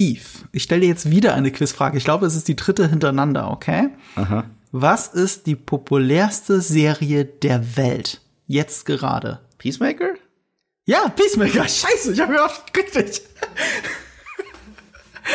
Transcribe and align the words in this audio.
Eve, 0.00 0.48
ich 0.52 0.62
stelle 0.62 0.80
dir 0.80 0.88
jetzt 0.88 1.10
wieder 1.10 1.34
eine 1.34 1.52
Quizfrage. 1.52 1.98
Ich 1.98 2.04
glaube, 2.04 2.24
es 2.24 2.34
ist 2.34 2.48
die 2.48 2.56
dritte 2.56 2.88
hintereinander, 2.88 3.50
okay? 3.50 3.90
Aha. 4.16 4.44
Was 4.72 5.08
ist 5.08 5.46
die 5.46 5.56
populärste 5.56 6.62
Serie 6.62 7.26
der 7.26 7.76
Welt? 7.76 8.22
Jetzt 8.46 8.86
gerade. 8.86 9.40
Peacemaker? 9.58 10.14
Ja, 10.86 11.06
Peacemaker. 11.08 11.68
Scheiße, 11.68 12.14
ich 12.14 12.20
habe 12.20 12.32
gehofft, 12.32 12.74
richtig. 12.74 13.20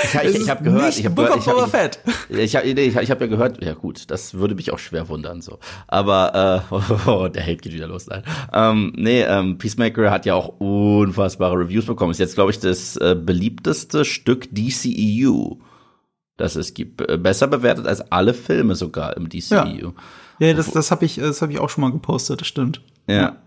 Ich, 0.03 0.13
ich, 0.15 0.41
ich 0.41 0.49
habe 0.49 0.63
gehört, 0.63 0.97
ich 0.97 1.05
habe 1.05 1.15
gehört, 1.15 1.37
ich 1.37 1.47
habe 1.47 1.67
Fett. 1.67 1.99
ich, 2.29 2.55
hab, 2.55 2.65
nee, 2.65 2.71
ich, 2.71 2.95
ich 2.95 3.11
hab 3.11 3.21
ja 3.21 3.27
gehört, 3.27 3.63
ja 3.63 3.73
gut, 3.73 4.09
das 4.11 4.33
würde 4.33 4.55
mich 4.55 4.71
auch 4.71 4.79
schwer 4.79 5.09
wundern 5.09 5.41
so. 5.41 5.59
Aber 5.87 6.65
äh, 6.71 7.09
oh, 7.09 7.27
der 7.27 7.43
Hate 7.43 7.57
geht 7.57 7.73
wieder 7.73 7.87
los. 7.87 8.07
Nein. 8.07 8.23
Ähm, 8.53 8.93
nee, 8.95 9.23
ähm, 9.23 9.57
Peacemaker 9.57 10.11
hat 10.11 10.25
ja 10.25 10.35
auch 10.35 10.59
unfassbare 10.59 11.57
Reviews 11.57 11.85
bekommen. 11.85 12.11
Ist 12.11 12.19
jetzt 12.19 12.35
glaube 12.35 12.51
ich 12.51 12.59
das 12.59 12.97
äh, 12.97 13.15
beliebteste 13.19 14.05
Stück 14.05 14.47
DCEU, 14.53 15.57
das 16.37 16.55
es 16.55 16.73
gibt. 16.73 17.01
Äh, 17.01 17.17
Besser 17.17 17.47
bewertet 17.47 17.87
als 17.87 18.11
alle 18.11 18.33
Filme 18.33 18.75
sogar 18.75 19.17
im 19.17 19.29
DCEU. 19.29 19.91
Ja, 20.39 20.53
das, 20.53 20.71
das 20.71 20.91
habe 20.91 21.05
ich, 21.05 21.15
das 21.15 21.41
hab 21.41 21.49
ich 21.49 21.59
auch 21.59 21.69
schon 21.69 21.81
mal 21.81 21.91
gepostet, 21.91 22.41
das 22.41 22.47
stimmt. 22.47 22.81
Ja. 23.07 23.37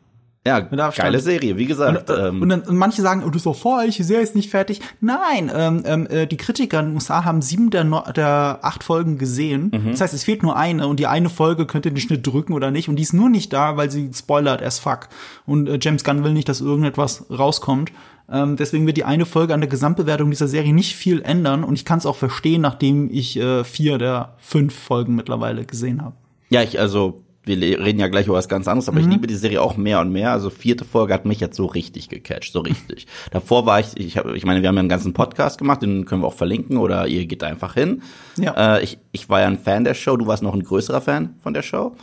Ja, 0.49 0.67
Mit 0.71 0.81
Abstand. 0.81 1.07
geile 1.07 1.21
Serie, 1.21 1.57
wie 1.59 1.67
gesagt. 1.67 2.09
Und, 2.09 2.19
äh, 2.19 2.29
ähm, 2.29 2.43
und, 2.43 2.49
dann, 2.49 2.63
und 2.63 2.77
manche 2.77 3.03
sagen, 3.03 3.23
oh, 3.23 3.29
das 3.29 3.37
ist 3.37 3.47
doch 3.47 3.55
voreilig, 3.55 3.97
die 3.97 4.03
Serie 4.03 4.23
ist 4.23 4.35
nicht 4.35 4.51
fertig. 4.51 4.81
Nein, 5.01 5.53
ähm, 5.55 5.83
ähm, 5.85 6.07
äh, 6.07 6.27
die 6.27 6.39
Kritiker 6.39 6.81
in 6.81 6.87
den 6.87 6.95
USA 6.95 7.25
haben 7.25 7.43
sieben 7.43 7.71
der, 7.71 7.85
no 7.85 8.03
der 8.17 8.61
acht 8.63 8.83
Folgen 8.83 9.19
gesehen. 9.19 9.71
Mhm. 9.75 9.91
Das 9.91 10.01
heißt, 10.01 10.15
es 10.15 10.25
fehlt 10.25 10.43
nur 10.43 10.57
eine 10.57 10.87
und 10.87 10.99
die 10.99 11.07
eine 11.07 11.29
Folge 11.29 11.67
könnt 11.67 11.85
ihr 11.85 11.93
den 11.93 12.01
Schnitt 12.01 12.27
drücken 12.27 12.55
oder 12.55 12.71
nicht. 12.71 12.89
Und 12.89 12.97
die 12.97 13.03
ist 13.03 13.13
nur 13.13 13.29
nicht 13.29 13.53
da, 13.53 13.77
weil 13.77 13.91
sie 13.91 14.11
spoilert 14.15 14.63
as 14.63 14.79
fuck. 14.79 15.09
Und 15.45 15.69
äh, 15.69 15.79
James 15.81 16.03
Gunn 16.03 16.25
will 16.25 16.33
nicht, 16.33 16.49
dass 16.49 16.63
irgendetwas 16.63 17.27
rauskommt. 17.31 17.93
Ähm, 18.31 18.57
deswegen 18.57 18.87
wird 18.87 18.97
die 18.97 19.05
eine 19.05 19.27
Folge 19.27 19.55
an 19.55 19.61
der 19.61 19.71
Gesamtbewertung 19.71 20.31
dieser 20.31 20.49
Serie 20.49 20.73
nicht 20.73 20.97
viel 20.97 21.23
ändern. 21.23 21.65
Und 21.65 21.75
ich 21.75 21.85
kann 21.85 21.99
es 21.99 22.07
auch 22.07 22.17
verstehen, 22.17 22.61
nachdem 22.63 23.11
ich 23.11 23.39
äh, 23.39 23.65
vier 23.65 23.99
der 23.99 24.35
fünf 24.39 24.75
Folgen 24.75 25.15
mittlerweile 25.15 25.65
gesehen 25.65 26.03
habe. 26.03 26.15
Ja, 26.51 26.63
ich, 26.63 26.79
also, 26.81 27.23
wir 27.49 27.57
reden 27.81 27.99
ja 27.99 28.07
gleich 28.07 28.27
über 28.27 28.37
was 28.37 28.49
ganz 28.49 28.69
anderes, 28.69 28.89
aber 28.89 29.01
ich 29.01 29.07
liebe 29.07 29.27
die 29.27 29.35
Serie 29.35 29.61
auch 29.61 29.77
mehr 29.77 30.01
und 30.01 30.13
mehr. 30.13 30.31
Also 30.31 30.51
vierte 30.51 30.85
Folge 30.85 31.13
hat 31.13 31.25
mich 31.25 31.41
jetzt 31.41 31.57
so 31.57 31.67
richtig 31.67 32.09
gecatcht, 32.09 32.53
so 32.53 32.61
richtig. 32.61 33.07
Davor 33.33 33.67
war 33.67 33.81
ich, 33.81 33.97
ich 33.97 34.17
habe, 34.17 34.37
ich 34.37 34.45
meine, 34.45 34.63
wir 34.63 34.69
haben 34.69 34.77
ja 34.77 34.81
einen 34.81 34.89
ganzen 34.89 35.15
Podcast 35.15 35.59
gemacht, 35.59 35.83
den 35.83 36.05
können 36.05 36.23
wir 36.23 36.29
auch 36.29 36.35
verlinken 36.35 36.77
oder 36.77 37.09
ihr 37.09 37.27
geht 37.27 37.43
einfach 37.43 37.75
hin. 37.75 38.03
Ja. 38.37 38.77
Äh, 38.77 38.85
ich, 38.85 38.99
ich 39.11 39.29
war 39.29 39.41
ja 39.41 39.47
ein 39.49 39.59
Fan 39.59 39.85
der 39.85 39.95
Show, 39.95 40.17
du 40.17 40.27
warst 40.27 40.43
noch 40.43 40.55
ein 40.55 40.63
größerer 40.63 41.01
Fan 41.01 41.35
von 41.43 41.55
der 41.55 41.63
Show. 41.63 41.97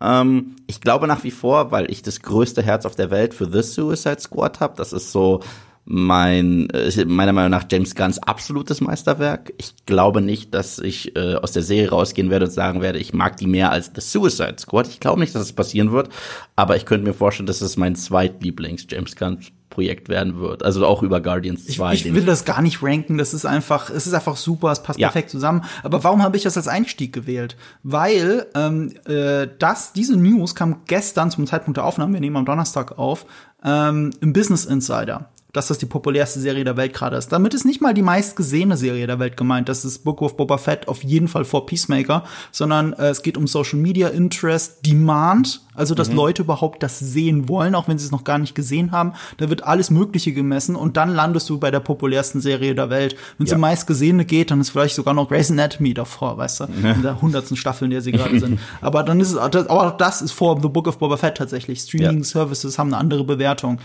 Ähm, 0.00 0.56
ich 0.66 0.80
glaube 0.80 1.06
nach 1.06 1.24
wie 1.24 1.30
vor, 1.30 1.70
weil 1.70 1.90
ich 1.90 2.02
das 2.02 2.20
größte 2.20 2.62
Herz 2.62 2.86
auf 2.86 2.94
der 2.94 3.10
Welt 3.10 3.34
für 3.34 3.50
The 3.50 3.62
Suicide 3.62 4.20
Squad 4.20 4.60
habe. 4.60 4.74
Das 4.76 4.92
ist 4.92 5.12
so 5.12 5.40
mein, 5.86 6.66
ist 6.66 7.04
meiner 7.06 7.32
Meinung 7.32 7.50
nach 7.50 7.64
James 7.70 7.94
Gunns 7.94 8.18
absolutes 8.18 8.80
Meisterwerk. 8.80 9.52
Ich 9.58 9.74
glaube 9.86 10.22
nicht, 10.22 10.54
dass 10.54 10.78
ich 10.78 11.14
äh, 11.16 11.34
aus 11.34 11.52
der 11.52 11.62
Serie 11.62 11.90
rausgehen 11.90 12.30
werde 12.30 12.46
und 12.46 12.52
sagen 12.52 12.80
werde, 12.80 12.98
ich 12.98 13.12
mag 13.12 13.36
die 13.36 13.46
mehr 13.46 13.70
als 13.70 13.90
The 13.94 14.00
Suicide 14.00 14.56
Squad. 14.58 14.88
Ich 14.88 15.00
glaube 15.00 15.20
nicht, 15.20 15.34
dass 15.34 15.42
es 15.42 15.52
passieren 15.52 15.92
wird, 15.92 16.08
aber 16.56 16.76
ich 16.76 16.86
könnte 16.86 17.06
mir 17.06 17.14
vorstellen, 17.14 17.46
dass 17.46 17.60
es 17.60 17.76
mein 17.76 17.96
zweitlieblings 17.96 18.86
James 18.88 19.14
Gunns 19.14 19.52
Projekt 19.74 20.08
werden 20.08 20.38
wird. 20.38 20.62
Also 20.62 20.86
auch 20.86 21.02
über 21.02 21.20
Guardians 21.20 21.66
2. 21.66 21.94
Ich 21.94 22.02
den 22.04 22.14
will 22.14 22.24
das 22.24 22.44
gar 22.44 22.62
nicht 22.62 22.80
ranken, 22.82 23.18
das 23.18 23.34
ist 23.34 23.44
einfach, 23.44 23.90
es 23.90 24.06
ist 24.06 24.14
einfach 24.14 24.36
super, 24.36 24.70
es 24.70 24.82
passt 24.82 25.00
Ja. 25.00 25.08
perfekt 25.08 25.30
zusammen. 25.30 25.64
Aber 25.82 26.04
warum 26.04 26.22
habe 26.22 26.36
ich 26.36 26.44
das 26.44 26.56
als 26.56 26.68
Einstieg 26.68 27.12
gewählt? 27.12 27.56
Weil 27.82 28.46
ähm, 28.54 28.92
äh, 29.06 29.48
das, 29.58 29.92
diese 29.92 30.16
News 30.16 30.54
kam 30.54 30.82
gestern 30.86 31.30
zum 31.32 31.46
Zeitpunkt 31.46 31.76
der 31.76 31.84
Aufnahme, 31.84 32.14
wir 32.14 32.20
nehmen 32.20 32.36
am 32.36 32.44
Donnerstag 32.44 32.98
auf, 32.98 33.26
ähm, 33.64 34.10
im 34.20 34.32
Business 34.32 34.64
Insider. 34.64 35.28
Dass 35.54 35.68
das 35.68 35.78
die 35.78 35.86
populärste 35.86 36.40
Serie 36.40 36.64
der 36.64 36.76
Welt 36.76 36.92
gerade 36.92 37.16
ist. 37.16 37.32
Damit 37.32 37.54
ist 37.54 37.64
nicht 37.64 37.80
mal 37.80 37.94
die 37.94 38.02
meistgesehene 38.02 38.76
Serie 38.76 39.06
der 39.06 39.18
Welt 39.18 39.36
gemeint. 39.38 39.68
Das 39.70 39.84
ist 39.86 40.00
Book 40.04 40.20
of 40.20 40.36
Boba 40.36 40.58
Fett 40.58 40.88
auf 40.88 41.02
jeden 41.02 41.28
Fall 41.28 41.44
vor 41.46 41.64
Peacemaker, 41.64 42.24
sondern 42.52 42.92
äh, 42.92 43.08
es 43.08 43.22
geht 43.22 43.36
um 43.38 43.46
Social 43.46 43.78
Media 43.78 44.08
Interest, 44.08 44.84
Demand, 44.84 45.62
also 45.74 45.94
dass 45.94 46.12
Leute 46.12 46.42
überhaupt 46.42 46.82
das 46.82 46.98
sehen 46.98 47.48
wollen, 47.48 47.74
auch 47.74 47.88
wenn 47.88 47.98
sie 47.98 48.04
es 48.04 48.10
noch 48.10 48.24
gar 48.24 48.38
nicht 48.38 48.54
gesehen 48.54 48.92
haben. 48.92 49.12
Da 49.38 49.48
wird 49.48 49.64
alles 49.64 49.90
Mögliche 49.90 50.32
gemessen 50.32 50.76
und 50.76 50.96
dann 50.96 51.14
landest 51.14 51.48
du 51.48 51.58
bei 51.58 51.70
der 51.70 51.80
populärsten 51.80 52.40
Serie 52.40 52.74
der 52.74 52.90
Welt. 52.90 53.16
Wenn 53.38 53.44
es 53.46 53.50
Ja. 53.50 53.56
um 53.56 53.60
meistgesehene 53.62 54.24
geht, 54.24 54.50
dann 54.50 54.60
ist 54.60 54.70
vielleicht 54.70 54.94
sogar 54.96 55.14
noch 55.14 55.28
Grey's 55.28 55.50
Anatomy 55.50 55.94
davor, 55.94 56.36
weißt 56.36 56.60
du, 56.60 56.64
in 56.64 57.02
der 57.02 57.22
hundertsten 57.22 57.56
Staffel, 57.56 57.84
in 57.84 57.90
der 57.92 58.00
sie 58.02 58.10
gerade 58.12 58.38
sind. 58.40 58.58
Aber 58.80 59.02
dann 59.04 59.20
ist 59.20 59.30
es, 59.30 59.36
aber 59.36 59.70
auch 59.70 59.96
das 59.96 60.20
ist 60.20 60.32
vor 60.32 60.60
The 60.60 60.68
Book 60.68 60.88
of 60.88 60.98
Boba 60.98 61.16
Fett 61.16 61.36
tatsächlich. 61.36 61.80
Streaming 61.80 62.24
Services 62.24 62.76
haben 62.78 62.88
eine 62.92 62.98
andere 62.98 63.22
Bewertung. 63.24 63.78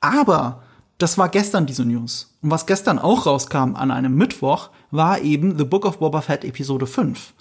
Aber 0.00 0.62
das 0.98 1.18
war 1.18 1.28
gestern 1.28 1.66
diese 1.66 1.84
News. 1.84 2.36
Und 2.42 2.50
was 2.50 2.66
gestern 2.66 2.98
auch 2.98 3.26
rauskam 3.26 3.74
an 3.74 3.90
einem 3.90 4.14
Mittwoch, 4.14 4.70
war 4.90 5.20
eben 5.20 5.58
The 5.58 5.64
Book 5.64 5.86
of 5.86 5.98
Boba 5.98 6.20
Fett 6.20 6.44
Episode 6.44 6.86
5. 6.86 7.32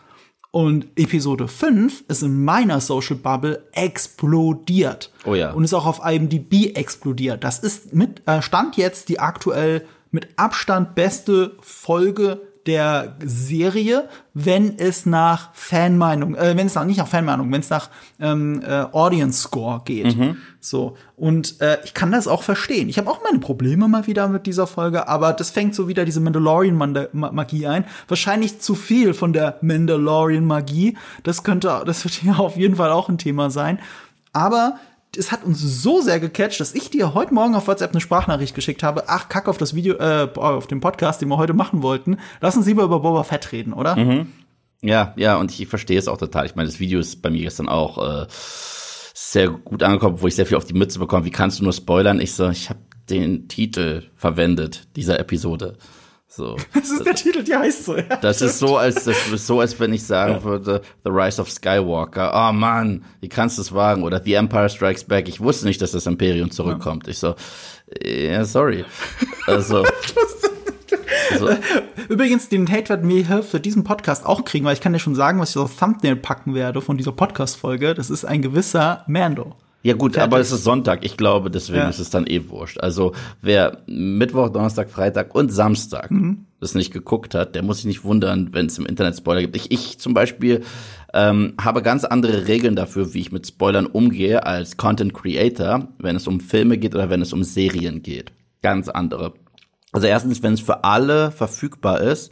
Und 0.52 0.86
Episode 0.96 1.48
5 1.48 2.04
ist 2.08 2.22
in 2.22 2.44
meiner 2.46 2.80
Social 2.80 3.16
Bubble 3.16 3.68
explodiert. 3.72 5.12
Oh 5.26 5.34
ja. 5.34 5.52
Und 5.52 5.64
ist 5.64 5.74
auch 5.74 5.88
auf 5.88 6.02
IMDb 6.06 6.76
explodiert. 6.76 7.44
Das 7.44 7.60
ist 7.60 7.94
mit, 7.94 8.22
äh, 8.28 8.42
stand 8.42 8.78
jetzt 8.78 9.10
die 9.10 9.20
aktuell 9.20 9.86
mit 10.12 10.28
Abstand 10.36 10.94
beste 10.94 11.58
Folge 11.62 12.40
der 12.66 13.18
Serie, 13.24 14.08
wenn 14.34 14.78
es 14.78 15.06
nach 15.06 15.54
Fanmeinung, 15.54 16.36
äh, 16.36 16.56
wenn 16.56 16.68
es 16.68 16.76
nach, 16.76 16.86
nicht 16.86 16.98
nach 16.98 17.08
Fanmeinung, 17.08 17.52
wenn 17.52 17.60
es 17.60 17.70
nach 17.70 17.90
ähm, 18.20 18.62
äh, 18.66 18.86
Audience 18.92 19.42
Score 19.42 19.82
geht. 19.84 20.16
So. 20.60 20.96
Und 21.18 21.60
äh, 21.62 21.78
ich 21.84 21.94
kann 21.94 22.12
das 22.12 22.28
auch 22.28 22.44
verstehen. 22.44 22.88
Ich 22.88 22.98
habe 22.98 23.10
auch 23.10 23.22
meine 23.24 23.40
Probleme 23.40 23.88
mal 23.88 24.08
wieder 24.08 24.28
mit 24.30 24.46
dieser 24.46 24.66
Folge, 24.66 25.08
aber 25.08 25.34
das 25.34 25.50
fängt 25.50 25.76
so 25.76 25.88
wieder 25.88 26.06
diese 26.06 26.22
Mandalorian-Magie 26.22 27.68
ein. 27.68 27.86
Wahrscheinlich 28.08 28.60
zu 28.60 28.76
viel 28.76 29.14
von 29.14 29.34
der 29.34 29.58
Mandalorian-Magie. 29.62 30.98
Das 31.24 31.44
könnte, 31.44 31.84
das 31.86 32.04
wird 32.06 32.24
ja 32.24 32.36
auf 32.38 32.56
jeden 32.56 32.78
Fall 32.78 32.92
auch 32.92 33.10
ein 33.10 33.18
Thema 33.18 33.50
sein. 33.50 33.80
Aber 34.32 34.80
es 35.18 35.32
hat 35.32 35.44
uns 35.44 35.60
so 35.62 36.02
sehr 36.02 36.20
gecatcht, 36.20 36.60
dass 36.60 36.74
ich 36.74 36.90
dir 36.90 37.14
heute 37.14 37.34
Morgen 37.34 37.56
auf 37.56 37.68
WhatsApp 37.68 37.92
eine 37.92 38.02
Sprachnachricht 38.02 38.56
geschickt 38.56 38.84
habe. 38.84 39.06
Ach, 39.08 39.30
kack 39.30 39.48
auf 39.48 39.58
das 39.58 39.76
Video, 39.76 39.96
äh, 39.96 40.28
auf 40.36 40.68
den 40.68 40.80
Podcast, 40.80 41.22
den 41.22 41.30
wir 41.30 41.38
heute 41.38 41.54
machen 41.54 41.84
wollten. 41.84 42.18
Lass 42.42 42.58
uns 42.58 42.66
lieber 42.66 42.84
über 42.84 43.00
Boba 43.00 43.24
Fett 43.24 43.52
reden, 43.52 43.74
oder? 43.74 43.96
Ja, 44.82 45.14
ja, 45.16 45.38
und 45.38 45.58
ich 45.58 45.68
verstehe 45.68 45.98
es 45.98 46.08
auch 46.08 46.18
total. 46.18 46.46
Ich 46.46 46.56
meine, 46.56 46.68
das 46.68 46.80
Video 46.80 47.00
ist 47.00 47.22
bei 47.22 47.30
mir 47.30 47.42
gestern 47.42 47.70
auch 47.70 48.24
äh, 48.24 48.28
sehr 48.30 49.50
gut 49.50 49.84
angekommen, 49.84 50.22
wo 50.22 50.28
ich 50.28 50.36
sehr 50.36 50.46
viel 50.46 50.58
auf 50.58 50.66
die 50.66 50.74
Mütze 50.74 51.00
bekomme. 51.00 51.26
Wie 51.26 51.32
kannst 51.32 51.60
du 51.60 51.64
nur 51.64 51.74
spoilern? 51.74 52.20
Ich 52.20 52.34
so, 52.34 52.50
ich 52.50 52.70
habe 52.70 52.80
den 53.10 53.48
Titel 53.48 54.04
verwendet 54.16 54.88
dieser 54.96 55.20
Episode. 55.20 55.78
So. 56.36 56.58
Das 56.74 56.90
ist 56.90 57.06
der 57.06 57.14
Titel, 57.14 57.44
die 57.44 57.56
heißt 57.56 57.86
so. 57.86 57.96
Ja. 57.96 58.16
Das 58.18 58.42
ist 58.42 58.58
so, 58.58 58.78
als 58.78 59.04
das 59.04 59.28
ist 59.32 59.46
so, 59.46 59.60
als 59.60 59.80
wenn 59.80 59.94
ich 59.94 60.04
sagen 60.04 60.44
würde, 60.44 60.82
The 61.04 61.12
Rise 61.12 61.40
of 61.40 61.50
Skywalker. 61.50 62.32
Oh 62.34 62.52
Mann, 62.52 63.06
wie 63.22 63.30
kannst 63.30 63.58
du 63.58 63.62
es 63.62 63.74
wagen? 63.74 64.04
Oder 64.04 64.20
The 64.24 64.34
Empire 64.34 64.70
Strikes 64.70 65.04
Back. 65.04 65.30
Ich 65.30 65.40
wusste 65.40 65.68
nicht, 65.68 65.82
dass 65.82 65.92
das 65.92 66.08
Imperium 66.08 66.50
zurückkommt. 66.50 67.08
Ich 67.08 67.20
so, 67.20 67.36
ja, 68.04 68.44
sorry. 68.46 68.84
Also, 69.46 69.84
also 71.32 71.50
Übrigens, 72.10 72.50
den 72.50 72.70
Hate 72.70 72.90
werden 72.90 73.10
wir 73.10 73.26
hier 73.26 73.44
für 73.44 73.60
diesen 73.60 73.84
Podcast 73.84 74.26
auch 74.26 74.44
kriegen, 74.44 74.66
weil 74.66 74.74
ich 74.74 74.82
kann 74.82 74.94
dir 74.94 75.00
schon 75.00 75.16
sagen, 75.16 75.40
was 75.40 75.52
ich 75.52 75.58
auf 75.58 75.78
Thumbnail 75.78 76.16
packen 76.16 76.56
werde 76.56 76.82
von 76.82 76.98
dieser 76.98 77.12
Podcast-Folge. 77.12 77.94
Das 77.94 78.10
ist 78.10 78.26
ein 78.26 78.42
gewisser 78.42 79.04
Mando. 79.08 79.56
Ja 79.86 79.94
gut, 79.96 80.18
aber 80.18 80.40
es 80.40 80.52
ist 80.52 80.64
Sonntag. 80.64 81.04
Ich 81.04 81.18
glaube, 81.18 81.52
deswegen 81.52 81.80
Ja. 81.82 81.90
ist 81.90 82.00
es 82.00 82.10
dann 82.10 82.26
eh 82.26 82.48
wurscht. 82.50 82.80
Also 82.80 83.12
wer 83.42 83.80
Mittwoch, 83.86 84.48
Donnerstag, 84.50 84.90
Freitag 84.90 85.36
und 85.36 85.52
Samstag 85.52 86.10
das 86.62 86.74
nicht 86.74 86.94
geguckt 86.94 87.36
hat, 87.36 87.54
der 87.56 87.64
muss 87.64 87.78
sich 87.78 87.86
nicht 87.86 88.06
wundern, 88.06 88.54
wenn 88.54 88.68
es 88.68 88.78
im 88.78 88.86
Internet 88.86 89.18
Spoiler 89.18 89.42
gibt. 89.42 89.58
Ich, 89.58 89.72
ich 89.72 90.00
zum 90.00 90.14
Beispiel 90.14 90.64
ähm, 91.14 91.54
habe 91.60 91.82
ganz 91.82 92.06
andere 92.06 92.48
Regeln 92.48 92.78
dafür, 92.78 93.14
wie 93.14 93.20
ich 93.20 93.34
mit 93.34 93.46
Spoilern 93.46 93.86
umgehe 93.86 94.46
als 94.46 94.78
Content 94.78 95.14
Creator, 95.14 95.90
wenn 96.00 96.16
es 96.16 96.28
um 96.28 96.40
Filme 96.40 96.78
geht 96.78 96.96
oder 96.96 97.10
wenn 97.10 97.22
es 97.22 97.34
um 97.34 97.44
Serien 97.44 98.02
geht. 98.02 98.32
Ganz 98.62 98.88
andere. 98.88 99.34
Also 99.92 100.08
erstens, 100.08 100.42
wenn 100.42 100.54
es 100.54 100.62
für 100.62 100.86
alle 100.86 101.30
verfügbar 101.32 102.00
ist, 102.00 102.32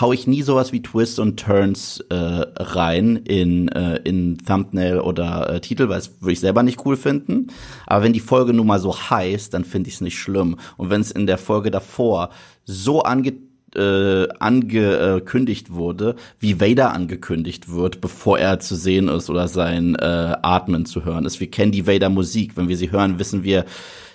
hau 0.00 0.12
ich 0.12 0.26
nie 0.26 0.42
sowas 0.42 0.72
wie 0.72 0.82
Twists 0.82 1.18
und 1.18 1.40
Turns 1.40 2.00
äh, 2.10 2.14
rein 2.14 3.16
in, 3.16 3.68
äh, 3.68 3.96
in 4.04 4.38
Thumbnail 4.38 5.00
oder 5.00 5.50
äh, 5.50 5.60
Titel, 5.60 5.88
weil 5.88 5.96
das 5.96 6.20
würde 6.20 6.32
ich 6.32 6.40
selber 6.40 6.62
nicht 6.62 6.84
cool 6.84 6.96
finden. 6.96 7.48
Aber 7.86 8.04
wenn 8.04 8.12
die 8.12 8.20
Folge 8.20 8.52
nun 8.52 8.66
mal 8.66 8.78
so 8.78 8.94
heißt, 8.94 9.54
dann 9.54 9.64
finde 9.64 9.88
ich 9.88 9.94
es 9.94 10.00
nicht 10.02 10.18
schlimm. 10.18 10.56
Und 10.76 10.90
wenn 10.90 11.00
es 11.00 11.10
in 11.10 11.26
der 11.26 11.38
Folge 11.38 11.70
davor 11.70 12.30
so 12.64 13.02
ange 13.02 13.34
äh, 13.76 14.28
angekündigt 14.38 15.72
wurde, 15.72 16.16
wie 16.38 16.60
Vader 16.60 16.92
angekündigt 16.92 17.70
wird, 17.72 18.00
bevor 18.00 18.38
er 18.38 18.60
zu 18.60 18.74
sehen 18.74 19.08
ist 19.08 19.30
oder 19.30 19.48
sein 19.48 19.94
äh, 19.96 20.36
Atmen 20.42 20.86
zu 20.86 21.04
hören 21.04 21.24
ist. 21.24 21.40
Wir 21.40 21.50
kennen 21.50 21.72
die 21.72 21.86
Vader-Musik. 21.86 22.56
Wenn 22.56 22.68
wir 22.68 22.76
sie 22.76 22.90
hören, 22.90 23.18
wissen 23.18 23.44
wir, 23.44 23.64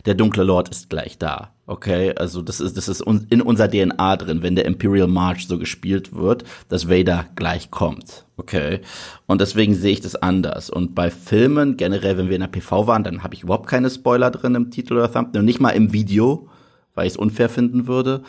der 0.05 0.15
dunkle 0.15 0.43
Lord 0.43 0.69
ist 0.69 0.89
gleich 0.89 1.17
da. 1.17 1.51
Okay, 1.67 2.13
also 2.17 2.41
das 2.41 2.59
ist 2.59 2.75
das 2.75 2.89
ist 2.89 3.01
in 3.29 3.41
unserer 3.41 3.69
DNA 3.69 4.17
drin, 4.17 4.41
wenn 4.41 4.55
der 4.55 4.65
Imperial 4.65 5.07
March 5.07 5.47
so 5.47 5.57
gespielt 5.57 6.13
wird, 6.13 6.43
dass 6.67 6.89
Vader 6.89 7.27
gleich 7.35 7.71
kommt. 7.71 8.25
Okay, 8.35 8.81
und 9.27 9.39
deswegen 9.39 9.73
sehe 9.75 9.93
ich 9.93 10.01
das 10.01 10.15
anders. 10.15 10.69
Und 10.69 10.95
bei 10.95 11.09
Filmen 11.09 11.77
generell, 11.77 12.17
wenn 12.17 12.27
wir 12.27 12.35
in 12.35 12.41
der 12.41 12.47
PV 12.47 12.87
waren, 12.87 13.03
dann 13.03 13.23
habe 13.23 13.35
ich 13.35 13.43
überhaupt 13.43 13.67
keine 13.67 13.89
Spoiler 13.89 14.31
drin 14.31 14.55
im 14.55 14.71
Titel 14.71 14.95
oder 14.95 15.13
Thumbnail, 15.13 15.43
nicht 15.43 15.61
mal 15.61 15.69
im 15.69 15.93
Video, 15.93 16.49
weil 16.95 17.07
ich 17.07 17.13
es 17.13 17.17
unfair 17.17 17.47
finden 17.47 17.87
würde. 17.87 18.23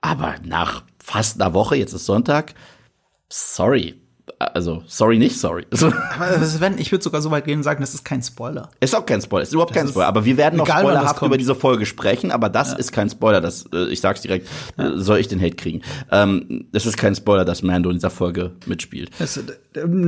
Aber 0.00 0.36
nach 0.44 0.84
fast 1.02 1.40
einer 1.40 1.54
Woche, 1.54 1.76
jetzt 1.76 1.92
ist 1.92 2.06
Sonntag, 2.06 2.54
sorry, 3.28 4.00
also 4.38 4.82
sorry, 4.86 5.18
nicht 5.18 5.38
sorry. 5.38 5.66
Aber 6.18 6.44
Sven, 6.44 6.78
ich 6.78 6.92
würde 6.92 7.02
sogar 7.02 7.20
so 7.20 7.30
weit 7.30 7.44
gehen 7.44 7.58
und 7.58 7.62
sagen, 7.64 7.80
das 7.80 7.94
ist 7.94 8.04
kein 8.04 8.22
Spoiler. 8.22 8.70
Ist 8.80 8.94
auch 8.94 9.04
kein 9.04 9.20
Spoiler, 9.20 9.42
ist 9.42 9.52
überhaupt 9.52 9.74
kein 9.74 9.88
Spoiler. 9.88 10.06
Aber 10.06 10.24
wir 10.24 10.36
werden 10.36 10.56
noch 10.56 10.66
das 10.66 10.78
spoilerhaft 10.80 11.22
über 11.22 11.36
diese 11.38 11.54
Folge 11.54 11.86
sprechen, 11.86 12.30
aber 12.30 12.48
das 12.48 12.72
ist 12.72 12.92
kein 12.92 13.10
Spoiler, 13.10 13.40
das, 13.40 13.66
äh, 13.72 13.88
ich 13.88 14.00
sag's 14.00 14.22
direkt, 14.22 14.46
äh, 14.76 14.90
soll 14.94 15.18
ich 15.18 15.28
den 15.28 15.40
Hate 15.40 15.56
kriegen. 15.56 15.82
Ähm, 16.12 16.66
das 16.72 16.86
ist 16.86 16.96
kein 16.96 17.14
Spoiler, 17.16 17.44
dass 17.44 17.62
Mando 17.62 17.90
in 17.90 17.96
dieser 17.96 18.10
Folge 18.10 18.52
mitspielt. 18.66 19.10
Es, 19.18 19.36
äh, 19.36 19.42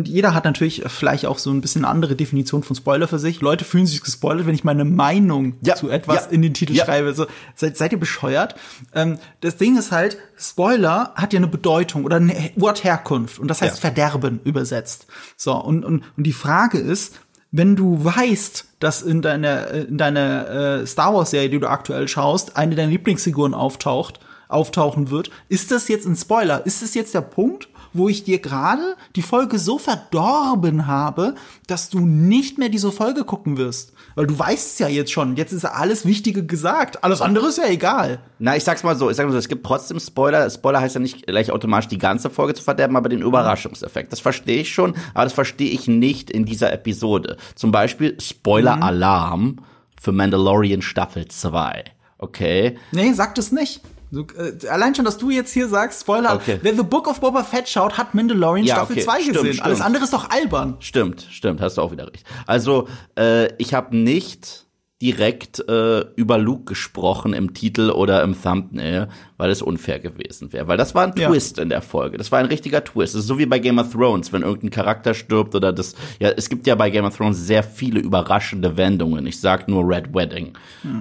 jeder 0.04 0.34
hat 0.34 0.44
natürlich 0.44 0.84
vielleicht 0.86 1.26
auch 1.26 1.38
so 1.38 1.50
ein 1.50 1.60
bisschen 1.60 1.84
eine 1.84 1.92
andere 1.92 2.14
Definition 2.14 2.62
von 2.62 2.76
Spoiler 2.76 3.08
für 3.08 3.18
sich. 3.18 3.40
Leute 3.40 3.64
fühlen 3.64 3.86
sich 3.86 4.00
gespoilert, 4.02 4.46
wenn 4.46 4.54
ich 4.54 4.64
meine 4.64 4.84
Meinung 4.84 5.54
Ja, 5.62 5.74
zu 5.74 5.90
etwas 5.90 6.26
ja, 6.26 6.30
in 6.30 6.42
den 6.42 6.54
Titel 6.54 6.74
ja. 6.74 6.84
schreibe. 6.84 7.14
So, 7.14 7.26
seid, 7.56 7.76
seid 7.76 7.92
ihr 7.92 7.98
bescheuert? 7.98 8.54
Ähm, 8.94 9.18
das 9.40 9.56
Ding 9.56 9.76
ist 9.76 9.90
halt, 9.90 10.18
Spoiler 10.36 11.12
hat 11.16 11.32
ja 11.32 11.38
eine 11.38 11.48
Bedeutung 11.48 12.04
oder 12.04 12.16
ein 12.16 12.32
Wort 12.56 12.84
Herkunft 12.84 13.38
und 13.38 13.48
das 13.48 13.60
heißt 13.60 13.82
Ja. 13.82 13.90
Verderben 14.20 14.40
übersetzt. 14.44 15.06
So, 15.36 15.54
und, 15.54 15.84
und, 15.84 16.04
und 16.16 16.24
die 16.24 16.32
Frage 16.32 16.78
ist, 16.78 17.20
wenn 17.52 17.74
du 17.74 18.04
weißt, 18.04 18.66
dass 18.78 19.02
in 19.02 19.22
deiner, 19.22 19.70
in 19.70 19.98
deiner 19.98 20.48
äh, 20.80 20.86
Star 20.86 21.14
Wars-Serie, 21.14 21.50
die 21.50 21.58
du 21.58 21.68
aktuell 21.68 22.06
schaust, 22.06 22.56
eine 22.56 22.76
deiner 22.76 22.90
Lieblingsfiguren 22.90 23.54
auftaucht, 23.54 24.20
auftauchen 24.48 25.10
wird, 25.10 25.30
ist 25.48 25.70
das 25.70 25.88
jetzt 25.88 26.06
ein 26.06 26.16
Spoiler? 26.16 26.64
Ist 26.66 26.82
das 26.82 26.94
jetzt 26.94 27.14
der 27.14 27.20
Punkt, 27.20 27.68
wo 27.92 28.08
ich 28.08 28.22
dir 28.24 28.38
gerade 28.38 28.96
die 29.16 29.22
Folge 29.22 29.58
so 29.58 29.78
verdorben 29.78 30.86
habe, 30.86 31.34
dass 31.66 31.90
du 31.90 32.00
nicht 32.00 32.58
mehr 32.58 32.68
diese 32.68 32.92
Folge 32.92 33.24
gucken 33.24 33.56
wirst? 33.56 33.92
Weil 34.14 34.26
du 34.26 34.38
weißt 34.38 34.72
es 34.72 34.78
ja 34.78 34.88
jetzt 34.88 35.12
schon. 35.12 35.36
Jetzt 35.36 35.52
ist 35.52 35.64
alles 35.64 36.04
Wichtige 36.04 36.44
gesagt. 36.44 37.04
Alles 37.04 37.20
andere 37.20 37.48
ist 37.48 37.58
ja 37.58 37.68
egal. 37.68 38.20
Na, 38.38 38.56
ich 38.56 38.64
sag's 38.64 38.82
mal 38.82 38.96
so, 38.96 39.10
ich 39.10 39.16
sag 39.16 39.26
mal 39.26 39.32
so, 39.32 39.38
es 39.38 39.48
gibt 39.48 39.64
trotzdem 39.64 40.00
Spoiler. 40.00 40.48
Spoiler 40.50 40.80
heißt 40.80 40.96
ja 40.96 41.00
nicht 41.00 41.26
gleich 41.26 41.50
automatisch 41.50 41.88
die 41.88 41.98
ganze 41.98 42.30
Folge 42.30 42.54
zu 42.54 42.62
verderben, 42.62 42.96
aber 42.96 43.08
den 43.08 43.22
Überraschungseffekt. 43.22 44.12
Das 44.12 44.20
verstehe 44.20 44.60
ich 44.60 44.72
schon, 44.72 44.94
aber 45.14 45.24
das 45.24 45.32
verstehe 45.32 45.70
ich 45.70 45.88
nicht 45.88 46.30
in 46.30 46.44
dieser 46.44 46.72
Episode. 46.72 47.36
Zum 47.54 47.72
Beispiel 47.72 48.16
Spoiler-Alarm 48.20 49.58
für 50.00 50.12
Mandalorian 50.12 50.82
Staffel 50.82 51.28
2. 51.28 51.84
Okay? 52.18 52.76
Nee, 52.92 53.12
sagt 53.12 53.38
es 53.38 53.50
nicht. 53.50 53.80
So, 54.10 54.26
äh, 54.36 54.66
allein 54.68 54.94
schon, 54.94 55.04
dass 55.04 55.18
du 55.18 55.30
jetzt 55.30 55.52
hier 55.52 55.68
sagst, 55.68 56.00
Spoiler, 56.00 56.34
Okay. 56.34 56.58
wer 56.62 56.74
The 56.74 56.82
Book 56.82 57.06
of 57.08 57.20
Boba 57.20 57.44
Fett 57.44 57.68
schaut, 57.68 57.96
hat 57.96 58.14
Mandalorian 58.14 58.66
Ja, 58.66 58.76
Staffel 58.76 58.96
okay. 58.96 59.04
2 59.04 59.20
Stimmt, 59.20 59.36
gesehen. 59.36 59.52
stimmt. 59.54 59.66
Alles 59.66 59.80
andere 59.80 60.04
ist 60.04 60.12
doch 60.12 60.30
albern. 60.30 60.76
Stimmt, 60.80 61.26
stimmt, 61.30 61.60
hast 61.60 61.78
du 61.78 61.82
auch 61.82 61.92
wieder 61.92 62.06
recht. 62.08 62.24
Also, 62.46 62.88
äh, 63.16 63.52
ich 63.56 63.72
habe 63.74 63.96
nicht 63.96 64.66
direkt 65.02 65.66
äh, 65.66 66.00
über 66.16 66.36
Luke 66.36 66.64
gesprochen 66.64 67.32
im 67.32 67.54
Titel 67.54 67.90
oder 67.90 68.22
im 68.22 68.40
Thumbnail, 68.40 69.08
weil 69.38 69.50
es 69.50 69.62
unfair 69.62 69.98
gewesen 69.98 70.52
wäre. 70.52 70.68
Weil 70.68 70.76
das 70.76 70.94
war 70.94 71.06
ein 71.06 71.14
Ja. 71.16 71.28
Twist 71.30 71.58
in 71.58 71.70
der 71.70 71.80
Folge. 71.80 72.18
Das 72.18 72.30
war 72.30 72.38
ein 72.38 72.44
richtiger 72.46 72.84
Twist. 72.84 73.14
Das 73.14 73.22
ist 73.22 73.26
so 73.26 73.38
wie 73.38 73.46
bei 73.46 73.58
Game 73.58 73.78
of 73.78 73.92
Thrones, 73.92 74.30
wenn 74.32 74.42
irgendein 74.42 74.70
Charakter 74.70 75.14
stirbt 75.14 75.54
oder 75.54 75.72
das. 75.72 75.94
Ja, 76.18 76.28
es 76.30 76.50
gibt 76.50 76.66
ja 76.66 76.74
bei 76.74 76.90
Game 76.90 77.06
of 77.06 77.16
Thrones 77.16 77.46
sehr 77.46 77.62
viele 77.62 77.98
überraschende 78.00 78.76
Wendungen. 78.76 79.26
Ich 79.26 79.40
sag 79.40 79.68
nur 79.68 79.88
Red 79.88 80.14
Wedding 80.14 80.52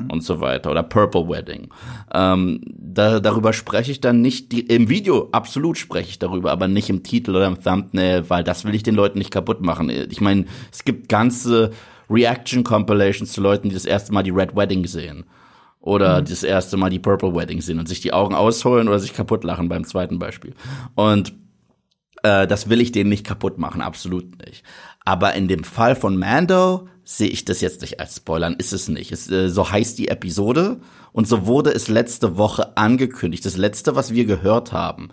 und 0.09 0.23
so 0.23 0.39
weiter 0.39 0.71
oder 0.71 0.83
Purple 0.83 1.27
Wedding. 1.27 1.67
Ähm, 2.13 2.61
da, 2.65 3.19
darüber 3.19 3.51
spreche 3.51 3.91
ich 3.91 3.99
dann 3.99 4.21
nicht 4.21 4.53
die, 4.53 4.61
im 4.61 4.87
Video. 4.87 5.27
Absolut 5.33 5.77
spreche 5.77 6.09
ich 6.09 6.19
darüber, 6.19 6.51
aber 6.51 6.69
nicht 6.69 6.89
im 6.89 7.03
Titel 7.03 7.31
oder 7.31 7.47
im 7.47 7.61
Thumbnail, 7.61 8.29
weil 8.29 8.45
das 8.45 8.63
will 8.63 8.73
ich 8.75 8.83
den 8.83 8.95
Leuten 8.95 9.17
nicht 9.19 9.31
kaputt 9.31 9.61
machen. 9.61 9.89
Ich 9.89 10.21
meine, 10.21 10.45
es 10.71 10.85
gibt 10.85 11.09
ganze 11.09 11.71
Reaction-Compilations 12.09 13.31
zu 13.31 13.41
Leuten, 13.41 13.69
die 13.69 13.75
das 13.75 13.85
erste 13.85 14.13
Mal 14.13 14.23
die 14.23 14.31
Red 14.31 14.55
Wedding 14.55 14.85
sehen. 14.85 15.25
Oder 15.81 16.21
das 16.21 16.43
erste 16.43 16.75
Mal 16.75 16.89
die 16.89 16.99
Purple 16.99 17.33
Wedding 17.33 17.61
sehen 17.61 17.79
und 17.79 17.87
sich 17.87 18.01
die 18.01 18.11
Augen 18.11 18.35
ausholen 18.35 18.89
oder 18.89 18.99
sich 18.99 19.13
kaputt 19.13 19.45
lachen 19.45 19.69
beim 19.69 19.85
zweiten 19.85 20.19
Beispiel. 20.19 20.53
Und 20.95 21.33
äh, 22.23 22.47
das 22.47 22.69
will 22.69 22.81
ich 22.81 22.91
denen 22.91 23.09
nicht 23.09 23.25
kaputt 23.25 23.57
machen, 23.57 23.81
absolut 23.81 24.45
nicht. 24.45 24.63
Aber 25.05 25.33
in 25.35 25.47
dem 25.47 25.63
Fall 25.63 25.95
von 25.95 26.17
Mando 26.17 26.87
sehe 27.05 27.29
ich 27.29 27.45
das 27.45 27.61
jetzt 27.61 27.81
nicht 27.81 27.99
als 27.99 28.17
Spoilern, 28.17 28.55
ist 28.57 28.73
es 28.73 28.89
nicht. 28.89 29.11
Es, 29.11 29.31
äh, 29.31 29.49
so 29.49 29.71
heißt 29.71 29.97
die 29.97 30.09
Episode 30.09 30.81
und 31.13 31.27
so 31.27 31.47
wurde 31.47 31.71
es 31.71 31.87
letzte 31.87 32.37
Woche 32.37 32.77
angekündigt. 32.77 33.45
Das 33.45 33.57
letzte, 33.57 33.95
was 33.95 34.13
wir 34.13 34.25
gehört 34.25 34.73
haben, 34.73 35.09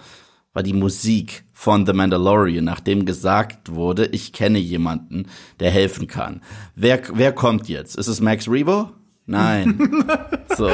war 0.57 0.63
die 0.63 0.73
Musik 0.73 1.45
von 1.53 1.85
The 1.85 1.93
Mandalorian, 1.93 2.65
nachdem 2.65 3.05
gesagt 3.05 3.73
wurde, 3.75 4.07
ich 4.07 4.33
kenne 4.33 4.59
jemanden, 4.59 5.27
der 5.61 5.71
helfen 5.71 6.07
kann. 6.07 6.41
Wer, 6.75 7.01
wer 7.13 7.33
kommt 7.33 7.69
jetzt? 7.69 7.95
Ist 7.97 8.07
es 8.09 8.23
Max 8.23 8.49
Rebo? 8.51 8.89
Nein. 9.27 9.79
so. 10.57 10.71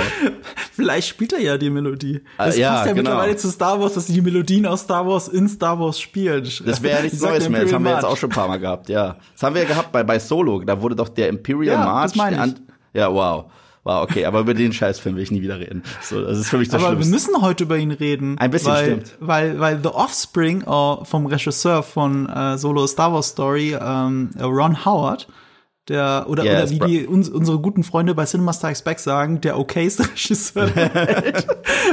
Vielleicht 0.73 1.08
spielt 1.08 1.32
er 1.32 1.40
ja 1.40 1.58
die 1.58 1.69
Melodie. 1.70 2.20
Das 2.38 2.55
Ah, 2.55 2.58
ja, 2.61 2.70
passt 2.75 2.87
ja 2.87 2.93
genau. 2.93 3.11
mittlerweile 3.11 3.37
zu 3.37 3.50
Star 3.50 3.81
Wars, 3.81 3.94
dass 3.94 4.06
sie 4.06 4.12
die 4.12 4.20
Melodien 4.20 4.67
aus 4.67 4.82
Star 4.82 5.05
Wars 5.06 5.26
in 5.26 5.49
Star 5.49 5.81
Wars 5.81 5.99
spielen. 5.99 6.44
Das 6.64 6.81
wäre 6.82 6.99
ja 6.99 7.02
nichts 7.02 7.20
Neues 7.23 7.49
mehr. 7.49 7.62
Das 7.64 7.73
haben 7.73 7.84
wir 7.84 7.93
jetzt 7.94 8.05
auch 8.05 8.17
schon 8.17 8.31
ein 8.31 8.34
paar 8.34 8.46
Mal 8.49 8.58
gehabt, 8.61 8.88
ja. 8.88 9.17
Das 9.32 9.43
haben 9.43 9.55
wir 9.56 9.62
ja 9.62 9.69
gehabt 9.69 9.90
bei, 9.90 10.05
bei 10.05 10.19
Solo. 10.20 10.61
Da 10.62 10.81
wurde 10.81 10.94
doch 10.94 11.08
der 11.08 11.29
Imperial 11.29 11.75
Ja, 11.81 11.84
March. 11.84 12.12
das 12.12 12.14
meine 12.17 12.46
ich. 12.46 12.55
Ja, 12.94 13.12
wow. 13.12 13.50
Wow, 13.84 14.05
okay, 14.05 14.25
aber 14.26 14.40
über 14.40 14.55
den 14.55 14.73
Scheißfilm 14.73 15.17
will 15.17 15.25
ich 15.25 15.32
nie 15.32 15.43
wieder 15.43 15.58
reden. 15.58 15.82
So, 16.02 16.23
das 16.23 16.38
ist 16.38 16.49
für 16.49 16.58
mich 16.58 16.69
das 16.69 16.81
Aber 16.81 16.93
wir 16.93 17.02
Schlimmste. 17.05 17.31
müssen 17.32 17.43
heute 17.43 17.64
über 17.64 17.76
ihn 17.76 17.90
reden. 17.90 18.38
Ein 18.38 18.52
bisschen, 18.52 18.73
weil, 18.73 18.84
stimmt. 18.84 19.17
Weil, 19.19 19.58
weil 19.58 19.81
The 19.82 19.88
Offspring 19.88 20.62
äh, 20.62 21.05
vom 21.05 21.26
Regisseur 21.26 21.82
von 21.82 22.29
äh, 22.29 22.58
Solo 22.58 22.87
Star 22.87 23.12
Wars 23.12 23.29
Story, 23.31 23.76
ähm, 23.81 24.31
Ron 24.40 24.84
Howard, 24.84 25.26
der, 25.88 26.26
oder, 26.29 26.44
Ja, 26.44 26.58
oder 26.58 26.70
wie 26.70 26.79
die, 26.79 27.06
uns, 27.08 27.29
unsere 27.29 27.58
guten 27.58 27.82
Freunde 27.82 28.14
bei 28.14 28.25
Cinema 28.25 28.52
Strikes 28.52 28.82
Back 28.82 29.00
sagen, 29.00 29.40
der 29.40 29.58
okayste 29.58 30.05
Regisseur 30.12 30.67
der 30.67 30.94
Welt, 30.94 31.46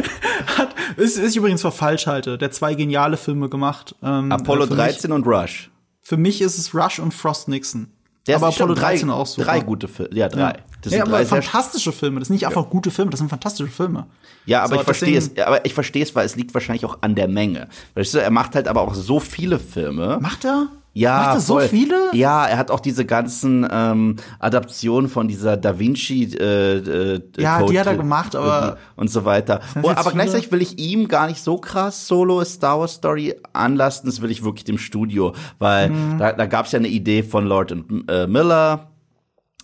hat, 0.57 0.75
ist, 0.95 1.17
ist 1.17 1.35
übrigens 1.35 1.61
für 1.61 1.71
Falschhalte, 1.71 2.37
der 2.37 2.51
zwei 2.51 2.75
geniale 2.75 3.17
Filme 3.17 3.49
gemacht. 3.49 3.95
Ähm, 4.03 4.31
Apollo 4.31 4.65
äh, 4.65 4.67
für 4.67 4.75
13 4.75 5.11
und 5.11 5.25
Rush. 5.25 5.71
Mich, 5.71 6.07
für 6.07 6.17
mich 6.17 6.41
ist 6.41 6.59
es 6.59 6.75
Rush 6.75 6.99
und 6.99 7.15
Frost 7.15 7.47
Nixon. 7.47 7.87
Der 8.27 8.35
aber 8.35 8.49
Apollo 8.49 8.75
13 8.75 9.07
drei, 9.07 9.15
auch 9.15 9.25
super. 9.25 9.45
Drei 9.47 9.59
gute 9.61 9.87
Filme. 9.87 10.13
Ja, 10.13 10.29
drei. 10.29 10.57
Das 10.81 10.93
ja, 10.93 11.05
sind 11.05 11.13
aber 11.13 11.25
fantastische 11.25 11.91
Filme. 11.91 12.19
Das 12.19 12.27
sind 12.29 12.35
nicht 12.35 12.47
einfach 12.47 12.69
gute 12.69 12.89
Filme, 12.91 13.11
das 13.11 13.19
sind 13.19 13.29
fantastische 13.29 13.69
Filme. 13.69 14.07
Ja, 14.45 14.59
aber 14.63 14.75
So, 14.75 14.79
ich 14.81 14.83
verstehe 14.85 15.17
es, 15.17 15.37
aber 15.37 15.65
ich 15.65 15.73
verstehe 15.73 16.03
es, 16.03 16.15
weil 16.15 16.25
es 16.25 16.35
liegt 16.35 16.53
wahrscheinlich 16.53 16.85
auch 16.85 16.99
an 17.01 17.15
der 17.15 17.27
Menge. 17.27 17.67
Weißt 17.95 18.13
du, 18.13 18.19
er 18.19 18.31
macht 18.31 18.55
halt 18.55 18.67
aber 18.67 18.81
auch 18.81 18.93
so 18.93 19.19
viele 19.19 19.59
Filme. 19.59 20.17
Macht 20.21 20.45
er? 20.45 20.67
Ja, 20.93 21.17
Macht 21.17 21.35
er 21.35 21.39
so 21.41 21.59
viele? 21.59 22.09
Ja, 22.13 22.47
er 22.47 22.57
hat 22.57 22.71
auch 22.71 22.79
diese 22.79 23.05
ganzen 23.05 23.65
ähm, 23.71 24.15
Adaptionen 24.39 25.07
von 25.09 25.27
dieser 25.27 25.55
Da 25.55 25.77
Vinci 25.77 26.23
äh, 26.35 26.77
äh, 26.77 27.21
Ja, 27.37 27.59
Code 27.59 27.71
die 27.73 27.79
hat 27.79 27.85
er 27.87 27.95
gemacht, 27.95 28.35
aber- 28.35 28.77
und 28.95 29.09
so 29.11 29.23
weiter. 29.23 29.59
Oh, 29.83 29.89
aber 29.89 30.01
viele? 30.03 30.13
gleichzeitig 30.15 30.51
will 30.51 30.61
ich 30.63 30.79
ihm 30.79 31.07
gar 31.07 31.27
nicht 31.27 31.43
so 31.43 31.57
krass 31.57 32.07
Solo 32.07 32.43
Star 32.43 32.79
Wars 32.79 32.93
Story 32.93 33.35
anlasten. 33.53 34.09
Das 34.09 34.21
will 34.21 34.31
ich 34.31 34.43
wirklich 34.43 34.63
dem 34.65 34.77
Studio, 34.79 35.33
weil 35.59 35.89
Mhm. 35.91 36.17
da, 36.17 36.31
da 36.33 36.45
gab 36.47 36.65
es 36.65 36.71
ja 36.71 36.79
eine 36.79 36.87
Idee 36.87 37.21
von 37.23 37.45
Lord 37.45 37.71
und 37.71 38.09
äh, 38.09 38.25
Miller. 38.27 38.87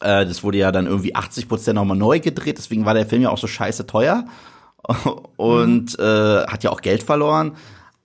Äh, 0.02 0.25
das 0.25 0.44
wurde 0.44 0.58
ja 0.58 0.72
dann 0.72 0.88
irgendwie 0.88 1.16
80 1.16 1.48
Prozent 1.48 1.75
nochmal 1.75 1.98
neu 1.98 2.20
gedreht. 2.20 2.58
Deswegen 2.58 2.86
war 2.86 2.94
der 2.94 3.06
Film 3.06 3.22
ja 3.22 3.30
auch 3.30 3.38
so 3.38 3.48
scheiße 3.48 3.88
teuer 3.88 4.25
und 5.38 5.98
äh, 6.00 6.46
hat 6.46 6.64
ja 6.64 6.72
auch 6.72 6.82
Geld 6.82 7.04
verloren. 7.04 7.54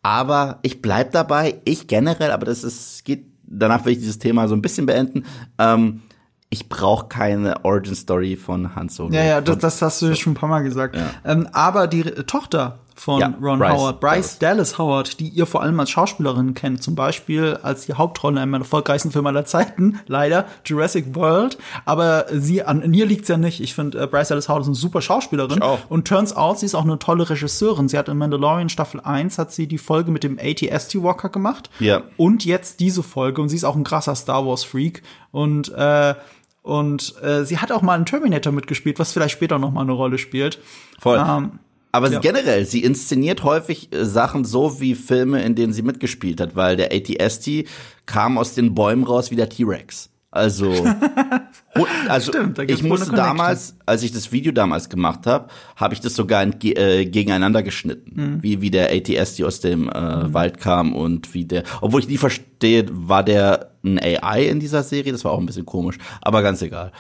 Aber 0.03 0.59
ich 0.63 0.81
bleib 0.81 1.13
dabei, 1.13 1.61
ich 1.65 1.87
generell, 1.87 2.31
aber 2.31 2.47
das 2.47 2.65
ist, 2.65 3.05
geht, 3.05 3.27
danach 3.43 3.85
will 3.85 3.93
ich 3.93 3.99
dieses 3.99 4.19
Thema 4.19 4.49
so 4.49 4.55
ein 4.55 4.63
bisschen 4.63 4.87
beenden. 4.87 5.27
Ähm, 5.59 6.03
ich 6.49 6.69
brauche 6.69 7.07
keine 7.07 7.65
Origin 7.65 7.95
Story 7.95 8.37
von 8.37 8.75
Han 8.75 8.89
Solo. 8.89 9.15
Ja, 9.15 9.23
ja, 9.23 9.41
das, 9.41 9.59
das 9.59 9.83
hast 9.83 10.03
du 10.03 10.15
schon 10.17 10.33
ein 10.33 10.37
paar 10.37 10.49
Mal 10.49 10.63
gesagt. 10.63 10.97
Ähm, 11.25 11.49
aber 11.53 11.87
die 11.87 12.03
Tochter 12.03 12.81
von 13.01 13.19
Ja, 13.19 13.33
Ron 13.41 13.59
Bryce 13.59 13.73
Howard, 13.73 14.01
Bryce 14.01 14.39
Dallas 14.39 14.77
Howard, 14.77 15.21
die 15.21 15.29
ihr 15.29 15.47
vor 15.47 15.63
allem 15.63 15.81
als 15.81 15.89
Schauspielerin 15.89 16.53
kennt, 16.53 16.83
zum 16.83 16.95
Beispiel 16.95 17.59
als 17.63 17.87
die 17.87 17.95
Hauptrolle 17.95 18.35
in 18.35 18.43
einem 18.43 18.53
der 18.53 18.61
erfolgreichsten 18.61 19.11
Filme 19.11 19.31
aller 19.31 19.47
Zeiten, 19.47 20.01
leider 20.07 20.45
Jurassic 20.67 21.15
World. 21.15 21.57
Aber 21.87 22.27
sie 22.31 22.63
an, 22.63 22.83
an 22.83 22.93
ihr 22.93 23.07
liegt's 23.07 23.29
ja 23.29 23.39
nicht. 23.39 23.61
Ich 23.63 23.75
finde, 23.75 24.03
äh, 24.03 24.07
Bryce 24.07 24.29
Dallas 24.29 24.51
Howard 24.51 24.63
ist 24.63 24.69
eine 24.69 24.75
super 24.77 25.01
Schauspielerin. 25.01 25.57
Ich 25.57 25.63
auch. 25.63 25.79
Und 25.89 26.07
turns 26.07 26.37
out, 26.37 26.59
sie 26.59 26.67
ist 26.67 26.75
auch 26.75 26.85
eine 26.85 26.99
tolle 26.99 27.31
Regisseurin. 27.31 27.89
Sie 27.89 27.97
hat 27.97 28.11
in 28.11 28.19
Mandalorian 28.19 28.69
Staffel 28.69 29.01
1 29.01 29.39
hat 29.39 29.51
sie 29.51 29.67
die 29.67 29.79
Folge 29.79 30.11
mit 30.11 30.23
dem 30.23 30.39
ATST 30.39 31.03
Walker 31.03 31.31
gemacht. 31.31 31.71
Ja. 31.79 32.03
Und 32.19 32.45
jetzt 32.45 32.81
diese 32.81 33.03
Folge. 33.03 33.41
Und 33.41 33.49
sie 33.49 33.57
ist 33.57 33.65
auch 33.65 33.77
ein 33.77 33.85
krasser 33.85 34.15
Star 34.15 34.47
Wars 34.47 34.63
Freak. 34.63 35.03
Und 35.31 35.73
äh, 35.73 36.15
und 36.63 37.15
äh, 37.23 37.45
sie 37.47 37.57
hat 37.57 37.73
auch 37.73 37.81
mal 37.81 37.95
einen 37.95 38.05
Terminator 38.05 38.53
mitgespielt, 38.53 38.99
was 38.99 39.15
vielleicht 39.15 39.33
später 39.33 39.59
noch 39.59 39.71
mal 39.71 39.81
eine 39.81 39.93
Rolle 39.93 40.19
spielt. 40.19 40.59
Voll. 40.99 41.19
Ähm, 41.19 41.59
Aber 41.93 42.11
ja. 42.11 42.21
generell, 42.21 42.65
sie 42.67 42.83
inszeniert 42.83 43.43
häufig 43.43 43.93
äh, 43.93 44.05
Sachen 44.05 44.45
so 44.45 44.81
wie 44.81 44.95
Filme, 44.95 45.43
in 45.43 45.55
denen 45.55 45.73
sie 45.73 45.83
mitgespielt 45.83 46.41
hat, 46.41 46.57
weil 46.57 46.77
der 46.77 46.91
ATST 46.93 47.65
kam 48.07 48.39
aus 48.39 48.55
den 48.55 48.75
Bäumen 48.75 49.05
raus 49.05 49.31
wie 49.31 49.37
der 49.37 49.49
T-Rex. 49.49 50.11
Also, 50.33 50.73
also 52.09 52.31
Stimmt, 52.31 52.59
ich 52.61 52.85
musste 52.85 53.11
damals, 53.11 53.75
als 53.85 54.05
ich 54.05 54.13
das 54.13 54.31
Video 54.31 54.53
damals 54.53 54.89
gemacht 54.89 55.27
habe, 55.27 55.49
habe 55.75 55.95
ich 55.95 56.01
das 56.01 56.15
sogar 56.15 56.47
äh, 56.47 57.05
gegeneinander 57.07 57.65
geschnitten, 57.65 58.11
Mhm. 58.15 58.43
wie 58.43 58.61
wie 58.61 58.71
der 58.71 58.93
ATST 58.93 59.43
aus 59.43 59.59
dem 59.59 59.89
äh, 59.89 60.33
Wald 60.33 60.59
kam 60.59 60.95
und 60.95 61.35
wie 61.35 61.47
der, 61.47 61.65
obwohl 61.81 62.01
ich 62.01 62.09
nie 62.09 62.17
verstehe, 62.17 62.87
war 62.91 63.25
der 63.25 63.73
ein 63.85 63.99
AI 63.99 64.45
in 64.45 64.61
dieser 64.61 64.85
Serie? 64.85 65.11
Das 65.11 65.25
war 65.25 65.33
auch 65.33 65.41
ein 65.41 65.47
bisschen 65.47 65.67
komisch, 65.67 65.99
aber 66.21 66.43
ganz 66.43 66.63
egal. 66.63 66.93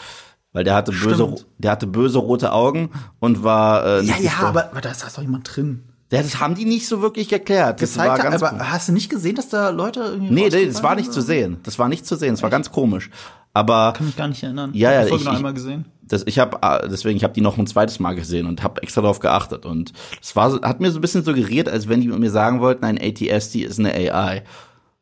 Weil 0.52 0.64
der 0.64 0.74
hatte 0.74 0.90
böse, 0.92 1.14
Stimmt. 1.14 1.46
der 1.58 1.70
hatte 1.70 1.86
böse 1.86 2.18
rote 2.18 2.52
Augen 2.52 2.90
und 3.20 3.44
war 3.44 3.84
äh, 3.86 4.02
ja, 4.04 4.16
ja, 4.18 4.32
aber, 4.40 4.70
aber 4.70 4.80
da 4.80 4.90
ist 4.90 5.02
doch 5.04 5.22
jemand 5.22 5.54
drin. 5.56 5.84
Das 6.08 6.40
haben 6.40 6.56
die 6.56 6.64
nicht 6.64 6.88
so 6.88 7.02
wirklich 7.02 7.32
erklärt. 7.32 7.80
Das 7.80 7.90
gezeigt 7.92 8.08
war 8.08 8.18
hat. 8.18 8.30
ganz 8.32 8.42
Aber 8.42 8.70
hast 8.72 8.88
du 8.88 8.92
nicht 8.92 9.08
gesehen, 9.10 9.36
dass 9.36 9.48
da 9.48 9.68
Leute 9.70 10.00
irgendwie 10.00 10.34
Nee, 10.34 10.48
nee, 10.50 10.66
das 10.66 10.82
war 10.82 10.96
nicht 10.96 11.04
sind? 11.06 11.14
zu 11.14 11.20
sehen. 11.22 11.58
Das 11.62 11.78
war 11.78 11.88
nicht 11.88 12.04
zu 12.04 12.16
sehen. 12.16 12.34
Es 12.34 12.42
war 12.42 12.50
ganz 12.50 12.72
komisch. 12.72 13.10
Aber 13.52 13.92
Kann 13.96 14.06
mich 14.06 14.16
gar 14.16 14.26
nicht 14.26 14.42
erinnern. 14.42 14.70
Ja, 14.74 14.90
Ich 14.90 14.96
hab 14.96 15.00
ja, 15.00 15.02
die 15.04 15.08
Folge 15.10 15.20
ich- 15.22 15.24
noch 15.26 15.32
ich- 15.34 15.38
einmal 15.38 15.54
gesehen. 15.54 15.84
das, 16.02 16.24
ich 16.26 16.40
habe 16.40 16.58
deswegen, 16.90 17.16
ich 17.16 17.22
habe 17.22 17.32
die 17.34 17.40
noch 17.42 17.58
ein 17.58 17.66
zweites 17.68 18.00
Mal 18.00 18.14
gesehen 18.16 18.46
und 18.46 18.64
habe 18.64 18.82
extra 18.82 19.02
darauf 19.02 19.20
geachtet. 19.20 19.64
Und 19.66 19.92
es 20.20 20.34
war, 20.34 20.50
so- 20.50 20.60
hat 20.62 20.80
mir 20.80 20.90
so 20.90 20.98
ein 20.98 21.00
bisschen 21.00 21.22
suggeriert, 21.22 21.68
als 21.68 21.88
wenn 21.88 22.00
die 22.00 22.08
mir 22.08 22.30
sagen 22.30 22.58
wollten, 22.60 22.84
ein 22.84 22.98
ATST 23.00 23.56
ist 23.62 23.78
eine 23.78 23.92
AI. 23.94 24.42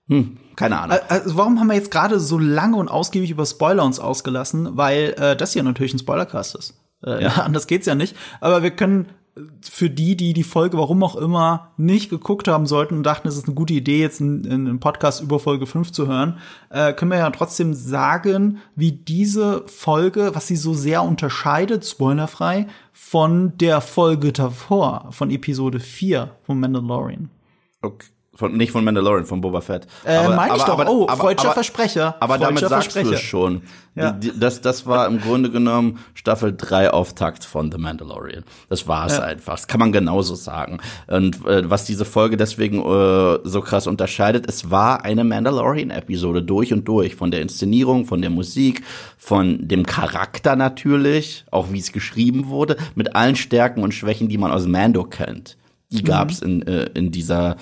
Hm, 0.08 0.36
keine 0.58 0.80
Ahnung. 0.80 0.98
Also 1.08 1.36
warum 1.36 1.60
haben 1.60 1.68
wir 1.68 1.76
jetzt 1.76 1.92
gerade 1.92 2.18
so 2.18 2.36
lange 2.36 2.76
und 2.76 2.88
ausgiebig 2.88 3.30
über 3.30 3.46
Spoiler 3.46 3.84
uns 3.84 4.00
ausgelassen? 4.00 4.76
Weil 4.76 5.14
äh, 5.16 5.36
das 5.36 5.52
hier 5.52 5.62
natürlich 5.62 5.94
ein 5.94 6.00
Spoilercast 6.00 6.56
ist. 6.56 6.74
Äh, 7.04 7.22
Ja. 7.22 7.28
Anders 7.44 7.68
geht's 7.68 7.86
ja 7.86 7.94
nicht. 7.94 8.16
Aber 8.40 8.64
wir 8.64 8.72
können 8.72 9.06
äh, 9.36 9.42
für 9.62 9.88
die, 9.88 10.16
die 10.16 10.32
die 10.32 10.42
Folge, 10.42 10.76
warum 10.76 11.04
auch 11.04 11.14
immer, 11.14 11.70
nicht 11.76 12.10
geguckt 12.10 12.48
haben 12.48 12.66
sollten 12.66 12.96
und 12.96 13.04
dachten, 13.04 13.28
es 13.28 13.36
ist 13.36 13.46
eine 13.46 13.54
gute 13.54 13.72
Idee, 13.72 14.00
jetzt 14.00 14.20
einen, 14.20 14.50
einen 14.50 14.80
Podcast 14.80 15.22
über 15.22 15.38
Folge 15.38 15.64
5 15.64 15.92
zu 15.92 16.08
hören, 16.08 16.38
äh, 16.70 16.92
können 16.92 17.12
wir 17.12 17.18
ja 17.18 17.30
trotzdem 17.30 17.72
sagen, 17.72 18.58
wie 18.74 18.90
diese 18.90 19.62
Folge, 19.68 20.32
was 20.34 20.48
sie 20.48 20.56
so 20.56 20.74
sehr 20.74 21.04
unterscheidet, 21.04 21.86
spoilerfrei, 21.86 22.66
von 22.92 23.56
der 23.58 23.80
Folge 23.80 24.32
davor, 24.32 25.06
von 25.12 25.30
Episode 25.30 25.78
4 25.78 26.32
von 26.42 26.58
Mandalorian. 26.58 27.30
Okay. 27.80 28.08
Von, 28.38 28.56
nicht 28.56 28.70
von 28.70 28.84
Mandalorian, 28.84 29.24
von 29.26 29.40
Boba 29.40 29.60
Fett. 29.60 29.88
Äh, 30.04 30.28
meine 30.28 30.54
ich 30.56 30.62
doch. 30.62 30.78
Oh, 30.86 31.08
freudscher 31.08 31.50
Versprecher. 31.50 32.14
Aber 32.20 32.38
damit 32.38 32.60
sagst 32.60 32.94
du 32.94 33.00
es 33.00 33.20
schon. 33.20 33.62
Ja. 33.96 34.12
Das, 34.12 34.60
das 34.60 34.86
war 34.86 35.08
im 35.08 35.20
Grunde 35.20 35.50
genommen 35.50 35.98
Staffel 36.14 36.54
3 36.56 36.92
Auftakt 36.92 37.44
von 37.44 37.72
The 37.72 37.78
Mandalorian. 37.78 38.44
Das 38.68 38.86
war 38.86 39.06
es 39.06 39.16
Ja. 39.16 39.24
einfach. 39.24 39.54
Das 39.54 39.66
kann 39.66 39.80
man 39.80 39.90
genauso 39.90 40.36
sagen. 40.36 40.78
Und 41.08 41.44
äh, 41.46 41.68
was 41.68 41.84
diese 41.84 42.04
Folge 42.04 42.36
deswegen 42.36 42.78
äh, 42.78 43.38
so 43.42 43.60
krass 43.60 43.88
unterscheidet, 43.88 44.48
es 44.48 44.70
war 44.70 45.04
eine 45.04 45.24
Mandalorian-Episode 45.24 46.40
durch 46.42 46.72
und 46.72 46.86
durch. 46.86 47.16
Von 47.16 47.32
der 47.32 47.40
Inszenierung, 47.42 48.04
von 48.04 48.20
der 48.20 48.30
Musik, 48.30 48.84
von 49.16 49.66
dem 49.66 49.84
Charakter 49.84 50.54
natürlich, 50.54 51.44
auch 51.50 51.72
wie 51.72 51.80
es 51.80 51.90
geschrieben 51.90 52.46
wurde, 52.46 52.76
mit 52.94 53.16
allen 53.16 53.34
Stärken 53.34 53.82
und 53.82 53.94
Schwächen, 53.94 54.28
die 54.28 54.38
man 54.38 54.52
aus 54.52 54.64
Mando 54.68 55.02
kennt. 55.02 55.56
Die 55.90 56.04
gab's 56.04 56.40
in, 56.40 56.66
äh, 56.66 56.84
in 56.94 57.10
dieser 57.10 57.56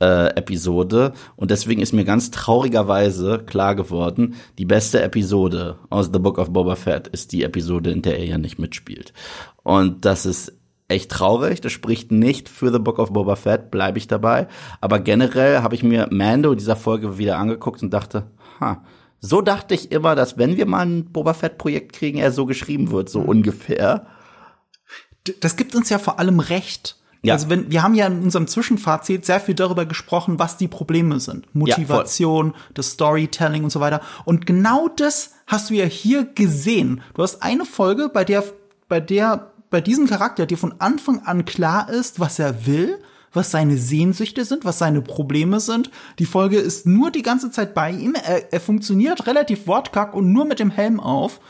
äh, 0.00 0.28
Episode 0.36 1.12
und 1.36 1.50
deswegen 1.50 1.80
ist 1.80 1.92
mir 1.92 2.04
ganz 2.04 2.30
traurigerweise 2.30 3.42
klar 3.46 3.74
geworden, 3.74 4.34
die 4.58 4.64
beste 4.66 5.02
Episode 5.02 5.78
aus 5.90 6.10
The 6.12 6.18
Book 6.18 6.38
of 6.38 6.50
Boba 6.50 6.76
Fett 6.76 7.08
ist 7.08 7.32
die 7.32 7.42
Episode, 7.42 7.90
in 7.90 8.02
der 8.02 8.18
er 8.18 8.26
ja 8.26 8.38
nicht 8.38 8.58
mitspielt. 8.58 9.12
Und 9.62 10.04
das 10.04 10.26
ist 10.26 10.52
echt 10.88 11.10
traurig, 11.10 11.60
das 11.60 11.72
spricht 11.72 12.12
nicht 12.12 12.48
für 12.48 12.70
The 12.72 12.78
Book 12.78 12.98
of 12.98 13.12
Boba 13.12 13.36
Fett, 13.36 13.70
bleibe 13.70 13.98
ich 13.98 14.06
dabei, 14.06 14.48
aber 14.80 15.00
generell 15.00 15.62
habe 15.62 15.74
ich 15.74 15.82
mir 15.82 16.08
Mando 16.10 16.54
dieser 16.54 16.76
Folge 16.76 17.18
wieder 17.18 17.38
angeguckt 17.38 17.82
und 17.82 17.92
dachte, 17.92 18.30
ha, 18.60 18.84
so 19.18 19.40
dachte 19.40 19.74
ich 19.74 19.90
immer, 19.92 20.14
dass 20.14 20.36
wenn 20.38 20.56
wir 20.56 20.66
mal 20.66 20.86
ein 20.86 21.06
Boba 21.06 21.32
Fett 21.32 21.58
Projekt 21.58 21.94
kriegen, 21.94 22.18
er 22.18 22.30
so 22.30 22.46
geschrieben 22.46 22.90
wird, 22.90 23.08
so 23.08 23.20
ungefähr. 23.20 24.06
D- 25.26 25.34
das 25.40 25.56
gibt 25.56 25.74
uns 25.74 25.88
ja 25.88 25.98
vor 25.98 26.20
allem 26.20 26.38
recht. 26.38 26.96
Ja. 27.22 27.34
Also 27.34 27.50
wenn 27.50 27.70
wir 27.70 27.82
haben 27.82 27.94
ja 27.94 28.06
in 28.06 28.22
unserem 28.22 28.46
Zwischenfazit 28.46 29.24
sehr 29.24 29.40
viel 29.40 29.54
darüber 29.54 29.86
gesprochen, 29.86 30.38
was 30.38 30.56
die 30.56 30.68
Probleme 30.68 31.20
sind. 31.20 31.52
Motivation, 31.54 32.54
das 32.74 32.90
Storytelling 32.92 33.64
und 33.64 33.70
so 33.70 33.80
weiter. 33.80 34.00
Und 34.24 34.46
genau 34.46 34.88
das 34.88 35.32
hast 35.46 35.70
du 35.70 35.74
ja 35.74 35.84
hier 35.84 36.24
gesehen. 36.24 37.00
Du 37.14 37.22
hast 37.22 37.42
eine 37.42 37.64
Folge, 37.64 38.08
bei 38.08 38.24
der 38.24 38.44
bei 38.88 39.00
der 39.00 39.52
bei 39.70 39.80
diesem 39.80 40.06
Charakter 40.06 40.46
dir 40.46 40.58
von 40.58 40.74
Anfang 40.78 41.20
an 41.24 41.44
klar 41.44 41.90
ist, 41.90 42.20
was 42.20 42.38
er 42.38 42.66
will, 42.66 42.98
was 43.32 43.50
seine 43.50 43.76
Sehnsüchte 43.76 44.44
sind, 44.44 44.64
was 44.64 44.78
seine 44.78 45.02
Probleme 45.02 45.60
sind. 45.60 45.90
Die 46.18 46.26
Folge 46.26 46.58
ist 46.58 46.86
nur 46.86 47.10
die 47.10 47.22
ganze 47.22 47.50
Zeit 47.50 47.74
bei 47.74 47.90
ihm. 47.90 48.14
Er, 48.14 48.52
er 48.52 48.60
funktioniert 48.60 49.26
relativ 49.26 49.66
wortkack 49.66 50.14
und 50.14 50.32
nur 50.32 50.44
mit 50.44 50.60
dem 50.60 50.70
Helm 50.70 51.00
auf. 51.00 51.40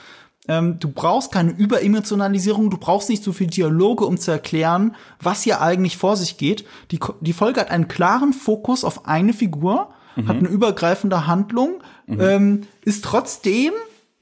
Ähm, 0.49 0.79
du 0.79 0.89
brauchst 0.89 1.33
keine 1.33 1.51
Überemotionalisierung, 1.51 2.71
du 2.71 2.79
brauchst 2.79 3.09
nicht 3.09 3.25
so 3.25 3.33
viel 3.33 3.49
Dialoge, 3.49 4.05
um 4.05 4.19
zu 4.19 4.31
erklären, 4.31 4.95
was 5.21 5.43
hier 5.43 5.61
eigentlich 5.61 5.97
vor 5.97 6.17
sich 6.17 6.39
geht. 6.39 6.65
Die, 6.91 7.01
die 7.21 7.33
Folge 7.33 7.61
hat 7.61 7.71
einen 7.71 7.89
klaren 7.89 8.33
Fokus 8.33 8.85
auf 8.85 9.07
eine 9.07 9.33
Figur, 9.33 9.91
hat 10.27 10.39
eine 10.39 10.49
übergreifende 10.49 11.27
Handlung, 11.27 11.83
ähm, 12.09 12.63
ist 12.83 13.05
trotzdem 13.05 13.75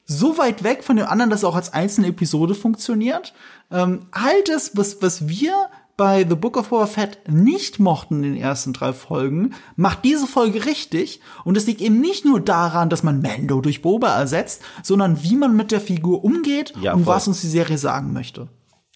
so 0.05 0.37
weit 0.37 0.63
weg 0.63 0.83
von 0.83 0.97
dem 0.97 1.05
anderen, 1.07 1.29
dass 1.29 1.39
es 1.39 1.45
auch 1.45 1.55
als 1.55 1.73
einzelne 1.73 2.07
Episode 2.07 2.53
funktioniert. 2.53 3.33
Ähm, 3.71 4.07
all 4.11 4.43
das, 4.45 4.75
was, 4.75 5.01
was 5.01 5.27
wir 5.27 5.69
bei 5.97 6.25
The 6.27 6.35
Book 6.35 6.57
of 6.57 6.69
Boba 6.69 6.87
Fett 6.87 7.19
nicht 7.27 7.79
mochten 7.79 8.23
in 8.23 8.33
den 8.33 8.41
ersten 8.41 8.73
drei 8.73 8.91
Folgen, 8.91 9.53
macht 9.75 10.03
diese 10.03 10.27
Folge 10.27 10.65
richtig. 10.65 11.21
Und 11.43 11.55
es 11.55 11.67
liegt 11.67 11.81
eben 11.81 12.01
nicht 12.01 12.25
nur 12.25 12.39
daran, 12.39 12.89
dass 12.89 13.03
man 13.03 13.21
Mando 13.21 13.61
durch 13.61 13.81
Boba 13.81 14.17
ersetzt, 14.17 14.61
sondern 14.83 15.23
wie 15.23 15.35
man 15.35 15.55
mit 15.55 15.71
der 15.71 15.81
Figur 15.81 16.23
umgeht 16.23 16.73
Ja, 16.81 16.93
und 16.93 17.05
was 17.05 17.27
uns 17.27 17.41
die 17.41 17.47
Serie 17.47 17.77
sagen 17.77 18.13
möchte. 18.13 18.49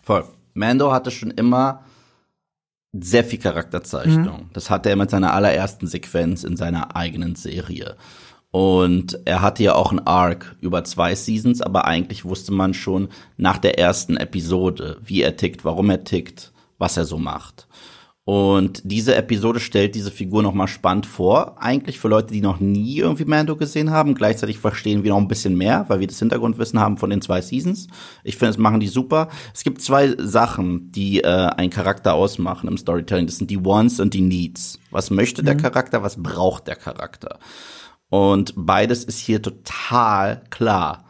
Voll. 0.04 0.26
Mando 0.54 0.92
hatte 0.92 1.12
schon 1.12 1.32
immer 1.32 1.84
sehr 2.92 3.24
viel 3.24 3.40
Charakterzeichnung. 3.40 4.50
Das 4.54 4.70
hatte 4.70 4.90
er 4.90 4.96
mit 4.96 5.10
seiner 5.10 5.34
allerersten 5.34 5.88
Sequenz 5.88 6.44
in 6.44 6.58
seiner 6.58 6.96
eigenen 6.96 7.36
Serie. 7.36 7.96
Und 8.52 9.20
er 9.26 9.42
hatte 9.42 9.64
ja 9.64 9.76
auch 9.76 9.92
einen 9.92 10.08
Arc 10.08 10.56
über 10.60 10.84
zwei 10.84 11.14
Seasons, 11.14 11.62
aber 11.62 11.86
eigentlich 11.86 12.26
wusste 12.26 12.52
man 12.52 12.74
schon 12.74 13.10
nach 13.38 13.60
der 13.60 13.78
ersten 13.78 14.18
Episode, 14.18 14.98
wie 15.02 15.22
er 15.22 15.38
tickt, 15.38 15.64
warum 15.66 15.92
er 15.92 16.04
tickt, 16.04 16.52
was 16.80 16.98
er 16.98 17.06
so 17.06 17.20
macht. 17.20 17.68
Und 18.32 18.82
diese 18.84 19.16
Episode 19.16 19.60
stellt 19.60 19.96
diese 19.96 20.12
Figur 20.12 20.44
noch 20.44 20.54
mal 20.54 20.68
spannend 20.68 21.08
vor, 21.08 21.56
eigentlich 21.60 22.00
für 22.00 22.10
Leute, 22.10 22.32
die 22.32 22.42
noch 22.42 22.60
nie 22.60 22.98
irgendwie 22.98 23.26
Mando 23.26 23.56
gesehen 23.56 23.90
haben. 23.90 24.14
Gleichzeitig 24.14 24.60
verstehen 24.60 25.04
wir 25.04 25.10
noch 25.10 25.18
ein 25.18 25.28
bisschen 25.28 25.58
mehr, 25.58 25.86
weil 25.88 26.00
wir 26.00 26.06
das 26.06 26.20
Hintergrundwissen 26.20 26.80
haben 26.80 26.98
von 26.98 27.10
den 27.10 27.24
zwei 27.24 27.42
Seasons. 27.42 27.88
Ich 28.24 28.38
finde, 28.38 28.52
es 28.52 28.60
machen 28.60 28.82
die 28.82 28.88
super. 28.88 29.30
Es 29.52 29.64
gibt 29.64 29.82
zwei 29.82 30.16
Sachen, 30.20 30.92
die 30.92 31.22
äh, 31.22 31.28
einen 31.28 31.72
Charakter 31.72 32.14
ausmachen 32.14 32.70
im 32.70 32.78
Storytelling. 32.78 33.26
Das 33.26 33.38
sind 33.38 33.50
die 33.50 33.66
Wants 33.66 34.00
und 34.00 34.14
die 34.14 34.22
Needs. 34.22 34.78
Was 34.92 35.10
möchte 35.10 35.42
der 35.42 35.58
Charakter, 35.58 36.04
was 36.04 36.22
braucht 36.22 36.68
der 36.68 36.76
Charakter? 36.76 37.40
Und 38.10 38.54
beides 38.56 39.06
ist 39.06 39.18
hier 39.18 39.42
total 39.42 40.44
klar. 40.52 41.06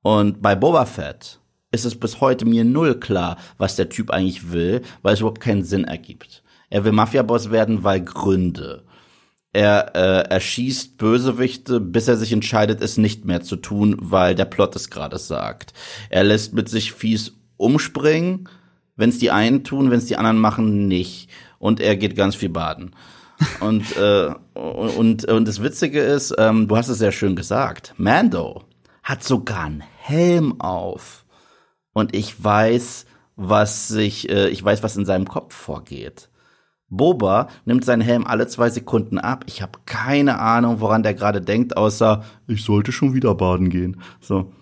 Und 0.00 0.40
bei 0.40 0.54
Boba 0.54 0.86
Fett 0.86 1.40
ist 1.74 1.84
es 1.84 1.98
bis 1.98 2.20
heute 2.20 2.46
mir 2.46 2.64
null 2.64 2.98
klar, 2.98 3.36
was 3.58 3.76
der 3.76 3.88
Typ 3.88 4.10
eigentlich 4.10 4.52
will, 4.52 4.82
weil 5.02 5.14
es 5.14 5.20
überhaupt 5.20 5.40
keinen 5.40 5.64
Sinn 5.64 5.84
ergibt. 5.84 6.42
Er 6.70 6.84
will 6.84 6.92
Mafia-Boss 6.92 7.50
werden, 7.50 7.84
weil 7.84 8.00
Gründe. 8.00 8.84
Er 9.52 9.94
äh, 9.94 10.28
erschießt 10.30 10.98
Bösewichte, 10.98 11.80
bis 11.80 12.08
er 12.08 12.16
sich 12.16 12.32
entscheidet, 12.32 12.80
es 12.82 12.96
nicht 12.96 13.24
mehr 13.24 13.42
zu 13.42 13.56
tun, 13.56 13.96
weil 14.00 14.34
der 14.34 14.46
Plot 14.46 14.74
es 14.74 14.90
gerade 14.90 15.18
sagt. 15.18 15.72
Er 16.10 16.24
lässt 16.24 16.54
mit 16.54 16.68
sich 16.68 16.92
fies 16.92 17.34
umspringen, 17.56 18.48
wenn 18.96 19.10
es 19.10 19.18
die 19.18 19.30
einen 19.30 19.62
tun, 19.62 19.90
wenn 19.90 19.98
es 19.98 20.06
die 20.06 20.16
anderen 20.16 20.38
machen, 20.38 20.88
nicht. 20.88 21.28
Und 21.58 21.80
er 21.80 21.96
geht 21.96 22.16
ganz 22.16 22.34
viel 22.34 22.48
baden. 22.48 22.96
Und, 23.60 23.96
äh, 23.96 24.34
und, 24.54 25.24
und 25.24 25.48
das 25.48 25.62
Witzige 25.62 26.00
ist, 26.00 26.34
ähm, 26.38 26.66
du 26.66 26.76
hast 26.76 26.88
es 26.88 26.98
sehr 26.98 27.12
schön 27.12 27.36
gesagt, 27.36 27.94
Mando 27.96 28.64
hat 29.04 29.22
sogar 29.22 29.64
einen 29.64 29.84
Helm 29.98 30.60
auf. 30.60 31.23
Und 31.94 32.14
ich 32.14 32.44
weiß, 32.44 33.06
was 33.36 33.88
sich, 33.88 34.28
äh, 34.28 34.48
ich 34.48 34.62
weiß, 34.62 34.82
was 34.82 34.96
in 34.96 35.06
seinem 35.06 35.26
Kopf 35.26 35.54
vorgeht. 35.54 36.28
Boba 36.90 37.48
nimmt 37.64 37.84
seinen 37.84 38.02
Helm 38.02 38.26
alle 38.26 38.46
zwei 38.46 38.68
Sekunden 38.68 39.18
ab. 39.18 39.44
Ich 39.48 39.62
habe 39.62 39.78
keine 39.86 40.38
Ahnung, 40.38 40.80
woran 40.80 41.02
der 41.02 41.14
gerade 41.14 41.40
denkt, 41.40 41.76
außer 41.76 42.22
ich 42.46 42.62
sollte 42.62 42.92
schon 42.92 43.14
wieder 43.14 43.34
baden 43.34 43.70
gehen. 43.70 44.00
So. 44.20 44.52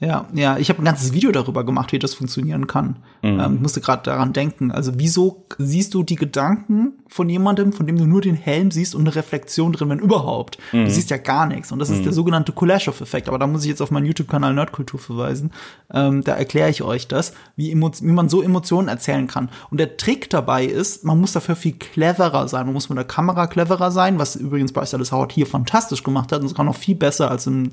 Ja, 0.00 0.26
ja, 0.34 0.58
ich 0.58 0.70
habe 0.70 0.82
ein 0.82 0.84
ganzes 0.84 1.12
Video 1.12 1.30
darüber 1.30 1.64
gemacht, 1.64 1.92
wie 1.92 2.00
das 2.00 2.14
funktionieren 2.14 2.66
kann. 2.66 2.96
Ähm, 3.22 3.54
ich 3.54 3.60
musste 3.60 3.80
gerade 3.80 4.02
daran 4.02 4.32
denken. 4.32 4.72
Also 4.72 4.92
wieso 4.96 5.46
siehst 5.56 5.94
du 5.94 6.02
die 6.02 6.16
Gedanken 6.16 6.94
von 7.06 7.28
jemandem, 7.28 7.72
von 7.72 7.86
dem 7.86 7.96
du 7.96 8.04
nur 8.04 8.20
den 8.20 8.34
Helm 8.34 8.72
siehst 8.72 8.96
und 8.96 9.02
eine 9.02 9.14
Reflexion 9.14 9.72
drin, 9.72 9.90
wenn 9.90 10.00
überhaupt? 10.00 10.58
Du 10.72 10.90
siehst 10.90 11.10
ja 11.10 11.16
gar 11.16 11.46
nichts. 11.46 11.70
Und 11.70 11.78
das 11.78 11.90
ist 11.90 12.04
der 12.04 12.12
sogenannte 12.12 12.50
Kuleshov-Effekt. 12.50 13.28
Aber 13.28 13.38
da 13.38 13.46
muss 13.46 13.62
ich 13.62 13.68
jetzt 13.68 13.80
auf 13.80 13.92
meinen 13.92 14.06
YouTube-Kanal 14.06 14.52
Nerdkultur 14.52 14.98
verweisen. 14.98 15.52
Ähm, 15.92 16.24
da 16.24 16.34
erkläre 16.34 16.70
ich 16.70 16.82
euch 16.82 17.06
das, 17.06 17.32
wie, 17.54 17.70
wie 17.72 18.12
man 18.12 18.28
so 18.28 18.42
Emotionen 18.42 18.88
erzählen 18.88 19.28
kann. 19.28 19.48
Und 19.70 19.78
der 19.78 19.96
Trick 19.96 20.28
dabei 20.28 20.64
ist, 20.64 21.04
man 21.04 21.20
muss 21.20 21.32
dafür 21.32 21.54
viel 21.54 21.74
cleverer 21.74 22.48
sein. 22.48 22.66
Man 22.66 22.74
muss 22.74 22.88
mit 22.88 22.98
der 22.98 23.04
Kamera 23.04 23.46
cleverer 23.46 23.92
sein, 23.92 24.18
was 24.18 24.34
übrigens 24.34 24.72
Bryce 24.72 24.90
Dallas 24.90 25.12
Howard 25.12 25.30
hier 25.30 25.46
fantastisch 25.46 26.02
gemacht 26.02 26.32
hat. 26.32 26.40
Und 26.40 26.46
es 26.46 26.54
kann 26.54 26.66
noch 26.66 26.76
viel 26.76 26.96
besser 26.96 27.30
als 27.30 27.46
im, 27.46 27.70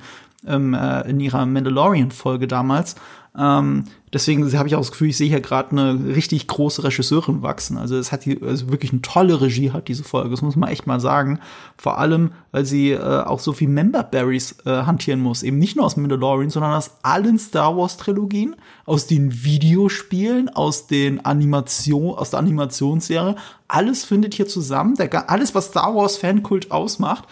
ähm, 0.48 0.74
äh, 0.75 1.10
in 1.10 1.20
ihrer 1.20 1.46
Mandalorian 1.46 2.11
Mandalorian-Folge 2.12 2.48
damals. 2.48 2.96
Ähm, 3.38 3.86
deswegen 4.12 4.51
habe 4.58 4.68
ich 4.68 4.75
auch 4.75 4.82
das 4.82 4.91
Gefühl, 4.91 5.08
ich 5.08 5.15
sehe 5.15 5.30
hier 5.30 5.39
gerade 5.39 5.72
eine 5.72 6.15
richtig 6.15 6.48
große 6.48 6.84
Regisseurin 6.84 7.41
wachsen. 7.41 7.77
Also 7.77 7.96
es 7.96 8.12
hat 8.12 8.25
die, 8.25 8.41
also 8.44 8.70
wirklich 8.70 8.91
eine 8.91 9.01
tolle 9.01 9.39
Regie 9.39 9.72
hat 9.72 9.88
diese 9.88 10.03
Folge. 10.03 10.30
Das 10.30 10.41
muss 10.41 10.58
man 10.58 10.70
echt 10.70 10.86
mal 10.86 11.00
sagen. 11.00 11.39
Vor 11.77 11.98
allem, 11.98 12.34
weil 12.51 12.65
sie 12.65 12.91
äh, 12.91 13.00
auch 13.00 13.39
so 13.39 13.53
viel 13.53 13.70
Member 13.70 14.03
Berries 14.03 14.58
äh, 14.65 14.84
hantieren 14.84 15.22
muss. 15.22 15.44
Eben 15.44 15.60
nicht 15.60 15.77
nur 15.77 15.86
aus 15.86 15.96
Mandalorian, 15.96 16.50
sondern 16.50 16.74
aus 16.74 16.91
allen 17.03 17.39
Star 17.39 17.77
Wars 17.77 17.96
Trilogien, 17.96 18.58
aus 18.86 19.08
den 19.08 19.46
Videospielen, 19.46 20.50
aus 20.50 20.88
den 20.88 21.24
Animation, 21.24 22.18
aus 22.18 22.32
der 22.32 22.39
Animationsserie. 22.39 23.38
Alles 23.70 24.03
findet 24.03 24.34
hier 24.34 24.48
zusammen. 24.50 24.96
Der, 24.96 25.30
alles, 25.30 25.56
was 25.56 25.68
Star 25.68 25.96
Wars 25.96 26.18
Fankult 26.18 26.72
ausmacht, 26.72 27.30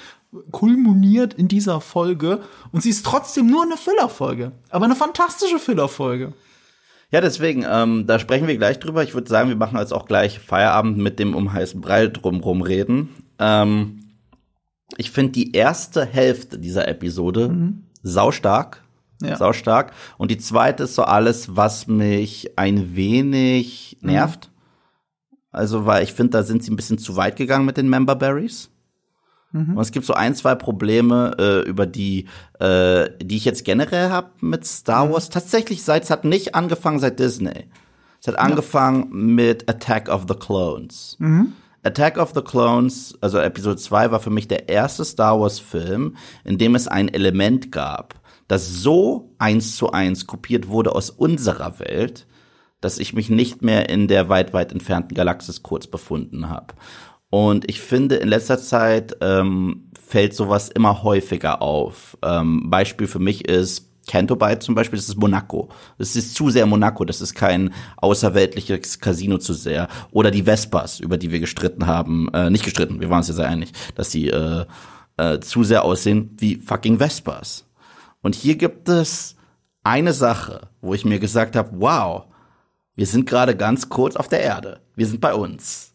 kulminiert 0.52 1.34
in 1.34 1.48
dieser 1.48 1.82
Folge 1.82 2.42
und 2.72 2.84
sie 2.84 2.90
ist 2.90 3.06
trotzdem 3.06 3.48
nur 3.48 3.64
eine 3.64 3.78
Fillerfolge, 3.78 4.52
aber 4.70 4.86
eine 4.86 4.96
fantastische 4.96 5.60
Fillerfolge. 5.60 6.34
Ja, 7.12 7.22
deswegen, 7.22 7.66
ähm, 7.68 8.06
da 8.06 8.20
sprechen 8.20 8.48
wir 8.48 8.58
gleich 8.58 8.80
drüber. 8.80 9.02
Ich 9.02 9.16
würde 9.16 9.28
sagen, 9.28 9.50
wir 9.50 9.56
machen 9.56 9.80
jetzt 9.80 9.94
auch 9.94 10.06
gleich 10.06 10.40
Feierabend 10.40 10.98
mit 10.98 11.18
dem 11.18 11.36
um 11.36 11.52
heißen 11.52 11.82
Brei 11.82 12.08
drumrum 12.08 12.62
reden. 12.62 13.10
Ähm, 13.40 14.00
ich 14.98 15.10
finde 15.10 15.32
die 15.32 15.54
erste 15.54 16.06
Hälfte 16.06 16.60
dieser 16.60 16.88
Episode 16.88 17.50
mhm. 17.50 17.84
saustark. 18.04 18.84
Ja. 19.22 19.36
Saustark. 19.36 19.92
Und 20.18 20.32
die 20.32 20.38
zweite 20.38 20.84
ist 20.84 20.96
so 20.96 21.04
alles, 21.04 21.56
was 21.58 21.88
mich 21.88 22.58
ein 22.58 22.96
wenig 22.96 23.98
nervt. 24.02 24.50
Mhm. 24.50 24.60
Also, 25.52 25.86
weil 25.86 26.04
ich 26.04 26.14
finde, 26.14 26.32
da 26.32 26.44
sind 26.44 26.64
sie 26.64 26.72
ein 26.72 26.78
bisschen 26.78 27.00
zu 27.00 27.18
weit 27.18 27.36
gegangen 27.36 27.66
mit 27.66 27.76
den 27.76 27.90
Member 27.90 28.16
Berries. 28.16 28.70
Mhm. 29.52 29.78
Und 29.78 29.82
es 29.82 29.92
gibt 29.92 30.06
so 30.06 30.14
ein, 30.14 30.36
zwei 30.36 30.56
Probleme, 30.56 31.36
äh, 31.40 31.68
über 31.68 31.86
die, 31.86 32.28
äh, 32.60 33.10
die 33.22 33.38
ich 33.38 33.46
jetzt 33.46 33.66
generell 33.66 34.10
habe 34.10 34.30
mit 34.42 34.66
Star 34.66 35.06
mhm. 35.06 35.14
Wars. 35.14 35.30
Tatsächlich 35.30 35.84
seit, 35.84 36.04
es 36.04 36.12
hat 36.12 36.26
nicht 36.26 36.56
angefangen 36.56 37.00
seit 37.00 37.20
Disney. 37.20 37.66
Es 38.22 38.28
hat 38.28 38.36
ja. 38.36 38.42
angefangen 38.42 39.36
mit 39.36 39.70
Attack 39.70 40.10
of 40.10 40.26
the 40.28 40.36
Clones. 40.36 41.16
Mhm. 41.20 41.54
Attack 41.84 42.18
of 42.18 42.34
the 42.36 42.42
Clones, 42.42 43.18
also 43.22 43.40
Episode 43.40 43.78
2, 43.78 44.12
war 44.12 44.20
für 44.20 44.30
mich 44.30 44.48
der 44.48 44.68
erste 44.68 45.06
Star 45.06 45.40
Wars-Film, 45.40 46.18
in 46.44 46.58
dem 46.58 46.76
es 46.76 46.90
ein 46.90 47.08
Element 47.08 47.72
gab, 47.72 48.16
das 48.50 48.82
so 48.82 49.34
eins 49.38 49.78
zu 49.78 49.92
eins 49.92 50.28
kopiert 50.28 50.68
wurde 50.68 50.94
aus 50.94 51.10
unserer 51.10 51.80
Welt, 51.80 52.28
dass 52.82 53.00
ich 53.00 53.14
mich 53.14 53.30
nicht 53.30 53.62
mehr 53.62 53.90
in 53.90 54.08
der 54.08 54.30
weit, 54.30 54.54
weit 54.54 54.72
entfernten 54.72 55.16
Galaxis 55.16 55.64
kurz 55.64 55.88
befunden 55.88 56.50
habe. 56.50 56.74
Und 57.30 57.70
ich 57.70 57.82
finde, 57.82 58.16
in 58.16 58.28
letzter 58.28 58.58
Zeit 58.58 59.16
ähm, 59.22 59.90
fällt 60.08 60.34
sowas 60.34 60.70
immer 60.70 61.04
häufiger 61.04 61.62
auf. 61.62 62.18
Ähm, 62.24 62.70
Beispiel 62.70 63.08
für 63.08 63.20
mich 63.20 63.48
ist 63.48 63.90
Canto 64.08 64.36
Bight 64.36 64.64
zum 64.64 64.74
Beispiel, 64.74 64.98
das 64.98 65.08
ist 65.08 65.18
Monaco. 65.18 65.70
Das 66.00 66.16
ist 66.16 66.34
zu 66.34 66.50
sehr 66.50 66.66
Monaco, 66.66 67.06
das 67.06 67.22
ist 67.22 67.36
kein 67.36 67.72
außerweltliches 67.98 69.00
Casino 69.00 69.38
zu 69.38 69.54
sehr. 69.54 69.88
Oder 70.12 70.32
die 70.32 70.44
Vespas, 70.44 71.00
über 71.00 71.18
die 71.18 71.32
wir 71.32 71.40
gestritten 71.40 71.86
haben, 71.86 72.28
äh, 72.34 72.50
nicht 72.50 72.66
gestritten, 72.66 73.00
wir 73.00 73.10
waren 73.12 73.20
uns 73.20 73.28
ja 73.28 73.36
sehr 73.36 73.48
einig, 73.48 73.72
dass 73.94 74.10
sie 74.10 74.30
äh, 74.30 74.66
äh, 75.18 75.40
zu 75.40 75.64
sehr 75.64 75.84
aussehen 75.84 76.36
wie 76.40 76.56
fucking 76.56 76.98
Vespas. 76.98 77.68
Und 78.22 78.34
hier 78.34 78.56
gibt 78.56 78.90
es 78.90 79.36
eine 79.84 80.14
Sache, 80.14 80.70
wo 80.82 80.96
ich 80.96 81.06
mir 81.06 81.20
gesagt 81.20 81.56
habe, 81.56 81.70
wow, 81.74 82.26
wir 82.96 83.06
sind 83.06 83.28
gerade 83.28 83.56
ganz 83.56 83.90
kurz 83.90 84.16
auf 84.16 84.28
der 84.28 84.42
Erde. 84.42 84.82
Wir 84.96 85.06
sind 85.06 85.22
bei 85.22 85.36
uns. 85.36 85.89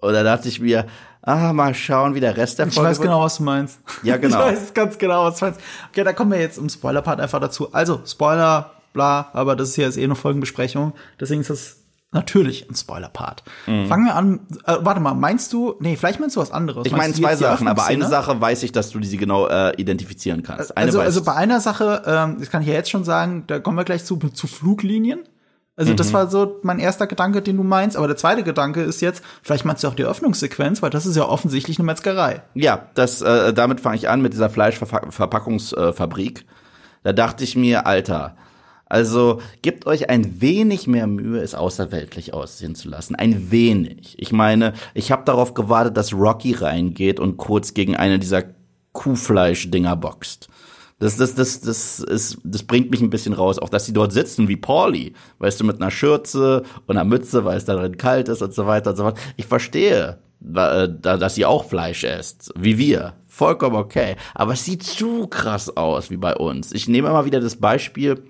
Und 0.00 0.12
da 0.12 0.22
dachte 0.22 0.48
ich 0.48 0.60
mir, 0.60 0.86
ah, 1.22 1.52
mal 1.52 1.74
schauen, 1.74 2.14
wie 2.14 2.20
der 2.20 2.36
Rest 2.36 2.58
der 2.58 2.66
Folge 2.66 2.80
Ich 2.80 2.98
weiß 2.98 3.00
genau, 3.00 3.22
was 3.22 3.36
du 3.36 3.42
meinst. 3.42 3.78
Ja, 4.02 4.16
genau. 4.18 4.48
Ich 4.48 4.56
weiß 4.56 4.74
ganz 4.74 4.98
genau, 4.98 5.24
was 5.24 5.38
du 5.38 5.46
meinst. 5.46 5.60
Okay, 5.90 6.04
da 6.04 6.12
kommen 6.12 6.32
wir 6.32 6.40
jetzt 6.40 6.58
im 6.58 6.68
Spoiler-Part 6.68 7.20
einfach 7.20 7.40
dazu. 7.40 7.72
Also, 7.72 8.00
Spoiler, 8.06 8.72
bla, 8.92 9.28
aber 9.32 9.56
das 9.56 9.70
ist 9.70 9.74
hier 9.76 9.84
jetzt 9.84 9.98
eh 9.98 10.04
eine 10.04 10.14
Folgenbesprechung. 10.14 10.94
Deswegen 11.20 11.42
ist 11.42 11.50
das 11.50 11.76
natürlich 12.12 12.68
ein 12.68 12.74
Spoiler-Part. 12.74 13.44
Mhm. 13.66 13.86
Fangen 13.86 14.06
wir 14.06 14.14
an. 14.14 14.40
Äh, 14.66 14.78
warte 14.80 15.00
mal, 15.00 15.14
meinst 15.14 15.52
du, 15.52 15.76
nee, 15.80 15.96
vielleicht 15.96 16.20
meinst 16.20 16.36
du 16.36 16.40
was 16.40 16.50
anderes. 16.50 16.86
Ich 16.86 16.92
meine 16.92 17.12
zwei 17.12 17.36
Sachen, 17.36 17.68
aber 17.68 17.86
eine 17.86 18.06
Sache 18.06 18.40
weiß 18.40 18.62
ich, 18.64 18.72
dass 18.72 18.90
du 18.90 19.02
sie 19.02 19.16
genau 19.16 19.46
äh, 19.46 19.74
identifizieren 19.76 20.42
kannst. 20.42 20.76
Eine 20.76 20.86
also, 20.86 21.00
also 21.00 21.22
bei 21.22 21.34
einer 21.34 21.60
Sache, 21.60 22.02
ähm, 22.06 22.36
das 22.40 22.50
kann 22.50 22.62
ich 22.62 22.68
ja 22.68 22.74
jetzt 22.74 22.90
schon 22.90 23.04
sagen, 23.04 23.44
da 23.46 23.60
kommen 23.60 23.76
wir 23.76 23.84
gleich 23.84 24.04
zu, 24.04 24.16
zu 24.16 24.46
Fluglinien. 24.46 25.20
Also 25.80 25.92
mhm. 25.92 25.96
das 25.96 26.12
war 26.12 26.28
so 26.28 26.58
mein 26.62 26.78
erster 26.78 27.06
Gedanke, 27.06 27.40
den 27.40 27.56
du 27.56 27.62
meinst. 27.62 27.96
Aber 27.96 28.06
der 28.06 28.18
zweite 28.18 28.42
Gedanke 28.42 28.82
ist 28.82 29.00
jetzt, 29.00 29.24
vielleicht 29.42 29.64
meinst 29.64 29.82
du 29.82 29.88
auch 29.88 29.94
die 29.94 30.04
Öffnungssequenz, 30.04 30.82
weil 30.82 30.90
das 30.90 31.06
ist 31.06 31.16
ja 31.16 31.26
offensichtlich 31.26 31.78
eine 31.78 31.86
Metzgerei. 31.86 32.42
Ja, 32.52 32.88
das, 32.92 33.22
äh, 33.22 33.54
damit 33.54 33.80
fange 33.80 33.96
ich 33.96 34.10
an 34.10 34.20
mit 34.20 34.34
dieser 34.34 34.50
Fleischverpackungsfabrik. 34.50 36.44
da 37.02 37.14
dachte 37.14 37.44
ich 37.44 37.56
mir, 37.56 37.86
Alter, 37.86 38.36
also 38.90 39.40
gebt 39.62 39.86
euch 39.86 40.10
ein 40.10 40.42
wenig 40.42 40.86
mehr 40.86 41.06
Mühe, 41.06 41.40
es 41.40 41.54
außerweltlich 41.54 42.34
aussehen 42.34 42.74
zu 42.74 42.90
lassen. 42.90 43.14
Ein 43.14 43.50
wenig. 43.50 44.16
Ich 44.18 44.32
meine, 44.32 44.74
ich 44.92 45.10
habe 45.10 45.24
darauf 45.24 45.54
gewartet, 45.54 45.96
dass 45.96 46.12
Rocky 46.12 46.52
reingeht 46.52 47.18
und 47.18 47.38
kurz 47.38 47.72
gegen 47.72 47.96
eine 47.96 48.18
dieser 48.18 48.42
Kuhfleisch-Dinger 48.92 49.96
boxt. 49.96 50.50
Das, 51.00 51.16
das, 51.16 51.34
das, 51.34 51.60
das, 51.60 51.98
ist, 51.98 52.38
das 52.44 52.62
bringt 52.62 52.90
mich 52.90 53.00
ein 53.00 53.10
bisschen 53.10 53.32
raus. 53.32 53.58
Auch, 53.58 53.70
dass 53.70 53.86
sie 53.86 53.92
dort 53.92 54.12
sitzen 54.12 54.48
wie 54.48 54.56
Pauli, 54.56 55.14
weißt 55.38 55.58
du, 55.58 55.64
mit 55.64 55.80
einer 55.80 55.90
Schürze 55.90 56.62
und 56.86 56.96
einer 56.96 57.08
Mütze, 57.08 57.44
weil 57.44 57.56
es 57.56 57.64
da 57.64 57.74
drin 57.74 57.96
kalt 57.96 58.28
ist 58.28 58.42
und 58.42 58.54
so 58.54 58.66
weiter 58.66 58.90
und 58.90 58.96
so 58.96 59.02
fort. 59.04 59.18
Ich 59.36 59.46
verstehe, 59.46 60.18
dass 60.40 61.34
sie 61.34 61.46
auch 61.46 61.64
Fleisch 61.64 62.04
esst, 62.04 62.52
wie 62.56 62.78
wir. 62.78 63.14
Vollkommen 63.26 63.76
okay. 63.76 64.16
Aber 64.34 64.52
es 64.52 64.64
sieht 64.64 64.82
zu 64.82 65.26
krass 65.26 65.74
aus 65.76 66.10
wie 66.10 66.18
bei 66.18 66.36
uns. 66.36 66.72
Ich 66.72 66.86
nehme 66.86 67.08
immer 67.08 67.24
wieder 67.24 67.40
das 67.40 67.56
Beispiel 67.56 68.22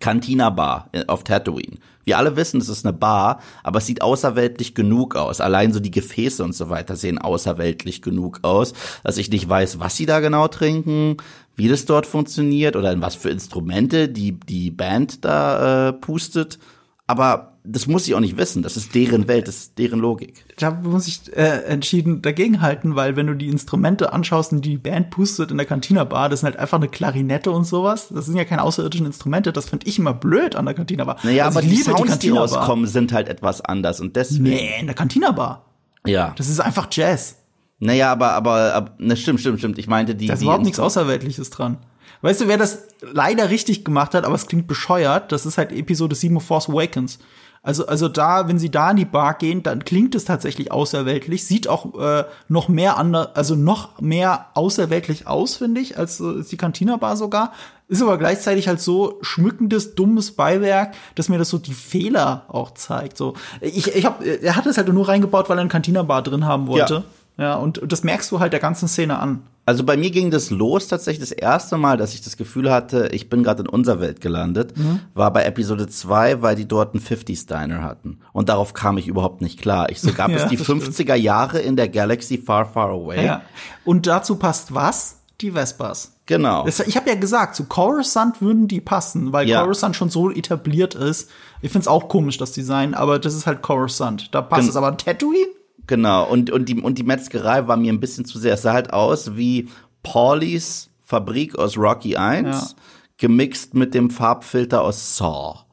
Cantina 0.00 0.48
Bar 0.48 0.90
auf 1.06 1.24
Tatooine. 1.24 1.76
Wir 2.04 2.16
alle 2.16 2.34
wissen, 2.34 2.60
es 2.60 2.70
ist 2.70 2.86
eine 2.86 2.94
Bar, 2.94 3.40
aber 3.62 3.78
es 3.78 3.86
sieht 3.86 4.00
außerweltlich 4.00 4.74
genug 4.74 5.14
aus. 5.14 5.40
Allein 5.40 5.72
so 5.72 5.80
die 5.80 5.90
Gefäße 5.90 6.42
und 6.42 6.54
so 6.54 6.70
weiter 6.70 6.96
sehen 6.96 7.18
außerweltlich 7.18 8.00
genug 8.00 8.40
aus, 8.42 8.72
dass 9.04 9.18
ich 9.18 9.30
nicht 9.30 9.48
weiß, 9.48 9.78
was 9.78 9.96
sie 9.96 10.06
da 10.06 10.20
genau 10.20 10.48
trinken, 10.48 11.18
wie 11.60 11.68
das 11.68 11.84
dort 11.84 12.06
funktioniert 12.06 12.74
oder 12.74 12.90
in 12.90 13.02
was 13.02 13.14
für 13.14 13.28
Instrumente 13.28 14.08
die, 14.08 14.32
die 14.32 14.70
Band 14.70 15.26
da 15.26 15.88
äh, 15.88 15.92
pustet. 15.92 16.58
Aber 17.06 17.58
das 17.64 17.86
muss 17.86 18.08
ich 18.08 18.14
auch 18.14 18.20
nicht 18.20 18.38
wissen. 18.38 18.62
Das 18.62 18.78
ist 18.78 18.94
deren 18.94 19.28
Welt, 19.28 19.46
das 19.46 19.56
ist 19.56 19.78
deren 19.78 20.00
Logik. 20.00 20.46
Da 20.56 20.70
muss 20.70 21.06
ich 21.06 21.36
äh, 21.36 21.64
entschieden 21.64 22.22
dagegen 22.22 22.62
halten, 22.62 22.96
weil 22.96 23.14
wenn 23.16 23.26
du 23.26 23.34
die 23.34 23.48
Instrumente 23.48 24.14
anschaust 24.14 24.52
und 24.52 24.64
die 24.64 24.78
Band 24.78 25.10
pustet 25.10 25.50
in 25.50 25.58
der 25.58 25.66
Cantina 25.66 26.04
Bar, 26.04 26.30
das 26.30 26.40
sind 26.40 26.46
halt 26.46 26.56
einfach 26.56 26.78
eine 26.78 26.88
Klarinette 26.88 27.50
und 27.50 27.64
sowas. 27.64 28.08
Das 28.08 28.24
sind 28.24 28.36
ja 28.36 28.44
keine 28.44 28.62
außerirdischen 28.62 29.04
Instrumente. 29.04 29.52
Das 29.52 29.68
finde 29.68 29.86
ich 29.86 29.98
immer 29.98 30.14
blöd 30.14 30.56
an 30.56 30.64
der 30.64 30.74
Cantina 30.74 31.04
Bar. 31.04 31.18
Naja, 31.24 31.44
also 31.44 31.58
aber 31.58 31.68
die 31.68 31.76
Sounds, 31.76 32.18
die, 32.20 32.28
die 32.28 32.36
rauskommen, 32.36 32.86
sind 32.86 33.12
halt 33.12 33.28
etwas 33.28 33.60
anders 33.60 34.00
und 34.00 34.16
deswegen. 34.16 34.44
Nee, 34.44 34.80
in 34.80 34.86
der 34.86 34.94
Cantina 34.94 35.32
Bar. 35.32 35.66
Ja. 36.06 36.32
Das 36.38 36.48
ist 36.48 36.60
einfach 36.60 36.88
Jazz. 36.90 37.39
Naja, 37.80 38.12
aber, 38.12 38.32
aber, 38.32 38.74
aber 38.74 38.92
ne, 38.98 39.16
stimmt, 39.16 39.40
stimmt, 39.40 39.58
stimmt. 39.58 39.78
Ich 39.78 39.88
meinte 39.88 40.14
die. 40.14 40.26
Da 40.26 40.34
ist 40.34 40.42
überhaupt 40.42 40.64
nichts 40.64 40.78
Außerweltliches 40.78 41.50
dran. 41.50 41.78
Weißt 42.22 42.42
du, 42.42 42.48
wer 42.48 42.58
das 42.58 42.84
leider 43.00 43.48
richtig 43.48 43.84
gemacht 43.84 44.14
hat, 44.14 44.24
aber 44.24 44.34
es 44.34 44.46
klingt 44.46 44.66
bescheuert, 44.66 45.32
das 45.32 45.46
ist 45.46 45.56
halt 45.56 45.72
Episode 45.72 46.14
7 46.14 46.36
of 46.36 46.44
Force 46.44 46.68
Awakens. 46.68 47.18
Also, 47.62 47.86
also 47.86 48.08
da, 48.08 48.48
wenn 48.48 48.58
sie 48.58 48.70
da 48.70 48.90
in 48.90 48.96
die 48.96 49.04
Bar 49.04 49.34
gehen, 49.34 49.62
dann 49.62 49.84
klingt 49.84 50.14
es 50.14 50.24
tatsächlich 50.24 50.72
außerweltlich, 50.72 51.44
sieht 51.44 51.68
auch 51.68 51.94
äh, 52.00 52.24
noch 52.48 52.68
mehr 52.68 52.96
anders, 52.96 53.34
also 53.34 53.54
noch 53.54 54.00
mehr 54.00 54.46
außerweltlich 54.54 55.26
aus, 55.26 55.56
finde 55.56 55.82
ich, 55.82 55.98
als, 55.98 56.22
als 56.22 56.48
die 56.48 56.56
Cantina 56.56 56.96
Bar 56.96 57.16
sogar. 57.16 57.52
Ist 57.88 58.00
aber 58.00 58.16
gleichzeitig 58.18 58.68
halt 58.68 58.80
so 58.80 59.18
schmückendes, 59.20 59.94
dummes 59.94 60.32
Beiwerk, 60.32 60.94
dass 61.16 61.28
mir 61.28 61.38
das 61.38 61.50
so 61.50 61.58
die 61.58 61.74
Fehler 61.74 62.44
auch 62.48 62.72
zeigt. 62.72 63.18
So, 63.18 63.34
ich, 63.60 63.94
ich 63.94 64.06
hab, 64.06 64.24
er 64.24 64.56
hat 64.56 64.64
es 64.66 64.78
halt 64.78 64.88
nur 64.88 65.08
reingebaut, 65.08 65.50
weil 65.50 65.58
er 65.58 65.62
eine 65.62 65.70
Cantina 65.70 66.02
Bar 66.02 66.22
drin 66.22 66.46
haben 66.46 66.66
wollte. 66.66 66.94
Ja. 66.94 67.04
Ja, 67.40 67.54
und 67.54 67.80
das 67.90 68.04
merkst 68.04 68.30
du 68.30 68.38
halt 68.38 68.52
der 68.52 68.60
ganzen 68.60 68.86
Szene 68.86 69.18
an. 69.18 69.42
Also 69.64 69.82
bei 69.82 69.96
mir 69.96 70.10
ging 70.10 70.30
das 70.30 70.50
los 70.50 70.88
tatsächlich 70.88 71.26
das 71.26 71.32
erste 71.32 71.78
Mal, 71.78 71.96
dass 71.96 72.12
ich 72.12 72.20
das 72.20 72.36
Gefühl 72.36 72.70
hatte, 72.70 73.08
ich 73.12 73.30
bin 73.30 73.42
gerade 73.42 73.62
in 73.62 73.68
unserer 73.68 73.98
Welt 74.00 74.20
gelandet, 74.20 74.76
mhm. 74.76 75.00
war 75.14 75.32
bei 75.32 75.44
Episode 75.44 75.88
2, 75.88 76.42
weil 76.42 76.54
die 76.54 76.68
dort 76.68 76.94
einen 76.94 77.02
50s 77.02 77.46
Diner 77.46 77.82
hatten. 77.82 78.18
Und 78.34 78.50
darauf 78.50 78.74
kam 78.74 78.98
ich 78.98 79.08
überhaupt 79.08 79.40
nicht 79.40 79.58
klar. 79.58 79.88
Ich 79.88 80.02
so, 80.02 80.12
gab 80.12 80.30
ja, 80.30 80.36
es 80.36 80.48
die 80.48 80.58
50er 80.58 80.92
stimmt. 80.92 81.18
Jahre 81.20 81.60
in 81.60 81.76
der 81.76 81.88
Galaxy 81.88 82.36
Far, 82.36 82.66
Far 82.66 82.90
Away? 82.90 83.24
Ja. 83.24 83.42
Und 83.86 84.06
dazu 84.06 84.36
passt 84.36 84.74
was? 84.74 85.20
Die 85.40 85.52
Vespas. 85.52 86.12
Genau. 86.26 86.66
Ich 86.66 86.96
habe 86.96 87.08
ja 87.08 87.14
gesagt, 87.14 87.56
zu 87.56 87.64
Coruscant 87.64 88.42
würden 88.42 88.68
die 88.68 88.82
passen, 88.82 89.32
weil 89.32 89.48
ja. 89.48 89.62
Coruscant 89.62 89.96
schon 89.96 90.10
so 90.10 90.30
etabliert 90.30 90.94
ist. 90.94 91.30
Ich 91.62 91.72
find's 91.72 91.88
auch 91.88 92.08
komisch, 92.08 92.36
das 92.36 92.52
Design, 92.52 92.92
aber 92.92 93.18
das 93.18 93.34
ist 93.34 93.46
halt 93.46 93.62
Coruscant. 93.62 94.34
Da 94.34 94.42
passt 94.42 94.62
Gen 94.62 94.70
es 94.70 94.76
aber 94.76 94.96
Tatooine? 94.96 95.48
Genau, 95.90 96.24
und, 96.24 96.50
und, 96.50 96.68
die, 96.68 96.80
und 96.80 96.98
die 96.98 97.02
Metzgerei 97.02 97.66
war 97.66 97.76
mir 97.76 97.92
ein 97.92 97.98
bisschen 97.98 98.24
zu 98.24 98.38
sehr. 98.38 98.54
Es 98.54 98.62
sah 98.62 98.74
halt 98.74 98.92
aus 98.92 99.34
wie 99.34 99.68
Paulys 100.04 100.88
Fabrik 101.02 101.58
aus 101.58 101.76
Rocky 101.76 102.16
1, 102.16 102.46
ja. 102.46 102.76
gemixt 103.16 103.74
mit 103.74 103.92
dem 103.92 104.08
Farbfilter 104.08 104.82
aus 104.82 105.16
Saw. 105.16 105.64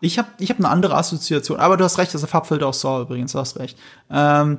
Ich 0.00 0.18
habe 0.18 0.28
ich 0.38 0.48
hab 0.48 0.56
eine 0.56 0.70
andere 0.70 0.96
Assoziation, 0.96 1.60
aber 1.60 1.76
du 1.76 1.84
hast 1.84 1.98
recht, 1.98 2.08
das 2.08 2.22
ist 2.22 2.22
der 2.22 2.30
Farbfilter 2.30 2.66
aus 2.66 2.80
Saw 2.80 3.02
übrigens, 3.02 3.32
du 3.32 3.40
hast 3.40 3.58
recht. 3.58 3.76
Ähm, 4.10 4.58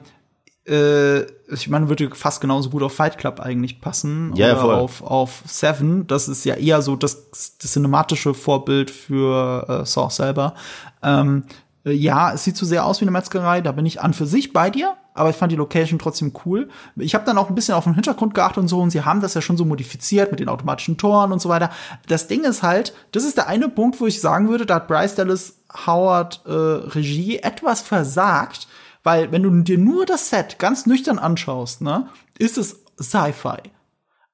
äh, 0.68 1.22
ich 1.52 1.70
meine, 1.70 1.90
würde 1.90 2.14
fast 2.14 2.40
genauso 2.40 2.70
gut 2.70 2.84
auf 2.84 2.94
Fight 2.94 3.18
Club 3.18 3.40
eigentlich 3.40 3.82
passen. 3.82 4.36
Ja, 4.36 4.52
oder 4.52 4.62
voll. 4.62 4.76
auf, 4.76 5.02
auf 5.02 5.44
Seven. 5.48 6.06
Das 6.06 6.28
ist 6.28 6.46
ja 6.46 6.54
eher 6.54 6.84
so 6.84 6.96
das, 6.96 7.32
das 7.32 7.58
cinematische 7.72 8.36
Vorbild 8.36 8.92
für 8.92 9.66
äh, 9.68 9.86
Saw 9.88 10.12
selber. 10.12 10.54
Ähm, 11.02 11.46
äh, 11.48 11.54
ja, 11.92 12.34
es 12.34 12.44
sieht 12.44 12.58
zu 12.58 12.66
sehr 12.66 12.86
aus 12.86 13.00
wie 13.00 13.06
eine 13.06 13.12
Metzgerei, 13.12 13.62
da 13.62 13.72
bin 13.72 13.86
ich 13.86 14.02
an 14.02 14.14
für 14.14 14.26
sich 14.26 14.54
bei 14.54 14.70
dir, 14.70 14.96
aber 15.14 15.30
ich 15.30 15.36
fand 15.36 15.52
die 15.52 15.58
Location 15.58 16.00
trotzdem 16.00 16.34
cool. 16.46 16.70
Ich 16.96 17.16
habe 17.16 17.26
dann 17.26 17.38
auch 17.38 17.50
ein 17.50 17.56
bisschen 17.56 17.76
auf 17.76 17.84
den 17.84 17.94
Hintergrund 17.94 18.34
geachtet 18.34 18.60
und 18.60 18.68
so 18.68 18.80
und 18.80 18.90
sie 18.92 19.04
haben 19.04 19.22
das 19.22 19.34
ja 19.34 19.42
schon 19.42 19.58
so 19.58 19.66
modifiziert 19.66 20.32
mit 20.32 20.40
den 20.40 20.50
automatischen 20.50 20.98
Toren 20.98 21.32
und 21.32 21.42
so 21.42 21.50
weiter. 21.50 21.70
Das 22.08 22.28
Ding 22.28 22.44
ist 22.44 22.64
halt, 22.64 22.94
das 23.12 23.24
ist 23.24 23.38
der 23.38 23.48
eine 23.48 23.70
Punkt, 23.70 24.00
wo 24.00 24.08
ich 24.08 24.22
sagen 24.22 24.50
würde, 24.50 24.66
da 24.66 24.76
hat 24.76 24.88
Bryce 24.88 25.16
Dallas 25.16 25.62
Howard 25.86 26.42
äh, 26.46 26.52
Regie 26.52 27.38
etwas 27.40 27.82
versagt, 27.82 28.68
weil 29.04 29.32
wenn 29.32 29.44
du 29.44 29.52
dir 29.62 29.78
nur 29.78 30.06
das 30.06 30.30
Set 30.30 30.60
ganz 30.60 30.86
nüchtern 30.86 31.20
anschaust, 31.20 31.82
ne, 31.82 32.08
ist 32.38 32.58
es 32.58 32.84
Sci-Fi. 33.02 33.72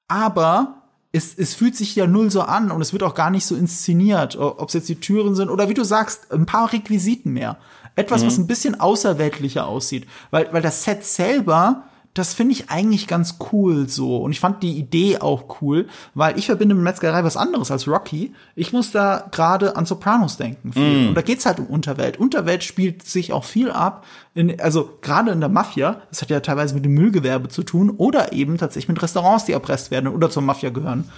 Aber 0.08 0.85
es, 1.16 1.34
es 1.38 1.54
fühlt 1.54 1.76
sich 1.76 1.96
ja 1.96 2.08
null 2.08 2.30
so 2.30 2.42
an 2.42 2.72
und 2.72 2.82
es 2.82 2.92
wird 2.92 3.04
auch 3.04 3.16
gar 3.16 3.30
nicht 3.30 3.46
so 3.46 3.56
inszeniert, 3.56 4.36
ob 4.36 4.68
es 4.68 4.74
jetzt 4.74 4.90
die 4.90 5.00
Türen 5.00 5.36
sind 5.36 5.50
oder 5.50 5.70
wie 5.70 5.74
du 5.74 5.84
sagst, 5.84 6.32
ein 6.32 6.46
paar 6.46 6.74
Requisiten 6.74 7.32
mehr. 7.32 7.58
Etwas, 7.96 8.26
was 8.26 8.38
ein 8.38 8.48
bisschen 8.48 8.78
außerweltlicher 8.78 9.66
aussieht. 9.66 10.06
Weil, 10.30 10.52
weil 10.52 10.62
das 10.62 10.84
Set 10.84 11.06
selber, 11.06 11.84
das 12.16 12.34
finde 12.34 12.54
ich 12.54 12.70
eigentlich 12.70 13.08
ganz 13.08 13.38
cool 13.52 13.90
so. 13.90 14.18
Und 14.18 14.32
ich 14.32 14.40
fand 14.40 14.64
die 14.64 14.80
Idee 14.80 15.20
auch 15.20 15.62
cool, 15.62 15.88
weil 16.14 16.40
ich 16.40 16.46
verbinde 16.46 16.74
mit 16.74 16.84
Metzgerei 16.84 17.26
was 17.26 17.36
anderes 17.36 17.72
als 17.72 17.90
Rocky. 17.90 18.34
Ich 18.56 18.72
muss 18.72 18.92
da 18.92 19.28
gerade 19.32 19.76
an 19.76 19.86
Sopranos 19.86 20.38
denken. 20.38 20.72
Viel. 20.72 21.10
Und 21.10 21.16
da 21.16 21.22
geht's 21.22 21.46
halt 21.46 21.60
um 21.60 21.68
Unterwelt. 21.68 22.18
Unterwelt 22.18 22.64
spielt 22.64 23.04
sich 23.04 23.34
auch 23.34 23.44
viel 23.44 23.70
ab. 23.70 24.06
In, 24.34 24.60
also 24.62 24.98
gerade 25.02 25.32
in 25.32 25.42
der 25.42 25.50
Mafia, 25.50 26.02
das 26.10 26.22
hat 26.22 26.30
ja 26.30 26.40
teilweise 26.40 26.74
mit 26.74 26.86
dem 26.86 26.94
Müllgewerbe 26.94 27.50
zu 27.50 27.64
tun, 27.64 27.90
oder 27.90 28.32
eben 28.32 28.58
tatsächlich 28.58 28.88
mit 28.88 29.04
Restaurants, 29.04 29.44
die 29.44 29.52
erpresst 29.52 29.92
werden 29.92 30.08
oder 30.08 30.30
zur 30.30 30.42
Mafia 30.42 30.70
gehören. 30.70 31.12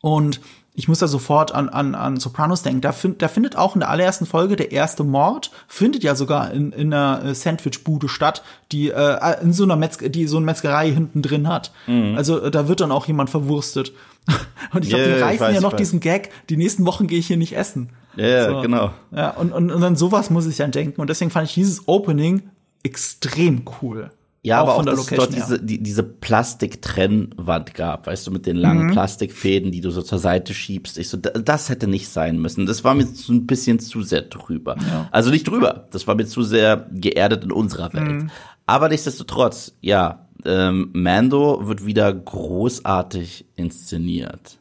Und 0.00 0.40
ich 0.78 0.88
muss 0.88 0.98
da 0.98 1.08
sofort 1.08 1.52
an, 1.54 1.70
an, 1.70 1.94
an 1.94 2.18
Sopranos 2.18 2.62
denken. 2.62 2.82
Da, 2.82 2.92
find, 2.92 3.22
da 3.22 3.28
findet 3.28 3.56
auch 3.56 3.74
in 3.74 3.80
der 3.80 3.88
allerersten 3.88 4.26
Folge 4.26 4.56
der 4.56 4.72
erste 4.72 5.04
Mord, 5.04 5.50
findet 5.66 6.04
ja 6.04 6.14
sogar 6.14 6.52
in, 6.52 6.70
in 6.72 6.92
einer 6.92 7.24
äh, 7.24 7.34
Sandwichbude 7.34 8.08
statt, 8.08 8.42
die 8.72 8.90
äh, 8.90 9.42
in 9.42 9.54
so 9.54 9.64
einer 9.64 9.76
Metzger, 9.76 10.10
die 10.10 10.26
so 10.26 10.36
eine 10.36 10.44
Metzgerei 10.46 10.90
hinten 10.92 11.22
drin 11.22 11.48
hat. 11.48 11.72
Also 12.14 12.42
äh, 12.42 12.50
da 12.50 12.68
wird 12.68 12.80
dann 12.82 12.92
auch 12.92 13.06
jemand 13.06 13.30
verwurstet. 13.30 13.92
Und 14.72 14.82
ich 14.84 14.90
glaube, 14.90 15.04
Ja, 15.08 15.16
die 15.16 15.22
reißen 15.22 15.54
ja 15.54 15.60
noch 15.62 15.72
diesen 15.72 16.00
Gag, 16.00 16.30
die 16.50 16.56
nächsten 16.58 16.84
Wochen 16.84 17.06
gehe 17.06 17.18
ich 17.18 17.26
hier 17.26 17.36
nicht 17.38 17.56
essen. 17.56 17.90
Ja, 18.16 18.26
ja, 18.26 18.50
So. 18.50 18.60
genau. 18.60 18.90
Ja, 19.12 19.30
und, 19.30 19.52
und, 19.52 19.70
und 19.70 19.82
an 19.82 19.94
sowas 19.96 20.30
muss 20.30 20.46
ich 20.46 20.56
dann 20.56 20.70
denken. 20.72 21.00
Und 21.00 21.08
deswegen 21.10 21.30
fand 21.30 21.48
ich 21.48 21.54
dieses 21.54 21.86
Opening 21.88 22.50
extrem 22.82 23.62
cool. 23.82 24.10
Ja, 24.46 24.60
aber 24.60 24.72
auch, 24.72 24.76
von 24.76 24.86
der 24.86 24.94
dass 24.94 25.04
es 25.04 25.10
dort 25.10 25.30
Location 25.32 25.48
her. 25.48 25.56
diese, 25.58 25.64
die, 25.66 25.82
diese 25.82 26.02
Plastiktrennwand 26.02 27.74
gab, 27.74 28.06
weißt 28.06 28.26
du, 28.26 28.30
mit 28.30 28.46
den 28.46 28.56
langen 28.56 28.86
Mhm. 28.86 28.92
Plastikfäden, 28.92 29.72
die 29.72 29.80
du 29.80 29.90
so 29.90 30.02
zur 30.02 30.18
Seite 30.18 30.54
schiebst. 30.54 30.98
Ich 30.98 31.08
so, 31.08 31.16
da- 31.16 31.30
das 31.30 31.68
hätte 31.68 31.86
nicht 31.86 32.08
sein 32.08 32.38
müssen. 32.38 32.66
Das 32.66 32.84
war 32.84 32.94
mir 32.94 33.06
so 33.06 33.32
ein 33.32 33.46
bisschen 33.46 33.78
zu 33.80 34.02
sehr 34.02 34.22
drüber. 34.22 34.76
Also 35.10 35.30
nicht 35.30 35.48
drüber, 35.48 35.86
das 35.90 36.06
war 36.06 36.14
mir 36.14 36.26
zu 36.26 36.42
sehr 36.42 36.86
geerdet 36.92 37.44
in 37.44 37.52
unserer 37.52 37.92
Welt. 37.92 38.08
Mhm. 38.22 38.30
Aber 38.66 38.88
nichtsdestotrotz, 38.88 39.74
ja, 39.80 40.26
ähm, 40.44 40.90
Mando 40.92 41.66
wird 41.66 41.84
wieder 41.86 42.12
großartig 42.12 43.46
inszeniert. 43.56 44.58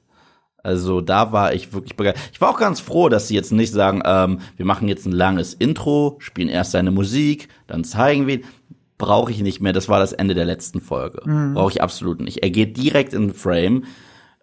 Also 0.64 1.00
da 1.02 1.32
war 1.32 1.54
ich 1.54 1.74
wirklich 1.74 1.96
begeistert. 1.96 2.30
Ich 2.34 2.42
war 2.42 2.50
auch 2.50 2.58
ganz 2.58 2.80
froh, 2.80 3.08
dass 3.08 3.28
sie 3.28 3.36
jetzt 3.36 3.52
nicht 3.52 3.72
sagen, 3.72 4.02
ähm, 4.04 4.40
wir 4.58 4.66
machen 4.66 4.88
jetzt 4.88 5.06
ein 5.06 5.12
langes 5.12 5.54
Intro, 5.54 6.16
spielen 6.20 6.50
erst 6.50 6.72
seine 6.72 6.90
Musik, 6.90 7.50
dann 7.68 7.84
zeigen 7.84 8.26
wir 8.26 8.36
ihn. 8.36 8.44
Brauche 8.98 9.32
ich 9.32 9.42
nicht 9.42 9.62
mehr. 9.62 9.74
Das 9.74 9.90
war 9.90 10.00
das 10.00 10.14
Ende 10.14 10.36
der 10.36 10.46
letzten 10.46 10.80
Folge. 10.80 11.22
Brauche 11.54 11.72
ich 11.72 11.82
absolut 11.82 12.22
nicht. 12.22 12.44
Er 12.44 12.50
geht 12.50 12.78
direkt 12.78 13.14
in 13.14 13.28
den 13.28 13.34
Frame, 13.34 13.84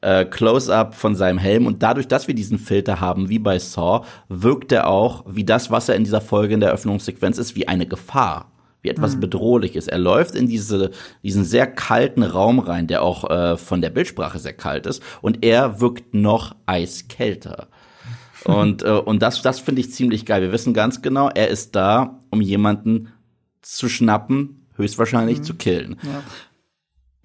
äh, 0.03 0.25
Close-up 0.25 0.95
von 0.95 1.15
seinem 1.15 1.39
Helm 1.39 1.67
und 1.67 1.83
dadurch, 1.83 2.09
dass 2.09 2.29
wir 2.29 2.35
diesen 2.35 2.59
Filter 2.59 3.01
haben, 3.01 3.29
wie 3.29 3.39
bei 3.39 3.59
Saw, 3.59 4.05
wirkt 4.29 4.73
er 4.73 4.89
auch 4.89 5.25
wie 5.29 5.45
das, 5.45 5.71
was 5.71 5.89
er 5.89 5.97
in 5.97 6.05
dieser 6.05 6.21
Folge 6.21 6.55
in 6.55 6.61
der 6.61 6.71
Eröffnungssequenz 6.71 7.39
ist, 7.39 7.57
wie 7.57 7.69
eine 7.69 7.87
Gefahr 7.87 8.53
wie 8.83 8.89
etwas 8.89 9.19
Bedrohliches. 9.19 9.87
Er 9.87 9.99
läuft 9.99 10.35
in 10.35 10.49
diese, 10.49 10.91
diesen 11.23 11.45
sehr 11.45 11.67
kalten 11.69 12.25
Raum 12.25 12.59
rein, 12.59 12.89
der 12.89 13.03
auch 13.03 13.31
äh, 13.31 13.57
von 13.57 13.81
der 13.81 13.91
Bildsprache 13.91 14.39
sehr 14.39 14.53
kalt 14.53 14.87
ist, 14.87 15.03
und 15.23 15.45
er 15.45 15.81
wirkt 15.81 16.15
noch 16.15 16.57
eiskälter. 16.67 17.69
Und, 18.45 18.83
äh, 18.83 18.91
und 18.91 19.23
das, 19.23 19.41
das 19.41 19.61
finde 19.61 19.83
ich 19.83 19.93
ziemlich 19.93 20.27
geil. 20.27 20.43
Wir 20.43 20.51
wissen 20.51 20.75
ganz 20.75 21.01
genau, 21.01 21.29
er 21.29 21.47
ist 21.47 21.77
da, 21.77 22.19
um 22.31 22.41
jemanden 22.41 23.12
zu 23.63 23.89
schnappen, 23.89 24.67
höchstwahrscheinlich 24.77 25.43
zu 25.43 25.55
killen. 25.55 25.97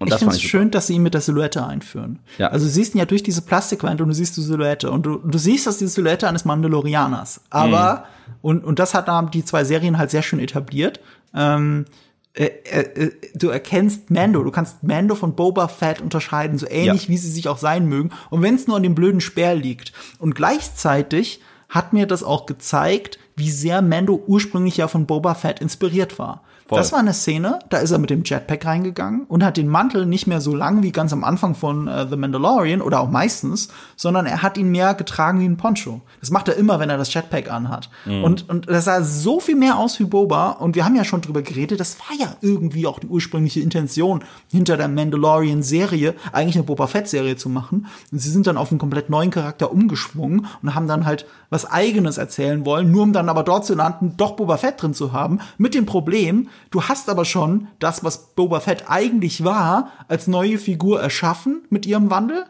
Und 0.00 0.06
ich 0.06 0.10
das 0.12 0.20
finde 0.20 0.32
fand 0.32 0.38
es 0.38 0.44
ich 0.44 0.50
schön, 0.50 0.70
dass 0.70 0.86
sie 0.86 0.94
ihn 0.94 1.02
mit 1.02 1.14
der 1.14 1.20
Silhouette 1.20 1.66
einführen. 1.66 2.20
Ja. 2.38 2.48
Also 2.48 2.66
du 2.66 2.70
siehst 2.70 2.94
ihn 2.94 2.98
ja 2.98 3.04
durch 3.04 3.24
diese 3.24 3.42
Plastikwand 3.42 4.00
und 4.00 4.08
du 4.08 4.14
siehst 4.14 4.36
die 4.36 4.42
Silhouette 4.42 4.90
und 4.90 5.04
du, 5.04 5.18
du 5.18 5.38
siehst 5.38 5.66
das 5.66 5.78
die 5.78 5.88
Silhouette 5.88 6.28
eines 6.28 6.44
Mandalorianers. 6.44 7.40
Aber 7.50 8.04
und 8.40 8.64
und 8.64 8.78
das 8.78 8.94
hat 8.94 9.08
haben 9.08 9.30
die 9.32 9.44
zwei 9.44 9.64
Serien 9.64 9.98
halt 9.98 10.10
sehr 10.10 10.22
schön 10.22 10.38
etabliert. 10.38 11.00
Ähm, 11.34 11.86
äh, 12.34 12.44
äh, 12.44 13.06
äh, 13.06 13.12
du 13.34 13.48
erkennst 13.48 14.10
Mando, 14.10 14.44
du 14.44 14.52
kannst 14.52 14.84
Mando 14.84 15.16
von 15.16 15.34
Boba 15.34 15.66
Fett 15.66 16.00
unterscheiden, 16.00 16.58
so 16.58 16.68
ähnlich 16.68 17.04
Ja. 17.04 17.08
wie 17.08 17.16
sie 17.18 17.30
sich 17.30 17.48
auch 17.48 17.58
sein 17.58 17.86
mögen. 17.86 18.10
Und 18.30 18.42
wenn 18.42 18.54
es 18.54 18.68
nur 18.68 18.76
an 18.76 18.84
dem 18.84 18.94
blöden 18.94 19.20
Speer 19.20 19.56
liegt. 19.56 19.92
Und 20.20 20.36
gleichzeitig 20.36 21.40
hat 21.68 21.92
mir 21.92 22.06
das 22.06 22.22
auch 22.22 22.46
gezeigt, 22.46 23.18
wie 23.38 23.50
sehr 23.50 23.82
Mando 23.82 24.22
ursprünglich 24.26 24.76
ja 24.76 24.88
von 24.88 25.06
Boba 25.06 25.34
Fett 25.34 25.60
inspiriert 25.60 26.18
war. 26.18 26.42
Voll. 26.68 26.76
Das 26.76 26.92
war 26.92 26.98
eine 26.98 27.14
Szene, 27.14 27.60
da 27.70 27.78
ist 27.78 27.92
er 27.92 27.98
mit 27.98 28.10
dem 28.10 28.24
Jetpack 28.24 28.66
reingegangen 28.66 29.24
und 29.26 29.42
hat 29.42 29.56
den 29.56 29.68
Mantel 29.68 30.04
nicht 30.04 30.26
mehr 30.26 30.42
so 30.42 30.54
lang 30.54 30.82
wie 30.82 30.92
ganz 30.92 31.14
am 31.14 31.24
Anfang 31.24 31.54
von 31.54 31.88
äh, 31.88 32.06
The 32.06 32.16
Mandalorian 32.16 32.82
oder 32.82 33.00
auch 33.00 33.08
meistens, 33.08 33.68
sondern 33.96 34.26
er 34.26 34.42
hat 34.42 34.58
ihn 34.58 34.70
mehr 34.70 34.92
getragen 34.92 35.40
wie 35.40 35.46
ein 35.46 35.56
Poncho. 35.56 36.02
Das 36.20 36.30
macht 36.30 36.46
er 36.46 36.56
immer, 36.56 36.78
wenn 36.78 36.90
er 36.90 36.98
das 36.98 37.14
Jetpack 37.14 37.50
anhat. 37.50 37.88
Und, 38.22 38.50
und 38.50 38.68
das 38.68 38.84
sah 38.84 39.02
so 39.02 39.40
viel 39.40 39.56
mehr 39.56 39.78
aus 39.78 39.98
wie 39.98 40.04
Boba 40.04 40.50
und 40.50 40.74
wir 40.74 40.84
haben 40.84 40.94
ja 40.94 41.04
schon 41.04 41.22
drüber 41.22 41.40
geredet, 41.40 41.80
das 41.80 41.96
war 42.00 42.14
ja 42.18 42.34
irgendwie 42.42 42.86
auch 42.86 42.98
die 42.98 43.06
ursprüngliche 43.06 43.60
Intention 43.60 44.22
hinter 44.50 44.76
der 44.76 44.88
Mandalorian-Serie, 44.88 46.14
eigentlich 46.32 46.56
eine 46.56 46.64
Boba 46.64 46.86
Fett-Serie 46.86 47.36
zu 47.36 47.48
machen. 47.48 47.86
Und 48.12 48.18
sie 48.18 48.30
sind 48.30 48.46
dann 48.46 48.58
auf 48.58 48.70
einen 48.70 48.78
komplett 48.78 49.08
neuen 49.08 49.30
Charakter 49.30 49.72
umgeschwungen 49.72 50.46
und 50.62 50.74
haben 50.74 50.86
dann 50.86 51.06
halt 51.06 51.24
was 51.48 51.64
Eigenes 51.64 52.18
erzählen 52.18 52.66
wollen, 52.66 52.90
nur 52.90 53.04
um 53.04 53.14
dann 53.14 53.27
aber 53.28 53.42
dort 53.42 53.64
zu 53.66 53.74
landen, 53.74 54.14
doch 54.16 54.36
Boba 54.36 54.56
Fett 54.56 54.82
drin 54.82 54.94
zu 54.94 55.12
haben, 55.12 55.40
mit 55.56 55.74
dem 55.74 55.86
Problem, 55.86 56.48
du 56.70 56.82
hast 56.82 57.08
aber 57.08 57.24
schon 57.24 57.68
das, 57.78 58.04
was 58.04 58.34
Boba 58.34 58.60
Fett 58.60 58.84
eigentlich 58.88 59.44
war, 59.44 59.92
als 60.08 60.26
neue 60.26 60.58
Figur 60.58 61.00
erschaffen 61.00 61.66
mit 61.70 61.86
ihrem 61.86 62.10
Wandel. 62.10 62.44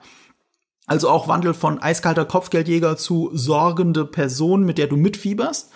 Also 0.87 1.11
auch 1.11 1.29
Wandel 1.29 1.53
von 1.53 1.83
eiskalter 1.83 2.25
Kopfgeldjäger 2.25 2.97
zu 2.97 3.31
sorgende 3.35 4.07
Person, 4.07 4.65
mit 4.65 4.79
der 4.79 4.87
du 4.87 4.97
mitfieberst. 4.97 5.71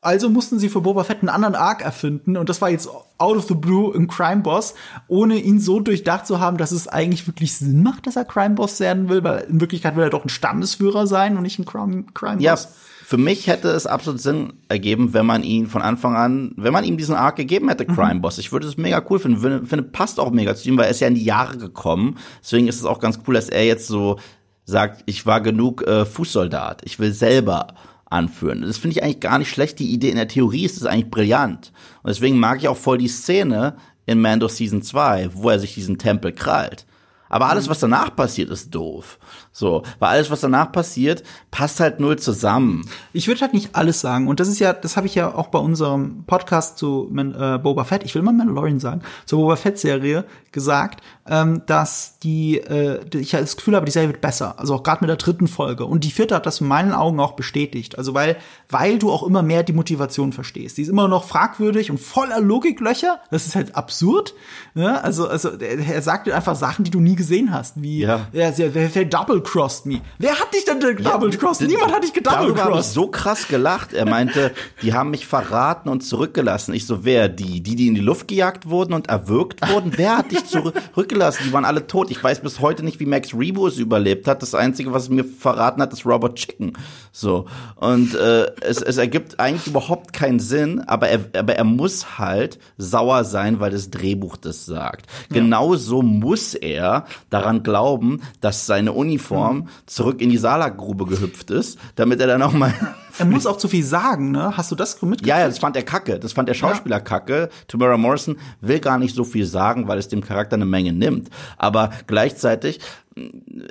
Also 0.00 0.28
mussten 0.28 0.58
sie 0.58 0.68
für 0.68 0.82
Boba 0.82 1.04
Fett 1.04 1.20
einen 1.20 1.30
anderen 1.30 1.54
Arc 1.54 1.82
erfinden 1.82 2.36
und 2.36 2.48
das 2.48 2.60
war 2.60 2.70
jetzt 2.70 2.88
out 3.18 3.36
of 3.36 3.48
the 3.48 3.54
blue 3.54 3.92
ein 3.92 4.06
Crime 4.06 4.42
Boss, 4.42 4.74
ohne 5.08 5.36
ihn 5.36 5.58
so 5.58 5.80
durchdacht 5.80 6.26
zu 6.26 6.38
haben, 6.38 6.58
dass 6.58 6.70
es 6.70 6.86
eigentlich 6.86 7.26
wirklich 7.26 7.56
Sinn 7.56 7.82
macht, 7.82 8.06
dass 8.06 8.14
er 8.14 8.24
Crime 8.24 8.54
Boss 8.54 8.78
werden 8.78 9.08
will, 9.08 9.24
weil 9.24 9.46
in 9.48 9.60
Wirklichkeit 9.60 9.96
will 9.96 10.04
er 10.04 10.10
doch 10.10 10.24
ein 10.24 10.28
Stammesführer 10.28 11.06
sein 11.06 11.36
und 11.36 11.42
nicht 11.42 11.58
ein 11.58 11.64
Crime, 11.64 12.04
Crime 12.14 12.40
Ja, 12.40 12.52
Boss. 12.52 12.68
Für 13.08 13.18
mich 13.18 13.46
hätte 13.46 13.68
es 13.68 13.86
absolut 13.86 14.20
Sinn 14.20 14.54
ergeben, 14.68 15.14
wenn 15.14 15.26
man 15.26 15.44
ihn 15.44 15.68
von 15.68 15.80
Anfang 15.80 16.16
an, 16.16 16.50
wenn 16.56 16.72
man 16.72 16.82
ihm 16.82 16.96
diesen 16.96 17.14
Arc 17.14 17.36
gegeben 17.36 17.68
hätte, 17.68 17.86
Crime 17.86 18.18
Boss. 18.18 18.38
Ich 18.38 18.50
würde 18.50 18.66
es 18.66 18.78
mega 18.78 19.00
cool 19.08 19.20
finden. 19.20 19.38
Finde, 19.38 19.64
finde, 19.64 19.84
passt 19.84 20.18
auch 20.18 20.32
mega 20.32 20.56
zu 20.56 20.68
ihm, 20.68 20.76
weil 20.76 20.86
er 20.86 20.90
ist 20.90 20.98
ja 20.98 21.06
in 21.06 21.14
die 21.14 21.24
Jahre 21.24 21.56
gekommen. 21.56 22.18
Deswegen 22.42 22.66
ist 22.66 22.80
es 22.80 22.84
auch 22.84 22.98
ganz 22.98 23.20
cool, 23.24 23.34
dass 23.34 23.48
er 23.48 23.64
jetzt 23.64 23.86
so 23.86 24.18
sagt, 24.64 25.04
ich 25.06 25.24
war 25.24 25.40
genug 25.40 25.86
äh, 25.86 26.04
Fußsoldat. 26.04 26.82
Ich 26.84 26.98
will 26.98 27.12
selber 27.12 27.74
anführen. 28.06 28.62
Das 28.62 28.78
finde 28.78 28.96
ich 28.96 29.04
eigentlich 29.04 29.20
gar 29.20 29.38
nicht 29.38 29.50
schlecht. 29.50 29.78
Die 29.78 29.92
Idee 29.92 30.10
in 30.10 30.16
der 30.16 30.26
Theorie 30.26 30.64
ist 30.64 30.76
es 30.76 30.84
eigentlich 30.84 31.12
brillant. 31.12 31.70
Und 32.02 32.08
deswegen 32.08 32.40
mag 32.40 32.58
ich 32.58 32.66
auch 32.66 32.76
voll 32.76 32.98
die 32.98 33.06
Szene 33.06 33.76
in 34.06 34.20
Mando 34.20 34.48
Season 34.48 34.82
2, 34.82 35.30
wo 35.32 35.50
er 35.50 35.60
sich 35.60 35.74
diesen 35.74 35.98
Tempel 35.98 36.32
krallt. 36.32 36.86
Aber 37.28 37.48
alles, 37.48 37.68
was 37.68 37.80
danach 37.80 38.14
passiert, 38.14 38.50
ist 38.50 38.74
doof. 38.74 39.18
So, 39.52 39.82
weil 39.98 40.10
alles, 40.10 40.30
was 40.30 40.40
danach 40.40 40.70
passiert, 40.70 41.22
passt 41.50 41.80
halt 41.80 41.98
null 41.98 42.18
zusammen. 42.18 42.88
Ich 43.12 43.26
würde 43.26 43.40
halt 43.40 43.54
nicht 43.54 43.74
alles 43.74 44.00
sagen. 44.00 44.28
Und 44.28 44.38
das 44.38 44.48
ist 44.48 44.58
ja, 44.58 44.72
das 44.72 44.96
habe 44.96 45.06
ich 45.06 45.14
ja 45.14 45.34
auch 45.34 45.48
bei 45.48 45.58
unserem 45.58 46.24
Podcast 46.26 46.78
zu 46.78 47.10
äh, 47.16 47.58
Boba 47.58 47.84
Fett, 47.84 48.04
ich 48.04 48.14
will 48.14 48.22
mal 48.22 48.32
Mandalorian 48.32 48.80
sagen, 48.80 49.02
zur 49.24 49.40
Boba 49.40 49.56
Fett-Serie 49.56 50.24
gesagt, 50.52 51.02
ähm, 51.28 51.62
dass 51.66 52.18
die, 52.18 52.58
äh, 52.58 53.00
ich 53.14 53.32
das 53.32 53.56
Gefühl 53.56 53.74
habe, 53.74 53.86
die 53.86 53.92
Serie 53.92 54.08
wird 54.08 54.20
besser. 54.20 54.58
Also 54.58 54.74
auch 54.74 54.82
gerade 54.82 55.00
mit 55.00 55.08
der 55.08 55.16
dritten 55.16 55.48
Folge. 55.48 55.84
Und 55.84 56.04
die 56.04 56.10
vierte 56.10 56.34
hat 56.34 56.46
das 56.46 56.60
in 56.60 56.68
meinen 56.68 56.92
Augen 56.92 57.18
auch 57.20 57.32
bestätigt. 57.32 57.98
Also 57.98 58.14
weil, 58.14 58.36
weil 58.68 58.98
du 58.98 59.10
auch 59.10 59.22
immer 59.22 59.42
mehr 59.42 59.62
die 59.64 59.72
Motivation 59.72 60.32
verstehst. 60.32 60.78
Die 60.78 60.82
ist 60.82 60.88
immer 60.88 61.08
noch 61.08 61.24
fragwürdig 61.24 61.90
und 61.90 61.98
voller 61.98 62.40
Logiklöcher. 62.40 63.20
Das 63.30 63.46
ist 63.46 63.56
halt 63.56 63.74
absurd. 63.74 64.34
Ja, 64.74 64.96
also, 64.96 65.28
also 65.28 65.50
er 65.50 65.96
er 65.96 66.02
sagt 66.02 66.26
dir 66.26 66.36
einfach 66.36 66.56
Sachen, 66.56 66.84
die 66.84 66.90
du 66.90 67.00
nie 67.00 67.15
nie 67.16 67.22
gesehen 67.22 67.52
hast. 67.52 67.82
Wie, 67.82 68.00
Ja. 68.00 68.26
ja, 68.32 68.52
wer, 68.56 68.94
wer, 68.94 69.04
double-crossed 69.04 69.86
me? 69.86 70.00
Wer 70.18 70.38
hat 70.38 70.52
dich 70.54 70.64
denn 70.64 70.80
double-crossed? 70.80 71.62
Niemand 71.66 71.92
hat 71.92 72.02
dich 72.02 72.12
Darüber 72.12 72.30
habe 72.36 72.46
ich 72.48 72.54
gedouble-crossed. 72.54 72.92
so 72.92 73.08
krass 73.08 73.48
gelacht. 73.48 73.92
Er 73.92 74.06
meinte, 74.06 74.52
die 74.82 74.92
haben 74.94 75.10
mich 75.10 75.26
verraten 75.26 75.88
und 75.88 76.02
zurückgelassen. 76.02 76.74
Ich 76.74 76.86
so, 76.86 77.04
wer? 77.04 77.28
Die, 77.28 77.62
die, 77.62 77.74
die 77.76 77.88
in 77.88 77.94
die 77.94 78.00
Luft 78.00 78.28
gejagt 78.28 78.68
wurden 78.68 78.92
und 78.92 79.08
erwürgt 79.08 79.68
wurden? 79.68 79.92
Wer 79.96 80.18
hat 80.18 80.30
dich 80.30 80.44
zurückgelassen? 80.94 81.44
Die 81.46 81.52
waren 81.52 81.64
alle 81.64 81.86
tot. 81.86 82.10
Ich 82.10 82.22
weiß 82.22 82.40
bis 82.40 82.60
heute 82.60 82.84
nicht, 82.84 83.00
wie 83.00 83.06
Max 83.06 83.34
Rebo 83.34 83.66
es 83.66 83.78
überlebt 83.78 84.28
hat. 84.28 84.42
Das 84.42 84.54
Einzige, 84.54 84.92
was 84.92 85.08
mir 85.08 85.24
verraten 85.24 85.80
hat, 85.80 85.92
ist 85.92 86.04
Robert 86.06 86.36
Chicken. 86.36 86.72
So. 87.12 87.46
Und 87.76 88.14
äh, 88.14 88.50
es, 88.60 88.82
es 88.82 88.98
ergibt 88.98 89.40
eigentlich 89.40 89.66
überhaupt 89.66 90.12
keinen 90.12 90.40
Sinn, 90.40 90.80
aber 90.80 91.08
er, 91.08 91.20
aber 91.36 91.54
er 91.56 91.64
muss 91.64 92.18
halt 92.18 92.58
sauer 92.76 93.24
sein, 93.24 93.60
weil 93.60 93.70
das 93.70 93.90
Drehbuch 93.90 94.36
das 94.36 94.66
sagt. 94.66 95.06
Genauso 95.30 96.02
muss 96.02 96.54
er 96.54 97.05
daran 97.30 97.62
glauben, 97.62 98.22
dass 98.40 98.66
seine 98.66 98.92
Uniform 98.92 99.68
zurück 99.86 100.20
in 100.20 100.30
die 100.30 100.38
Salakgrube 100.38 101.06
gehüpft 101.06 101.50
ist, 101.50 101.78
damit 101.94 102.20
er 102.20 102.26
dann 102.26 102.42
auch 102.42 102.52
mal 102.52 102.72
Er 103.18 103.26
muss 103.26 103.46
auch 103.46 103.56
zu 103.56 103.68
viel 103.68 103.84
sagen, 103.84 104.30
ne? 104.30 104.56
Hast 104.56 104.70
du 104.70 104.74
das 104.74 105.00
mitgekriegt? 105.00 105.26
ja, 105.26 105.40
ja, 105.40 105.46
das 105.46 105.58
fand 105.58 105.76
er 105.76 105.82
kacke. 105.82 106.18
Das 106.18 106.32
fand 106.32 106.48
der 106.48 106.54
Schauspieler 106.54 107.00
kacke. 107.00 107.48
Tamara 107.68 107.96
Morrison 107.96 108.36
will 108.60 108.78
gar 108.80 108.98
nicht 108.98 109.14
so 109.14 109.24
viel 109.24 109.46
sagen, 109.46 109.88
weil 109.88 109.98
es 109.98 110.08
dem 110.08 110.20
Charakter 110.20 110.54
eine 110.54 110.66
Menge 110.66 110.92
nimmt. 110.92 111.30
Aber 111.56 111.90
gleichzeitig, 112.06 112.80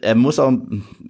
er 0.01 0.15
muss 0.15 0.39
auch, 0.39 0.53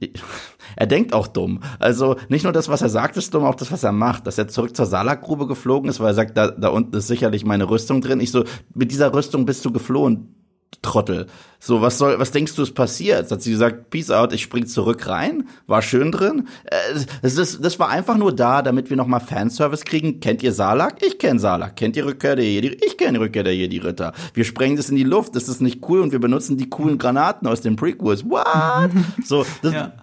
er 0.75 0.87
denkt 0.87 1.13
auch 1.13 1.27
dumm. 1.27 1.61
Also 1.79 2.17
nicht 2.29 2.43
nur 2.43 2.53
das, 2.53 2.67
was 2.67 2.81
er 2.81 2.89
sagt, 2.89 3.17
ist 3.17 3.33
dumm, 3.33 3.45
auch 3.45 3.55
das, 3.55 3.71
was 3.71 3.83
er 3.83 3.93
macht. 3.93 4.27
Dass 4.27 4.37
er 4.37 4.47
zurück 4.47 4.75
zur 4.75 4.85
Salakgrube 4.85 5.47
geflogen 5.47 5.89
ist, 5.89 5.99
weil 5.99 6.07
er 6.11 6.15
sagt, 6.15 6.37
da, 6.37 6.49
da 6.49 6.69
unten 6.69 6.95
ist 6.95 7.07
sicherlich 7.07 7.45
meine 7.45 7.69
Rüstung 7.69 8.01
drin. 8.01 8.19
Ich 8.19 8.31
so, 8.31 8.43
mit 8.73 8.91
dieser 8.91 9.13
Rüstung 9.13 9.45
bist 9.45 9.63
du 9.63 9.71
geflohen. 9.71 10.35
Trottel. 10.81 11.27
So, 11.59 11.81
was 11.81 11.97
soll, 11.97 12.19
was 12.19 12.31
denkst 12.31 12.55
du 12.55 12.61
ist 12.61 12.75
passiert? 12.75 13.31
Hat 13.31 13.41
sie 13.41 13.51
gesagt, 13.51 13.89
peace 13.89 14.11
out, 14.11 14.33
ich 14.33 14.43
spring 14.43 14.67
zurück 14.67 15.07
rein, 15.07 15.47
war 15.65 15.81
schön 15.81 16.11
drin. 16.11 16.47
Äh, 16.65 16.75
Das, 17.21 17.35
das, 17.35 17.59
das 17.59 17.79
war 17.79 17.89
einfach 17.89 18.17
nur 18.17 18.35
da, 18.35 18.61
damit 18.61 18.89
wir 18.89 18.97
nochmal 18.97 19.19
Fanservice 19.19 19.83
kriegen. 19.85 20.19
Kennt 20.19 20.43
ihr 20.43 20.53
Salak? 20.53 21.01
Ich 21.01 21.17
kenn 21.17 21.39
Salak. 21.39 21.75
Kennt 21.75 21.95
ihr 21.97 22.05
Rückkehr 22.05 22.35
der 22.35 22.45
Jedi? 22.45 22.77
Ich 22.85 22.97
kenn 22.97 23.15
Rückkehr 23.15 23.43
der 23.43 23.55
Jedi-Ritter. 23.55 24.13
Wir 24.33 24.45
sprengen 24.45 24.77
das 24.77 24.89
in 24.89 24.95
die 24.95 25.03
Luft, 25.03 25.35
das 25.35 25.47
ist 25.49 25.61
nicht 25.61 25.81
cool 25.89 26.01
und 26.01 26.11
wir 26.11 26.19
benutzen 26.19 26.57
die 26.57 26.69
coolen 26.69 26.97
Granaten 26.97 27.47
aus 27.47 27.61
den 27.61 27.75
Prequels. 27.75 28.23
What? 28.25 28.45
So, 29.25 29.45
das, 29.61 29.73
Ja. 29.73 29.93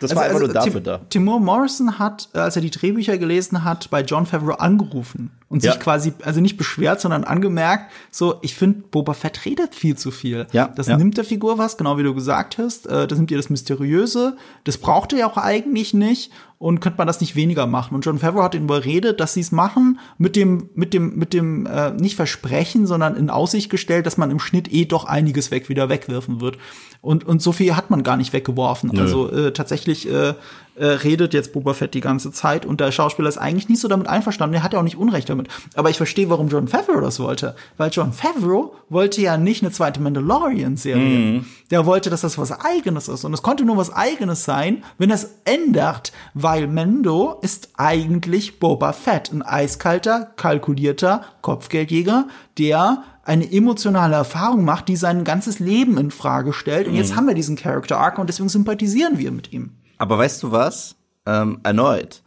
Das 0.00 0.14
war 0.16 0.24
einfach 0.24 0.40
nur 0.40 0.48
dafür 0.48 0.72
Tim, 0.74 0.82
da. 0.84 0.98
Timur 1.10 1.38
Morrison 1.40 1.98
hat, 1.98 2.28
äh, 2.34 2.38
als 2.38 2.56
er 2.56 2.62
die 2.62 2.70
Drehbücher 2.70 3.16
gelesen 3.18 3.62
hat, 3.64 3.88
bei 3.90 4.00
John 4.02 4.26
Favreau 4.26 4.54
angerufen 4.54 5.30
und 5.48 5.62
Ja. 5.62 5.72
sich 5.72 5.80
quasi, 5.80 6.12
also 6.24 6.40
nicht 6.40 6.56
beschwert, 6.56 7.00
sondern 7.00 7.24
angemerkt, 7.24 7.92
so, 8.10 8.36
ich 8.42 8.54
finde, 8.54 8.80
Boba 8.90 9.12
Fett 9.14 9.44
redet 9.44 9.74
viel 9.74 9.96
zu 9.96 10.10
viel. 10.10 10.46
Ja, 10.52 10.68
Das 10.68 10.86
ja. 10.88 10.96
nimmt 10.96 11.16
der 11.16 11.24
Figur 11.24 11.58
was, 11.58 11.76
genau 11.76 11.98
wie 11.98 12.02
du 12.02 12.14
gesagt 12.14 12.58
hast. 12.58 12.86
Äh, 12.86 13.06
das 13.06 13.18
nimmt 13.18 13.30
ihr 13.30 13.36
das 13.36 13.50
Mysteriöse. 13.50 14.36
Das 14.64 14.78
braucht 14.78 15.12
er 15.12 15.20
ja 15.20 15.26
auch 15.30 15.36
eigentlich 15.36 15.94
nicht. 15.94 16.32
Und 16.60 16.80
könnte 16.80 16.98
man 16.98 17.06
das 17.06 17.22
nicht 17.22 17.36
weniger 17.36 17.66
machen? 17.66 17.94
Und 17.94 18.04
John 18.04 18.18
Favreau 18.18 18.42
hat 18.42 18.54
ihn 18.54 18.64
überredet, 18.64 19.18
dass 19.18 19.32
sie 19.32 19.40
es 19.40 19.50
machen, 19.50 19.98
mit 20.18 20.36
dem, 20.36 20.68
mit 20.74 20.92
dem, 20.92 21.16
mit 21.16 21.32
dem, 21.32 21.64
äh, 21.64 21.90
nicht 21.92 22.16
Versprechen, 22.16 22.86
sondern 22.86 23.16
in 23.16 23.30
Aussicht 23.30 23.70
gestellt, 23.70 24.04
dass 24.04 24.18
man 24.18 24.30
im 24.30 24.38
Schnitt 24.38 24.70
eh 24.70 24.84
doch 24.84 25.06
einiges 25.06 25.50
weg 25.50 25.70
wieder 25.70 25.88
wegwerfen 25.88 26.42
wird. 26.42 26.58
Und, 27.00 27.26
und 27.26 27.40
so 27.40 27.52
viel 27.52 27.76
hat 27.76 27.88
man 27.88 28.02
gar 28.02 28.18
nicht 28.18 28.34
weggeworfen. 28.34 28.90
Nö. 28.92 29.00
Also 29.00 29.32
äh, 29.32 29.54
tatsächlich 29.54 30.06
äh, 30.12 30.34
äh, 30.80 30.86
redet 30.86 31.34
jetzt 31.34 31.52
Boba 31.52 31.74
Fett 31.74 31.92
die 31.92 32.00
ganze 32.00 32.32
Zeit 32.32 32.64
und 32.64 32.80
der 32.80 32.90
Schauspieler 32.90 33.28
ist 33.28 33.36
eigentlich 33.36 33.68
nicht 33.68 33.80
so 33.80 33.86
damit 33.86 34.08
einverstanden. 34.08 34.54
Er 34.54 34.62
hat 34.62 34.72
ja 34.72 34.78
auch 34.78 34.84
nicht 34.84 34.96
Unrecht 34.96 35.28
damit. 35.28 35.48
Aber 35.74 35.90
ich 35.90 35.98
verstehe, 35.98 36.30
warum 36.30 36.48
John 36.48 36.68
Favreau 36.68 37.00
das 37.00 37.20
wollte. 37.20 37.54
Weil 37.76 37.90
John 37.90 38.14
Favreau 38.14 38.74
wollte 38.88 39.20
ja 39.20 39.36
nicht 39.36 39.62
eine 39.62 39.72
zweite 39.72 40.00
Mandalorian-Serie. 40.00 41.44
Der 41.70 41.84
wollte, 41.84 42.08
dass 42.08 42.22
das 42.22 42.38
was 42.38 42.52
Eigenes 42.52 43.08
ist. 43.08 43.24
Und 43.24 43.34
es 43.34 43.42
konnte 43.42 43.64
nur 43.66 43.76
was 43.76 43.92
Eigenes 43.92 44.44
sein, 44.44 44.82
wenn 44.96 45.10
es 45.10 45.28
ändert. 45.44 46.12
Weil 46.32 46.66
Mendo 46.66 47.38
ist 47.42 47.70
eigentlich 47.76 48.58
Boba 48.58 48.94
Fett. 48.94 49.30
Ein 49.32 49.42
eiskalter, 49.42 50.32
kalkulierter 50.36 51.24
Kopfgeldjäger, 51.42 52.26
der 52.58 53.04
eine 53.22 53.52
emotionale 53.52 54.16
Erfahrung 54.16 54.64
macht, 54.64 54.88
die 54.88 54.96
sein 54.96 55.24
ganzes 55.24 55.58
Leben 55.58 55.98
in 55.98 56.10
Frage 56.10 56.54
stellt. 56.54 56.88
Und 56.88 56.94
jetzt 56.94 57.14
haben 57.14 57.26
wir 57.26 57.34
diesen 57.34 57.56
Character 57.56 57.98
Arc 57.98 58.18
und 58.18 58.28
deswegen 58.28 58.48
sympathisieren 58.48 59.18
wir 59.18 59.30
mit 59.30 59.52
ihm. 59.52 59.72
Aber 60.00 60.16
weißt 60.16 60.42
du 60.42 60.50
was? 60.50 60.96
Ähm, 61.26 61.60
erneut. 61.62 62.22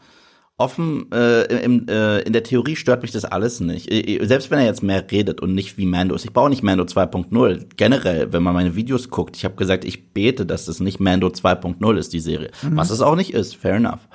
Offen, 0.57 1.11
äh, 1.11 1.63
im, 1.63 1.87
äh, 1.89 2.19
in 2.19 2.31
der 2.31 2.43
Theorie 2.43 2.75
stört 2.75 3.01
mich 3.01 3.11
das 3.11 3.25
alles 3.25 3.59
nicht. 3.59 3.89
Selbst 4.21 4.51
wenn 4.51 4.59
er 4.59 4.65
jetzt 4.65 4.83
mehr 4.83 5.03
redet 5.09 5.41
und 5.41 5.55
nicht 5.55 5.79
wie 5.79 5.87
Mando 5.87 6.13
ist. 6.13 6.23
Ich 6.23 6.31
brauche 6.31 6.51
nicht 6.51 6.61
Mando 6.61 6.83
2.0. 6.83 7.65
Generell, 7.75 8.31
wenn 8.31 8.43
man 8.43 8.53
meine 8.53 8.75
Videos 8.75 9.09
guckt, 9.09 9.35
ich 9.35 9.43
habe 9.43 9.55
gesagt, 9.55 9.85
ich 9.85 10.13
bete, 10.13 10.45
dass 10.45 10.65
das 10.65 10.79
nicht 10.79 10.99
Mando 10.99 11.27
2.0 11.27 11.97
ist, 11.97 12.13
die 12.13 12.19
Serie. 12.19 12.51
Was 12.61 12.91
es 12.91 13.01
auch 13.01 13.15
nicht 13.15 13.33
ist, 13.33 13.55
fair 13.55 13.75
enough. 13.75 14.07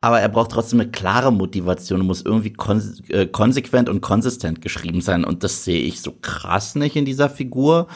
Aber 0.00 0.20
er 0.20 0.30
braucht 0.30 0.50
trotzdem 0.50 0.80
eine 0.80 0.90
klare 0.90 1.30
Motivation 1.30 2.00
und 2.00 2.06
muss 2.06 2.22
irgendwie 2.22 2.54
konse 2.54 3.02
äh, 3.12 3.26
konsequent 3.26 3.90
und 3.90 4.00
konsistent 4.00 4.62
geschrieben 4.62 5.02
sein. 5.02 5.24
Und 5.24 5.44
das 5.44 5.64
sehe 5.64 5.82
ich 5.82 6.00
so 6.00 6.12
krass 6.22 6.74
nicht 6.74 6.96
in 6.96 7.04
dieser 7.04 7.28
Figur. 7.28 7.86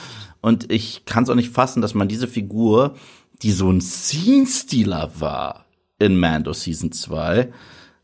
Und 0.42 0.70
ich 0.70 1.06
kann 1.06 1.24
es 1.24 1.30
auch 1.30 1.34
nicht 1.34 1.50
fassen, 1.50 1.82
dass 1.82 1.94
man 1.94 2.06
diese 2.06 2.28
Figur, 2.28 2.94
die 3.42 3.52
so 3.52 3.70
ein 3.70 3.80
Scene-Stealer 3.80 5.12
war 5.18 5.66
in 5.98 6.18
Mando 6.18 6.52
Season 6.52 6.92
2, 6.92 7.52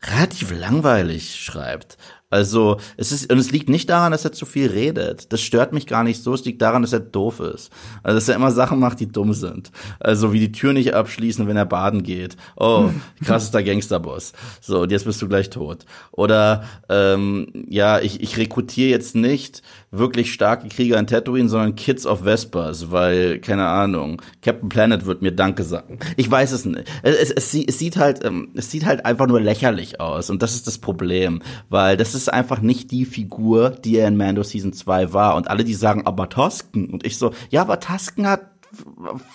relativ 0.03 0.51
langweilig 0.51 1.35
schreibt. 1.35 1.97
Also, 2.33 2.77
es 2.97 3.11
ist, 3.11 3.31
und 3.31 3.37
es 3.37 3.51
liegt 3.51 3.69
nicht 3.69 3.91
daran, 3.91 4.11
dass 4.11 4.25
er 4.25 4.31
zu 4.31 4.47
viel 4.47 4.67
redet. 4.67 5.31
Das 5.31 5.41
stört 5.41 5.71
mich 5.71 5.85
gar 5.85 6.03
nicht 6.03 6.23
so. 6.23 6.33
Es 6.33 6.43
liegt 6.43 6.63
daran, 6.63 6.81
dass 6.81 6.91
er 6.91 6.99
doof 6.99 7.39
ist. 7.39 7.71
Also, 8.01 8.17
dass 8.17 8.27
er 8.27 8.35
immer 8.35 8.49
Sachen 8.49 8.79
macht, 8.79 8.99
die 8.99 9.07
dumm 9.07 9.33
sind. 9.33 9.71
Also, 9.99 10.33
wie 10.33 10.39
die 10.39 10.51
Tür 10.51 10.73
nicht 10.73 10.95
abschließen, 10.95 11.47
wenn 11.47 11.57
er 11.57 11.67
baden 11.67 12.01
geht. 12.01 12.35
Oh, 12.57 12.89
krassester 13.23 13.61
Gangsterboss. 13.61 14.33
So, 14.61 14.81
und 14.81 14.91
jetzt 14.91 15.05
bist 15.05 15.21
du 15.21 15.27
gleich 15.27 15.51
tot. 15.51 15.85
Oder, 16.11 16.63
ähm, 16.89 17.49
ja, 17.67 17.99
ich, 17.99 18.19
ich 18.19 18.35
rekrutiere 18.37 18.89
jetzt 18.89 19.13
nicht 19.13 19.61
wirklich 19.95 20.33
starke 20.33 20.67
Krieger 20.69 20.97
in 20.99 21.07
Tatooine, 21.07 21.47
sondern 21.47 21.75
Kids 21.75 22.05
of 22.05 22.23
Vespers, 22.25 22.91
weil, 22.91 23.39
keine 23.39 23.67
Ahnung, 23.67 24.21
Captain 24.41 24.67
Planet 24.69 25.05
wird 25.05 25.21
mir 25.21 25.31
Danke 25.31 25.63
sagen. 25.63 25.99
Ich 26.17 26.29
weiß 26.29 26.51
es 26.51 26.65
nicht. 26.65 26.85
Es, 27.03 27.15
es, 27.15 27.31
es, 27.31 27.51
sie- 27.51 27.67
es 27.67 27.77
sieht 27.79 27.97
halt, 27.97 28.25
ähm, 28.25 28.49
es 28.55 28.71
sieht 28.71 28.85
halt 28.85 29.05
einfach 29.05 29.27
nur 29.27 29.39
lächerlich 29.39 29.99
aus. 30.01 30.29
Und 30.29 30.41
das 30.41 30.55
ist 30.55 30.67
das 30.67 30.79
Problem. 30.79 31.41
Weil 31.69 31.95
das 31.95 32.15
ist 32.15 32.31
einfach 32.33 32.59
nicht 32.61 32.91
die 32.91 33.05
Figur, 33.05 33.69
die 33.69 33.97
er 33.97 34.07
in 34.07 34.17
Mando 34.17 34.43
Season 34.43 34.73
2 34.73 35.13
war. 35.13 35.35
Und 35.35 35.49
alle, 35.49 35.63
die 35.63 35.73
sagen, 35.75 36.05
aber 36.05 36.27
Tosken. 36.29 36.87
Und 36.89 37.05
ich 37.05 37.17
so, 37.17 37.31
ja, 37.49 37.61
aber 37.61 37.79
Tosken 37.79 38.27
hat 38.27 38.41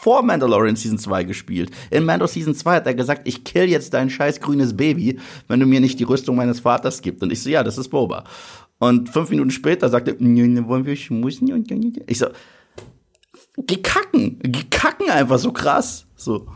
vor 0.01 0.23
Mandalorian 0.25 0.75
Season 0.75 0.99
2 0.99 1.23
gespielt. 1.23 1.71
In 1.91 2.05
Mando 2.05 2.27
Season 2.27 2.55
2 2.57 2.75
hat 2.77 2.87
er 2.87 2.95
gesagt, 2.95 3.23
ich 3.29 3.45
kill 3.45 3.69
jetzt 3.69 3.95
dein 3.95 4.11
scheiß 4.11 4.41
grünes 4.41 4.77
Baby, 4.77 5.21
wenn 5.47 5.61
du 5.61 5.67
mir 5.67 5.81
nicht 5.81 6.01
die 6.01 6.05
Rüstung 6.05 6.35
meines 6.35 6.59
Vaters 6.61 7.01
gibst. 7.03 7.23
Und 7.23 7.33
ich 7.33 7.41
so, 7.43 7.49
ja, 7.49 7.63
das 7.63 7.79
ist 7.79 7.89
Boba. 7.91 8.25
Und 8.79 9.09
fünf 9.09 9.31
Minuten 9.31 9.51
später 9.51 9.89
sagt 9.89 10.09
er, 10.09 10.15
"Nö, 10.19 10.47
nö, 10.47 10.67
wollen 10.67 10.85
wir 10.87 10.95
schmusen? 10.97 11.65
Ich 12.07 12.19
so, 12.19 12.27
geh 13.67 13.77
kacken. 13.77 14.39
Geh 14.43 14.65
kacken 14.71 15.11
einfach 15.11 15.39
so 15.39 15.53
krass. 15.53 16.07
So. 16.17 16.47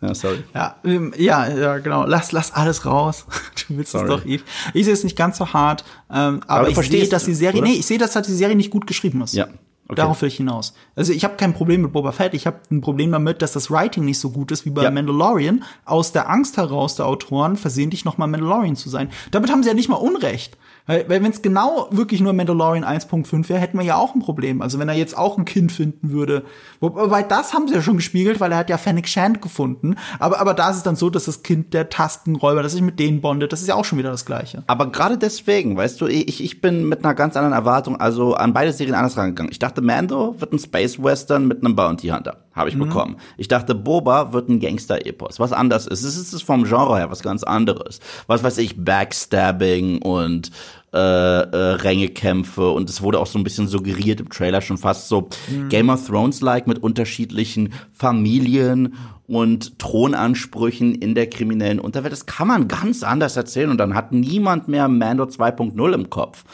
Ja, 0.00 0.14
sorry. 0.14 0.44
Ja, 0.54 0.76
ähm, 0.84 1.12
ja, 1.16 1.48
ja, 1.48 1.78
genau. 1.78 2.04
Lass, 2.06 2.32
lass 2.32 2.52
alles 2.52 2.84
raus. 2.84 3.26
Du 3.68 3.76
willst 3.78 3.90
Sorry. 3.92 4.04
es 4.04 4.10
doch, 4.10 4.24
Eve. 4.26 4.44
Ich 4.74 4.84
sehe 4.84 4.94
es 4.94 5.02
nicht 5.02 5.16
ganz 5.16 5.38
so 5.38 5.52
hart, 5.52 5.84
ähm, 6.08 6.40
aber, 6.46 6.70
du 6.70 6.80
ich 6.80 6.88
sehe, 6.88 7.08
dass 7.08 7.24
die 7.24 7.34
Serie, 7.34 7.60
oder? 7.60 7.68
nee, 7.68 7.76
ich 7.76 7.86
sehe, 7.86 7.98
dass 7.98 8.14
halt 8.14 8.28
die 8.28 8.32
Serie 8.32 8.54
nicht 8.54 8.70
gut 8.70 8.86
geschrieben 8.86 9.22
ist. 9.22 9.34
Ja, 9.34 9.46
okay. 9.88 9.96
Darauf 9.96 10.20
will 10.22 10.28
ich 10.28 10.36
hinaus. 10.36 10.72
Also 10.94 11.12
ich 11.12 11.24
habe 11.24 11.34
kein 11.36 11.52
Problem 11.52 11.82
mit 11.82 11.92
Boba 11.92 12.12
Fett. 12.12 12.34
Ich 12.34 12.46
habe 12.46 12.60
ein 12.70 12.80
Problem 12.80 13.10
damit, 13.10 13.42
dass 13.42 13.52
das 13.54 13.68
Writing 13.68 14.04
nicht 14.04 14.20
so 14.20 14.30
gut 14.30 14.52
ist 14.52 14.64
wie 14.66 14.70
bei 14.70 14.84
Ja. 14.84 14.92
Mandalorian. 14.92 15.64
Aus 15.84 16.12
der 16.12 16.30
Angst 16.30 16.58
heraus 16.58 16.94
der 16.94 17.06
Autoren 17.06 17.56
versehentlich 17.56 18.04
noch 18.04 18.18
mal 18.18 18.28
Mandalorian 18.28 18.76
zu 18.76 18.88
sein. 18.88 19.08
Damit 19.32 19.50
haben 19.50 19.64
sie 19.64 19.68
ja 19.68 19.74
nicht 19.74 19.88
mal 19.88 19.96
Unrecht. 19.96 20.56
Weil, 20.86 21.08
weil 21.08 21.22
wenn 21.22 21.32
es 21.32 21.42
genau 21.42 21.88
wirklich 21.90 22.20
nur 22.20 22.32
Mandalorian 22.32 22.84
1.5 22.84 23.48
wäre, 23.48 23.58
hätten 23.58 23.78
wir 23.78 23.84
ja 23.84 23.96
auch 23.96 24.14
ein 24.14 24.20
Problem. 24.20 24.62
Also 24.62 24.78
wenn 24.78 24.88
er 24.88 24.94
jetzt 24.94 25.16
auch 25.16 25.36
ein 25.36 25.44
Kind 25.44 25.72
finden 25.72 26.10
würde. 26.10 26.44
Wobei 26.80 27.22
das 27.22 27.54
haben 27.54 27.66
sie 27.68 27.74
ja 27.74 27.82
schon 27.82 27.96
gespiegelt, 27.96 28.40
weil 28.40 28.52
er 28.52 28.58
hat 28.58 28.70
ja 28.70 28.78
Fennec 28.78 29.08
Shand 29.08 29.42
gefunden. 29.42 29.96
Aber, 30.18 30.40
aber 30.40 30.54
da 30.54 30.70
ist 30.70 30.76
es 30.76 30.82
dann 30.82 30.96
so, 30.96 31.10
dass 31.10 31.24
das 31.24 31.42
Kind 31.42 31.74
der 31.74 31.88
Tastenräuber, 31.88 32.62
dass 32.62 32.72
sich 32.72 32.82
mit 32.82 32.98
denen 32.98 33.20
bondet, 33.20 33.52
das 33.52 33.60
ist 33.60 33.68
ja 33.68 33.74
auch 33.74 33.84
schon 33.84 33.98
wieder 33.98 34.10
das 34.10 34.24
Gleiche. 34.24 34.62
Aber 34.66 34.90
gerade 34.92 35.18
deswegen, 35.18 35.76
weißt 35.76 36.00
du, 36.00 36.06
ich, 36.06 36.42
ich 36.42 36.60
bin 36.60 36.88
mit 36.88 37.04
einer 37.04 37.14
ganz 37.14 37.36
anderen 37.36 37.54
Erwartung, 37.54 38.00
also 38.00 38.34
an 38.34 38.52
beide 38.52 38.72
Serien 38.72 38.94
anders 38.94 39.16
rangegangen. 39.16 39.50
Ich 39.50 39.58
dachte, 39.58 39.82
Mando 39.82 40.36
wird 40.38 40.52
ein 40.52 40.58
Space 40.58 41.02
Western 41.02 41.46
mit 41.48 41.64
einem 41.64 41.74
Bounty 41.74 42.08
Hunter. 42.08 42.46
Habe 42.56 42.70
ich 42.70 42.78
bekommen. 42.78 43.16
Ich 43.36 43.48
dachte, 43.48 43.74
Boba 43.74 44.32
wird 44.32 44.48
ein 44.48 44.60
Gangster-Epos. 44.60 45.38
Was 45.38 45.52
anders 45.52 45.86
ist. 45.86 46.04
Es 46.04 46.32
ist 46.32 46.42
vom 46.42 46.64
Genre 46.64 46.96
her 46.96 47.10
was 47.10 47.22
ganz 47.22 47.42
anderes. 47.42 48.00
Was 48.28 48.42
weiß 48.42 48.56
ich, 48.56 48.82
Backstabbing 48.82 50.00
und 50.00 50.50
äh, 50.96 50.98
äh, 50.98 51.56
Rängekämpfe 51.74 52.70
und 52.70 52.88
es 52.88 53.02
wurde 53.02 53.20
auch 53.20 53.26
so 53.26 53.38
ein 53.38 53.44
bisschen 53.44 53.68
suggeriert 53.68 54.20
im 54.20 54.30
Trailer 54.30 54.62
schon 54.62 54.78
fast 54.78 55.08
so 55.08 55.28
Game 55.68 55.90
of 55.90 56.06
Thrones-like 56.06 56.66
mit 56.66 56.78
unterschiedlichen 56.82 57.74
Familien 57.92 58.94
und 59.26 59.78
Thronansprüchen 59.78 60.94
in 60.94 61.14
der 61.14 61.28
kriminellen 61.28 61.80
Unterwelt. 61.80 62.12
Das 62.12 62.24
kann 62.24 62.48
man 62.48 62.66
ganz 62.66 63.02
anders 63.02 63.36
erzählen 63.36 63.70
und 63.70 63.76
dann 63.78 63.94
hat 63.94 64.12
niemand 64.12 64.68
mehr 64.68 64.88
Mando 64.88 65.24
2.0 65.24 65.92
im 65.92 66.08
Kopf. 66.08 66.44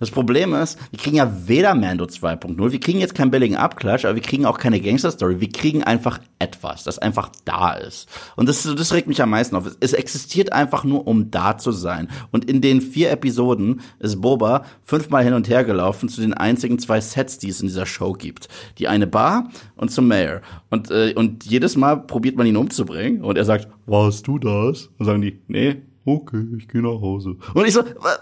Das 0.00 0.10
Problem 0.10 0.54
ist, 0.54 0.78
wir 0.90 0.98
kriegen 0.98 1.16
ja 1.16 1.30
weder 1.46 1.74
Mando 1.74 2.06
2.0, 2.06 2.72
wir 2.72 2.80
kriegen 2.80 3.00
jetzt 3.00 3.14
keinen 3.14 3.30
billigen 3.30 3.56
Abklatsch, 3.56 4.06
aber 4.06 4.14
wir 4.14 4.22
kriegen 4.22 4.46
auch 4.46 4.58
keine 4.58 4.80
Gangster-Story. 4.80 5.40
Wir 5.40 5.50
kriegen 5.50 5.84
einfach 5.84 6.18
etwas, 6.38 6.84
das 6.84 6.98
einfach 6.98 7.30
da 7.44 7.74
ist. 7.74 8.08
Und 8.34 8.48
das, 8.48 8.62
das 8.62 8.94
regt 8.94 9.08
mich 9.08 9.20
am 9.20 9.28
meisten 9.28 9.54
auf. 9.56 9.70
Es 9.80 9.92
existiert 9.92 10.54
einfach 10.54 10.84
nur, 10.84 11.06
um 11.06 11.30
da 11.30 11.58
zu 11.58 11.70
sein. 11.70 12.08
Und 12.30 12.46
in 12.46 12.62
den 12.62 12.80
vier 12.80 13.10
Episoden 13.10 13.82
ist 13.98 14.22
Boba 14.22 14.64
fünfmal 14.82 15.22
hin 15.22 15.34
und 15.34 15.50
her 15.50 15.64
gelaufen 15.64 16.08
zu 16.08 16.22
den 16.22 16.32
einzigen 16.32 16.78
zwei 16.78 17.02
Sets, 17.02 17.36
die 17.36 17.50
es 17.50 17.60
in 17.60 17.68
dieser 17.68 17.84
Show 17.84 18.14
gibt. 18.14 18.48
Die 18.78 18.88
eine 18.88 19.06
Bar 19.06 19.50
und 19.76 19.90
zum 19.90 20.08
Mayor. 20.08 20.40
Und, 20.70 20.90
äh, 20.90 21.12
und 21.14 21.44
jedes 21.44 21.76
Mal 21.76 21.96
probiert 21.96 22.36
man 22.36 22.46
ihn 22.46 22.56
umzubringen 22.56 23.22
und 23.22 23.36
er 23.36 23.44
sagt, 23.44 23.68
warst 23.84 24.26
du 24.26 24.38
das? 24.38 24.88
Und 24.96 25.04
sagen 25.04 25.20
die, 25.20 25.40
nee, 25.46 25.82
okay, 26.06 26.46
ich 26.56 26.68
gehe 26.68 26.80
nach 26.80 27.02
Hause. 27.02 27.36
Und 27.52 27.66
ich 27.66 27.74
so, 27.74 27.82
was? 27.98 28.20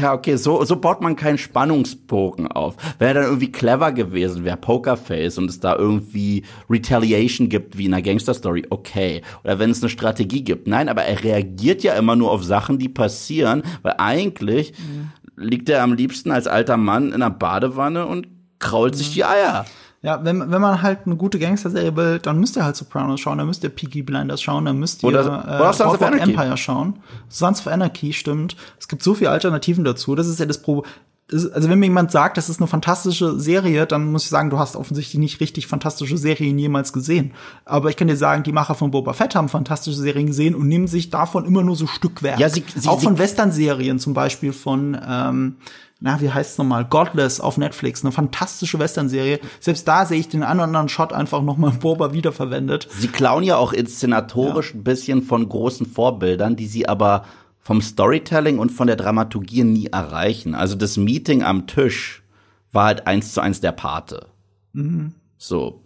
Ja, 0.00 0.12
okay, 0.12 0.36
so, 0.36 0.62
so 0.64 0.76
baut 0.76 1.00
man 1.00 1.16
keinen 1.16 1.38
Spannungsbogen 1.38 2.48
auf. 2.48 2.76
Wäre 2.98 3.14
dann 3.14 3.24
irgendwie 3.24 3.50
clever 3.50 3.92
gewesen, 3.92 4.44
wäre 4.44 4.56
Pokerface 4.56 5.38
und 5.38 5.48
es 5.48 5.60
da 5.60 5.74
irgendwie 5.76 6.44
Retaliation 6.68 7.48
gibt 7.48 7.78
wie 7.78 7.86
in 7.86 7.94
einer 7.94 8.02
Gangster-Story, 8.02 8.66
okay. 8.70 9.22
Oder 9.44 9.58
wenn 9.58 9.70
es 9.70 9.82
eine 9.82 9.88
Strategie 9.88 10.44
gibt. 10.44 10.66
Nein, 10.66 10.88
aber 10.88 11.04
er 11.04 11.24
reagiert 11.24 11.82
ja 11.82 11.94
immer 11.94 12.16
nur 12.16 12.30
auf 12.30 12.44
Sachen, 12.44 12.78
die 12.78 12.88
passieren, 12.88 13.62
weil 13.82 13.94
eigentlich 13.98 14.72
mhm. 14.78 15.10
liegt 15.36 15.68
er 15.70 15.82
am 15.82 15.94
liebsten 15.94 16.30
als 16.30 16.46
alter 16.46 16.76
Mann 16.76 17.08
in 17.08 17.14
einer 17.14 17.30
Badewanne 17.30 18.06
und 18.06 18.28
krault 18.58 18.94
mhm. 18.94 18.98
sich 18.98 19.14
die 19.14 19.24
Eier. 19.24 19.64
Ja, 20.00 20.24
wenn, 20.24 20.50
wenn 20.50 20.60
man 20.60 20.80
halt 20.80 21.00
eine 21.06 21.16
gute 21.16 21.40
Gangster-Serie 21.40 21.96
will, 21.96 22.18
dann 22.20 22.38
müsst 22.38 22.56
ihr 22.56 22.64
halt 22.64 22.76
Sopranos 22.76 23.18
schauen, 23.18 23.38
dann 23.38 23.48
müsst 23.48 23.64
ihr 23.64 23.70
Peaky 23.70 24.02
Blinders 24.02 24.40
schauen, 24.40 24.64
dann 24.64 24.78
müsst 24.78 25.02
ihr 25.02 25.08
oder, 25.08 25.20
äh, 25.20 25.60
oder 25.60 25.72
Sons 25.72 25.94
of 25.94 26.00
Empire 26.00 26.56
schauen. 26.56 27.00
Sons 27.28 27.60
of 27.60 27.66
Anarchy, 27.66 28.12
stimmt. 28.12 28.56
Es 28.78 28.86
gibt 28.86 29.02
so 29.02 29.14
viele 29.14 29.30
Alternativen 29.30 29.82
dazu. 29.82 30.14
Das 30.14 30.28
ist 30.28 30.38
ja 30.38 30.46
das 30.46 30.62
Pro. 30.62 30.84
Das, 31.26 31.50
also 31.50 31.68
wenn 31.68 31.80
mir 31.80 31.86
jemand 31.86 32.12
sagt, 32.12 32.36
das 32.36 32.48
ist 32.48 32.60
eine 32.60 32.68
fantastische 32.68 33.38
Serie, 33.38 33.86
dann 33.86 34.12
muss 34.12 34.22
ich 34.22 34.30
sagen, 34.30 34.50
du 34.50 34.58
hast 34.58 34.76
offensichtlich 34.76 35.18
nicht 35.18 35.40
richtig 35.40 35.66
fantastische 35.66 36.16
Serien 36.16 36.58
jemals 36.58 36.92
gesehen. 36.92 37.32
Aber 37.64 37.90
ich 37.90 37.96
kann 37.96 38.08
dir 38.08 38.16
sagen, 38.16 38.44
die 38.44 38.52
Macher 38.52 38.76
von 38.76 38.92
Boba 38.92 39.12
Fett 39.12 39.34
haben 39.34 39.48
fantastische 39.48 39.98
Serien 39.98 40.28
gesehen 40.28 40.54
und 40.54 40.68
nehmen 40.68 40.86
sich 40.86 41.10
davon 41.10 41.44
immer 41.44 41.62
nur 41.62 41.76
so 41.76 41.88
Stückwerk. 41.88 42.38
Ja, 42.38 42.48
sie, 42.48 42.64
sie, 42.74 42.88
Auch 42.88 43.02
von 43.02 43.18
Western-Serien, 43.18 43.98
zum 43.98 44.14
Beispiel 44.14 44.52
von 44.52 44.96
ähm, 45.06 45.56
na, 46.00 46.20
wie 46.20 46.30
heißt 46.30 46.52
es 46.52 46.58
nochmal? 46.58 46.84
Godless 46.84 47.40
auf 47.40 47.58
Netflix, 47.58 48.04
eine 48.04 48.12
fantastische 48.12 48.78
Western-Serie. 48.78 49.40
Selbst 49.58 49.88
da 49.88 50.06
sehe 50.06 50.20
ich 50.20 50.28
den 50.28 50.44
einen 50.44 50.60
oder 50.60 50.64
anderen 50.64 50.88
Shot 50.88 51.12
einfach 51.12 51.42
nochmal 51.42 51.72
Boba 51.80 52.12
wiederverwendet. 52.12 52.88
Sie 52.90 53.08
klauen 53.08 53.42
ja 53.42 53.56
auch 53.56 53.72
inszenatorisch 53.72 54.70
ja. 54.70 54.80
ein 54.80 54.84
bisschen 54.84 55.22
von 55.22 55.48
großen 55.48 55.86
Vorbildern, 55.86 56.54
die 56.54 56.68
sie 56.68 56.88
aber 56.88 57.24
vom 57.58 57.82
Storytelling 57.82 58.58
und 58.58 58.70
von 58.70 58.86
der 58.86 58.96
Dramaturgie 58.96 59.64
nie 59.64 59.86
erreichen. 59.86 60.54
Also 60.54 60.76
das 60.76 60.96
Meeting 60.96 61.42
am 61.42 61.66
Tisch 61.66 62.22
war 62.70 62.86
halt 62.86 63.06
eins 63.06 63.32
zu 63.32 63.40
eins 63.40 63.60
der 63.60 63.72
Pate. 63.72 64.26
Mhm. 64.72 65.14
So. 65.36 65.82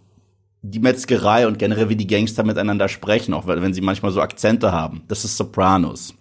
Die 0.60 0.78
Metzgerei 0.78 1.46
und 1.48 1.58
generell 1.58 1.88
wie 1.88 1.96
die 1.96 2.06
Gangster 2.06 2.44
miteinander 2.44 2.88
sprechen, 2.88 3.34
auch 3.34 3.46
wenn 3.46 3.74
sie 3.74 3.80
manchmal 3.80 4.12
so 4.12 4.20
Akzente 4.20 4.70
haben. 4.70 5.02
Das 5.08 5.24
ist 5.24 5.36
Sopranos 5.36 6.14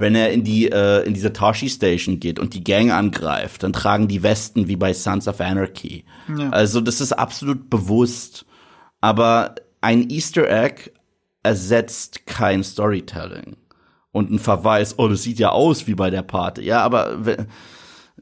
wenn 0.00 0.14
er 0.14 0.32
in 0.32 0.44
die 0.44 0.70
äh, 0.70 1.04
in 1.06 1.14
diese 1.14 1.32
Tashi 1.32 1.68
Station 1.68 2.20
geht 2.20 2.38
und 2.38 2.54
die 2.54 2.64
Gang 2.64 2.90
angreift, 2.90 3.62
dann 3.62 3.72
tragen 3.72 4.08
die 4.08 4.22
Westen 4.22 4.66
wie 4.66 4.76
bei 4.76 4.94
Sons 4.94 5.28
of 5.28 5.40
Anarchy. 5.40 6.04
Ja. 6.36 6.50
Also 6.50 6.80
das 6.80 7.00
ist 7.00 7.12
absolut 7.12 7.68
bewusst, 7.70 8.46
aber 9.00 9.54
ein 9.80 10.08
Easter 10.10 10.48
Egg 10.50 10.90
ersetzt 11.42 12.26
kein 12.26 12.64
Storytelling 12.64 13.56
und 14.12 14.30
ein 14.30 14.38
Verweis, 14.38 14.98
oh, 14.98 15.08
das 15.08 15.22
sieht 15.22 15.38
ja 15.38 15.50
aus 15.50 15.86
wie 15.86 15.94
bei 15.94 16.10
der 16.10 16.22
Party. 16.22 16.62
Ja, 16.62 16.82
aber 16.82 17.18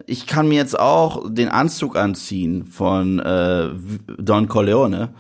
ich 0.07 0.27
kann 0.27 0.49
mir 0.49 0.57
jetzt 0.57 0.79
auch 0.79 1.25
den 1.29 1.49
Anzug 1.49 1.97
anziehen 1.97 2.67
von 2.67 3.19
äh, 3.21 3.71
Don 4.19 4.49
Corleone 4.49 5.11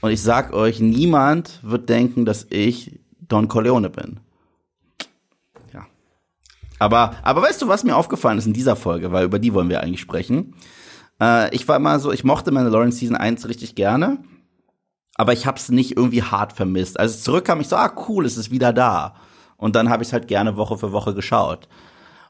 und 0.00 0.10
ich 0.10 0.22
sag 0.22 0.52
euch, 0.52 0.80
niemand 0.80 1.60
wird 1.62 1.88
denken, 1.88 2.24
dass 2.24 2.46
ich 2.50 3.00
Don 3.28 3.48
Corleone 3.48 3.90
bin. 3.90 4.20
Aber, 6.78 7.14
aber 7.22 7.42
weißt 7.42 7.62
du, 7.62 7.68
was 7.68 7.84
mir 7.84 7.96
aufgefallen 7.96 8.38
ist 8.38 8.46
in 8.46 8.52
dieser 8.52 8.76
Folge, 8.76 9.12
weil 9.12 9.24
über 9.24 9.38
die 9.38 9.54
wollen 9.54 9.68
wir 9.68 9.82
eigentlich 9.82 10.00
sprechen. 10.00 10.54
Äh, 11.20 11.54
ich 11.54 11.66
war 11.68 11.76
immer 11.76 11.98
so, 11.98 12.12
ich 12.12 12.24
mochte 12.24 12.50
Mandalorian 12.50 12.92
Season 12.92 13.16
1 13.16 13.48
richtig 13.48 13.74
gerne, 13.74 14.18
aber 15.16 15.32
ich 15.32 15.46
hab's 15.46 15.70
nicht 15.70 15.96
irgendwie 15.96 16.22
hart 16.22 16.52
vermisst. 16.52 17.00
Als 17.00 17.12
es 17.12 17.22
zurückkam, 17.22 17.60
ich 17.60 17.68
so, 17.68 17.76
ah 17.76 17.92
cool, 18.08 18.26
es 18.26 18.36
ist 18.36 18.50
wieder 18.50 18.72
da. 18.72 19.14
Und 19.56 19.74
dann 19.74 19.88
habe 19.88 20.02
ich 20.02 20.12
halt 20.12 20.28
gerne 20.28 20.56
Woche 20.56 20.76
für 20.76 20.92
Woche 20.92 21.14
geschaut. 21.14 21.68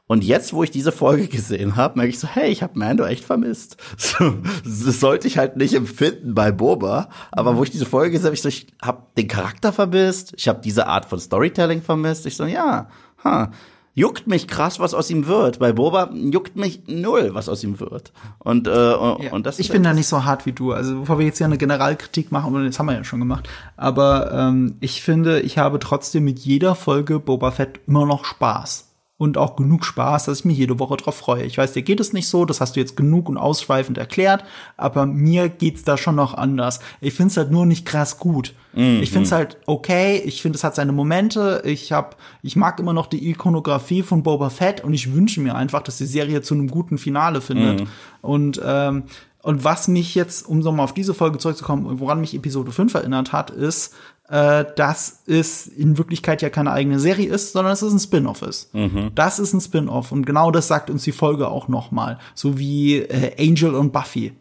Und 0.09 0.23
jetzt, 0.23 0.53
wo 0.53 0.63
ich 0.63 0.71
diese 0.71 0.93
Folge 0.93 1.27
gesehen 1.27 1.75
habe, 1.75 1.97
merke 1.97 2.11
ich 2.11 2.19
so, 2.19 2.27
hey, 2.27 2.49
ich 2.49 2.63
habe 2.63 2.79
Mando 2.79 3.05
echt 3.05 3.25
vermisst. 3.25 3.77
So, 3.97 4.33
das 4.63 5.01
sollte 5.01 5.27
ich 5.27 5.37
halt 5.37 5.57
nicht 5.57 5.73
empfinden 5.73 6.33
bei 6.33 6.51
Boba, 6.51 7.09
aber 7.31 7.57
wo 7.57 7.63
ich 7.63 7.71
diese 7.71 7.85
Folge 7.85 8.11
gesehen 8.11 8.27
habe, 8.27 8.35
ich 8.35 8.41
so, 8.41 8.47
ich 8.47 8.67
habe 8.81 9.03
den 9.17 9.27
Charakter 9.27 9.73
vermisst, 9.73 10.33
ich 10.37 10.47
habe 10.47 10.61
diese 10.63 10.87
Art 10.87 11.05
von 11.05 11.19
Storytelling 11.19 11.81
vermisst. 11.81 12.25
Ich 12.25 12.37
so, 12.37 12.45
ja, 12.45 12.87
ha, 13.23 13.51
juckt 13.97 14.27
mich 14.27 14.47
krass, 14.47 14.79
was 14.79 14.93
aus 14.93 15.09
ihm 15.09 15.25
wird. 15.25 15.57
Bei 15.57 15.73
Boba 15.73 16.11
juckt 16.13 16.55
mich 16.55 16.83
null, 16.85 17.31
was 17.33 17.49
aus 17.49 17.63
ihm 17.63 17.79
wird. 17.79 18.13
Und, 18.37 18.67
äh, 18.67 18.71
ja, 18.71 19.31
und 19.31 19.47
das 19.47 19.57
Ich 19.57 19.71
bin 19.71 19.81
da 19.81 19.91
nicht 19.91 20.05
so 20.05 20.23
hart 20.23 20.45
wie 20.45 20.51
du. 20.51 20.71
Also 20.71 20.99
bevor 20.99 21.17
wir 21.17 21.25
jetzt 21.25 21.39
hier 21.39 21.47
eine 21.47 21.57
Generalkritik 21.57 22.31
machen, 22.31 22.53
und 22.53 22.63
das 22.63 22.77
haben 22.77 22.85
wir 22.85 22.93
ja 22.93 23.03
schon 23.03 23.19
gemacht, 23.19 23.49
aber 23.75 24.31
ähm, 24.31 24.75
ich 24.81 25.01
finde, 25.01 25.41
ich 25.41 25.57
habe 25.57 25.79
trotzdem 25.79 26.25
mit 26.25 26.37
jeder 26.37 26.75
Folge 26.75 27.19
Boba 27.19 27.49
Fett 27.49 27.79
immer 27.87 28.05
noch 28.05 28.23
Spaß 28.23 28.86
und 29.17 29.37
auch 29.37 29.55
genug 29.55 29.83
Spaß, 29.83 30.25
dass 30.25 30.39
ich 30.39 30.45
mich 30.45 30.57
jede 30.57 30.77
Woche 30.79 30.97
drauf 30.97 31.15
freue. 31.15 31.43
Ich 31.43 31.57
weiß, 31.57 31.73
dir 31.73 31.81
geht 31.81 31.99
es 31.99 32.13
nicht 32.13 32.27
so, 32.27 32.45
das 32.45 32.61
hast 32.61 32.75
du 32.75 32.79
jetzt 32.79 32.95
genug 32.95 33.29
und 33.29 33.37
ausschweifend 33.37 33.97
erklärt, 33.97 34.43
aber 34.77 35.05
mir 35.07 35.49
geht's 35.49 35.83
da 35.83 35.97
schon 35.97 36.15
noch 36.15 36.35
anders. 36.35 36.79
Ich 37.01 37.15
find's 37.15 37.35
halt 37.35 37.49
nur 37.49 37.65
nicht 37.65 37.85
krass 37.85 38.19
gut. 38.19 38.53
Mm, 38.73 38.99
ich 39.01 39.11
find's 39.11 39.31
halt 39.31 39.57
okay, 39.65 40.21
ich 40.23 40.41
finde, 40.41 40.57
es 40.57 40.63
hat 40.63 40.75
seine 40.75 40.91
Momente. 40.91 41.63
Ich 41.65 41.91
hab, 41.91 42.17
ich 42.43 42.55
mag 42.55 42.79
immer 42.79 42.93
noch 42.93 43.07
die 43.07 43.29
Ikonografie 43.29 44.03
von 44.03 44.21
Boba 44.21 44.51
Fett 44.51 44.83
und 44.83 44.93
ich 44.93 45.13
wünsche 45.13 45.41
mir 45.41 45.55
einfach, 45.55 45.81
dass 45.81 45.97
die 45.97 46.05
Serie 46.05 46.43
zu 46.43 46.53
einem 46.53 46.67
guten 46.67 46.99
Finale 46.99 47.41
findet. 47.41 47.81
Mm. 47.81 47.87
Und 48.21 48.61
ähm, 48.63 49.03
und 49.47 49.63
was 49.63 49.87
mich 49.87 50.13
jetzt, 50.13 50.45
um 50.45 50.61
so 50.61 50.73
mal 50.73 50.83
auf 50.83 50.93
diese 50.93 51.13
Folge 51.13 51.37
zurückzukommen, 51.37 52.01
woran 52.01 52.19
mich 52.19 52.33
Episode 52.33 52.73
5 52.73 52.93
erinnert 52.95 53.31
hat, 53.31 53.49
ist, 53.49 53.95
äh, 54.29 54.65
dass 54.75 55.23
es 55.25 55.67
in 55.67 55.97
Wirklichkeit 55.97 56.41
ja 56.41 56.49
keine 56.49 56.71
eigene 56.71 56.99
Serie 56.99 57.29
ist, 57.29 57.53
sondern 57.53 57.71
dass 57.71 57.81
es 57.81 57.93
ein 57.93 57.99
Spin-off 57.99 58.41
ist. 58.41 58.73
Mhm. 58.73 59.11
Das 59.15 59.39
ist 59.39 59.53
ein 59.53 59.61
Spin-off 59.61 60.11
und 60.11 60.25
genau 60.25 60.51
das 60.51 60.67
sagt 60.67 60.89
uns 60.89 61.03
die 61.03 61.11
Folge 61.11 61.47
auch 61.47 61.67
noch 61.67 61.91
mal, 61.91 62.19
so 62.35 62.57
wie 62.57 62.97
äh, 62.97 63.35
Angel 63.39 63.73
und 63.73 63.93
Buffy. 63.93 64.33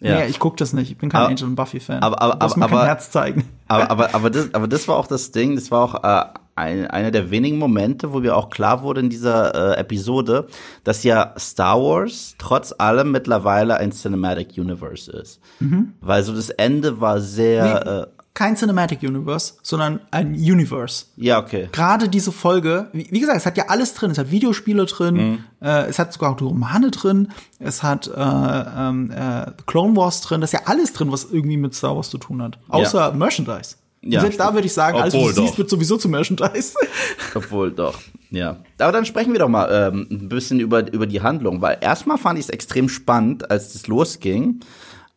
Ja, 0.00 0.18
nee, 0.18 0.26
ich 0.26 0.38
guck 0.38 0.56
das 0.58 0.72
nicht. 0.74 0.90
Ich 0.90 0.98
bin 0.98 1.08
kein 1.08 1.22
aber, 1.22 1.30
Angel 1.30 1.48
und 1.48 1.54
Buffy 1.54 1.80
Fan. 1.80 2.02
Aber 2.02 2.20
aber 2.20 2.42
aber, 2.42 2.62
aber, 2.62 2.86
Herz 2.86 3.10
zeigen. 3.10 3.44
aber 3.68 3.90
aber 3.90 4.14
aber 4.14 4.30
das 4.30 4.52
aber 4.52 4.68
das 4.68 4.86
war 4.86 4.96
auch 4.96 5.06
das 5.06 5.30
Ding. 5.30 5.54
Das 5.54 5.70
war 5.70 5.82
auch 5.82 6.04
äh, 6.04 6.38
ein, 6.56 6.86
einer 6.86 7.10
der 7.10 7.30
wenigen 7.30 7.58
Momente, 7.58 8.12
wo 8.12 8.20
mir 8.20 8.36
auch 8.36 8.50
klar 8.50 8.82
wurde 8.82 9.00
in 9.00 9.10
dieser 9.10 9.76
äh, 9.76 9.80
Episode, 9.80 10.46
dass 10.84 11.02
ja 11.02 11.34
Star 11.38 11.80
Wars 11.80 12.34
trotz 12.38 12.74
allem 12.76 13.10
mittlerweile 13.10 13.76
ein 13.76 13.92
Cinematic 13.92 14.56
Universe 14.56 15.10
ist. 15.10 15.40
Mhm. 15.60 15.94
Weil 16.00 16.22
so 16.22 16.34
das 16.34 16.50
Ende 16.50 17.00
war 17.00 17.20
sehr. 17.20 17.64
Nee, 17.84 17.90
äh, 17.90 18.06
kein 18.34 18.56
Cinematic 18.56 19.00
Universe, 19.04 19.54
sondern 19.62 20.00
ein 20.10 20.34
Universe. 20.34 21.06
Ja, 21.16 21.38
okay. 21.38 21.68
Gerade 21.70 22.08
diese 22.08 22.32
Folge, 22.32 22.88
wie, 22.92 23.06
wie, 23.08 23.20
gesagt, 23.20 23.38
es 23.38 23.46
hat 23.46 23.56
ja 23.56 23.66
alles 23.68 23.94
drin. 23.94 24.10
Es 24.10 24.18
hat 24.18 24.32
Videospiele 24.32 24.86
drin, 24.86 25.14
mhm. 25.14 25.44
äh, 25.60 25.86
es 25.86 26.00
hat 26.00 26.12
sogar 26.12 26.32
auch 26.32 26.36
die 26.36 26.42
Romane 26.42 26.90
drin, 26.90 27.28
es 27.60 27.84
hat 27.84 28.08
äh, 28.08 28.12
ähm, 28.12 29.12
äh, 29.12 29.52
Clone 29.66 29.96
Wars 29.96 30.20
drin, 30.20 30.40
das 30.40 30.52
ist 30.52 30.60
ja 30.60 30.66
alles 30.66 30.92
drin, 30.92 31.12
was 31.12 31.24
irgendwie 31.30 31.56
mit 31.56 31.74
Star 31.74 31.94
Wars 31.94 32.10
zu 32.10 32.18
tun 32.18 32.42
hat. 32.42 32.58
Außer 32.68 32.98
ja. 32.98 33.10
Merchandise. 33.12 33.76
Ja. 34.06 34.20
selbst 34.20 34.38
da 34.38 34.52
würde 34.52 34.66
ich 34.66 34.72
sagen, 34.72 34.98
alles, 34.98 35.14
was 35.14 35.20
du 35.20 35.28
doch. 35.28 35.46
siehst, 35.46 35.58
wird 35.58 35.70
sowieso 35.70 35.96
zu 35.96 36.08
Merchandise. 36.08 36.74
Obwohl, 37.34 37.70
doch. 37.70 37.98
Ja. 38.30 38.58
Aber 38.78 38.92
dann 38.92 39.06
sprechen 39.06 39.32
wir 39.32 39.40
doch 39.40 39.48
mal 39.48 39.68
ähm, 39.70 40.06
ein 40.10 40.28
bisschen 40.28 40.60
über, 40.60 40.92
über 40.92 41.06
die 41.06 41.22
Handlung, 41.22 41.62
weil 41.62 41.78
erstmal 41.80 42.18
fand 42.18 42.38
ich 42.38 42.46
es 42.46 42.50
extrem 42.50 42.88
spannend, 42.88 43.50
als 43.50 43.72
das 43.72 43.86
losging. 43.86 44.60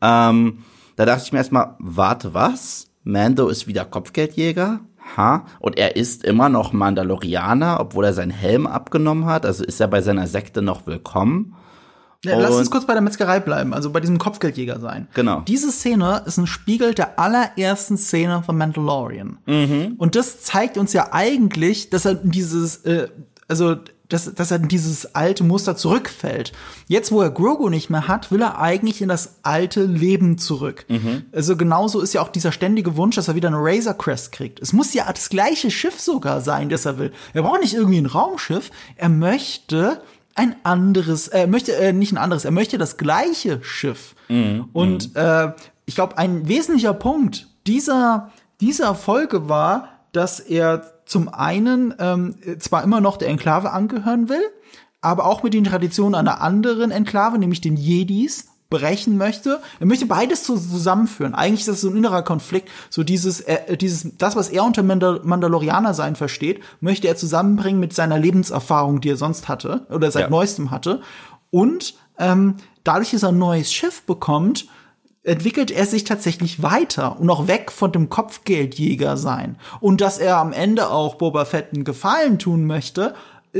Ähm, 0.01 0.59
da 0.95 1.05
dachte 1.05 1.23
ich 1.25 1.31
mir 1.31 1.39
erstmal, 1.39 1.75
warte, 1.79 2.33
was? 2.33 2.87
Mando 3.03 3.47
ist 3.47 3.67
wieder 3.67 3.85
Kopfgeldjäger? 3.85 4.81
Ha? 5.15 5.45
Und 5.59 5.77
er 5.77 5.95
ist 5.95 6.23
immer 6.23 6.49
noch 6.49 6.73
Mandalorianer, 6.73 7.79
obwohl 7.79 8.05
er 8.05 8.13
seinen 8.13 8.31
Helm 8.31 8.67
abgenommen 8.67 9.25
hat. 9.25 9.45
Also 9.45 9.63
ist 9.63 9.79
er 9.79 9.87
bei 9.87 10.01
seiner 10.01 10.27
Sekte 10.27 10.61
noch 10.61 10.85
willkommen. 10.87 11.55
Lass 12.23 12.55
uns 12.55 12.71
kurz 12.71 12.85
bei 12.85 12.93
der 12.93 13.01
Metzgerei 13.01 13.39
bleiben, 13.39 13.73
also 13.73 13.91
bei 13.91 13.99
diesem 13.99 14.17
Kopfgeldjäger 14.17 14.79
sein. 14.79 15.07
Genau. 15.13 15.41
Diese 15.41 15.71
Szene 15.71 16.23
ist 16.25 16.37
ein 16.37 16.47
Spiegel 16.47 16.93
der 16.93 17.19
allerersten 17.19 17.97
Szene 17.97 18.43
von 18.43 18.57
Mandalorian. 18.57 19.37
Mhm. 19.45 19.95
Und 19.97 20.15
das 20.15 20.41
zeigt 20.41 20.77
uns 20.77 20.93
ja 20.93 21.09
eigentlich, 21.11 21.89
dass 21.89 22.05
er 22.05 22.15
dieses, 22.15 22.77
äh, 22.85 23.07
also 23.47 23.75
dass, 24.09 24.33
dass 24.33 24.51
er 24.51 24.57
in 24.57 24.67
dieses 24.67 25.15
alte 25.15 25.43
Muster 25.43 25.75
zurückfällt. 25.75 26.53
Jetzt, 26.87 27.11
wo 27.11 27.21
er 27.21 27.29
Grogu 27.29 27.69
nicht 27.69 27.89
mehr 27.89 28.07
hat, 28.07 28.31
will 28.31 28.41
er 28.41 28.59
eigentlich 28.59 29.01
in 29.01 29.09
das 29.09 29.39
alte 29.43 29.83
Leben 29.83 30.37
zurück. 30.37 30.85
Mhm. 30.87 31.23
Also 31.33 31.57
genauso 31.57 31.99
ist 31.99 32.13
ja 32.13 32.21
auch 32.21 32.29
dieser 32.29 32.51
ständige 32.51 32.95
Wunsch, 32.95 33.15
dass 33.15 33.27
er 33.27 33.35
wieder 33.35 33.49
eine 33.49 33.59
Razor 33.59 33.95
Crest 33.95 34.31
kriegt. 34.31 34.61
Es 34.61 34.71
muss 34.71 34.93
ja 34.93 35.11
das 35.11 35.29
gleiche 35.29 35.71
Schiff 35.71 35.99
sogar 35.99 36.41
sein, 36.41 36.69
das 36.69 36.85
er 36.85 36.97
will. 36.97 37.11
Er 37.33 37.41
braucht 37.41 37.61
nicht 37.61 37.73
irgendwie 37.73 37.97
ein 37.97 38.05
Raumschiff. 38.05 38.71
Er 38.95 39.09
möchte 39.09 40.01
ein 40.37 40.55
anderes, 40.63 41.27
er 41.27 41.47
möchte 41.47 41.75
äh, 41.75 41.93
nicht 41.93 42.13
ein 42.13 42.17
anderes, 42.17 42.45
er 42.45 42.51
möchte 42.51 42.77
das 42.77 42.97
gleiche 42.97 43.61
Schiff. 43.63 44.15
Mhm. 44.29 44.69
Und 44.73 45.15
mhm. 45.15 45.21
äh, 45.21 45.51
ich 45.85 45.95
glaube, 45.95 46.17
ein 46.17 46.47
wesentlicher 46.47 46.93
Punkt 46.93 47.47
dieser 47.65 48.31
dieser 48.61 48.95
Folge 48.95 49.49
war, 49.49 49.89
dass 50.11 50.39
er 50.39 50.93
zum 51.05 51.29
einen 51.29 51.93
ähm, 51.99 52.35
zwar 52.59 52.83
immer 52.83 53.01
noch 53.01 53.17
der 53.17 53.29
Enklave 53.29 53.71
angehören 53.71 54.29
will, 54.29 54.41
aber 55.01 55.25
auch 55.25 55.43
mit 55.43 55.53
den 55.53 55.63
Traditionen 55.63 56.15
einer 56.15 56.41
anderen 56.41 56.91
Enklave, 56.91 57.37
nämlich 57.37 57.61
den 57.61 57.77
Jedis, 57.77 58.49
brechen 58.69 59.17
möchte. 59.17 59.61
Er 59.79 59.85
möchte 59.85 60.05
beides 60.05 60.43
zusammenführen. 60.43 61.33
Eigentlich 61.33 61.61
ist 61.61 61.69
das 61.69 61.81
so 61.81 61.89
ein 61.89 61.97
innerer 61.97 62.21
Konflikt. 62.21 62.69
So 62.89 63.03
dieses, 63.03 63.41
äh, 63.41 63.77
dieses, 63.77 64.17
das, 64.17 64.35
was 64.35 64.49
er 64.49 64.63
unter 64.63 64.83
Mandal 64.83 65.21
Mandalorianer 65.23 65.93
sein 65.93 66.15
versteht, 66.15 66.61
möchte 66.81 67.07
er 67.07 67.15
zusammenbringen 67.15 67.79
mit 67.79 67.93
seiner 67.93 68.19
Lebenserfahrung, 68.19 69.01
die 69.01 69.09
er 69.09 69.17
sonst 69.17 69.47
hatte 69.47 69.85
oder 69.89 70.11
seit 70.11 70.23
ja. 70.23 70.29
neuestem 70.29 70.71
hatte. 70.71 71.01
Und 71.49 71.95
ähm, 72.19 72.55
dadurch, 72.83 73.11
dass 73.11 73.23
er 73.23 73.29
ein 73.29 73.37
neues 73.37 73.71
Schiff 73.71 74.01
bekommt, 74.03 74.67
entwickelt 75.23 75.71
er 75.71 75.85
sich 75.85 76.05
tatsächlich 76.05 76.63
weiter 76.63 77.19
und 77.19 77.29
auch 77.29 77.47
weg 77.47 77.71
von 77.71 77.91
dem 77.91 78.09
Kopfgeldjäger 78.09 79.17
sein. 79.17 79.57
Und 79.81 79.99
dass 79.99 80.19
er 80.19 80.37
am 80.37 80.53
Ende 80.53 80.89
auch 80.89 81.15
Boba 81.15 81.43
Fett 81.43 81.73
einen 81.73 81.83
Gefallen 81.83 82.39
tun 82.39 82.65
möchte, 82.65 83.13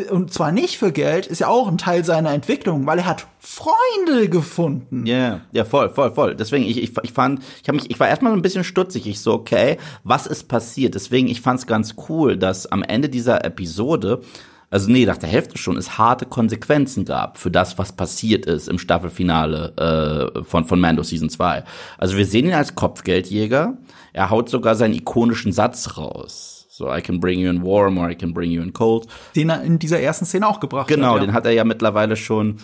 und 0.10 0.34
zwar 0.34 0.52
nicht 0.52 0.78
für 0.78 0.91
Geld, 0.91 1.28
ist 1.28 1.39
ja 1.39 1.48
auch 1.48 1.68
ein 1.68 1.78
Teil 1.78 2.04
seiner 2.04 2.32
Entwicklung, 2.32 2.86
weil 2.86 3.00
er 3.00 3.06
hat 3.06 3.28
Freunde 3.39 4.30
gefunden. 4.30 5.06
Ja, 5.06 5.16
yeah, 5.16 5.41
ja, 5.52 5.66
voll, 5.66 5.89
voll, 5.89 6.12
voll. 6.12 6.36
Deswegen, 6.36 6.66
ich, 6.66 6.82
ich, 6.82 6.91
ich 7.02 7.12
fand, 7.14 7.41
ich 7.62 7.68
habe 7.68 7.78
mich, 7.78 7.89
ich 7.89 8.00
war 8.00 8.08
erstmal 8.08 8.34
ein 8.34 8.41
bisschen 8.41 8.64
stutzig. 8.64 9.08
Ich 9.08 9.22
so, 9.22 9.34
okay, 9.34 9.78
was 10.04 10.28
ist 10.28 10.48
passiert? 10.48 10.95
Deswegen, 10.95 11.28
ich 11.28 11.41
fand 11.41 11.60
es 11.60 11.68
ganz 11.68 11.95
cool, 12.10 12.38
dass 12.38 12.66
am 12.72 12.84
Ende 12.84 13.10
dieser 13.10 13.45
Episode 13.45 14.22
also 14.70 14.91
nee, 14.91 15.06
nach 15.06 15.18
der 15.18 15.30
Hälfte 15.30 15.58
schon, 15.58 15.78
es 15.78 15.98
harte 15.98 16.26
Konsequenzen 16.26 17.06
gab 17.06 17.38
für 17.38 17.50
das, 17.50 17.78
was 17.78 17.93
passiert 17.93 18.45
ist 18.45 18.68
im 18.68 18.80
Staffelfinale 18.80 20.34
äh, 20.36 20.43
von, 20.43 20.66
von 20.66 20.80
Mando 20.80 21.04
Season 21.04 21.30
2. 21.30 21.64
Also 21.98 22.18
wir 22.18 22.26
sehen 22.26 22.48
ihn 22.48 22.54
als 22.54 22.76
Kopfgeldjäger. 22.76 23.78
Er 24.12 24.30
haut 24.30 24.50
sogar 24.50 24.76
seinen 24.76 24.93
ikonischen 24.93 25.54
Satz 25.54 25.98
raus. 25.98 26.57
So, 26.78 26.93
I 26.93 27.01
can 27.01 27.19
bring 27.19 27.39
you 27.39 27.49
in 27.49 27.63
warm 27.63 27.97
or 27.97 28.07
I 28.07 28.13
can 28.13 28.36
bring 28.36 28.51
you 28.51 28.61
in 28.61 28.71
cold. 28.71 29.07
Den 29.36 29.49
er 29.49 29.63
in 29.63 29.80
dieser 29.80 29.99
ersten 29.99 30.25
Szene 30.25 30.47
auch 30.47 30.59
gebracht 30.59 30.88
genau, 30.88 31.07
hat. 31.07 31.13
Genau, 31.15 31.25
den 31.25 31.34
hat 31.34 31.47
er 31.47 31.51
ja 31.51 31.63
mittlerweile 31.63 32.15
schon 32.15 32.57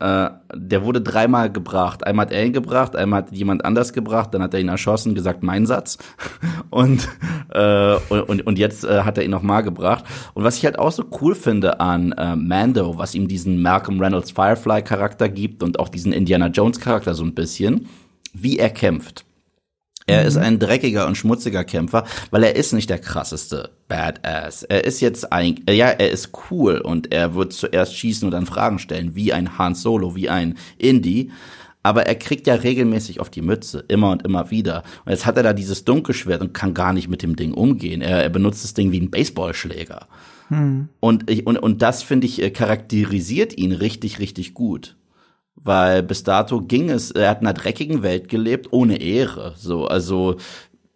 äh, 0.00 0.30
der 0.52 0.84
wurde 0.84 1.00
dreimal 1.00 1.52
gebracht. 1.52 2.04
Einmal 2.04 2.26
hat 2.26 2.32
er 2.32 2.44
ihn 2.44 2.52
gebracht, 2.52 2.96
einmal 2.96 3.22
hat 3.22 3.30
jemand 3.30 3.64
anders 3.64 3.92
gebracht, 3.92 4.34
dann 4.34 4.42
hat 4.42 4.54
er 4.54 4.60
ihn 4.60 4.68
erschossen, 4.68 5.14
gesagt, 5.14 5.44
mein 5.44 5.66
Satz. 5.66 5.98
Und, 6.70 7.08
äh, 7.52 7.96
und, 8.10 8.46
und 8.46 8.58
jetzt 8.58 8.84
äh, 8.84 9.02
hat 9.02 9.18
er 9.18 9.24
ihn 9.24 9.30
nochmal 9.32 9.64
gebracht. 9.64 10.04
Und 10.34 10.44
was 10.44 10.56
ich 10.56 10.64
halt 10.64 10.78
auch 10.78 10.92
so 10.92 11.04
cool 11.20 11.34
finde 11.34 11.80
an 11.80 12.12
äh, 12.12 12.36
Mando, 12.36 12.96
was 12.96 13.16
ihm 13.16 13.26
diesen 13.26 13.60
Malcolm 13.60 14.00
Reynolds 14.00 14.30
Firefly-Charakter 14.30 15.28
gibt 15.28 15.64
und 15.64 15.80
auch 15.80 15.88
diesen 15.88 16.12
Indiana 16.12 16.46
Jones-Charakter 16.46 17.14
so 17.14 17.24
ein 17.24 17.34
bisschen, 17.34 17.88
wie 18.32 18.58
er 18.58 18.70
kämpft. 18.70 19.24
Er 20.10 20.22
mhm. 20.22 20.28
ist 20.28 20.36
ein 20.36 20.58
dreckiger 20.58 21.06
und 21.06 21.16
schmutziger 21.16 21.64
Kämpfer, 21.64 22.04
weil 22.30 22.44
er 22.44 22.56
ist 22.56 22.72
nicht 22.72 22.90
der 22.90 22.98
krasseste 22.98 23.70
Badass. 23.88 24.62
Er 24.64 24.84
ist 24.84 25.00
jetzt 25.00 25.32
ein, 25.32 25.60
ja, 25.68 25.88
er 25.88 26.10
ist 26.10 26.30
cool 26.50 26.78
und 26.78 27.12
er 27.12 27.34
wird 27.34 27.52
zuerst 27.52 27.96
schießen 27.96 28.26
und 28.26 28.32
dann 28.32 28.46
Fragen 28.46 28.78
stellen, 28.78 29.14
wie 29.14 29.32
ein 29.32 29.58
Han 29.58 29.74
Solo, 29.74 30.16
wie 30.16 30.28
ein 30.28 30.56
Indie. 30.78 31.30
Aber 31.82 32.06
er 32.06 32.14
kriegt 32.14 32.46
ja 32.46 32.54
regelmäßig 32.54 33.20
auf 33.20 33.30
die 33.30 33.40
Mütze, 33.40 33.84
immer 33.88 34.10
und 34.10 34.22
immer 34.24 34.50
wieder. 34.50 34.82
Und 35.06 35.12
jetzt 35.12 35.24
hat 35.24 35.38
er 35.38 35.42
da 35.42 35.54
dieses 35.54 35.84
Dunkelschwert 35.84 36.42
und 36.42 36.52
kann 36.52 36.74
gar 36.74 36.92
nicht 36.92 37.08
mit 37.08 37.22
dem 37.22 37.36
Ding 37.36 37.54
umgehen. 37.54 38.02
Er, 38.02 38.22
er 38.22 38.28
benutzt 38.28 38.64
das 38.64 38.74
Ding 38.74 38.92
wie 38.92 39.00
ein 39.00 39.10
Baseballschläger. 39.10 40.06
Hm. 40.48 40.88
Und, 41.00 41.30
ich, 41.30 41.46
und, 41.46 41.56
und 41.56 41.80
das, 41.80 42.02
finde 42.02 42.26
ich, 42.26 42.42
äh, 42.42 42.50
charakterisiert 42.50 43.56
ihn 43.56 43.72
richtig, 43.72 44.18
richtig 44.18 44.52
gut 44.52 44.96
weil 45.56 46.02
bis 46.02 46.22
dato 46.22 46.60
ging 46.60 46.90
es, 46.90 47.10
er 47.10 47.30
hat 47.30 47.40
in 47.40 47.46
einer 47.46 47.54
dreckigen 47.54 48.02
Welt 48.02 48.28
gelebt, 48.28 48.68
ohne 48.72 49.00
Ehre. 49.00 49.54
So, 49.56 49.86
also 49.86 50.36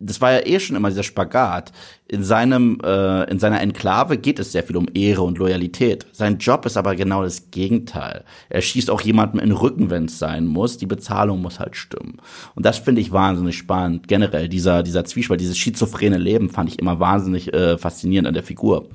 das 0.01 0.21
war 0.21 0.33
ja 0.33 0.47
eh 0.47 0.61
schon 0.61 0.77
immer 0.77 0.91
dieser 0.91 1.03
Spagat. 1.03 1.73
In 2.09 2.25
seinem, 2.25 2.79
äh, 2.85 3.31
in 3.31 3.39
seiner 3.39 3.61
Enklave 3.61 4.19
geht 4.19 4.39
es 4.39 4.53
sehr 4.53 4.63
viel 4.63 4.77
um 4.77 4.87
Ehre 4.93 5.23
und 5.23 5.39
Loyalität. 5.39 6.07
Sein 6.13 6.39
Job 6.39 6.67
ist 6.67 6.77
aber 6.77 6.95
genau 6.97 7.23
das 7.23 7.51
Gegenteil. 7.51 8.25
Er 8.51 8.61
schießt 8.61 8.91
auch 8.91 9.01
jemandem 9.01 9.41
in 9.41 9.49
den 9.49 9.57
Rücken, 9.57 9.91
wenn 9.91 10.07
es 10.07 10.19
sein 10.19 10.47
muss. 10.47 10.79
Die 10.79 10.87
Bezahlung 10.87 11.41
muss 11.41 11.59
halt 11.59 11.77
stimmen. 11.77 12.21
Und 12.55 12.67
das 12.67 12.79
finde 12.79 13.01
ich 13.01 13.13
wahnsinnig 13.13 13.57
spannend. 13.57 14.09
Generell 14.09 14.49
dieser, 14.49 14.83
dieser 14.83 15.05
Zwiespalt, 15.05 15.41
dieses 15.41 15.57
schizophrene 15.57 16.19
Leben 16.19 16.51
fand 16.51 16.69
ich 16.69 16.79
immer 16.79 17.01
wahnsinnig 17.01 17.55
äh, 17.55 17.79
faszinierend 17.79 18.29
an 18.29 18.35
der 18.35 18.43
Figur. 18.43 18.89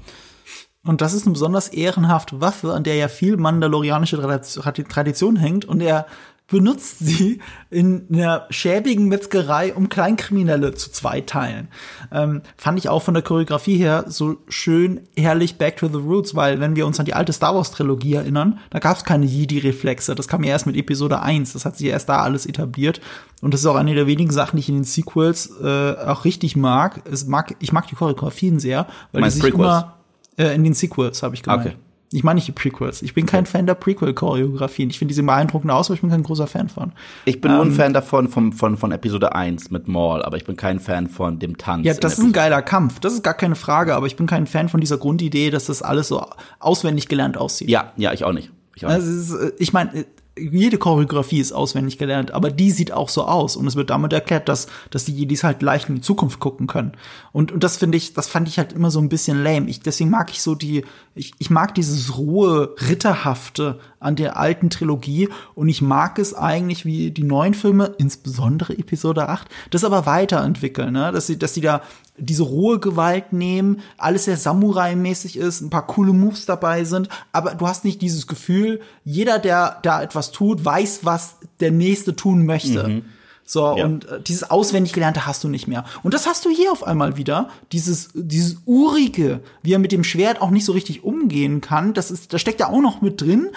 Und 0.85 1.01
das 1.01 1.13
ist 1.13 1.25
eine 1.25 1.33
besonders 1.33 1.67
ehrenhafte 1.67 2.39
Waffe, 2.39 2.73
an 2.73 2.83
der 2.83 2.95
ja 2.95 3.09
viel 3.09 3.37
mandalorianische 3.37 4.17
Tradition 4.17 5.35
hängt. 5.35 5.65
Und 5.65 5.81
er 5.81 6.05
benutzt 6.49 6.99
sie 6.99 7.39
in 7.69 8.07
einer 8.11 8.45
schäbigen 8.49 9.07
Metzgerei, 9.07 9.73
um 9.73 9.89
Kleinkriminelle 9.89 10.73
zu 10.73 10.91
zweiteilen. 10.91 11.67
Ähm, 12.11 12.41
fand 12.57 12.79
ich 12.79 12.89
auch 12.89 13.03
von 13.03 13.13
der 13.13 13.23
Choreografie 13.23 13.77
her 13.77 14.05
so 14.07 14.37
schön 14.47 15.01
herrlich 15.15 15.57
Back 15.57 15.77
to 15.77 15.87
the 15.87 15.97
Roots, 15.97 16.35
weil 16.35 16.59
wenn 16.59 16.75
wir 16.75 16.87
uns 16.87 16.99
an 16.99 17.05
die 17.05 17.13
alte 17.13 17.33
Star 17.33 17.55
Wars 17.55 17.71
Trilogie 17.71 18.15
erinnern, 18.15 18.59
da 18.69 18.79
gab 18.79 18.97
es 18.97 19.03
keine 19.03 19.25
Jedi-Reflexe. 19.25 20.15
Das 20.15 20.27
kam 20.27 20.43
ja 20.43 20.51
erst 20.51 20.65
mit 20.65 20.75
Episode 20.75 21.21
1. 21.21 21.53
Das 21.53 21.65
hat 21.65 21.77
sich 21.77 21.87
erst 21.87 22.09
da 22.09 22.21
alles 22.21 22.45
etabliert. 22.45 23.01
Und 23.41 23.53
das 23.53 23.61
ist 23.61 23.67
auch 23.67 23.75
eine 23.75 23.95
der 23.95 24.07
wenigen 24.07 24.31
Sachen, 24.31 24.57
die 24.57 24.61
ich 24.61 24.69
in 24.69 24.75
den 24.75 24.83
Sequels 24.83 25.51
äh, 25.61 25.93
auch 25.93 26.25
richtig 26.25 26.55
mag. 26.55 27.01
Es 27.09 27.25
mag. 27.27 27.55
Ich 27.59 27.71
mag 27.71 27.87
die 27.87 27.95
Choreografien 27.95 28.59
sehr, 28.59 28.87
weil 29.11 29.23
die 29.23 29.29
sich 29.29 29.43
Prequels? 29.43 29.59
immer 29.59 29.98
äh, 30.39 30.55
in 30.55 30.63
den 30.63 30.73
Sequels, 30.73 31.21
habe 31.21 31.35
ich 31.35 31.43
gemeint. 31.43 31.65
Okay. 31.65 31.75
Ich 32.11 32.23
meine 32.23 32.35
nicht 32.35 32.47
die 32.47 32.53
Prequels. 32.53 33.03
Ich 33.03 33.13
bin 33.13 33.27
kein 33.27 33.41
okay. 33.41 33.51
Fan 33.51 33.67
der 33.67 33.75
Prequel-Choreografien. 33.75 34.89
Ich 34.89 34.97
finde 34.97 35.09
diese 35.09 35.21
beeindruckende 35.21 35.75
aus, 35.75 35.89
aber 35.89 35.93
ich 35.93 36.01
bin 36.01 36.09
kein 36.09 36.23
großer 36.23 36.47
Fan 36.47 36.67
von. 36.67 36.91
Ich 37.25 37.39
bin 37.39 37.51
ähm, 37.51 37.57
nur 37.57 37.65
ein 37.65 37.71
ähm, 37.71 37.75
Fan 37.75 37.93
davon, 37.93 38.29
von, 38.29 38.51
von, 38.51 38.77
von 38.77 38.91
Episode 38.91 39.35
1 39.35 39.69
mit 39.69 39.87
Maul, 39.87 40.23
aber 40.23 40.37
ich 40.37 40.43
bin 40.43 40.55
kein 40.55 40.79
Fan 40.79 41.07
von 41.07 41.37
dem 41.37 41.57
Tanz. 41.57 41.85
Ja, 41.85 41.93
das 41.93 42.17
ist 42.17 42.23
ein 42.23 42.33
geiler 42.33 42.63
Kampf. 42.63 42.99
Das 42.99 43.13
ist 43.13 43.23
gar 43.23 43.35
keine 43.35 43.53
Frage, 43.53 43.93
aber 43.93 44.07
ich 44.07 44.15
bin 44.15 44.25
kein 44.25 44.47
Fan 44.47 44.69
von 44.69 44.81
dieser 44.81 44.97
Grundidee, 44.97 45.51
dass 45.51 45.65
das 45.65 45.83
alles 45.83 46.07
so 46.07 46.25
auswendig 46.57 47.09
gelernt 47.09 47.37
aussieht. 47.37 47.69
Ja, 47.69 47.93
ja, 47.95 48.11
ich 48.11 48.23
auch 48.23 48.33
nicht. 48.33 48.51
Ich, 48.75 48.87
auch 48.87 48.89
nicht. 48.89 49.05
Ist, 49.05 49.31
äh, 49.31 49.51
ich 49.59 49.71
meine, 49.71 50.05
jede 50.39 50.77
Choreografie 50.77 51.39
ist 51.39 51.51
auswendig 51.51 51.97
gelernt, 51.97 52.31
aber 52.31 52.51
die 52.51 52.71
sieht 52.71 52.91
auch 52.91 53.09
so 53.09 53.25
aus 53.25 53.55
und 53.55 53.67
es 53.67 53.75
wird 53.75 53.89
damit 53.89 54.13
erklärt, 54.13 54.49
dass 54.49 54.67
dass 54.89 55.05
die 55.05 55.13
Jedis 55.13 55.43
halt 55.43 55.61
leicht 55.61 55.89
in 55.89 55.95
die 55.95 56.01
Zukunft 56.01 56.39
gucken 56.39 56.67
können. 56.67 56.93
Und, 57.31 57.51
und 57.51 57.63
das 57.63 57.77
finde 57.77 57.97
ich, 57.97 58.13
das 58.13 58.27
fand 58.27 58.47
ich 58.47 58.57
halt 58.57 58.73
immer 58.73 58.91
so 58.91 58.99
ein 58.99 59.09
bisschen 59.09 59.43
lame. 59.43 59.69
Ich, 59.69 59.81
deswegen 59.81 60.09
mag 60.09 60.29
ich 60.31 60.41
so 60.41 60.55
die, 60.55 60.85
ich, 61.15 61.33
ich 61.37 61.49
mag 61.49 61.75
dieses 61.75 62.17
rohe, 62.17 62.75
ritterhafte 62.87 63.79
an 63.99 64.15
der 64.15 64.37
alten 64.37 64.69
Trilogie 64.69 65.29
und 65.55 65.69
ich 65.69 65.81
mag 65.81 66.19
es 66.19 66.33
eigentlich, 66.33 66.85
wie 66.85 67.11
die 67.11 67.23
neuen 67.23 67.53
Filme, 67.53 67.95
insbesondere 67.97 68.77
Episode 68.77 69.29
8, 69.29 69.47
das 69.71 69.83
aber 69.83 70.05
weiterentwickeln, 70.05 70.93
ne? 70.93 71.11
dass 71.11 71.27
sie, 71.27 71.37
dass 71.37 71.53
sie 71.53 71.61
da 71.61 71.81
diese 72.17 72.43
rohe 72.43 72.79
Gewalt 72.79 73.33
nehmen, 73.33 73.81
alles 73.97 74.25
sehr 74.25 74.37
Samurai-mäßig 74.37 75.37
ist, 75.37 75.61
ein 75.61 75.69
paar 75.69 75.87
coole 75.87 76.13
Moves 76.13 76.45
dabei 76.45 76.83
sind, 76.83 77.09
aber 77.31 77.55
du 77.55 77.67
hast 77.67 77.85
nicht 77.85 78.01
dieses 78.01 78.27
Gefühl, 78.27 78.81
jeder, 79.03 79.39
der 79.39 79.79
da 79.83 80.01
etwas 80.01 80.31
tut, 80.31 80.63
weiß, 80.63 81.01
was 81.03 81.37
der 81.59 81.71
Nächste 81.71 82.15
tun 82.15 82.45
möchte. 82.45 82.87
Mhm. 82.87 83.05
So, 83.49 83.75
ja. 83.75 83.85
und 83.85 84.07
äh, 84.07 84.21
dieses 84.21 84.51
auswendig 84.51 84.93
Gelernte 84.93 85.25
hast 85.25 85.43
du 85.43 85.47
nicht 85.47 85.67
mehr. 85.67 85.83
Und 86.03 86.13
das 86.13 86.27
hast 86.27 86.45
du 86.45 86.51
hier 86.51 86.71
auf 86.71 86.83
einmal 86.83 87.17
wieder. 87.17 87.49
Dieses, 87.71 88.09
dieses 88.13 88.57
Urige, 88.67 89.39
wie 89.63 89.73
er 89.73 89.79
mit 89.79 89.91
dem 89.91 90.03
Schwert 90.03 90.39
auch 90.39 90.51
nicht 90.51 90.65
so 90.65 90.71
richtig 90.71 91.03
umgehen 91.03 91.59
kann, 91.59 91.95
das 91.95 92.11
ist, 92.11 92.31
das 92.31 92.41
steckt 92.41 92.59
ja 92.59 92.69
auch 92.69 92.81
noch 92.81 93.01
mit 93.01 93.21
drin. 93.21 93.49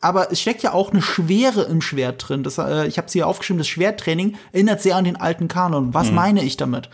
Aber 0.00 0.32
es 0.32 0.40
steckt 0.40 0.62
ja 0.62 0.72
auch 0.72 0.92
eine 0.92 1.02
Schwere 1.02 1.62
im 1.62 1.82
Schwert 1.82 2.28
drin. 2.28 2.42
Das, 2.42 2.56
äh, 2.58 2.86
ich 2.86 2.96
habe 2.96 3.06
es 3.06 3.12
hier 3.12 3.26
aufgeschrieben, 3.26 3.58
das 3.58 3.68
Schwerttraining 3.68 4.36
erinnert 4.52 4.80
sehr 4.80 4.96
an 4.96 5.04
den 5.04 5.16
alten 5.16 5.48
Kanon. 5.48 5.92
Was 5.92 6.08
mhm. 6.08 6.14
meine 6.14 6.42
ich 6.42 6.56
damit? 6.56 6.88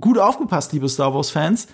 gut 0.00 0.18
aufgepasst, 0.18 0.72
liebe 0.72 0.88
Star 0.88 1.14
Wars-Fans. 1.14 1.68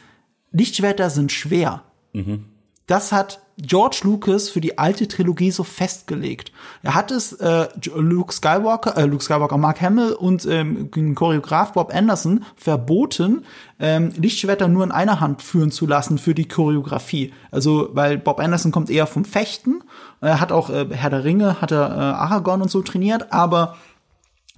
Lichtschwerter 0.52 1.10
sind 1.10 1.32
schwer. 1.32 1.82
Mhm. 2.12 2.44
Das 2.86 3.12
hat 3.12 3.40
George 3.58 4.00
Lucas 4.02 4.48
für 4.48 4.60
die 4.60 4.78
alte 4.78 5.06
Trilogie 5.06 5.50
so 5.50 5.62
festgelegt. 5.62 6.52
Er 6.82 6.94
hat 6.94 7.10
es 7.10 7.32
äh, 7.34 7.68
Luke 7.94 8.32
Skywalker, 8.32 8.96
äh, 8.96 9.04
Luke 9.04 9.22
Skywalker, 9.22 9.58
Mark 9.58 9.80
Hamill 9.80 10.12
und 10.12 10.46
ähm, 10.46 10.90
Choreograf 11.14 11.72
Bob 11.72 11.94
Anderson 11.94 12.44
verboten, 12.56 13.44
ähm, 13.78 14.10
Lichtschwerter 14.16 14.68
nur 14.68 14.84
in 14.84 14.90
einer 14.90 15.20
Hand 15.20 15.42
führen 15.42 15.70
zu 15.70 15.86
lassen 15.86 16.18
für 16.18 16.34
die 16.34 16.48
Choreografie. 16.48 17.32
Also, 17.50 17.90
weil 17.92 18.18
Bob 18.18 18.40
Anderson 18.40 18.72
kommt 18.72 18.90
eher 18.90 19.06
vom 19.06 19.24
Fechten. 19.24 19.82
Er 20.20 20.40
hat 20.40 20.50
auch 20.50 20.70
äh, 20.70 20.86
Herr 20.90 21.10
der 21.10 21.24
Ringe, 21.24 21.60
hat 21.60 21.72
er 21.72 21.90
äh, 21.90 22.00
Aragorn 22.00 22.62
und 22.62 22.70
so 22.70 22.82
trainiert, 22.82 23.32
aber 23.32 23.76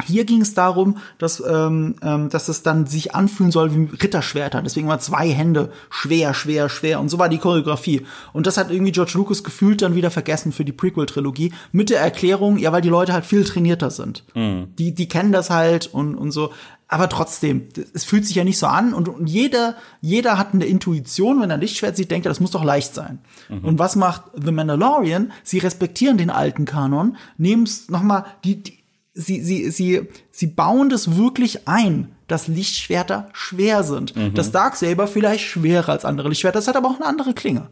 Hier 0.03 0.25
ging 0.25 0.41
es 0.41 0.55
darum, 0.55 0.97
dass, 1.19 1.41
ähm, 1.47 1.95
ähm, 2.03 2.29
dass 2.29 2.49
es 2.49 2.65
dann 2.65 2.87
sich 2.87 3.15
anfühlen 3.15 3.53
soll 3.53 3.75
wie 3.77 3.95
Ritterschwerter. 3.95 4.61
Deswegen 4.61 4.89
war 4.89 4.99
zwei 4.99 5.31
Hände 5.31 5.71
schwer, 5.89 6.35
schwer, 6.35 6.69
schwer. 6.69 6.99
Und 6.99 7.11
so 7.11 7.21
war 7.21 7.29
die 7.29 7.39
Choreografie. 7.39 8.05
Und 8.33 8.49
das 8.49 8.57
hat 8.57 8.73
irgendwie 8.73 8.91
George 8.91 9.13
Lucas 9.15 9.45
gefühlt 9.45 9.83
dann 9.83 9.95
wieder 9.95 10.11
vergessen 10.11 10.51
für 10.51 10.65
die 10.65 10.73
Prequel-Trilogie. 10.73 11.53
Mit 11.71 11.91
der 11.91 12.01
Erklärung, 12.01 12.59
ja, 12.59 12.73
weil 12.73 12.83
die 12.83 12.89
Leute 12.89 13.13
halt 13.13 13.25
viel 13.25 13.45
trainierter 13.45 13.93
sind. 13.93 14.25
Mhm. 14.35 14.75
Die, 14.77 14.97
die 14.97 15.07
kennen 15.07 15.31
das 15.31 15.51
halt 15.51 15.87
und, 15.87 16.17
und 16.17 16.33
so. 16.33 16.51
Aber 16.89 17.09
trotzdem, 17.09 17.69
es 17.93 18.03
fühlt 18.03 18.27
sich 18.27 18.35
ja 18.35 18.43
nicht 18.43 18.59
so 18.59 18.67
an. 18.67 18.95
Und, 18.95 19.09
und 19.09 19.29
jeder, 19.29 19.77
jeder 20.01 20.39
hat 20.39 20.55
eine 20.55 20.65
Intuition, 20.67 21.41
wenn 21.41 21.51
er 21.51 21.55
ein 21.55 21.61
Lichtschwert 21.61 21.97
sieht, 21.97 22.11
denkt 22.11 22.27
er, 22.27 22.31
das 22.31 22.41
muss 22.41 22.51
doch 22.51 22.65
leicht 22.65 22.95
sein. 22.95 23.21
Mhm. 23.49 23.65
Und 23.65 23.79
was 23.79 23.95
macht 23.95 24.25
The 24.35 24.51
Mandalorian? 24.51 25.31
Sie 25.45 25.59
respektieren 25.59 26.19
den 26.19 26.31
alten 26.31 26.65
Kanon, 26.65 27.17
nehmen 27.39 27.63
es 27.63 27.89
nochmal, 27.89 28.25
die, 28.43 28.61
die 28.61 28.84
sie, 29.15 29.43
sie, 29.43 29.71
sie, 29.71 30.09
sie 30.31 30.47
bauen 30.49 30.91
das 30.91 31.17
wirklich 31.17 31.67
ein, 31.67 32.15
dass 32.27 32.49
Lichtschwerter 32.49 33.29
schwer 33.33 33.85
sind. 33.85 34.15
Mhm. 34.17 34.35
Das 34.35 34.53
Darksaber 34.53 35.07
vielleicht 35.07 35.45
schwerer 35.45 35.91
als 35.91 36.05
andere 36.05 36.29
Lichtschwerter, 36.29 36.59
das 36.59 36.69
hat 36.69 36.77
aber 36.77 36.89
auch 36.89 36.97
eine 36.97 37.07
andere 37.07 37.33
Klinge. 37.33 37.69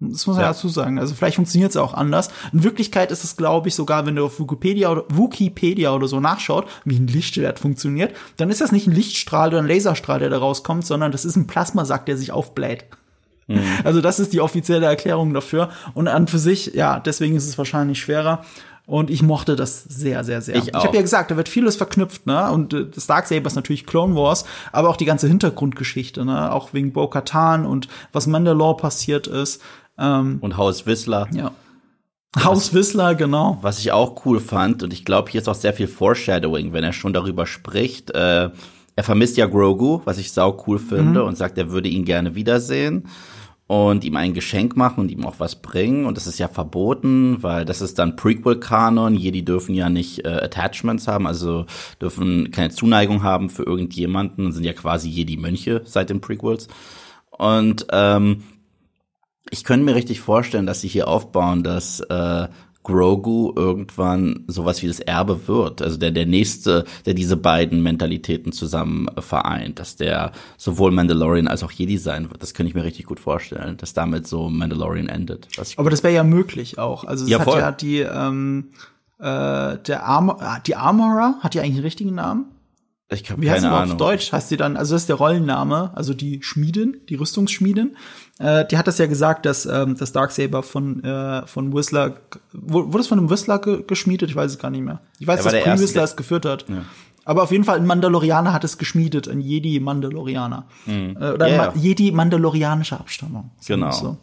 Das 0.00 0.28
muss 0.28 0.36
man 0.36 0.44
ja. 0.44 0.52
dazu 0.52 0.68
sagen. 0.68 1.00
Also 1.00 1.16
vielleicht 1.16 1.36
funktioniert 1.36 1.70
es 1.70 1.76
auch 1.76 1.92
anders. 1.92 2.30
In 2.52 2.62
Wirklichkeit 2.62 3.10
ist 3.10 3.24
es, 3.24 3.36
glaube 3.36 3.66
ich, 3.68 3.74
sogar, 3.74 4.06
wenn 4.06 4.14
du 4.14 4.24
auf 4.24 4.38
Wikipedia 4.38 4.90
oder, 4.92 5.04
Wikipedia 5.08 5.92
oder 5.92 6.06
so 6.06 6.20
nachschaut, 6.20 6.68
wie 6.84 6.96
ein 6.96 7.08
Lichtschwert 7.08 7.58
funktioniert, 7.58 8.14
dann 8.36 8.48
ist 8.48 8.60
das 8.60 8.70
nicht 8.70 8.86
ein 8.86 8.94
Lichtstrahl 8.94 9.48
oder 9.48 9.58
ein 9.58 9.66
Laserstrahl, 9.66 10.20
der 10.20 10.30
da 10.30 10.38
rauskommt, 10.38 10.86
sondern 10.86 11.10
das 11.10 11.24
ist 11.24 11.34
ein 11.34 11.48
Plasmasack, 11.48 12.06
der 12.06 12.16
sich 12.16 12.30
aufbläht. 12.30 12.84
Mhm. 13.48 13.62
Also 13.82 14.00
das 14.00 14.20
ist 14.20 14.32
die 14.32 14.40
offizielle 14.40 14.86
Erklärung 14.86 15.34
dafür. 15.34 15.70
Und 15.94 16.06
an 16.06 16.28
für 16.28 16.38
sich, 16.38 16.74
ja, 16.74 17.00
deswegen 17.00 17.34
ist 17.34 17.48
es 17.48 17.58
wahrscheinlich 17.58 17.98
schwerer. 17.98 18.44
Und 18.88 19.10
ich 19.10 19.20
mochte 19.20 19.54
das 19.54 19.84
sehr, 19.84 20.24
sehr, 20.24 20.40
sehr. 20.40 20.56
Ich, 20.56 20.68
ich 20.68 20.74
habe 20.74 20.96
ja 20.96 21.02
gesagt, 21.02 21.30
da 21.30 21.36
wird 21.36 21.50
vieles 21.50 21.76
verknüpft, 21.76 22.26
ne? 22.26 22.50
Und 22.50 22.72
äh, 22.72 22.86
das 22.86 23.06
Darksaber 23.06 23.46
ist 23.46 23.54
natürlich 23.54 23.84
Clone 23.84 24.14
Wars, 24.14 24.46
aber 24.72 24.88
auch 24.88 24.96
die 24.96 25.04
ganze 25.04 25.28
Hintergrundgeschichte, 25.28 26.24
ne? 26.24 26.50
Auch 26.50 26.72
wegen 26.72 26.94
Bo-Katan 26.94 27.66
und 27.66 27.88
was 28.14 28.26
Mandalore 28.26 28.78
passiert 28.78 29.26
ist. 29.26 29.60
Ähm, 29.98 30.38
und 30.40 30.56
Haus 30.56 30.86
Whistler. 30.86 31.28
Ja. 31.32 31.50
Haus 32.42 32.72
Whistler, 32.72 33.14
genau. 33.14 33.58
Was 33.60 33.78
ich 33.78 33.92
auch 33.92 34.24
cool 34.24 34.40
fand, 34.40 34.82
und 34.82 34.94
ich 34.94 35.04
glaube, 35.04 35.30
hier 35.30 35.42
ist 35.42 35.48
auch 35.48 35.54
sehr 35.54 35.74
viel 35.74 35.86
Foreshadowing, 35.86 36.72
wenn 36.72 36.82
er 36.82 36.94
schon 36.94 37.12
darüber 37.12 37.44
spricht. 37.44 38.12
Äh, 38.12 38.48
er 38.96 39.04
vermisst 39.04 39.36
ja 39.36 39.44
Grogu, 39.44 40.00
was 40.06 40.16
ich 40.16 40.32
sau 40.32 40.64
cool 40.66 40.78
finde, 40.78 41.20
mhm. 41.20 41.26
und 41.28 41.36
sagt, 41.36 41.58
er 41.58 41.70
würde 41.70 41.90
ihn 41.90 42.06
gerne 42.06 42.34
wiedersehen 42.34 43.06
und 43.68 44.02
ihm 44.02 44.16
ein 44.16 44.32
Geschenk 44.32 44.76
machen 44.76 45.00
und 45.00 45.10
ihm 45.10 45.26
auch 45.26 45.38
was 45.38 45.56
bringen. 45.60 46.06
Und 46.06 46.16
das 46.16 46.26
ist 46.26 46.38
ja 46.38 46.48
verboten, 46.48 47.42
weil 47.42 47.66
das 47.66 47.82
ist 47.82 47.98
dann 47.98 48.16
Prequel-Kanon. 48.16 49.14
Jedi 49.14 49.44
dürfen 49.44 49.74
ja 49.74 49.90
nicht 49.90 50.24
äh, 50.24 50.40
Attachments 50.42 51.06
haben, 51.06 51.26
also 51.26 51.66
dürfen 52.00 52.50
keine 52.50 52.70
Zuneigung 52.70 53.22
haben 53.22 53.50
für 53.50 53.64
irgendjemanden, 53.64 54.52
sind 54.52 54.64
ja 54.64 54.72
quasi 54.72 55.10
Jedi-Mönche 55.10 55.82
seit 55.84 56.08
den 56.08 56.22
Prequels. 56.22 56.68
Und 57.30 57.86
ähm, 57.92 58.42
ich 59.50 59.64
könnte 59.64 59.84
mir 59.84 59.94
richtig 59.94 60.20
vorstellen, 60.20 60.66
dass 60.66 60.80
sie 60.80 60.88
hier 60.88 61.06
aufbauen, 61.06 61.62
dass 61.62 62.00
äh, 62.00 62.48
Grogu 62.88 63.52
irgendwann 63.54 64.44
sowas 64.46 64.82
wie 64.82 64.86
das 64.86 64.98
Erbe 64.98 65.46
wird. 65.46 65.82
Also 65.82 65.98
der, 65.98 66.10
der 66.10 66.24
nächste, 66.24 66.86
der 67.04 67.12
diese 67.12 67.36
beiden 67.36 67.82
Mentalitäten 67.82 68.50
zusammen 68.52 69.08
vereint, 69.18 69.78
dass 69.78 69.96
der 69.96 70.32
sowohl 70.56 70.90
Mandalorian 70.90 71.48
als 71.48 71.62
auch 71.62 71.70
Jedi 71.70 71.98
sein 71.98 72.30
wird. 72.30 72.42
Das 72.42 72.54
könnte 72.54 72.70
ich 72.70 72.74
mir 72.74 72.84
richtig 72.84 73.04
gut 73.04 73.20
vorstellen, 73.20 73.76
dass 73.76 73.92
damit 73.92 74.26
so 74.26 74.48
Mandalorian 74.48 75.08
endet. 75.08 75.48
Aber 75.76 75.90
das 75.90 76.02
wäre 76.02 76.14
ja 76.14 76.24
möglich 76.24 76.78
auch. 76.78 77.04
Also 77.04 77.24
es 77.24 77.30
ja, 77.30 77.40
hat 77.40 77.44
voll. 77.44 77.60
ja 77.60 77.72
die, 77.72 77.98
ähm, 78.00 78.70
äh, 79.18 79.76
der 79.76 80.04
Armor, 80.04 80.40
ah, 80.40 80.58
die 80.60 80.74
Armorer, 80.74 81.34
hat 81.40 81.52
die 81.52 81.60
eigentlich 81.60 81.74
einen 81.74 81.84
richtigen 81.84 82.14
Namen? 82.14 82.46
Ich 83.10 83.30
habe 83.30 83.40
keine 83.40 83.52
heißt 83.52 83.64
Ahnung. 83.64 83.92
Auf 83.92 83.96
Deutsch 83.96 84.32
heißt 84.32 84.50
sie 84.50 84.58
dann, 84.58 84.76
also 84.76 84.94
das 84.94 85.02
ist 85.02 85.08
der 85.08 85.16
Rollenname, 85.16 85.92
also 85.94 86.12
die 86.12 86.42
Schmiedin, 86.42 86.98
die 87.08 87.14
Rüstungsschmiedin. 87.14 87.96
Äh, 88.38 88.66
die 88.66 88.76
hat 88.76 88.86
das 88.86 88.98
ja 88.98 89.06
gesagt, 89.06 89.46
dass 89.46 89.64
ähm, 89.64 89.96
das 89.98 90.12
Darksaber 90.12 90.62
von 90.62 91.02
äh, 91.02 91.46
von 91.46 91.74
Whistler 91.74 92.20
wurde 92.52 92.98
es 92.98 93.06
von 93.06 93.18
einem 93.18 93.30
Whistler 93.30 93.60
ge 93.60 93.82
geschmiedet? 93.86 94.28
Ich 94.28 94.36
weiß 94.36 94.52
es 94.52 94.58
gar 94.58 94.70
nicht 94.70 94.84
mehr. 94.84 95.00
Ich 95.18 95.26
weiß, 95.26 95.42
dass 95.42 95.52
Pre 95.52 95.78
Whistler 95.78 96.02
es 96.02 96.16
geführt 96.16 96.44
hat. 96.44 96.66
Ja. 96.68 96.84
Aber 97.24 97.42
auf 97.42 97.50
jeden 97.50 97.64
Fall 97.64 97.76
ein 97.76 97.86
Mandalorianer 97.86 98.52
hat 98.52 98.64
es 98.64 98.78
geschmiedet, 98.78 99.28
ein 99.28 99.40
Jedi 99.40 99.80
Mandalorianer 99.80 100.66
mhm. 100.86 101.16
äh, 101.20 101.32
oder 101.32 101.48
yeah. 101.48 101.72
Jedi 101.76 102.10
Mandalorianische 102.10 102.98
Abstammung. 102.98 103.50
Genau. 103.66 103.90
So. 103.90 104.16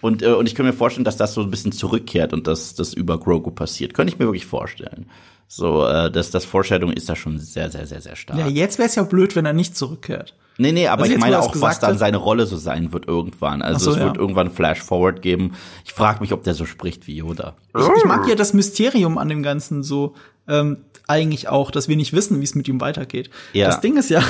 Und, 0.00 0.22
äh, 0.22 0.32
und 0.32 0.46
ich 0.46 0.54
kann 0.54 0.66
mir 0.66 0.72
vorstellen, 0.72 1.04
dass 1.04 1.16
das 1.16 1.34
so 1.34 1.42
ein 1.42 1.50
bisschen 1.50 1.72
zurückkehrt 1.72 2.32
und 2.32 2.46
dass 2.46 2.74
das 2.74 2.92
über 2.92 3.18
Grogu 3.18 3.52
passiert. 3.52 3.94
Könnte 3.94 4.12
ich 4.12 4.18
mir 4.18 4.26
wirklich 4.26 4.46
vorstellen. 4.46 5.06
So, 5.48 5.86
äh, 5.86 6.10
das, 6.10 6.30
das 6.30 6.44
Foreshadowing 6.44 6.94
ist 6.94 7.08
da 7.08 7.16
schon 7.16 7.38
sehr, 7.38 7.70
sehr, 7.70 7.86
sehr, 7.86 8.00
sehr 8.00 8.16
stark. 8.16 8.38
Ja, 8.38 8.46
jetzt 8.46 8.78
wäre 8.78 8.88
es 8.88 8.94
ja 8.94 9.02
blöd, 9.02 9.36
wenn 9.36 9.44
er 9.44 9.52
nicht 9.52 9.76
zurückkehrt. 9.76 10.34
Nee, 10.58 10.72
nee, 10.72 10.86
aber 10.86 11.02
also 11.02 11.14
ich 11.14 11.20
meine 11.20 11.38
auch, 11.38 11.54
was 11.60 11.80
dann 11.80 11.98
seine 11.98 12.18
Rolle 12.18 12.46
so 12.46 12.56
sein 12.56 12.92
wird 12.92 13.08
irgendwann. 13.08 13.62
Also 13.62 13.86
so, 13.86 13.90
es 13.92 13.96
ja. 13.98 14.04
wird 14.04 14.16
irgendwann 14.16 14.50
Flash 14.50 14.82
Forward 14.82 15.22
geben. 15.22 15.54
Ich 15.84 15.92
frage 15.92 16.20
mich, 16.20 16.32
ob 16.32 16.42
der 16.42 16.54
so 16.54 16.66
spricht 16.66 17.06
wie 17.06 17.16
Yoda. 17.16 17.54
Ich, 17.76 17.84
ich 17.96 18.04
mag 18.04 18.28
ja 18.28 18.34
das 18.34 18.52
Mysterium 18.52 19.18
an 19.18 19.28
dem 19.28 19.42
Ganzen 19.42 19.82
so 19.82 20.14
ähm, 20.48 20.78
eigentlich 21.08 21.48
auch, 21.48 21.70
dass 21.70 21.88
wir 21.88 21.96
nicht 21.96 22.12
wissen, 22.12 22.40
wie 22.40 22.44
es 22.44 22.54
mit 22.54 22.68
ihm 22.68 22.80
weitergeht. 22.80 23.30
Ja. 23.52 23.66
Das 23.66 23.80
Ding 23.80 23.96
ist 23.96 24.10
ja, 24.10 24.22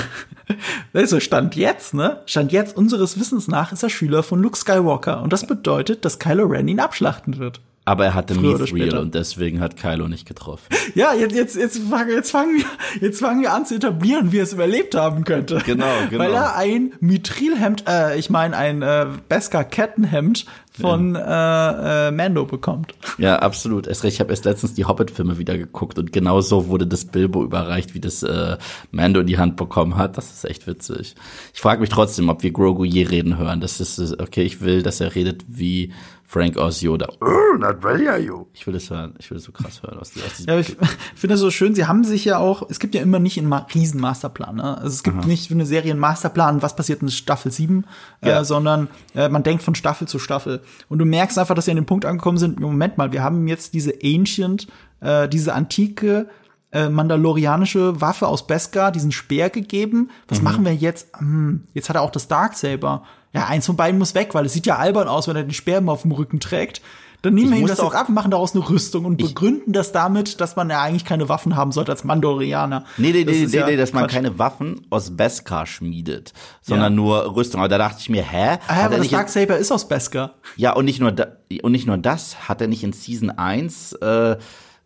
also 0.93 1.21
Stand 1.21 1.57
jetzt, 1.57 1.95
ne? 1.95 2.21
Stand 2.27 2.53
jetzt 2.53 2.77
unseres 2.77 3.19
Wissens 3.19 3.49
nach 3.49 3.73
ist 3.73 3.83
er 3.83 3.91
Schüler 3.91 4.23
von 4.23 4.43
Luke 4.43 4.57
Skywalker 4.57 5.23
und 5.23 5.33
das 5.33 5.47
bedeutet, 5.47 6.05
dass 6.05 6.19
Kylo 6.19 6.47
Ren 6.47 6.69
ihn 6.69 6.81
abschlachten 6.81 7.39
wird. 7.39 7.61
Aber 7.85 8.05
er 8.05 8.15
hatte 8.15 8.37
Mithril 8.37 8.97
und 8.97 9.15
deswegen 9.17 9.61
hat 9.61 9.77
Kylo 9.77 10.07
nicht 10.07 10.27
getroffen. 10.27 10.67
Ja, 10.95 11.15
jetzt, 11.15 11.35
jetzt, 11.35 11.57
jetzt, 11.57 11.79
fangen, 11.79 12.11
jetzt, 12.11 12.31
fangen 12.31 12.59
wir, 12.59 12.65
jetzt 13.01 13.21
fangen 13.21 13.41
wir 13.41 13.53
an 13.53 13.65
zu 13.65 13.77
etablieren, 13.77 14.31
wie 14.31 14.39
er 14.39 14.43
es 14.43 14.53
überlebt 14.53 14.95
haben 14.95 15.25
könnte. 15.25 15.63
Genau, 15.65 15.87
genau. 16.11 16.23
Weil 16.23 16.35
er 16.35 16.57
ein 16.57 16.93
Mithrilhemd, 17.01 17.85
äh, 17.89 18.19
ich 18.19 18.29
meine 18.29 18.57
ein 18.57 18.83
äh, 18.83 19.07
Beskar-Kettenhemd 19.29 20.45
von 20.73 21.15
ja. 21.15 22.07
äh, 22.07 22.09
äh, 22.09 22.11
Mando 22.11 22.45
bekommt. 22.45 22.95
Ja, 23.19 23.39
absolut. 23.39 23.87
Erst 23.87 24.05
recht, 24.05 24.15
ich 24.15 24.21
habe 24.21 24.31
erst 24.31 24.45
letztens 24.45 24.75
die 24.75 24.85
Hobbit-Filme 24.85 25.39
wieder 25.39 25.57
geguckt 25.57 25.99
und 25.99 26.13
genau 26.13 26.41
so 26.41 26.69
wurde 26.69 26.87
das 26.87 27.05
Bilbo 27.05 27.43
überreicht, 27.43 27.95
wie 27.95 28.01
das 28.01 28.23
äh, 28.23 28.57
Mando 28.91 29.21
in 29.21 29.27
die 29.27 29.39
Hand 29.39 29.57
bekommen 29.57 29.97
hat. 29.97 30.17
Das 30.19 30.31
ist 30.31 30.45
echt 30.45 30.67
witzig. 30.67 31.15
Ich 31.55 31.61
frage 31.61 31.81
mich 31.81 31.91
trotzdem, 31.91 32.29
ob 32.29 32.43
wir 32.43 32.53
Grogu 32.53 32.85
je 32.85 33.05
reden 33.05 33.39
hören. 33.39 33.61
Das 33.61 33.81
ist 33.81 34.21
okay, 34.21 34.43
ich 34.43 34.61
will, 34.61 34.83
dass 34.83 35.01
er 35.01 35.15
redet 35.15 35.45
wie 35.49 35.93
Frank 36.33 36.57
Oz 36.57 36.81
Yoda. 36.81 37.09
Oh, 37.21 37.59
not 37.59 37.85
ready 37.85 38.09
are 38.09 38.19
you? 38.19 38.47
Ich 38.55 38.67
will 38.67 38.73
das 38.73 38.89
hören. 38.89 39.13
Ich 39.19 39.31
will 39.31 39.37
das 39.37 39.45
so 39.45 39.53
krass 39.53 39.83
hören. 39.83 39.99
Aus, 39.99 40.13
aus 40.17 40.47
ja, 40.47 40.59
ich 40.59 40.69
finde 41.15 41.35
das 41.35 41.41
so 41.41 41.51
schön. 41.51 41.75
Sie 41.75 41.85
haben 41.85 42.05
sich 42.05 42.25
ja 42.25 42.39
auch, 42.39 42.71
es 42.71 42.79
gibt 42.79 42.95
ja 42.95 43.03
immer 43.03 43.19
nicht 43.19 43.39
einen 43.39 43.53
riesen 43.53 44.01
Masterplan. 44.01 44.57
Ne? 44.57 44.79
Also 44.79 44.89
es 44.89 45.03
gibt 45.03 45.19
Aha. 45.19 45.27
nicht 45.27 45.49
für 45.49 45.55
eine 45.55 45.67
Serie 45.67 45.91
einen 45.91 46.01
Masterplan, 46.01 46.63
was 46.63 46.75
passiert 46.75 47.03
in 47.03 47.11
Staffel 47.11 47.53
7, 47.53 47.85
äh, 48.23 48.31
ja. 48.31 48.41
äh, 48.41 48.45
sondern 48.47 48.89
äh, 49.15 49.29
man 49.29 49.43
denkt 49.43 49.63
von 49.63 49.75
Staffel 49.75 50.09
zu 50.09 50.19
Staffel. 50.19 50.63
Und 50.89 51.01
du 51.01 51.05
merkst 51.05 51.39
einfach, 51.39 51.55
dass 51.55 51.67
sie 51.67 51.71
an 51.73 51.77
dem 51.77 51.85
Punkt 51.85 52.07
angekommen 52.07 52.39
sind, 52.39 52.59
Moment 52.59 52.97
mal, 52.97 53.13
wir 53.13 53.23
haben 53.23 53.47
jetzt 53.47 53.75
diese 53.75 53.93
Ancient, 54.03 54.69
äh, 55.01 55.29
diese 55.29 55.53
antike 55.53 56.29
äh, 56.73 56.89
mandalorianische 56.89 58.01
Waffe 58.01 58.27
aus 58.27 58.47
Beskar, 58.47 58.93
diesen 58.93 59.13
Speer 59.13 59.51
gegeben. 59.51 60.11
Was 60.29 60.39
mhm. 60.39 60.45
machen 60.45 60.65
wir 60.65 60.75
jetzt? 60.75 61.09
Hm, 61.19 61.65
jetzt 61.75 61.89
hat 61.89 61.97
er 61.97 62.03
auch 62.03 62.11
das 62.11 62.29
Darksaber 62.29 63.03
ja, 63.35 63.47
eins 63.47 63.67
von 63.67 63.77
beiden 63.77 63.99
muss 63.99 64.15
weg, 64.15 64.35
weil 64.35 64.47
es 64.47 64.53
sieht 64.53 64.67
ja 64.67 64.77
albern 64.77 65.09
aus, 65.09 65.27
wenn 65.27 65.37
er 65.37 65.43
den 65.43 65.55
Speer 65.55 65.79
immer 65.79 65.93
auf 65.93 66.03
dem 66.03 66.13
Rücken 66.13 66.39
trägt. 66.41 66.83
Dann 67.23 67.35
nehmen 67.35 67.53
wir 67.53 67.59
ihm 67.59 67.69
das 67.69 67.79
auch 67.79 67.95
ab, 67.95 68.09
machen 68.09 68.33
daraus 68.33 68.53
eine 68.55 68.69
Rüstung 68.69 69.05
und 69.05 69.17
begründen 69.17 69.73
das 69.73 69.93
damit, 69.93 70.41
dass 70.41 70.57
man 70.57 70.69
ja 70.69 70.83
eigentlich 70.83 71.05
keine 71.05 71.29
Waffen 71.29 71.55
haben 71.55 71.71
sollte 71.71 71.93
als 71.93 72.03
Mandalorianer. 72.03 72.85
Nee, 72.97 73.13
nee, 73.13 73.25
nee, 73.25 73.47
nee, 73.47 73.57
ja 73.57 73.67
nee, 73.67 73.77
dass 73.77 73.93
man 73.93 74.09
keine 74.09 74.41
Waffen 74.41 74.85
aus 74.91 75.17
Beskar 75.17 75.67
schmiedet, 75.67 76.33
sondern 76.63 76.95
ja. 76.95 76.97
nur 76.97 77.37
Rüstung. 77.37 77.61
Aber 77.61 77.69
da 77.69 77.79
dachte 77.79 77.99
ich 78.01 78.09
mir, 78.09 78.25
hä? 78.25 78.59
Ah, 78.67 78.87
aber 78.87 78.99
das 78.99 79.09
Darksaber 79.09 79.57
ist 79.57 79.71
aus 79.71 79.87
Beskar. 79.87 80.35
Ja, 80.57 80.73
und 80.73 80.85
nicht 80.85 80.99
nur 80.99 81.13
da, 81.13 81.29
und 81.63 81.71
nicht 81.71 81.87
nur 81.87 81.97
das, 81.97 82.49
hat 82.49 82.61
er 82.61 82.67
nicht 82.67 82.83
in 82.83 82.93
Season 82.93 83.31
1 83.31 83.93
äh, 83.93 84.37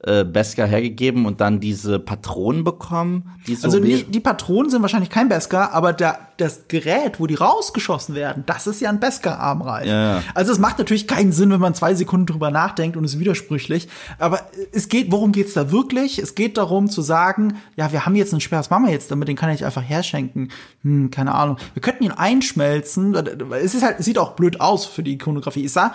äh, 0.07 0.25
Beskar 0.25 0.67
hergegeben 0.67 1.27
und 1.27 1.41
dann 1.41 1.59
diese 1.59 1.99
Patronen 1.99 2.63
bekommen. 2.63 3.33
Die 3.47 3.57
so 3.57 3.67
also 3.67 3.81
die, 3.81 4.05
die 4.05 4.21
Patronen 4.21 4.71
sind 4.71 4.81
wahrscheinlich 4.83 5.11
kein 5.11 5.29
Beskar, 5.29 5.73
aber 5.73 5.93
der, 5.93 6.29
das 6.37 6.69
Gerät, 6.69 7.19
wo 7.19 7.27
die 7.27 7.35
rausgeschossen 7.35 8.15
werden, 8.15 8.45
das 8.47 8.67
ist 8.67 8.81
ja 8.81 8.91
ein 8.91 9.01
Beskar-Armreif. 9.01 9.87
Ja. 9.87 10.23
Also 10.35 10.53
es 10.53 10.59
macht 10.59 10.79
natürlich 10.79 11.07
keinen 11.07 11.33
Sinn, 11.33 11.51
wenn 11.51 11.61
man 11.61 11.75
zwei 11.75 11.95
Sekunden 11.95 12.27
drüber 12.27 12.51
nachdenkt 12.51 12.97
und 12.97 13.05
ist 13.05 13.19
widersprüchlich. 13.19 13.89
Aber 14.19 14.41
es 14.73 14.89
geht, 14.89 15.11
worum 15.11 15.33
geht's 15.33 15.55
da 15.55 15.71
wirklich? 15.71 16.19
Es 16.19 16.35
geht 16.35 16.57
darum 16.59 16.91
zu 16.91 17.03
sagen, 17.03 17.57
ja, 17.77 17.93
wir 17.93 18.07
haben 18.07 18.15
jetzt 18.17 18.33
einen 18.33 18.41
Speer, 18.41 18.59
was 18.59 18.71
machen 18.71 18.87
wir 18.87 18.93
jetzt 18.93 19.11
damit? 19.11 19.29
Den 19.29 19.37
kann 19.37 19.51
ich 19.51 19.65
einfach 19.65 19.83
herschenken. 19.83 20.51
Hm, 20.83 21.11
keine 21.11 21.35
Ahnung. 21.35 21.57
Wir 21.75 21.83
könnten 21.83 22.05
ihn 22.05 22.13
einschmelzen. 22.13 23.15
Es 23.53 23.75
ist 23.75 23.83
halt, 23.83 23.97
es 23.99 24.05
sieht 24.05 24.19
auch 24.19 24.33
blöd 24.33 24.61
aus 24.61 24.87
für 24.87 25.03
die 25.03 25.15
Ikonografie. 25.15 25.65
Ich 25.65 25.73
sah, 25.73 25.95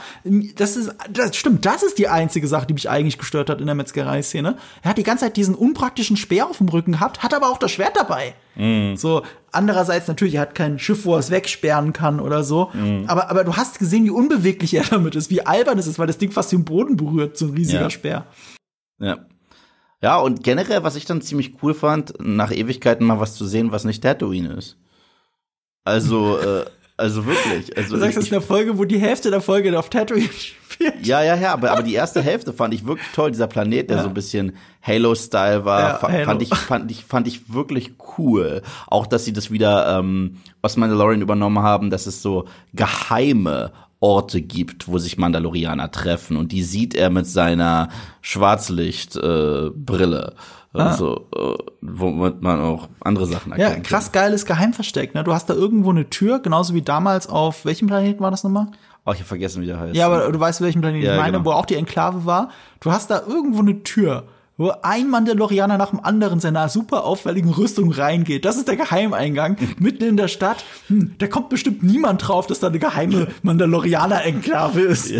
das 0.56 0.76
ist, 0.76 0.92
das 1.12 1.36
stimmt, 1.36 1.66
das 1.66 1.84
ist 1.84 1.98
die 1.98 2.08
einzige 2.08 2.48
Sache, 2.48 2.66
die 2.66 2.74
mich 2.74 2.90
eigentlich 2.90 3.18
gestört 3.18 3.50
hat 3.50 3.60
in 3.60 3.68
der 3.68 3.76
Metzgerei-Szene. 3.76 4.58
Er 4.82 4.90
hat 4.90 4.98
die 4.98 5.04
ganze 5.04 5.26
Zeit 5.26 5.38
diesen 5.38 5.56
unpraktischen 5.56 6.18
Speer 6.18 6.50
auf 6.50 6.58
dem 6.58 6.70
Rücken 6.70 6.94
gehabt, 6.94 7.24
hat 7.24 7.34
aber 7.34 7.50
auch 7.50 7.58
das 7.58 7.72
Schwert 7.72 7.96
dabei. 7.96 8.34
Mm. 8.56 8.96
So, 8.96 9.24
andererseits 9.52 10.08
natürlich, 10.08 10.36
er 10.36 10.42
hat 10.42 10.56
kein 10.56 10.80
Schiff, 10.80 11.06
wo 11.06 11.14
er 11.14 11.20
es 11.20 11.32
wegsperren 11.32 11.94
kann 11.94 12.20
oder 12.20 12.44
so. 12.44 12.70
Mm. 12.74 13.06
Aber, 13.08 13.30
aber 13.30 13.44
du 13.44 13.56
hast 13.56 13.80
gesehen, 13.80 14.06
wie 14.06 14.10
unbeweglich 14.10 14.74
er 14.74 14.84
damit 14.84 15.16
ist, 15.16 15.30
wie 15.30 15.46
albern 15.46 15.80
es 15.80 15.88
ist, 15.88 16.00
weil 16.00 16.08
das 16.08 16.18
Ding 16.18 16.32
fast 16.32 16.52
den 16.52 16.66
Boden 16.66 16.98
berührt, 16.98 17.38
so 17.38 17.46
ein 17.46 17.54
riesiger 17.54 17.82
ja. 17.82 17.90
Speer. 17.90 18.26
Ja. 19.00 19.26
Ja, 20.02 20.18
und 20.18 20.44
generell, 20.44 20.84
was 20.84 20.96
ich 20.96 21.06
dann 21.06 21.22
ziemlich 21.22 21.62
cool 21.62 21.76
fand, 21.76 22.14
nach 22.20 22.52
Ewigkeiten 22.52 23.06
mal 23.06 23.20
was 23.20 23.36
zu 23.36 23.46
sehen, 23.46 23.72
was 23.72 23.86
nicht 23.86 24.02
Tatooine 24.02 24.54
ist. 24.54 24.78
Also, 25.84 26.40
äh, 26.40 26.66
also 27.02 27.26
wirklich. 27.26 27.76
Also 27.78 27.96
Du 27.96 28.00
sagst, 28.00 28.18
das 28.18 28.26
ist 28.26 28.32
eine 28.32 28.42
Folge, 28.42 28.78
wo 28.78 28.86
die 28.86 29.00
Hälfte 29.00 29.30
der 29.32 29.42
Folge 29.42 29.78
auf 29.78 29.90
Tatooine 29.90 30.30
spielt. 30.70 31.06
ja, 31.06 31.22
ja, 31.24 31.36
ja, 31.36 31.54
aber, 31.54 31.72
aber 31.72 31.84
die 31.84 31.94
erste 31.94 32.22
Hälfte 32.22 32.54
fand 32.54 32.74
ich 32.74 32.86
wirklich 32.86 33.08
toll. 33.14 33.32
Dieser 33.32 33.48
Planet, 33.48 33.90
der 33.90 33.98
Ja. 33.98 34.04
so 34.04 34.08
ein 34.10 34.14
bisschen 34.14 34.56
Halo-Style 34.82 35.66
war, 35.66 35.80
Ja, 35.82 35.94
fa 35.96 36.10
Halo. 36.12 36.26
fand 36.26 36.42
ich, 36.42 36.50
fand 36.56 36.92
ich, 36.92 37.04
fand 37.06 37.28
ich 37.28 37.54
wirklich 37.54 37.92
cool. 38.18 38.62
Auch, 38.88 39.06
dass 39.06 39.26
sie 39.26 39.34
das 39.34 39.52
wieder 39.52 40.00
ähm, 40.00 40.38
aus 40.62 40.78
Mandalorian 40.78 41.22
übernommen 41.22 41.60
haben, 41.62 41.90
dass 41.90 42.06
es 42.08 42.22
so 42.22 42.46
geheime 42.74 43.72
Orte 44.02 44.42
gibt, 44.42 44.88
wo 44.90 44.98
sich 44.98 45.18
Mandalorianer 45.18 45.90
treffen 45.92 46.36
und 46.36 46.52
die 46.52 46.64
sieht 46.64 46.96
er 46.96 47.10
mit 47.10 47.28
seiner 47.28 47.88
Schwarzlichtbrille. 48.22 49.68
Äh, 49.68 49.80
Brille. 49.80 50.34
Also, 50.74 51.28
äh, 51.36 51.58
womit 51.82 52.42
man 52.42 52.62
auch 52.62 52.88
andere 53.02 53.26
Sachen 53.26 53.52
Ja, 53.58 53.68
erkennt. 53.68 53.86
krass 53.88 54.12
geiles 54.14 54.46
Geheimversteck, 54.46 55.14
ne? 55.14 55.24
Du 55.24 55.34
hast 55.34 55.50
da 55.50 55.54
irgendwo 55.54 55.90
eine 55.90 56.10
Tür, 56.10 56.40
genauso 56.40 56.74
wie 56.74 56.82
damals 56.82 57.28
auf 57.28 57.66
welchem 57.66 57.88
Planeten 57.88 58.22
war 58.22 58.32
das 58.32 58.44
nochmal? 58.46 58.68
Oh, 59.06 59.12
ich 59.12 59.20
hab 59.20 59.28
vergessen, 59.28 59.62
wie 59.62 59.66
der 59.66 59.80
heißt. 59.80 59.96
Ja, 59.96 60.06
aber 60.06 60.32
du 60.32 60.40
weißt, 60.40 60.62
welchen 60.62 60.80
Planeten 60.82 61.06
Ja, 61.06 61.16
ich 61.16 61.20
meine, 61.20 61.38
genau. 61.40 61.46
wo 61.46 61.52
auch 61.52 61.66
die 61.66 61.76
Enklave 61.76 62.26
war. 62.26 62.50
Du 62.80 62.92
hast 62.92 63.12
da 63.12 63.22
irgendwo 63.28 63.60
eine 63.60 63.84
Tür, 63.84 64.24
wo 64.62 64.72
ein 64.84 65.10
Mandalorianer 65.10 65.78
nach 65.78 65.90
dem 65.90 66.00
anderen 66.00 66.40
seiner 66.40 66.70
super 66.70 67.04
auffälligen 67.04 67.50
Rüstung 67.50 67.92
reingeht. 67.92 68.46
Das 68.46 68.58
ist 68.58 68.68
der 68.68 68.76
Geheimeingang 68.76 69.58
mitten 69.80 70.04
in 70.04 70.18
der 70.18 70.28
Stadt. 70.28 70.64
Hm, 70.88 71.16
da 71.18 71.28
kommt 71.28 71.50
bestimmt 71.50 71.82
niemand 71.82 72.28
drauf, 72.28 72.46
dass 72.46 72.60
da 72.60 72.68
eine 72.68 72.78
geheime 72.78 73.28
Mandalorianer-Enklave 73.42 74.82
ist. 74.82 75.12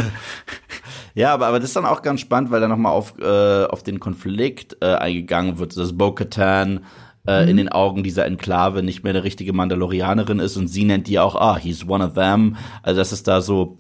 Ja, 1.14 1.34
aber, 1.34 1.48
aber 1.48 1.60
das 1.60 1.70
ist 1.70 1.76
dann 1.76 1.86
auch 1.86 2.04
ganz 2.04 2.22
spannend, 2.22 2.52
weil 2.52 2.62
da 2.62 2.68
nochmal 2.68 2.94
auf, 2.94 3.16
äh, 3.20 3.66
auf 3.66 3.84
den 3.84 4.00
Konflikt 4.00 4.78
äh, 4.80 4.94
eingegangen 4.94 5.60
wird, 5.60 5.76
dass 5.76 5.98
Bo-Katan 5.98 6.86
äh, 7.28 7.50
in 7.50 7.58
den 7.58 7.70
Augen 7.70 8.04
dieser 8.04 8.26
Enklave 8.26 8.82
nicht 8.82 9.04
mehr 9.04 9.12
eine 9.12 9.24
richtige 9.24 9.52
Mandalorianerin 9.54 10.40
ist 10.40 10.56
und 10.56 10.68
sie 10.68 10.86
nennt 10.86 11.08
die 11.08 11.20
auch, 11.20 11.36
ah, 11.36 11.58
he's 11.58 11.88
one 11.88 12.06
of 12.06 12.14
them. 12.14 12.56
Also 12.82 13.02
dass 13.02 13.12
es 13.12 13.24
da 13.24 13.42
so 13.42 13.76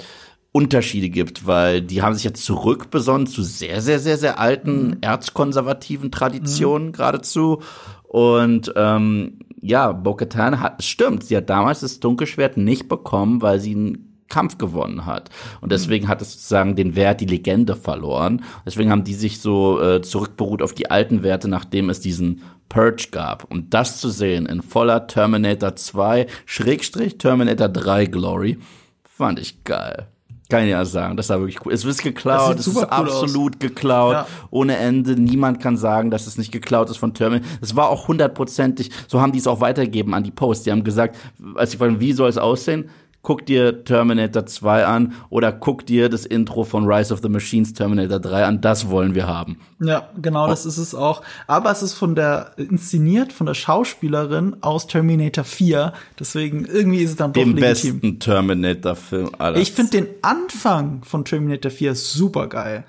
Unterschiede 0.54 1.10
gibt, 1.10 1.48
weil 1.48 1.82
die 1.82 2.02
haben 2.02 2.14
sich 2.14 2.26
jetzt 2.26 2.44
zurückbesonnen 2.44 3.28
zu 3.28 3.42
sehr, 3.42 3.82
sehr, 3.82 4.00
sehr, 4.00 4.18
sehr 4.18 4.40
alten 4.40 4.98
erzkonservativen 5.02 6.12
Traditionen 6.12 6.92
geradezu. 6.92 7.62
Und 8.04 8.74
ähm, 8.76 9.40
ja, 9.62 9.94
Bo-Katan 9.94 10.60
hat, 10.60 10.84
stimmt, 10.84 11.24
sie 11.24 11.38
hat 11.38 11.50
damals 11.50 11.80
das 11.80 12.02
Dunkelschwert 12.02 12.58
nicht 12.58 12.90
bekommen, 12.90 13.42
weil 13.42 13.60
sie 13.60 13.76
einen 13.76 14.26
Kampf 14.28 14.58
gewonnen 14.58 15.06
hat. 15.06 15.30
Und 15.62 15.72
deswegen 15.72 16.08
hat 16.08 16.22
es 16.22 16.34
sozusagen 16.34 16.76
den 16.76 16.96
Wert, 16.96 17.22
die 17.22 17.26
Legende 17.26 17.76
verloren. 17.76 18.44
Deswegen 18.66 18.90
haben 18.90 19.04
die 19.04 19.14
sich 19.14 19.40
so 19.40 19.80
äh, 19.82 20.02
zurückberuht 20.02 20.62
auf 20.62 20.74
die 20.74 20.90
alten 20.90 21.24
Werte, 21.24 21.48
nachdem 21.48 21.90
es 21.90 22.00
diesen 22.02 22.42
Purge 22.68 23.10
gab. 23.12 23.44
Und 23.46 23.74
das 23.74 24.00
zu 24.00 24.10
sehen 24.10 24.48
in 24.48 24.62
voller 24.62 25.08
Terminator 25.08 25.76
2, 25.76 26.28
Schrägstrich 26.46 27.18
Terminator 27.18 27.70
3 27.70 28.06
Glory, 28.06 28.58
fand 29.04 29.40
ich 29.40 29.64
geil. 29.64 30.08
Kann 30.52 30.66
ich 30.66 30.70
ja 30.72 30.84
sagen, 30.86 31.16
das 31.18 31.30
war 31.30 31.40
wirklich 31.40 31.66
cool. 31.66 31.72
Es 31.72 31.86
ist 31.86 32.04
geklaut, 32.04 32.60
es 32.60 32.68
ist 32.68 32.76
cool 32.76 32.84
aus. 32.84 32.92
absolut 32.92 33.60
geklaut, 33.60 34.14
Ja. 34.14 34.28
ohne 34.52 34.76
Ende. 34.76 35.14
Niemand 35.20 35.62
kann 35.62 35.78
sagen, 35.78 36.12
dass 36.12 36.28
es 36.28 36.38
nicht 36.38 36.52
geklaut 36.52 36.90
ist 36.90 36.98
von 36.98 37.14
Terminator. 37.14 37.50
Es 37.62 37.76
war 37.76 37.88
auch 37.90 38.10
hundertprozentig, 38.10 38.92
so 39.08 39.22
haben 39.22 39.32
die 39.32 39.40
es 39.40 39.48
auch 39.48 39.62
weitergegeben 39.62 40.14
an 40.14 40.24
die 40.24 40.32
Post. 40.32 40.66
Die 40.66 40.72
haben 40.72 40.84
gesagt, 40.84 41.16
als 41.56 41.72
sie 41.72 41.78
fragen, 41.78 42.00
wie 42.02 42.12
soll 42.14 42.30
es 42.30 42.38
aussehen? 42.38 42.90
Guck 43.24 43.46
dir 43.46 43.84
Terminator 43.84 44.48
2 44.48 44.86
an 44.86 45.14
oder 45.30 45.52
guck 45.52 45.86
dir 45.86 46.10
das 46.10 46.26
Intro 46.26 46.64
von 46.64 46.92
Rise 46.92 47.14
of 47.14 47.20
the 47.22 47.30
Machines 47.30 47.74
Terminator 47.74 48.20
3 48.20 48.46
an. 48.46 48.62
Das 48.62 48.90
wollen 48.90 49.14
wir 49.14 49.28
haben. 49.28 49.60
Ja, 49.80 50.10
genau, 50.20 50.48
das 50.48 50.66
ist 50.66 50.78
es 50.78 50.96
auch. 50.96 51.22
Aber 51.46 51.70
es 51.72 51.84
ist 51.84 51.94
von 51.94 52.16
der 52.16 52.54
inszeniert 52.58 53.32
von 53.32 53.46
der 53.46 53.54
Schauspielerin 53.54 54.58
aus 54.62 54.88
Terminator 54.88 55.44
4. 55.44 55.94
Deswegen 56.20 56.66
irgendwie 56.66 57.04
ist 57.04 57.12
es 57.12 57.16
dann 57.18 57.32
doch 57.32 57.44
Dem 57.44 57.56
legitim. 57.56 58.00
besten 58.00 58.20
Terminator-Film 58.20 59.30
aller. 59.38 59.58
Ich 59.58 59.72
finde 59.72 59.92
den 59.92 60.08
Anfang 60.24 61.04
von 61.04 61.24
Terminator 61.24 61.72
4 61.72 61.94
super 61.94 62.48
geil. 62.48 62.86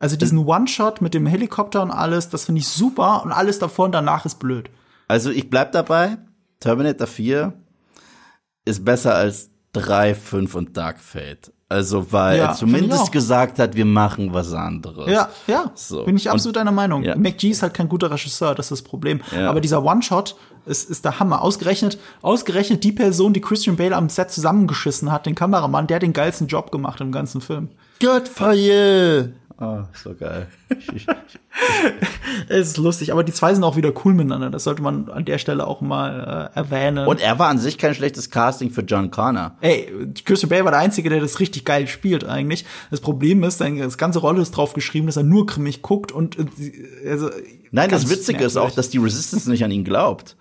Also 0.00 0.16
diesen 0.16 0.38
One-Shot 0.38 1.00
mit 1.00 1.14
dem 1.14 1.26
Helikopter 1.26 1.82
und 1.82 1.92
alles, 1.92 2.28
das 2.28 2.44
finde 2.44 2.58
ich 2.58 2.68
super 2.68 3.22
und 3.24 3.30
alles 3.30 3.60
davor 3.60 3.86
und 3.86 3.92
danach 3.92 4.26
ist 4.26 4.40
blöd. 4.40 4.68
Also 5.06 5.30
ich 5.30 5.48
bleib 5.48 5.70
dabei. 5.72 6.18
Terminator 6.58 7.06
4 7.06 7.52
ist 8.64 8.84
besser 8.84 9.14
als 9.14 9.50
3, 9.80 10.14
5 10.14 10.54
und 10.54 10.76
Dark 10.76 10.98
Fate. 11.00 11.52
Also 11.68 12.12
weil 12.12 12.38
Ja, 12.38 12.44
er 12.50 12.54
zumindest 12.54 13.02
auch. 13.02 13.10
gesagt 13.10 13.58
hat, 13.58 13.74
wir 13.74 13.84
machen 13.84 14.32
was 14.32 14.52
anderes. 14.52 15.10
Ja, 15.10 15.28
ja, 15.48 15.72
So. 15.74 16.04
bin 16.04 16.16
ich 16.16 16.30
absolut 16.30 16.54
deiner 16.56 16.70
Meinung. 16.70 17.02
Ja. 17.02 17.16
McGee 17.16 17.50
ist 17.50 17.62
halt 17.62 17.74
kein 17.74 17.88
guter 17.88 18.08
Regisseur, 18.10 18.54
das 18.54 18.66
ist 18.66 18.70
das 18.70 18.82
Problem. 18.82 19.20
Ja. 19.36 19.50
Aber 19.50 19.60
dieser 19.60 19.82
One-Shot 19.84 20.36
ist, 20.66 20.88
ist 20.88 21.04
der 21.04 21.18
Hammer. 21.18 21.42
Ausgerechnet, 21.42 21.98
ausgerechnet 22.22 22.84
die 22.84 22.92
Person, 22.92 23.32
die 23.32 23.40
Christian 23.40 23.74
Bale 23.76 23.96
am 23.96 24.08
Set 24.08 24.30
zusammengeschissen 24.30 25.10
hat, 25.10 25.26
den 25.26 25.34
Kameramann, 25.34 25.88
der 25.88 25.96
hat 25.96 26.02
den 26.02 26.12
geilsten 26.12 26.46
Job 26.46 26.70
gemacht 26.70 27.00
im 27.00 27.10
ganzen 27.10 27.40
Film. 27.40 27.70
Good 28.00 28.28
for 28.28 28.52
you. 28.52 29.30
Oh, 29.58 29.82
so 29.94 30.14
geil. 30.14 30.48
Es 32.48 32.68
ist 32.68 32.76
lustig, 32.76 33.12
aber 33.12 33.24
die 33.24 33.32
zwei 33.32 33.54
sind 33.54 33.64
auch 33.64 33.76
wieder 33.76 33.92
cool 34.04 34.12
miteinander. 34.12 34.50
Das 34.50 34.64
sollte 34.64 34.82
man 34.82 35.08
an 35.08 35.24
der 35.24 35.38
Stelle 35.38 35.66
auch 35.66 35.80
mal 35.80 36.50
äh, 36.54 36.58
erwähnen. 36.58 37.06
Und 37.06 37.20
er 37.20 37.38
war 37.38 37.48
an 37.48 37.58
sich 37.58 37.78
kein 37.78 37.94
schlechtes 37.94 38.30
Casting 38.30 38.70
für 38.70 38.82
John 38.82 39.10
Connor. 39.10 39.56
Ey, 39.62 39.90
Christian 40.24 40.50
Bale 40.50 40.64
war 40.64 40.72
der 40.72 40.80
Einzige, 40.80 41.08
der 41.08 41.20
das 41.20 41.40
richtig 41.40 41.64
geil 41.64 41.86
spielt 41.86 42.24
eigentlich. 42.24 42.66
Das 42.90 43.00
Problem 43.00 43.42
ist, 43.42 43.58
seine 43.58 43.82
das 43.82 43.96
ganze 43.96 44.18
Rolle 44.18 44.42
ist 44.42 44.50
drauf 44.52 44.74
geschrieben, 44.74 45.06
dass 45.06 45.16
er 45.16 45.22
nur 45.22 45.46
grimmig 45.46 45.82
guckt 45.82 46.12
und 46.12 46.38
äh, 46.38 47.08
also 47.08 47.30
Nein, 47.70 47.90
das 47.90 48.10
Witzige 48.10 48.44
ist 48.44 48.56
auch, 48.56 48.70
dass 48.70 48.90
die 48.90 48.98
Resistance 48.98 49.50
nicht 49.50 49.64
an 49.64 49.70
ihn 49.70 49.84
glaubt. 49.84 50.36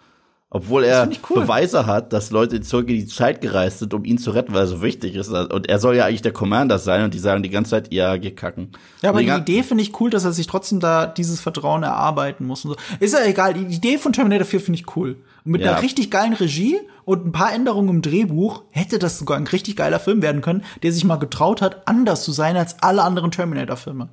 Obwohl 0.52 0.84
er 0.86 1.10
cool. 1.30 1.42
Beweise 1.42 1.86
hat, 1.86 2.14
dass 2.14 2.32
Leute 2.32 2.62
zurück 2.62 2.88
in 2.90 2.96
die 2.96 3.08
Zeit 3.08 3.42
gereist 3.42 3.80
sind, 3.80 3.94
um 3.94 4.06
ihn 4.06 4.18
zu 4.18 4.32
retten, 4.32 4.54
weil 4.54 4.62
er 4.62 4.68
so 4.68 4.82
wichtig 4.82 5.16
ist. 5.16 5.30
Und 5.30 5.68
er 5.68 5.80
soll 5.80 5.96
ja 5.98 6.06
eigentlich 6.06 6.22
der 6.22 6.32
Commander 6.34 6.80
sein 6.80 7.04
und 7.04 7.14
die 7.14 7.20
sagen 7.20 7.44
die 7.44 7.50
ganze 7.50 7.72
Zeit, 7.72 7.92
ja, 7.94 8.16
geh 8.18 8.32
kacken. 8.32 8.72
Ja, 9.02 9.10
aber 9.10 9.22
die 9.22 9.28
Idee 9.30 9.64
finde 9.64 9.84
ich 9.84 10.00
cool, 10.00 10.10
dass 10.10 10.24
er 10.24 10.32
sich 10.32 10.48
trotzdem 10.48 10.80
da 10.80 11.08
dieses 11.08 11.42
Vertrauen 11.42 11.84
erarbeiten 11.84 12.46
muss 12.46 12.64
und 12.64 12.72
so. 12.72 12.78
Ist 13.00 13.14
ja 13.14 13.26
egal, 13.26 13.54
die 13.56 13.76
Idee 13.76 13.98
von 13.98 14.14
Terminator 14.14 14.46
4 14.46 14.60
finde 14.62 14.80
ich 14.80 14.96
cool. 14.96 15.18
Und 15.44 15.52
mit 15.52 15.62
Ja. 15.62 15.74
einer 15.74 15.82
richtig 15.82 16.10
geilen 16.12 16.34
Regie 16.34 16.80
und 17.06 17.26
ein 17.26 17.32
paar 17.32 17.52
Änderungen 17.54 17.90
im 17.90 18.02
Drehbuch 18.02 18.64
hätte 18.70 18.98
das 18.98 19.18
sogar 19.20 19.38
ein 19.38 19.48
richtig 19.48 19.76
geiler 19.76 20.00
Film 20.00 20.22
werden 20.22 20.42
können, 20.42 20.64
der 20.84 20.92
sich 20.92 21.04
mal 21.04 21.18
getraut 21.18 21.62
hat, 21.62 21.88
anders 21.88 22.24
zu 22.24 22.32
sein 22.32 22.56
als 22.56 22.82
alle 22.82 23.04
anderen 23.04 23.32
Terminator-Filme. 23.32 24.10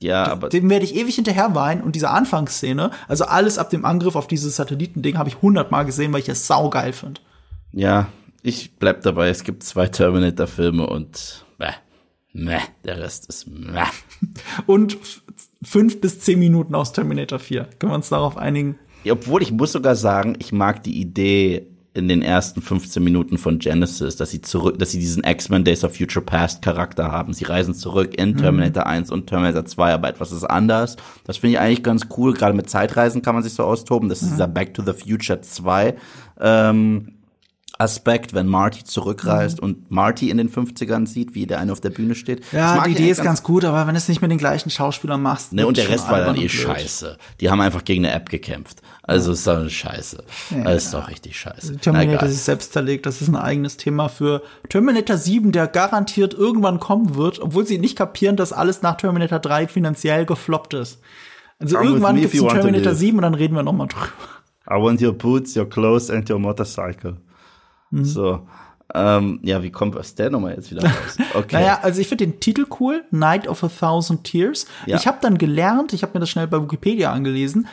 Ja, 0.00 0.24
aber 0.28 0.48
Dem 0.48 0.70
werde 0.70 0.84
ich 0.84 0.94
ewig 0.94 1.14
hinterher 1.16 1.54
weinen 1.54 1.82
und 1.82 1.96
diese 1.96 2.10
Anfangsszene, 2.10 2.90
also 3.08 3.24
alles 3.24 3.58
ab 3.58 3.70
dem 3.70 3.84
Angriff 3.84 4.14
auf 4.14 4.28
dieses 4.28 4.56
Satellitending 4.56 5.18
habe 5.18 5.28
ich 5.28 5.42
hundertmal 5.42 5.84
gesehen, 5.84 6.12
weil 6.12 6.20
ich 6.20 6.28
es 6.28 6.46
saugeil 6.46 6.92
finde. 6.92 7.20
ja, 7.72 8.06
ich 8.42 8.76
bleib 8.76 9.02
dabei. 9.02 9.28
Es 9.28 9.42
gibt 9.42 9.64
zwei 9.64 9.88
Terminator-Filme 9.88 10.86
und 10.86 11.44
meh, 11.58 11.72
meh, 12.32 12.60
der 12.84 12.98
Rest 12.98 13.26
ist 13.26 13.48
meh. 13.48 13.82
Und 14.66 14.96
fünf 15.60 16.00
bis 16.00 16.20
zehn 16.20 16.38
Minuten 16.38 16.76
aus 16.76 16.92
Terminator 16.92 17.40
4. 17.40 17.64
Können 17.78 17.92
wir 17.92 17.96
uns 17.96 18.08
darauf 18.10 18.36
einigen? 18.36 18.78
Obwohl 19.10 19.42
ich 19.42 19.50
muss 19.50 19.72
sogar 19.72 19.96
sagen, 19.96 20.36
ich 20.38 20.52
mag 20.52 20.84
die 20.84 21.00
Idee 21.00 21.66
in 21.94 22.08
den 22.08 22.22
ersten 22.22 22.62
15 22.62 23.02
Minuten 23.02 23.38
von 23.38 23.58
Genesis, 23.58 24.16
dass 24.16 24.30
sie 24.30 24.40
zurück, 24.40 24.78
dass 24.78 24.90
sie 24.92 24.98
diesen 24.98 25.24
X-Men 25.24 25.64
Days 25.64 25.84
of 25.84 25.96
Future 25.96 26.24
Past 26.24 26.62
Charakter 26.62 27.10
haben. 27.10 27.32
Sie 27.32 27.44
reisen 27.44 27.74
zurück 27.74 28.14
in 28.16 28.36
Terminator 28.36 28.86
1 28.86 29.10
und 29.10 29.26
Terminator 29.26 29.64
2, 29.64 29.94
aber 29.94 30.08
etwas 30.08 30.30
ist 30.30 30.44
anders. 30.44 30.96
Das 31.24 31.38
finde 31.38 31.54
ich 31.54 31.60
eigentlich 31.60 31.82
ganz 31.82 32.06
cool. 32.16 32.34
Gerade 32.34 32.54
mit 32.54 32.70
Zeitreisen 32.70 33.22
kann 33.22 33.34
man 33.34 33.42
sich 33.42 33.54
so 33.54 33.64
austoben. 33.64 34.08
Das 34.08 34.22
ist 34.22 34.32
dieser 34.32 34.48
Back 34.48 34.74
to 34.74 34.82
the 34.82 34.92
Future 34.92 35.40
2 35.40 35.96
ähm, 36.40 37.18
Aspekt, 37.78 38.34
wenn 38.34 38.48
Marty 38.48 38.82
zurückreist 38.82 39.60
und 39.60 39.90
Marty 39.90 40.30
in 40.30 40.36
den 40.36 40.50
50ern 40.50 41.06
sieht, 41.06 41.36
wie 41.36 41.46
der 41.46 41.60
eine 41.60 41.70
auf 41.70 41.80
der 41.80 41.90
Bühne 41.90 42.16
steht. 42.16 42.44
Ja, 42.50 42.82
die 42.82 42.90
Idee 42.90 43.10
ist 43.10 43.22
ganz 43.22 43.44
gut, 43.44 43.64
aber 43.64 43.86
wenn 43.86 43.94
du 43.94 43.98
es 43.98 44.08
nicht 44.08 44.20
mit 44.20 44.32
den 44.32 44.38
gleichen 44.38 44.68
Schauspielern 44.68 45.22
machst. 45.22 45.52
Ne, 45.52 45.64
und 45.64 45.76
der 45.76 45.88
Rest 45.88 46.10
war 46.10 46.18
dann 46.18 46.34
eh 46.34 46.40
blöd. 46.40 46.50
scheiße. 46.50 47.18
Die 47.40 47.50
haben 47.50 47.60
einfach 47.60 47.84
gegen 47.84 48.04
eine 48.04 48.14
App 48.14 48.30
gekämpft. 48.30 48.82
Also 49.08 49.32
ist 49.32 49.46
doch 49.46 49.66
scheiße. 49.66 50.22
Das 50.64 50.84
ist 50.84 50.92
doch 50.92 51.08
richtig 51.08 51.40
scheiße. 51.40 51.72
Na, 51.72 51.78
Terminator 51.78 52.18
egal. 52.18 52.28
sich 52.28 52.42
selbst 52.42 52.74
zerlegt, 52.74 53.06
das 53.06 53.22
ist 53.22 53.28
ein 53.28 53.36
eigenes 53.36 53.78
Thema 53.78 54.08
für 54.08 54.42
Terminator 54.68 55.16
7, 55.16 55.50
der 55.50 55.66
garantiert 55.66 56.34
irgendwann 56.34 56.78
kommen 56.78 57.14
wird, 57.14 57.40
obwohl 57.40 57.66
sie 57.66 57.78
nicht 57.78 57.96
kapieren, 57.96 58.36
dass 58.36 58.52
alles 58.52 58.82
nach 58.82 58.98
Terminator 58.98 59.38
3 59.38 59.66
finanziell 59.66 60.26
gefloppt 60.26 60.74
ist. 60.74 61.00
Also 61.58 61.76
Come 61.76 61.88
irgendwann 61.88 62.16
gibt 62.20 62.34
es 62.34 62.40
Terminator 62.40 62.92
live. 62.92 62.98
7 62.98 63.16
und 63.16 63.22
dann 63.22 63.34
reden 63.34 63.54
wir 63.54 63.62
noch 63.62 63.72
mal 63.72 63.86
drüber. 63.86 64.08
I 64.70 64.74
want 64.74 65.00
your 65.00 65.14
boots, 65.14 65.56
your 65.56 65.66
clothes 65.66 66.10
and 66.10 66.28
your 66.28 66.38
motorcycle. 66.38 67.16
Mhm. 67.90 68.04
So. 68.04 68.46
Ähm, 68.94 69.40
ja, 69.42 69.62
wie 69.62 69.70
kommt 69.70 69.94
was 69.94 70.14
der 70.14 70.28
nochmal 70.28 70.54
jetzt 70.54 70.70
wieder 70.70 70.82
raus? 70.82 71.16
Okay. 71.34 71.56
Naja, 71.56 71.78
also 71.82 72.00
ich 72.00 72.08
finde 72.08 72.26
den 72.26 72.40
Titel 72.40 72.66
cool, 72.80 73.04
Night 73.10 73.48
of 73.48 73.64
a 73.64 73.68
Thousand 73.68 74.24
Tears. 74.24 74.66
Ja. 74.84 74.96
Ich 74.96 75.06
habe 75.06 75.18
dann 75.22 75.38
gelernt, 75.38 75.94
ich 75.94 76.02
habe 76.02 76.12
mir 76.14 76.20
das 76.20 76.30
schnell 76.30 76.46
bei 76.46 76.60
Wikipedia 76.60 77.12
angelesen, 77.12 77.66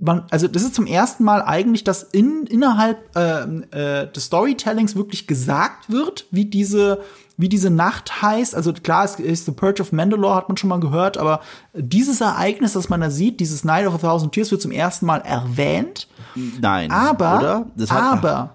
man, 0.00 0.24
also 0.30 0.48
das 0.48 0.62
ist 0.62 0.74
zum 0.74 0.86
ersten 0.86 1.24
Mal 1.24 1.42
eigentlich, 1.42 1.84
dass 1.84 2.02
in, 2.02 2.46
innerhalb 2.46 2.98
ähm, 3.16 3.64
äh, 3.70 4.06
des 4.06 4.24
Storytellings 4.24 4.96
wirklich 4.96 5.26
gesagt 5.26 5.90
wird, 5.90 6.26
wie 6.30 6.46
diese 6.46 7.00
wie 7.36 7.48
diese 7.48 7.70
Nacht 7.70 8.20
heißt. 8.20 8.54
Also 8.54 8.74
klar, 8.74 9.04
es 9.04 9.14
ist 9.14 9.46
The 9.46 9.52
Purge 9.52 9.80
of 9.80 9.92
Mandalore, 9.92 10.34
hat 10.34 10.48
man 10.48 10.58
schon 10.58 10.68
mal 10.68 10.78
gehört, 10.78 11.16
aber 11.16 11.40
dieses 11.72 12.20
Ereignis, 12.20 12.74
das 12.74 12.90
man 12.90 13.00
da 13.00 13.08
sieht, 13.08 13.40
dieses 13.40 13.64
Night 13.64 13.86
of 13.86 13.94
a 13.94 13.98
Thousand 13.98 14.32
Tears, 14.32 14.50
wird 14.50 14.60
zum 14.60 14.72
ersten 14.72 15.06
Mal 15.06 15.22
erwähnt. 15.22 16.06
Nein. 16.60 16.90
Aber, 16.90 17.38
oder? 17.38 17.66
Das 17.76 17.90
hat, 17.90 18.18
aber, 18.18 18.50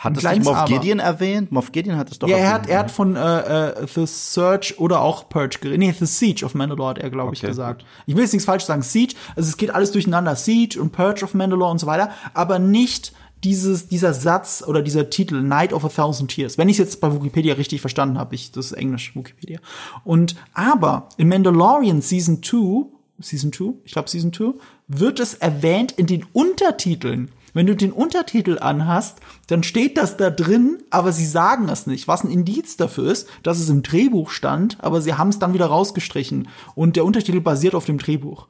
hat 0.00 0.16
das 0.16 0.22
kleines 0.22 0.46
nicht 0.46 0.56
Moff. 0.56 0.64
Gideon 0.64 0.98
erwähnt? 0.98 1.52
Moff 1.52 1.72
Gideon 1.72 1.98
hat 1.98 2.10
es 2.10 2.18
doch 2.18 2.26
ja, 2.26 2.38
er 2.38 2.52
hat, 2.54 2.68
er 2.70 2.78
hat 2.78 2.90
von 2.90 3.16
äh, 3.16 3.68
äh, 3.68 3.86
The 3.86 4.06
Search 4.06 4.78
oder 4.78 5.02
auch 5.02 5.28
Purge 5.28 5.58
geredet. 5.60 5.78
Nee, 5.78 5.92
The 5.92 6.06
Siege 6.06 6.42
of 6.42 6.54
Mandalore 6.54 6.90
hat 6.90 6.98
er, 6.98 7.10
glaube 7.10 7.34
ich, 7.34 7.40
Okay, 7.40 7.48
gesagt. 7.48 7.84
Ich 8.06 8.14
will 8.14 8.22
jetzt 8.22 8.32
nichts 8.32 8.46
falsch 8.46 8.64
sagen. 8.64 8.80
Siege, 8.80 9.14
also 9.36 9.46
es 9.46 9.58
geht 9.58 9.70
alles 9.70 9.92
durcheinander. 9.92 10.36
Siege 10.36 10.80
und 10.80 10.92
Purge 10.92 11.22
of 11.22 11.34
Mandalore 11.34 11.70
und 11.70 11.80
so 11.80 11.86
weiter, 11.86 12.12
aber 12.32 12.58
nicht 12.58 13.12
dieses, 13.44 13.88
dieser 13.88 14.14
Satz 14.14 14.64
oder 14.66 14.80
dieser 14.80 15.10
Titel 15.10 15.42
Night 15.42 15.74
of 15.74 15.84
a 15.84 15.88
Thousand 15.88 16.30
Tears. 16.30 16.56
Wenn 16.56 16.70
ich 16.70 16.78
es 16.78 16.86
jetzt 16.86 17.00
bei 17.02 17.12
Wikipedia 17.12 17.54
richtig 17.54 17.82
verstanden 17.82 18.18
habe, 18.18 18.34
ich, 18.34 18.52
das 18.52 18.66
ist 18.66 18.72
Englisch, 18.72 19.14
Wikipedia. 19.14 19.60
Und, 20.04 20.34
aber 20.54 21.10
in 21.18 21.28
Mandalorian 21.28 22.00
Season 22.00 22.42
2, 22.42 22.86
Season 23.20 23.52
2, 23.52 23.74
ich 23.84 23.92
glaube 23.92 24.08
Season 24.08 24.32
2, 24.32 24.54
wird 24.88 25.20
es 25.20 25.34
erwähnt 25.34 25.92
in 25.92 26.06
den 26.06 26.24
Untertiteln. 26.32 27.30
Wenn 27.52 27.66
du 27.66 27.76
den 27.76 27.92
Untertitel 27.92 28.58
anhast, 28.60 29.20
dann 29.48 29.62
steht 29.62 29.96
das 29.96 30.16
da 30.16 30.30
drin, 30.30 30.78
aber 30.90 31.12
sie 31.12 31.26
sagen 31.26 31.68
es 31.68 31.86
nicht. 31.86 32.08
Was 32.08 32.24
ein 32.24 32.30
Indiz 32.30 32.76
dafür 32.76 33.10
ist, 33.10 33.28
dass 33.42 33.58
es 33.58 33.68
im 33.68 33.82
Drehbuch 33.82 34.30
stand, 34.30 34.78
aber 34.80 35.00
sie 35.00 35.14
haben 35.14 35.28
es 35.30 35.38
dann 35.38 35.54
wieder 35.54 35.66
rausgestrichen. 35.66 36.48
Und 36.74 36.96
der 36.96 37.04
Untertitel 37.04 37.40
basiert 37.40 37.74
auf 37.74 37.84
dem 37.84 37.98
Drehbuch. 37.98 38.46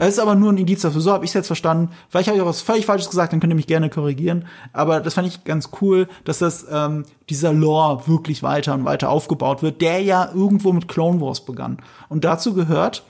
Es 0.00 0.14
ist 0.14 0.18
aber 0.18 0.34
nur 0.34 0.50
ein 0.50 0.56
Indiz 0.56 0.82
dafür. 0.82 1.00
So 1.00 1.12
habe 1.12 1.24
ich 1.24 1.30
es 1.30 1.34
jetzt 1.34 1.46
verstanden. 1.46 1.92
Vielleicht 2.08 2.28
habe 2.28 2.36
ich 2.36 2.42
auch 2.42 2.48
was 2.48 2.62
völlig 2.62 2.86
Falsches 2.86 3.10
gesagt, 3.10 3.32
dann 3.32 3.40
könnt 3.40 3.52
ihr 3.52 3.56
mich 3.56 3.66
gerne 3.66 3.90
korrigieren. 3.90 4.46
Aber 4.72 5.00
das 5.00 5.14
fand 5.14 5.28
ich 5.28 5.44
ganz 5.44 5.70
cool, 5.80 6.08
dass 6.24 6.38
das 6.38 6.66
ähm, 6.70 7.04
dieser 7.28 7.52
Lore 7.52 8.08
wirklich 8.08 8.42
weiter 8.42 8.74
und 8.74 8.84
weiter 8.84 9.10
aufgebaut 9.10 9.62
wird, 9.62 9.80
der 9.80 10.00
ja 10.00 10.30
irgendwo 10.32 10.72
mit 10.72 10.88
Clone 10.88 11.20
Wars 11.20 11.44
begann. 11.44 11.78
Und 12.08 12.24
dazu 12.24 12.54
gehört, 12.54 13.04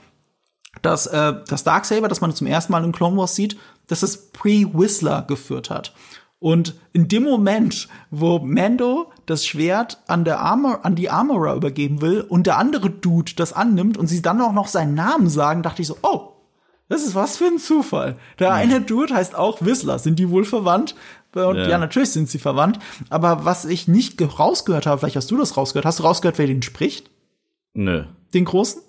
dass 0.81 1.07
äh, 1.07 1.33
das 1.47 1.63
Darksaber, 1.63 2.07
das 2.07 2.21
man 2.21 2.35
zum 2.35 2.47
ersten 2.47 2.71
Mal 2.71 2.83
in 2.83 2.91
Clone 2.91 3.17
Wars 3.17 3.35
sieht, 3.35 3.57
dass 3.89 4.01
es 4.03 4.31
Pre-Whistler 4.31 5.23
geführt 5.27 5.69
hat. 5.69 5.93
Und 6.39 6.75
in 6.93 7.09
dem 7.09 7.23
Moment, 7.23 7.89
wo 8.11 8.39
Mando 8.39 9.11
das 9.25 9.45
Schwert 9.45 10.01
an 10.07 10.23
der 10.23 10.39
Armor, 10.39 10.85
an 10.85 10.95
die 10.95 11.09
Armorer 11.09 11.53
übergeben 11.55 11.99
will 11.99 12.21
und 12.21 12.47
der 12.47 12.57
andere 12.57 12.89
Dude 12.89 13.33
das 13.35 13.51
annimmt 13.51 13.97
und 13.97 14.07
sie 14.07 14.21
dann 14.21 14.39
auch 14.39 14.53
noch 14.53 14.69
seinen 14.69 14.93
Namen 14.93 15.29
sagen, 15.29 15.63
dachte 15.63 15.81
ich 15.81 15.89
so, 15.89 15.97
oh, 16.01 16.29
das 16.87 17.03
ist 17.03 17.13
was 17.13 17.35
für 17.37 17.45
ein 17.45 17.59
Zufall. 17.59 18.15
Der 18.39 18.53
eine 18.53 18.79
Dude 18.79 19.13
heißt 19.13 19.35
auch 19.35 19.61
Whistler. 19.61 19.99
Sind 19.99 20.17
die 20.17 20.29
wohl 20.29 20.45
verwandt? 20.45 20.95
Und 21.35 21.57
ja. 21.57 21.67
Ja. 21.67 21.77
natürlich 21.77 22.11
sind 22.11 22.29
sie 22.29 22.39
verwandt. 22.39 22.79
Aber 23.09 23.43
was 23.45 23.65
ich 23.65 23.87
nicht 23.89 24.17
ge- 24.17 24.27
rausgehört 24.27 24.87
habe, 24.87 24.97
vielleicht 24.99 25.17
hast 25.17 25.29
du 25.29 25.37
das 25.37 25.57
rausgehört. 25.57 25.85
Hast 25.85 25.99
du 25.99 26.03
rausgehört, 26.03 26.37
wer 26.39 26.47
den 26.47 26.61
spricht? 26.63 27.11
Nö. 27.73 28.05
Den 28.33 28.45
Großen? 28.45 28.81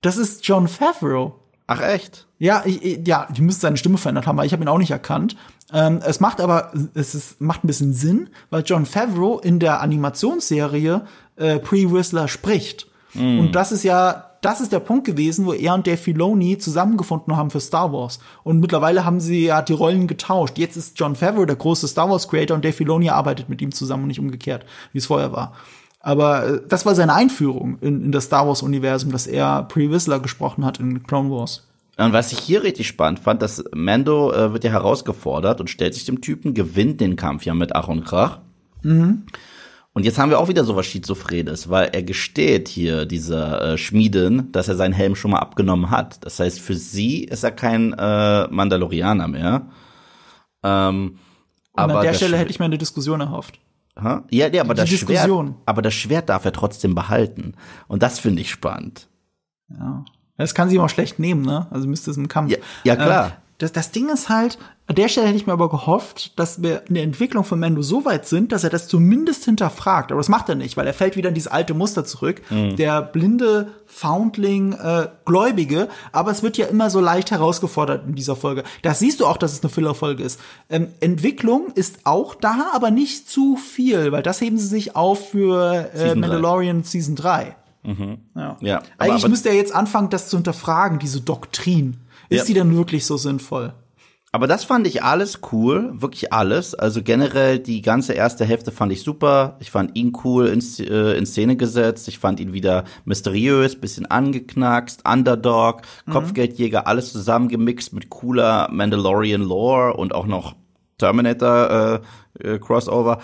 Das 0.00 0.16
ist 0.16 0.46
John 0.48 0.66
Favreau. 0.68 1.38
Ach 1.68 1.80
echt? 1.82 2.26
Ja, 2.38 2.62
ich, 2.64 3.06
ja, 3.06 3.28
die 3.30 3.42
müsste 3.42 3.62
seine 3.62 3.76
Stimme 3.76 3.98
verändert 3.98 4.26
haben, 4.26 4.38
weil 4.38 4.46
ich 4.46 4.52
habe 4.52 4.64
ihn 4.64 4.68
auch 4.68 4.78
nicht 4.78 4.90
erkannt. 4.90 5.36
Ähm, 5.72 6.00
es 6.02 6.18
macht 6.18 6.40
aber, 6.40 6.72
es 6.94 7.14
ist, 7.14 7.40
macht 7.40 7.62
ein 7.62 7.66
bisschen 7.66 7.92
Sinn, 7.92 8.30
weil 8.48 8.62
John 8.64 8.86
Favreau 8.86 9.38
in 9.38 9.60
der 9.60 9.80
Animationsserie 9.82 11.02
äh, 11.36 11.58
Pre-Whistler 11.58 12.26
spricht. 12.26 12.86
Und 13.14 13.52
das 13.52 13.72
ist 13.72 13.84
ja, 13.84 14.28
das 14.42 14.60
ist 14.60 14.72
der 14.72 14.80
Punkt 14.80 15.06
gewesen, 15.06 15.46
wo 15.46 15.52
er 15.52 15.74
und 15.74 15.86
Dave 15.86 15.96
Filoni 15.96 16.58
zusammengefunden 16.58 17.36
haben 17.36 17.50
für 17.50 17.60
Star 17.60 17.92
Wars. 17.92 18.20
Und 18.44 18.60
mittlerweile 18.60 19.04
haben 19.04 19.20
sie 19.20 19.46
ja 19.46 19.62
die 19.62 19.72
Rollen 19.72 20.06
getauscht. 20.06 20.58
Jetzt 20.58 20.76
ist 20.76 20.98
John 20.98 21.16
Favreau 21.16 21.44
der 21.44 21.56
große 21.56 21.88
Star 21.88 22.08
Wars 22.08 22.28
Creator 22.28 22.54
und 22.54 22.64
Dave 22.64 22.74
Filoni 22.74 23.10
arbeitet 23.10 23.48
mit 23.48 23.60
ihm 23.60 23.72
zusammen 23.72 24.04
und 24.04 24.08
nicht 24.08 24.20
umgekehrt, 24.20 24.64
wie 24.92 24.98
es 24.98 25.06
vorher 25.06 25.32
war. 25.32 25.54
Aber 26.00 26.46
äh, 26.46 26.60
das 26.68 26.86
war 26.86 26.94
seine 26.94 27.14
Einführung 27.14 27.78
in, 27.80 28.04
in 28.04 28.12
das 28.12 28.24
Star 28.24 28.46
Wars 28.46 28.62
Universum, 28.62 29.12
dass 29.12 29.26
er 29.26 29.64
Pre-Whistler 29.64 30.20
gesprochen 30.20 30.64
hat 30.64 30.78
in 30.78 31.02
Clone 31.02 31.30
Wars. 31.30 31.64
Und 31.96 32.12
was 32.12 32.30
ich 32.30 32.38
hier 32.38 32.62
richtig 32.62 32.86
spannend 32.86 33.18
fand, 33.18 33.42
dass 33.42 33.64
Mando 33.74 34.32
äh, 34.32 34.52
wird 34.52 34.62
ja 34.62 34.70
herausgefordert 34.70 35.60
und 35.60 35.68
stellt 35.68 35.94
sich 35.94 36.04
dem 36.04 36.20
Typen, 36.20 36.54
gewinnt 36.54 37.00
den 37.00 37.16
Kampf 37.16 37.44
ja 37.44 37.54
mit 37.54 37.74
Ach 37.74 37.88
und 37.88 38.04
Krach. 38.04 38.38
Und 39.92 40.04
jetzt 40.04 40.16
haben 40.16 40.30
wir 40.30 40.38
auch 40.38 40.46
wieder 40.46 40.62
so 40.62 40.76
was 40.76 40.86
Schizophrenes, 40.86 41.70
weil 41.70 41.90
er 41.92 42.04
gesteht 42.04 42.68
hier, 42.68 43.04
dieser 43.04 43.72
äh, 43.72 43.78
Schmiedin, 43.78 44.52
dass 44.52 44.68
er 44.68 44.76
seinen 44.76 44.92
Helm 44.92 45.16
schon 45.16 45.32
mal 45.32 45.40
abgenommen 45.40 45.90
hat. 45.90 46.24
Das 46.24 46.38
heißt, 46.38 46.60
für 46.60 46.74
sie 46.74 47.24
ist 47.24 47.42
er 47.42 47.50
kein 47.50 47.94
äh, 47.94 48.46
Mandalorianer 48.46 49.26
mehr. 49.26 49.66
Ähm, 50.62 51.18
Und 51.72 51.82
aber 51.82 51.98
an 51.98 52.04
der 52.04 52.14
Stelle 52.14 52.36
hätte 52.36 52.50
ich 52.50 52.60
mir 52.60 52.66
eine 52.66 52.78
Diskussion 52.78 53.20
erhofft. 53.20 53.58
Hä? 54.00 54.18
Ja, 54.30 54.48
ja, 54.48 54.62
aber 54.62 54.74
Die 54.74 54.80
das 54.80 54.88
Schwert, 54.90 55.08
Diskussion. 55.10 55.56
aber 55.66 55.82
das 55.82 55.94
Schwert 55.94 56.28
darf 56.28 56.44
er 56.44 56.52
trotzdem 56.52 56.94
behalten. 56.94 57.54
Und 57.88 58.02
das 58.02 58.18
finde 58.20 58.42
ich 58.42 58.50
spannend. 58.50 59.08
Ja. 59.70 60.04
Das 60.36 60.54
kann 60.54 60.68
sie 60.68 60.76
ihm 60.76 60.82
auch 60.82 60.88
schlecht 60.88 61.18
nehmen, 61.18 61.42
ne? 61.42 61.66
Also 61.70 61.88
müsste 61.88 62.10
es 62.12 62.16
im 62.16 62.28
Kampf. 62.28 62.50
Ja, 62.52 62.58
ja, 62.84 62.94
klar. 62.96 63.32
Das, 63.58 63.72
das 63.72 63.90
Ding 63.90 64.08
ist 64.08 64.28
halt, 64.28 64.56
an 64.86 64.94
der 64.94 65.08
Stelle 65.08 65.26
hätte 65.26 65.36
ich 65.36 65.46
mir 65.48 65.52
aber 65.52 65.68
gehofft, 65.68 66.38
dass 66.38 66.62
wir 66.62 66.84
in 66.88 66.94
der 66.94 67.02
Entwicklung 67.02 67.42
von 67.42 67.58
Mando 67.58 67.82
so 67.82 68.04
weit 68.04 68.24
sind, 68.26 68.52
dass 68.52 68.62
er 68.62 68.70
das 68.70 68.86
zumindest 68.86 69.44
hinterfragt. 69.44 70.12
Aber 70.12 70.20
das 70.20 70.28
macht 70.28 70.48
er 70.48 70.54
nicht, 70.54 70.76
weil 70.76 70.86
er 70.86 70.94
fällt 70.94 71.16
wieder 71.16 71.28
in 71.30 71.34
dieses 71.34 71.50
alte 71.50 71.74
Muster 71.74 72.04
zurück. 72.04 72.40
Mhm. 72.50 72.76
Der 72.76 73.02
blinde 73.02 73.72
Foundling, 73.86 74.72
äh, 74.74 75.08
Gläubige, 75.24 75.88
aber 76.12 76.30
es 76.30 76.42
wird 76.44 76.56
ja 76.56 76.66
immer 76.66 76.88
so 76.88 77.00
leicht 77.00 77.32
herausgefordert 77.32 78.06
in 78.06 78.14
dieser 78.14 78.36
Folge. 78.36 78.62
Das 78.82 79.00
siehst 79.00 79.18
du 79.20 79.26
auch, 79.26 79.36
dass 79.36 79.52
es 79.52 79.60
eine 79.62 79.70
Filler-Folge 79.70 80.22
ist. 80.22 80.38
Ähm, 80.70 80.86
Entwicklung 81.00 81.72
ist 81.74 82.00
auch 82.04 82.36
da, 82.36 82.68
aber 82.72 82.92
nicht 82.92 83.28
zu 83.28 83.56
viel, 83.56 84.12
weil 84.12 84.22
das 84.22 84.40
heben 84.40 84.56
sie 84.56 84.68
sich 84.68 84.94
auf 84.94 85.30
für 85.30 85.90
äh, 85.92 85.98
Season. 85.98 86.20
Mandalorian 86.20 86.84
Season 86.84 87.16
3. 87.16 87.56
Ja. 87.84 88.56
Ja, 88.60 88.76
aber- 88.78 88.84
Eigentlich 88.98 89.22
aber- 89.24 89.28
müsste 89.30 89.48
er 89.48 89.54
jetzt 89.56 89.74
anfangen, 89.74 90.10
das 90.10 90.28
zu 90.28 90.36
hinterfragen, 90.36 90.98
diese 90.98 91.20
Doktrin. 91.20 91.96
Ist 92.28 92.40
Ja. 92.40 92.44
die 92.44 92.54
denn 92.54 92.76
wirklich 92.76 93.06
so 93.06 93.16
sinnvoll? 93.16 93.72
Aber 94.30 94.46
das 94.46 94.64
fand 94.64 94.86
ich 94.86 95.02
alles 95.02 95.40
cool, 95.52 95.90
wirklich 95.94 96.34
alles. 96.34 96.74
Also 96.74 97.02
generell 97.02 97.58
die 97.58 97.80
ganze 97.80 98.12
erste 98.12 98.44
Hälfte 98.44 98.72
fand 98.72 98.92
ich 98.92 99.02
super. 99.02 99.56
Ich 99.58 99.70
fand 99.70 99.96
ihn 99.96 100.12
cool 100.22 100.48
in, 100.48 100.60
äh, 100.86 101.16
in 101.16 101.24
Szene 101.24 101.56
gesetzt. 101.56 102.08
Ich 102.08 102.18
fand 102.18 102.38
ihn 102.38 102.52
wieder 102.52 102.84
mysteriös, 103.06 103.80
bisschen 103.80 104.04
angeknackst, 104.04 105.08
Underdog, 105.10 105.80
Kopfgeldjäger, 106.10 106.86
alles 106.86 107.10
zusammengemixt 107.12 107.94
mit 107.94 108.10
cooler 108.10 108.68
Mandalorian 108.70 109.40
Lore 109.42 109.94
und 109.94 110.14
auch 110.14 110.26
noch 110.26 110.56
Terminator 110.98 112.02
äh, 112.42 112.46
äh, 112.54 112.58
Crossover. 112.58 113.20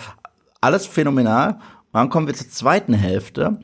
Alles 0.62 0.86
phänomenal. 0.86 1.59
Und 1.92 2.00
dann 2.00 2.09
kommen 2.09 2.26
wir 2.28 2.34
zur 2.34 2.48
zweiten 2.48 2.94
Hälfte 2.94 3.59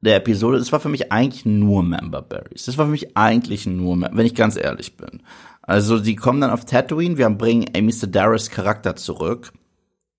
der 0.00 0.16
Episode. 0.16 0.58
Es 0.58 0.72
war 0.72 0.80
für 0.80 0.88
mich 0.88 1.12
eigentlich 1.12 1.44
nur 1.44 1.82
Member 1.82 2.22
Berries. 2.22 2.64
Das 2.64 2.78
war 2.78 2.86
für 2.86 2.92
mich 2.92 3.16
eigentlich 3.16 3.66
nur, 3.66 4.00
wenn 4.12 4.26
ich 4.26 4.34
ganz 4.34 4.56
ehrlich 4.56 4.96
bin. 4.96 5.22
Also 5.62 5.98
die 5.98 6.16
kommen 6.16 6.40
dann 6.40 6.50
auf 6.50 6.64
Tatooine, 6.64 7.18
wir 7.18 7.28
bringen 7.30 7.66
Amy 7.76 7.92
Sedaris 7.92 8.50
Charakter 8.50 8.96
zurück. 8.96 9.52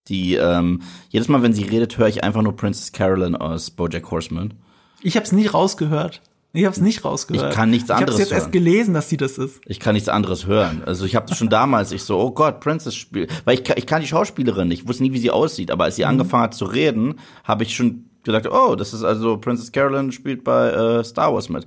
Die, 0.07 0.35
ähm, 0.35 0.81
jedes 1.09 1.27
Mal, 1.27 1.41
wenn 1.43 1.53
sie 1.53 1.63
redet, 1.63 1.97
höre 1.97 2.07
ich 2.07 2.23
einfach 2.23 2.41
nur 2.41 2.55
Princess 2.55 2.91
Carolyn 2.91 3.35
aus 3.35 3.69
Bojack 3.71 4.09
Horseman. 4.11 4.55
Ich 5.01 5.15
habe 5.15 5.25
es 5.25 5.31
nicht 5.31 5.53
rausgehört. 5.53 6.21
Ich 6.51 6.65
habe 6.65 6.73
es 6.75 6.81
nicht 6.81 7.05
rausgehört. 7.05 7.51
Ich 7.51 7.55
kann 7.55 7.69
nichts 7.69 7.89
Ich 7.89 7.91
habe 7.91 8.01
anderes 8.01 8.19
jetzt 8.19 8.31
erst 8.31 8.45
hören. 8.45 8.51
gelesen, 8.51 8.93
dass 8.95 9.07
sie 9.07 9.17
das 9.17 9.37
ist. 9.37 9.61
Ich 9.67 9.79
kann 9.79 9.93
nichts 9.93 10.09
anderes 10.09 10.47
hören. 10.47 10.81
Also 10.83 11.05
ich 11.05 11.15
habe 11.15 11.33
schon 11.35 11.49
damals, 11.49 11.91
ich 11.91 12.01
so, 12.03 12.19
oh 12.19 12.31
Gott, 12.31 12.59
Princess 12.59 12.95
spielt, 12.95 13.29
weil 13.45 13.59
ich, 13.59 13.69
ich 13.69 13.85
kann 13.85 14.01
die 14.01 14.07
Schauspielerin 14.07 14.67
nicht, 14.67 14.81
ich 14.81 14.87
wusste 14.87 15.03
nie, 15.03 15.13
wie 15.13 15.19
sie 15.19 15.29
aussieht, 15.29 15.69
aber 15.69 15.83
als 15.83 15.95
sie 15.95 16.05
angefangen 16.05 16.43
hat 16.43 16.55
zu 16.55 16.65
reden, 16.65 17.19
habe 17.43 17.63
ich 17.63 17.75
schon 17.75 18.08
gedacht, 18.23 18.47
oh, 18.51 18.75
das 18.75 18.93
ist 18.93 19.03
also 19.03 19.37
Princess 19.37 19.71
Carolyn 19.71 20.11
spielt 20.11 20.43
bei 20.43 20.69
äh, 20.69 21.03
Star 21.03 21.33
Wars 21.33 21.49
mit. 21.49 21.65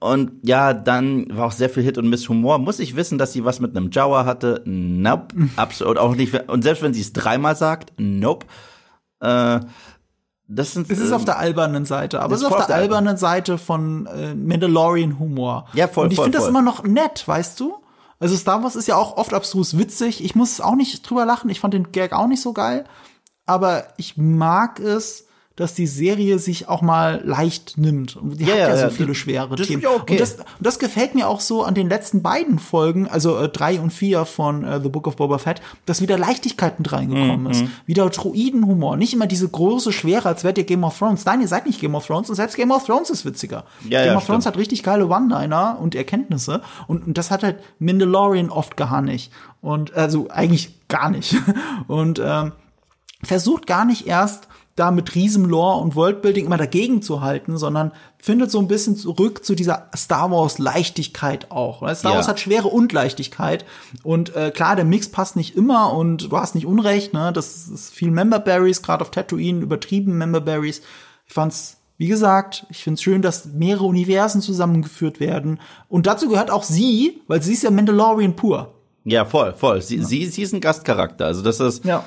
Und 0.00 0.32
ja, 0.42 0.72
dann 0.72 1.26
war 1.36 1.48
auch 1.48 1.52
sehr 1.52 1.68
viel 1.68 1.82
Hit 1.82 1.98
und 1.98 2.08
Miss 2.08 2.28
Humor. 2.28 2.58
Muss 2.58 2.78
ich 2.78 2.96
wissen, 2.96 3.18
dass 3.18 3.34
sie 3.34 3.44
was 3.44 3.60
mit 3.60 3.76
einem 3.76 3.90
Jawa 3.90 4.24
hatte? 4.24 4.62
Nope. 4.64 5.34
Absolut 5.56 5.98
auch 5.98 6.14
nicht. 6.14 6.48
Und 6.48 6.62
selbst 6.62 6.82
wenn 6.82 6.94
sie 6.94 7.02
es 7.02 7.12
dreimal 7.12 7.54
sagt, 7.54 7.92
nope. 7.98 8.46
Äh, 9.20 9.60
das 10.48 10.72
sind 10.72 10.90
Es 10.90 10.98
ist 10.98 11.10
ähm, 11.10 11.14
auf 11.14 11.24
der 11.24 11.38
albernen 11.38 11.84
Seite, 11.84 12.20
aber 12.20 12.34
es 12.34 12.40
ist 12.40 12.46
auf 12.46 12.52
der 12.52 12.60
auf 12.60 12.66
der 12.66 12.76
albernen 12.76 13.16
Seite 13.16 13.56
von 13.56 14.06
äh, 14.06 14.34
Mandalorian-Humor. 14.34 15.66
Ja, 15.74 15.86
voll, 15.86 16.06
Und 16.06 16.12
ich 16.12 16.20
finde 16.20 16.38
das 16.38 16.48
immer 16.48 16.62
noch 16.62 16.82
nett, 16.82 17.22
weißt 17.26 17.60
du? 17.60 17.74
Also 18.18 18.36
Star 18.36 18.62
Wars 18.62 18.76
ist 18.76 18.88
ja 18.88 18.96
auch 18.96 19.16
oft 19.16 19.32
abstrus 19.32 19.78
witzig. 19.78 20.24
Ich 20.24 20.34
muss 20.34 20.60
auch 20.60 20.74
nicht 20.74 21.08
drüber 21.08 21.24
lachen. 21.24 21.50
Ich 21.50 21.60
fand 21.60 21.72
den 21.72 21.92
Gag 21.92 22.12
auch 22.12 22.26
nicht 22.26 22.42
so 22.42 22.52
geil. 22.52 22.84
Aber 23.46 23.84
ich 23.96 24.16
mag 24.16 24.80
es, 24.80 25.26
dass 25.60 25.74
die 25.74 25.86
Serie 25.86 26.38
sich 26.38 26.68
auch 26.68 26.82
mal 26.82 27.20
leicht 27.24 27.78
nimmt. 27.78 28.16
Und 28.16 28.40
die 28.40 28.44
Ja, 28.44 28.52
hat 28.52 28.58
ja, 28.58 28.68
ja, 28.70 28.76
so 28.76 28.82
ja, 28.84 28.90
viele 28.90 29.08
das- 29.08 29.16
schwere 29.18 29.54
das 29.56 29.66
Themen. 29.66 29.84
okay. 29.86 30.12
Und, 30.14 30.20
das, 30.20 30.34
und 30.36 30.44
das 30.58 30.78
gefällt 30.78 31.14
mir 31.14 31.28
auch 31.28 31.40
so 31.40 31.62
an 31.62 31.74
den 31.74 31.88
letzten 31.88 32.22
beiden 32.22 32.58
Folgen, 32.58 33.06
also 33.08 33.36
äh, 33.38 33.48
drei 33.48 33.78
und 33.78 33.90
vier 33.92 34.24
von 34.24 34.64
äh, 34.64 34.80
The 34.82 34.88
Book 34.88 35.06
of 35.06 35.16
Boba 35.16 35.38
Fett, 35.38 35.60
dass 35.86 36.00
wieder 36.00 36.18
Leichtigkeit 36.18 36.78
mit 36.78 36.90
reingekommen 36.92 37.42
Mhm. 37.44 37.50
ist. 37.50 37.64
Wieder 37.86 38.08
Droidenhumor. 38.10 38.96
Nicht 38.96 39.12
immer 39.14 39.26
diese 39.26 39.48
große 39.48 39.92
Schwere, 39.92 40.28
als 40.28 40.42
wärt 40.44 40.58
ihr 40.58 40.64
Game 40.64 40.82
of 40.84 40.98
Thrones. 40.98 41.24
Nein, 41.24 41.40
ihr 41.40 41.48
seid 41.48 41.66
nicht 41.66 41.80
Game 41.80 41.94
of 41.94 42.06
Thrones 42.06 42.28
und 42.30 42.36
selbst 42.36 42.56
Game 42.56 42.70
of 42.70 42.84
Thrones 42.86 43.10
ist 43.10 43.24
witziger. 43.24 43.64
Ja, 43.88 44.04
Game 44.04 44.16
of 44.16 44.24
Thrones 44.26 44.44
stimmt. 44.44 44.54
hat 44.54 44.60
richtig 44.60 44.82
geile 44.82 45.06
One-Liner 45.08 45.78
und 45.80 45.94
Erkenntnisse. 45.94 46.62
Und, 46.86 47.06
und 47.06 47.18
das 47.18 47.30
hat 47.30 47.42
halt 47.42 47.58
Mandalorian 47.78 48.48
oft 48.50 48.76
gar 48.76 49.02
nicht. 49.02 49.30
Und 49.60 49.92
also 49.94 50.28
eigentlich 50.30 50.88
gar 50.88 51.10
nicht. 51.10 51.36
Und 51.86 52.18
ähm, 52.24 52.52
versucht 53.22 53.66
gar 53.66 53.84
nicht 53.84 54.06
erst 54.06 54.48
da 54.76 54.90
mit 54.90 55.14
Riesenlore 55.14 55.80
und 55.80 55.94
Worldbuilding 55.94 56.46
immer 56.46 56.56
dagegen 56.56 57.02
zu 57.02 57.20
halten, 57.20 57.58
sondern 57.58 57.92
findet 58.18 58.50
so 58.50 58.58
ein 58.58 58.68
bisschen 58.68 58.96
zurück 58.96 59.44
zu 59.44 59.54
dieser 59.54 59.88
Star 59.96 60.30
Wars 60.30 60.58
Leichtigkeit 60.58 61.50
auch. 61.50 61.86
Star 61.94 62.14
Wars 62.14 62.28
hat 62.28 62.40
Schwere 62.40 62.68
und 62.68 62.92
Leichtigkeit 62.92 63.64
und 64.02 64.34
äh, 64.36 64.50
klar, 64.50 64.76
der 64.76 64.84
Mix 64.84 65.08
passt 65.08 65.36
nicht 65.36 65.56
immer 65.56 65.92
und 65.92 66.30
du 66.30 66.36
hast 66.36 66.54
nicht 66.54 66.66
Unrecht, 66.66 67.12
ne? 67.12 67.32
Das 67.32 67.68
ist 67.68 67.92
viel 67.92 68.10
Member 68.10 68.38
Berries, 68.38 68.82
gerade 68.82 69.02
auf 69.02 69.10
Tatooine 69.10 69.60
übertrieben 69.60 70.16
Member 70.16 70.40
Berries. 70.40 70.82
Ich 71.26 71.34
fand's 71.34 71.76
wie 72.00 72.06
gesagt, 72.06 72.64
ich 72.70 72.82
finde 72.82 72.94
es 72.94 73.02
schön, 73.02 73.20
dass 73.20 73.44
mehrere 73.44 73.84
Universen 73.84 74.40
zusammengeführt 74.40 75.20
werden. 75.20 75.60
Und 75.86 76.06
dazu 76.06 76.30
gehört 76.30 76.50
auch 76.50 76.62
sie, 76.62 77.20
weil 77.26 77.42
sie 77.42 77.52
ist 77.52 77.62
ja 77.62 77.70
Mandalorian 77.70 78.36
pur. 78.36 78.72
Ja, 79.04 79.26
voll, 79.26 79.52
voll. 79.52 79.82
Sie, 79.82 79.96
ja. 79.96 80.04
sie, 80.04 80.24
sie 80.24 80.40
ist 80.40 80.54
ein 80.54 80.62
Gastcharakter. 80.62 81.26
Also 81.26 81.42
das 81.42 81.60
ist 81.60 81.84
ja. 81.84 82.02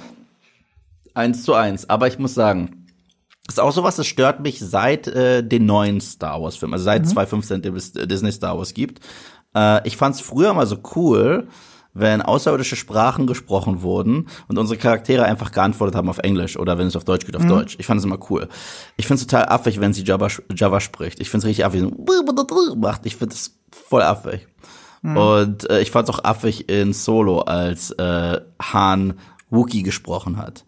Eins 1.13 1.43
zu 1.43 1.53
eins. 1.53 1.89
Aber 1.89 2.07
ich 2.07 2.19
muss 2.19 2.33
sagen, 2.33 2.87
das 3.45 3.55
ist 3.55 3.59
auch 3.59 3.71
sowas, 3.71 3.97
das 3.97 4.07
stört 4.07 4.39
mich 4.39 4.59
seit 4.59 5.07
äh, 5.07 5.43
den 5.43 5.65
neuen 5.65 5.99
Star 5.99 6.41
Wars 6.41 6.55
Filmen, 6.55 6.73
also 6.73 6.85
seit 6.85 7.03
mhm. 7.03 7.09
2015 7.09 8.07
Disney 8.07 8.31
Star 8.31 8.57
Wars 8.57 8.73
gibt. 8.73 9.01
Äh, 9.53 9.85
ich 9.87 9.97
fand 9.97 10.15
es 10.15 10.21
früher 10.21 10.53
mal 10.53 10.65
so 10.65 10.77
cool, 10.95 11.47
wenn 11.93 12.21
außerirdische 12.21 12.75
Sprachen 12.75 13.27
gesprochen 13.27 13.81
wurden 13.81 14.27
und 14.47 14.57
unsere 14.57 14.79
Charaktere 14.79 15.25
einfach 15.25 15.51
geantwortet 15.51 15.95
haben 15.95 16.09
auf 16.09 16.17
Englisch 16.19 16.57
oder 16.57 16.77
wenn 16.77 16.87
es 16.87 16.95
auf 16.95 17.03
Deutsch 17.03 17.25
geht, 17.25 17.35
auf 17.35 17.43
mhm. 17.43 17.49
Deutsch. 17.49 17.75
Ich 17.79 17.85
fand 17.85 17.99
es 17.99 18.05
immer 18.05 18.19
cool. 18.29 18.47
Ich 18.97 19.05
finde 19.07 19.21
es 19.21 19.27
total 19.27 19.49
affig, 19.49 19.79
wenn 19.79 19.93
sie 19.93 20.03
Java, 20.03 20.27
Java 20.55 20.79
spricht. 20.79 21.19
Ich 21.19 21.29
finde 21.29 21.45
es 21.45 21.49
richtig 21.49 21.65
affig. 21.65 21.83
macht. 22.77 23.05
Ich 23.05 23.17
finde 23.17 23.35
es 23.35 23.59
voll 23.71 24.01
affig. 24.01 24.47
Mhm. 25.01 25.17
Und 25.17 25.69
äh, 25.69 25.81
ich 25.81 25.91
fand 25.91 26.09
es 26.09 26.15
auch 26.15 26.23
affig 26.23 26.69
in 26.69 26.93
Solo, 26.93 27.41
als 27.41 27.91
äh, 27.91 28.41
Han 28.61 29.19
Wookie 29.49 29.83
gesprochen 29.83 30.37
hat. 30.37 30.65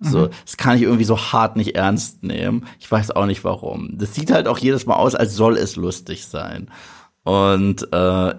So, 0.00 0.26
mhm. 0.26 0.30
das 0.44 0.56
kann 0.56 0.76
ich 0.76 0.82
irgendwie 0.82 1.04
so 1.04 1.18
hart 1.18 1.56
nicht 1.56 1.74
ernst 1.74 2.22
nehmen. 2.22 2.66
Ich 2.78 2.90
weiß 2.90 3.10
auch 3.12 3.26
nicht 3.26 3.42
warum. 3.44 3.98
Das 3.98 4.14
sieht 4.14 4.30
halt 4.30 4.46
auch 4.46 4.58
jedes 4.58 4.86
Mal 4.86 4.94
aus, 4.94 5.14
als 5.14 5.34
soll 5.34 5.56
es 5.56 5.76
lustig 5.76 6.26
sein. 6.26 6.70
Und 7.24 7.82
äh, 7.92 8.34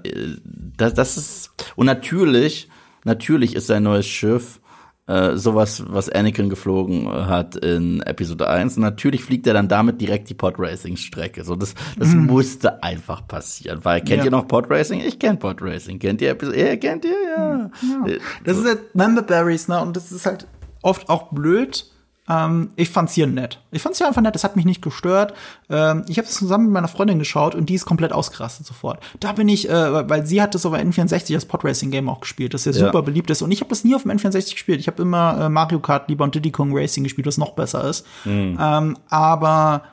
das, 0.78 0.94
das 0.94 1.18
ist 1.18 1.52
und 1.76 1.86
natürlich, 1.86 2.70
natürlich 3.04 3.56
ist 3.56 3.68
sein 3.68 3.84
neues 3.84 4.08
Schiff 4.08 4.62
äh, 5.10 5.38
sowas, 5.38 5.84
was 5.88 6.08
Anakin 6.08 6.50
geflogen 6.50 7.08
hat 7.08 7.56
in 7.56 8.02
Episode 8.02 8.48
1. 8.48 8.78
Und 8.78 8.84
natürlich 8.84 9.24
fliegt 9.24 9.48
er 9.48 9.54
dann 9.54 9.68
damit 9.68 10.00
direkt 10.00 10.30
die 10.30 10.36
Podracing-Strecke. 10.36 11.44
So, 11.44 11.56
das, 11.56 11.74
das 11.98 12.10
mhm. 12.10 12.28
musste 12.28 12.84
einfach 12.84 13.28
passieren. 13.28 13.80
Weil, 13.84 14.02
kennt 14.02 14.20
ja. 14.20 14.26
ihr 14.26 14.32
noch 14.32 14.48
Podracing? 14.48 15.02
Ich 15.02 15.18
kenn 15.18 15.40
Podracing. 15.40 15.98
Kennt 15.98 16.22
ihr 16.22 16.30
Episode? 16.30 16.60
Ja, 16.60 16.76
kennt 16.76 17.06
ihr? 17.06 17.12
Ja. 17.12 17.72
ja. 18.08 18.18
Das 18.44 18.58
so. 18.58 18.64
ist 18.64 18.70
halt 18.70 18.96
Member 18.96 19.24
Berries, 19.24 19.68
ne? 19.68 19.82
Und 19.82 19.98
das 19.98 20.12
ist 20.12 20.28
halt 20.28 20.48
oft 20.82 21.10
auch 21.10 21.32
blöd 21.32 21.86
ähm, 22.30 22.70
ich 22.76 22.90
fand's 22.90 23.14
hier 23.14 23.28
nett. 23.28 23.60
Ich 23.72 23.82
fand's 23.82 23.98
hier 23.98 24.08
einfach 24.08 24.22
nett, 24.22 24.36
das 24.36 24.44
hat 24.44 24.56
mich 24.56 24.66
nicht 24.66 24.82
gestört. 24.82 25.34
Ähm, 25.70 26.06
ich 26.08 26.18
habe 26.20 26.28
es 26.28 26.36
zusammen 26.36 26.66
mit 26.66 26.74
meiner 26.74 26.88
Freundin 26.88 27.18
geschaut 27.18 27.56
und 27.56 27.70
die 27.70 27.74
ist 27.74 27.86
komplett 27.86 28.14
ausgerastet 28.14 28.68
sofort. 28.68 29.00
Da 29.20 29.34
bin 29.34 29.50
ich, 29.50 29.68
äh, 29.68 30.10
weil 30.10 30.26
sie 30.28 30.42
hat 30.42 30.54
das 30.54 30.66
auf 30.66 30.74
N64 30.74 31.34
als 31.34 31.46
Podracing-Game 31.46 32.08
auch 32.08 32.22
gespielt, 32.22 32.54
das 32.54 32.66
ja, 32.66 32.72
ja 32.72 32.86
super 32.86 33.02
beliebt 33.02 33.32
ist. 33.32 33.42
Und 33.42 33.52
ich 33.52 33.62
habe 33.62 33.70
das 33.70 33.84
nie 33.84 33.96
auf 33.96 34.04
dem 34.04 34.12
N64 34.12 34.52
gespielt. 34.52 34.80
Ich 34.80 34.88
habe 34.88 35.02
immer 35.02 35.46
äh, 35.46 35.50
Mario 35.50 35.80
Kart 35.80 36.08
lieber 36.08 36.24
und 36.24 36.36
Diddy 36.36 36.52
Kong 36.52 36.70
Racing 36.72 37.04
gespielt, 37.04 37.26
was 37.26 37.40
noch 37.40 37.54
besser 37.54 37.84
ist. 37.84 38.06
Mhm. 38.26 38.60
Ähm, 38.62 38.98
aber 39.10 39.84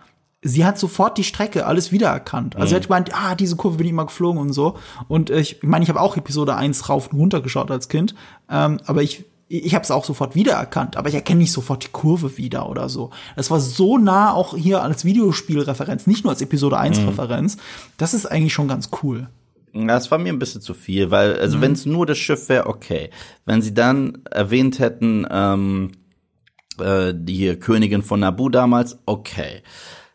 sie 0.42 0.66
hat 0.66 0.78
sofort 0.78 1.16
die 1.16 1.24
Strecke 1.24 1.64
alles 1.64 1.90
wiedererkannt. 1.90 2.56
Also 2.56 2.66
mhm. 2.66 2.68
sie 2.68 2.74
hat 2.76 2.82
gemeint, 2.82 3.10
ah, 3.14 3.34
diese 3.34 3.56
Kurve 3.56 3.78
bin 3.78 3.86
ich 3.86 3.92
immer 3.92 4.04
geflogen 4.04 4.38
und 4.40 4.52
so. 4.52 4.76
Und 5.08 5.30
ich 5.30 5.62
meine, 5.62 5.84
ich 5.84 5.88
habe 5.88 6.02
auch 6.02 6.18
Episode 6.18 6.54
1 6.54 6.90
rauf 6.90 7.10
und 7.10 7.18
runter 7.18 7.40
geschaut 7.40 7.70
als 7.70 7.88
Kind. 7.88 8.14
Ähm, 8.50 8.78
aber 8.84 9.02
ich 9.02 9.24
ich 9.48 9.74
habe 9.74 9.84
es 9.84 9.90
auch 9.90 10.04
sofort 10.04 10.34
wiedererkannt, 10.34 10.96
aber 10.96 11.08
ich 11.08 11.14
erkenne 11.14 11.40
nicht 11.40 11.52
sofort 11.52 11.84
die 11.84 11.90
Kurve 11.92 12.36
wieder 12.36 12.68
oder 12.68 12.88
so. 12.88 13.10
Es 13.36 13.50
war 13.50 13.60
so 13.60 13.96
nah 13.96 14.32
auch 14.32 14.56
hier 14.56 14.82
als 14.82 15.04
Videospielreferenz, 15.04 16.06
nicht 16.06 16.24
nur 16.24 16.32
als 16.32 16.42
Episode 16.42 16.78
1 16.78 17.00
mhm. 17.00 17.08
Referenz. 17.08 17.56
Das 17.96 18.12
ist 18.12 18.26
eigentlich 18.26 18.52
schon 18.52 18.68
ganz 18.68 18.90
cool. 19.02 19.28
Das 19.72 20.10
war 20.10 20.18
mir 20.18 20.32
ein 20.32 20.38
bisschen 20.38 20.62
zu 20.62 20.74
viel, 20.74 21.10
weil, 21.10 21.38
also 21.38 21.58
mhm. 21.58 21.62
wenn 21.62 21.72
es 21.72 21.86
nur 21.86 22.06
das 22.06 22.18
Schiff 22.18 22.48
wäre, 22.48 22.66
okay. 22.66 23.10
Wenn 23.44 23.62
sie 23.62 23.74
dann 23.74 24.18
erwähnt 24.30 24.78
hätten, 24.78 25.26
ähm, 25.30 25.92
äh, 26.80 27.12
die 27.14 27.56
Königin 27.56 28.02
von 28.02 28.20
Nabu 28.20 28.48
damals, 28.48 28.98
okay. 29.06 29.62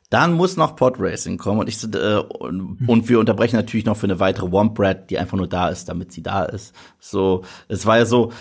Dann 0.10 0.34
muss 0.34 0.58
noch 0.58 0.76
Pod 0.76 0.96
Racing 1.00 1.38
kommen 1.38 1.62
und 1.62 1.70
ich 1.70 1.82
äh, 1.96 2.18
und 2.18 3.08
wir 3.08 3.18
unterbrechen 3.18 3.56
natürlich 3.56 3.86
noch 3.86 3.96
für 3.96 4.08
eine 4.08 4.20
weitere 4.20 4.52
Womp 4.52 4.78
Rat, 4.78 5.10
die 5.10 5.18
einfach 5.18 5.38
nur 5.38 5.48
da 5.48 5.70
ist, 5.70 5.88
damit 5.88 6.12
sie 6.12 6.22
da 6.22 6.44
ist. 6.44 6.76
So, 7.00 7.46
es 7.70 7.86
war 7.86 7.98
ja 7.98 8.06
so, 8.06 8.34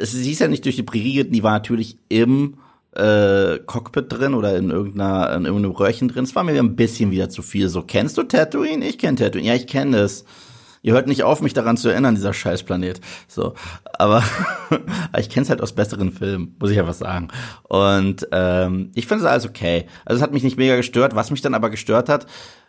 sie 0.00 0.32
ist 0.32 0.40
ja 0.40 0.48
nicht 0.48 0.64
durch 0.64 0.76
die 0.76 0.82
Prärie, 0.82 1.24
die 1.24 1.42
war 1.42 1.52
natürlich 1.52 1.98
im 2.08 2.54
äh, 2.92 3.58
Cockpit 3.66 4.06
drin 4.08 4.34
oder 4.34 4.56
in 4.56 4.70
irgendeiner 4.70 5.34
in 5.34 5.44
irgendeinem 5.44 5.72
Röhrchen 5.72 6.08
drin. 6.08 6.24
Es 6.24 6.34
war 6.34 6.44
mir 6.44 6.58
ein 6.58 6.76
bisschen 6.76 7.10
wieder 7.10 7.28
zu 7.28 7.42
viel. 7.42 7.68
So, 7.68 7.82
kennst 7.82 8.18
du 8.18 8.22
Tatooine? 8.22 8.86
Ich 8.86 8.98
kenne 8.98 9.16
Tatooine. 9.16 9.46
Ja, 9.46 9.54
ich 9.54 9.66
kenne 9.66 9.98
das. 9.98 10.24
Ihr 10.82 10.92
hört 10.92 11.08
nicht 11.08 11.24
auf, 11.24 11.42
mich 11.42 11.54
daran 11.54 11.76
zu 11.76 11.88
erinnern, 11.88 12.14
dieser 12.14 12.32
Scheißplanet. 12.32 13.00
So, 13.26 13.54
aber 13.98 14.22
ich 15.18 15.28
kenne 15.28 15.42
es 15.42 15.50
halt 15.50 15.60
aus 15.60 15.72
besseren 15.72 16.12
Filmen, 16.12 16.56
muss 16.58 16.70
ich 16.70 16.78
einfach 16.78 16.94
sagen. 16.94 17.28
Und 17.64 18.28
ähm, 18.30 18.92
ich 18.94 19.06
finde 19.06 19.24
es 19.24 19.30
alles 19.30 19.46
okay. 19.46 19.86
Also 20.04 20.18
es 20.18 20.22
hat 20.22 20.32
mich 20.32 20.44
nicht 20.44 20.56
mega 20.56 20.76
gestört. 20.76 21.14
Was 21.14 21.30
mich 21.30 21.42
dann 21.42 21.54
aber 21.54 21.70
gestört 21.70 22.08
hat, 22.08 22.26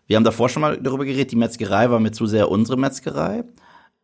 wir 0.08 0.16
haben 0.16 0.24
davor 0.24 0.50
schon 0.50 0.62
mal 0.62 0.78
darüber 0.82 1.06
geredet, 1.06 1.32
die 1.32 1.36
Metzgerei 1.36 1.92
war 1.92 2.00
mir 2.00 2.12
zu 2.12 2.26
sehr 2.26 2.50
unsere 2.50 2.78
Metzgerei. 2.78 3.44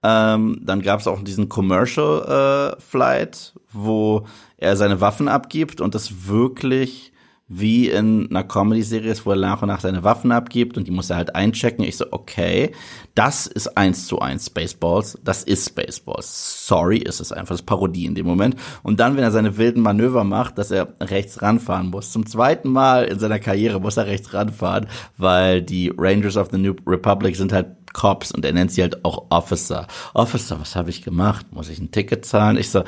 Ähm, 0.07 0.59
dann 0.61 0.83
gab 0.83 0.99
es 0.99 1.07
auch 1.07 1.23
diesen 1.23 1.49
Commercial 1.49 2.75
äh, 2.77 2.79
Flight, 2.79 3.53
wo 3.71 4.27
er 4.57 4.75
seine 4.75 5.01
Waffen 5.01 5.27
abgibt 5.27 5.81
und 5.81 5.95
das 5.95 6.27
wirklich 6.27 7.11
wie 7.47 7.89
in 7.89 8.27
einer 8.29 8.43
Comedy-Serie 8.43 9.11
ist, 9.11 9.25
wo 9.25 9.31
er 9.31 9.37
nach 9.37 9.61
und 9.61 9.67
nach 9.67 9.79
seine 9.79 10.03
Waffen 10.03 10.31
abgibt 10.31 10.77
und 10.77 10.87
die 10.87 10.91
muss 10.91 11.11
er 11.11 11.17
halt 11.17 11.35
einchecken. 11.35 11.85
Ich 11.85 11.97
so, 11.97 12.05
okay, 12.09 12.71
das 13.13 13.45
ist 13.45 13.77
eins 13.77 14.07
zu 14.07 14.19
eins 14.19 14.47
Spaceballs. 14.47 15.19
Das 15.23 15.43
ist 15.43 15.69
Spaceballs. 15.69 16.67
Sorry, 16.67 16.97
ist 16.97 17.19
es 17.19 17.31
einfach. 17.31 17.49
Das 17.49 17.59
ist 17.61 17.67
Parodie 17.67 18.05
in 18.05 18.15
dem 18.15 18.25
Moment. 18.25 18.55
Und 18.81 18.99
dann, 18.99 19.15
wenn 19.15 19.23
er 19.23 19.31
seine 19.31 19.57
wilden 19.57 19.81
Manöver 19.81 20.23
macht, 20.23 20.57
dass 20.57 20.71
er 20.71 20.95
rechts 20.99 21.43
ranfahren 21.43 21.91
muss. 21.91 22.11
Zum 22.11 22.25
zweiten 22.25 22.69
Mal 22.69 23.05
in 23.05 23.19
seiner 23.19 23.39
Karriere 23.39 23.79
muss 23.79 23.97
er 23.97 24.07
rechts 24.07 24.33
ranfahren, 24.33 24.87
weil 25.17 25.61
die 25.61 25.93
Rangers 25.95 26.37
of 26.37 26.49
the 26.51 26.57
New 26.57 26.73
Republic 26.87 27.35
sind 27.35 27.53
halt 27.53 27.67
Cops 27.93 28.31
und 28.31 28.43
er 28.43 28.53
nennt 28.53 28.71
sie 28.71 28.81
halt 28.81 29.05
auch 29.05 29.27
Officer. 29.29 29.87
Officer, 30.13 30.59
was 30.59 30.75
habe 30.75 30.89
ich 30.89 31.03
gemacht? 31.03 31.45
Muss 31.51 31.69
ich 31.69 31.79
ein 31.79 31.91
Ticket 31.91 32.25
zahlen? 32.25 32.57
Ich 32.57 32.69
so, 32.69 32.83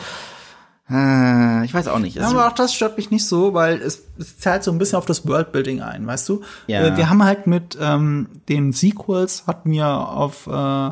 äh, 0.89 1.65
ich 1.65 1.73
weiß 1.73 1.87
auch 1.87 1.99
nicht. 1.99 2.15
Ja, 2.15 2.29
aber 2.29 2.47
auch 2.47 2.53
das 2.53 2.73
stört 2.73 2.97
mich 2.97 3.11
nicht 3.11 3.27
so, 3.27 3.53
weil 3.53 3.81
es, 3.81 4.03
es 4.17 4.39
zahlt 4.39 4.63
so 4.63 4.71
ein 4.71 4.77
bisschen 4.77 4.97
auf 4.97 5.05
das 5.05 5.27
Worldbuilding 5.27 5.81
ein, 5.81 6.07
weißt 6.07 6.27
du? 6.29 6.41
Ja. 6.67 6.81
Äh, 6.81 6.97
wir 6.97 7.09
haben 7.09 7.23
halt 7.23 7.47
mit 7.47 7.77
ähm, 7.79 8.29
den 8.47 8.71
Sequels 8.71 9.45
hatten 9.47 9.71
wir 9.71 9.87
auf 9.87 10.47
äh, 10.47 10.91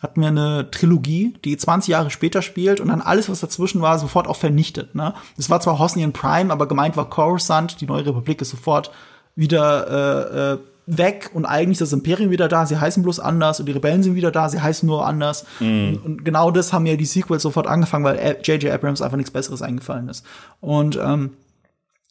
hatten 0.00 0.20
wir 0.20 0.28
eine 0.28 0.70
Trilogie, 0.70 1.36
die 1.44 1.56
20 1.56 1.88
Jahre 1.88 2.10
später 2.10 2.40
spielt 2.40 2.80
und 2.80 2.88
dann 2.88 3.00
alles, 3.00 3.28
was 3.28 3.40
dazwischen 3.40 3.82
war, 3.82 3.98
sofort 3.98 4.28
auch 4.28 4.36
vernichtet. 4.36 4.94
Ne? 4.94 5.12
Es 5.36 5.50
war 5.50 5.60
zwar 5.60 5.78
Hosnian 5.78 6.12
Prime, 6.12 6.52
aber 6.52 6.68
gemeint 6.68 6.96
war 6.96 7.10
Coruscant, 7.10 7.80
die 7.80 7.86
neue 7.86 8.06
Republik 8.06 8.40
ist 8.40 8.50
sofort 8.50 8.92
wieder 9.34 9.88
äh, 9.88 10.52
äh, 10.52 10.58
weg 10.88 11.30
und 11.34 11.44
eigentlich 11.44 11.80
ist 11.80 11.82
das 11.82 11.92
Imperium 11.92 12.30
wieder 12.30 12.48
da, 12.48 12.64
sie 12.64 12.80
heißen 12.80 13.02
bloß 13.02 13.20
anders 13.20 13.60
und 13.60 13.66
die 13.66 13.72
Rebellen 13.72 14.02
sind 14.02 14.14
wieder 14.14 14.30
da, 14.30 14.48
sie 14.48 14.60
heißen 14.60 14.86
nur 14.86 15.06
anders. 15.06 15.44
Mm. 15.60 15.64
Und, 15.64 15.96
und, 16.04 16.24
genau 16.24 16.50
das 16.50 16.72
haben 16.72 16.86
ja 16.86 16.96
die 16.96 17.04
Sequels 17.04 17.42
sofort 17.42 17.66
angefangen, 17.66 18.04
weil 18.04 18.38
J.J. 18.42 18.72
Abrams 18.72 19.02
einfach 19.02 19.18
nichts 19.18 19.30
Besseres 19.30 19.60
eingefallen 19.60 20.08
ist. 20.08 20.24
Und 20.60 20.98
ähm, 21.02 21.32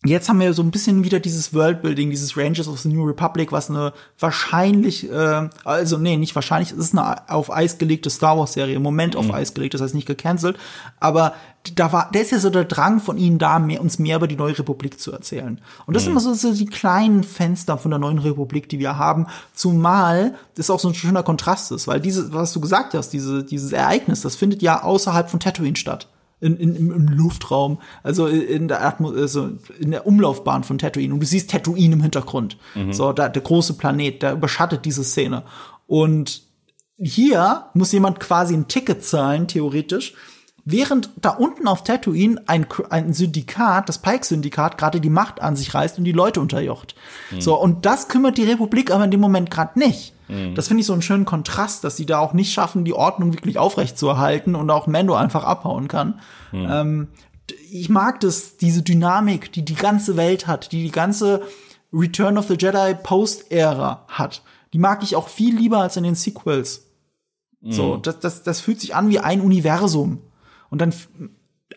Jetzt 0.07 0.29
haben 0.29 0.39
wir 0.39 0.53
so 0.53 0.63
ein 0.63 0.71
bisschen 0.71 1.03
wieder 1.03 1.19
dieses 1.19 1.53
Worldbuilding, 1.53 2.09
dieses 2.09 2.37
Rangers 2.37 2.69
of 2.69 2.79
the 2.79 2.87
New 2.87 3.03
Republic, 3.03 3.51
was 3.51 3.69
eine 3.69 3.91
wahrscheinlich, 4.19 5.11
äh, 5.11 5.49
also 5.65 5.97
nee, 5.97 6.15
nicht 6.15 6.33
wahrscheinlich, 6.33 6.71
es 6.71 6.77
ist 6.77 6.97
eine 6.97 7.29
auf 7.29 7.51
Eis 7.51 7.77
gelegte 7.77 8.09
Star 8.09 8.37
Wars 8.37 8.53
Serie, 8.53 8.75
im 8.75 8.83
Moment 8.83 9.17
auf 9.17 9.25
mhm. 9.25 9.33
Eis 9.33 9.53
gelegt, 9.53 9.73
das 9.73 9.81
heißt 9.81 9.93
nicht 9.93 10.07
gecancelt, 10.07 10.57
aber 11.01 11.33
da 11.75 11.91
war, 11.91 12.09
der 12.13 12.21
ist 12.21 12.31
ja 12.31 12.39
so 12.39 12.49
der 12.49 12.63
Drang 12.63 13.01
von 13.01 13.17
ihnen 13.17 13.37
da, 13.37 13.59
mehr, 13.59 13.81
uns 13.81 13.99
mehr 13.99 14.15
über 14.15 14.29
die 14.29 14.37
neue 14.37 14.57
Republik 14.57 14.97
zu 14.97 15.11
erzählen. 15.11 15.59
Und 15.85 15.93
das 15.93 16.03
mhm. 16.03 16.05
sind 16.05 16.11
immer 16.13 16.21
so, 16.21 16.33
so 16.33 16.53
die 16.53 16.67
kleinen 16.67 17.25
Fenster 17.25 17.77
von 17.77 17.91
der 17.91 17.99
neuen 17.99 18.19
Republik, 18.19 18.69
die 18.69 18.79
wir 18.79 18.97
haben, 18.97 19.27
zumal 19.53 20.35
das 20.55 20.69
auch 20.69 20.79
so 20.79 20.87
ein 20.87 20.95
schöner 20.95 21.23
Kontrast 21.23 21.73
ist, 21.73 21.85
weil 21.85 21.99
diese, 21.99 22.31
was 22.31 22.53
du 22.53 22.61
gesagt 22.61 22.93
hast, 22.93 23.09
diese, 23.09 23.43
dieses 23.43 23.73
Ereignis, 23.73 24.21
das 24.21 24.37
findet 24.37 24.61
ja 24.61 24.83
außerhalb 24.83 25.29
von 25.29 25.41
Tatooine 25.41 25.75
statt 25.75 26.07
in, 26.39 26.57
in, 26.57 26.75
im 26.75 27.07
Luftraum, 27.07 27.79
also 28.03 28.27
in 28.27 28.67
der 28.67 28.85
Atmos 28.85 29.15
also 29.15 29.49
in 29.79 29.91
der 29.91 30.05
Umlaufbahn 30.05 30.63
von 30.63 30.77
Tatooine 30.77 31.13
und 31.13 31.19
du 31.19 31.25
siehst 31.25 31.49
Tatooine 31.49 31.93
im 31.93 32.01
Hintergrund. 32.01 32.57
Mhm. 32.75 32.93
So, 32.93 33.11
da, 33.13 33.29
der 33.29 33.41
große 33.41 33.73
Planet, 33.75 34.21
der 34.21 34.33
überschattet 34.33 34.85
diese 34.85 35.03
Szene. 35.03 35.43
Und 35.87 36.43
hier 36.97 37.65
muss 37.73 37.91
jemand 37.91 38.19
quasi 38.19 38.53
ein 38.53 38.67
Ticket 38.67 39.03
zahlen, 39.03 39.47
theoretisch, 39.47 40.13
während 40.69 41.09
da 41.15 41.29
unten 41.29 41.65
auf 41.67 41.85
Tatooine 41.85 42.41
ein, 42.45 42.65
ein 42.89 43.13
Syndikat, 43.13 43.87
das 43.87 43.99
Pike-Syndikat, 43.99 44.77
gerade 44.77 44.99
die 44.99 45.09
Macht 45.09 45.41
an 45.41 45.55
sich 45.55 45.73
reißt 45.73 45.97
und 45.97 46.03
die 46.03 46.11
Leute 46.11 46.41
unterjocht. 46.41 46.93
Mhm. 47.31 47.41
So, 47.41 47.59
und 47.59 47.85
das 47.85 48.09
kümmert 48.09 48.37
die 48.37 48.43
Republik 48.43 48.91
aber 48.91 49.05
in 49.05 49.11
dem 49.11 49.21
Moment 49.21 49.49
gerade 49.49 49.79
nicht. 49.79 50.13
Mhm. 50.27 50.55
Das 50.55 50.67
finde 50.67 50.81
ich 50.81 50.87
so 50.87 50.91
einen 50.91 51.01
schönen 51.01 51.23
Kontrast, 51.23 51.85
dass 51.85 51.95
sie 51.95 52.05
da 52.05 52.19
auch 52.19 52.33
nicht 52.33 52.51
schaffen, 52.51 52.83
die 52.83 52.93
Ordnung 52.93 53.31
wirklich 53.31 53.57
aufrecht 53.57 53.97
zu 53.97 54.09
erhalten 54.09 54.55
und 54.55 54.69
auch 54.69 54.87
Mando 54.87 55.15
einfach 55.15 55.45
abhauen 55.45 55.87
kann. 55.87 56.19
Mhm. 56.51 56.67
Ähm, 56.69 57.07
ich 57.71 57.87
mag 57.87 58.19
das, 58.19 58.57
diese 58.57 58.81
Dynamik, 58.81 59.53
die 59.53 59.63
die 59.63 59.75
ganze 59.75 60.17
Welt 60.17 60.47
hat, 60.47 60.73
die 60.73 60.83
die 60.83 60.91
ganze 60.91 61.43
Return 61.93 62.37
of 62.37 62.47
the 62.47 62.57
Jedi 62.59 62.93
Post-Ära 63.01 64.03
hat. 64.09 64.41
Die 64.73 64.79
mag 64.79 65.01
ich 65.01 65.15
auch 65.15 65.29
viel 65.29 65.55
lieber 65.55 65.79
als 65.79 65.95
in 65.95 66.03
den 66.03 66.15
Sequels. 66.15 66.83
So, 67.69 67.97
das, 67.97 68.19
das, 68.19 68.43
das 68.43 68.61
fühlt 68.61 68.79
sich 68.79 68.95
an 68.95 69.09
wie 69.09 69.19
ein 69.19 69.41
Universum. 69.41 70.21
Und 70.69 70.81
dann 70.81 70.93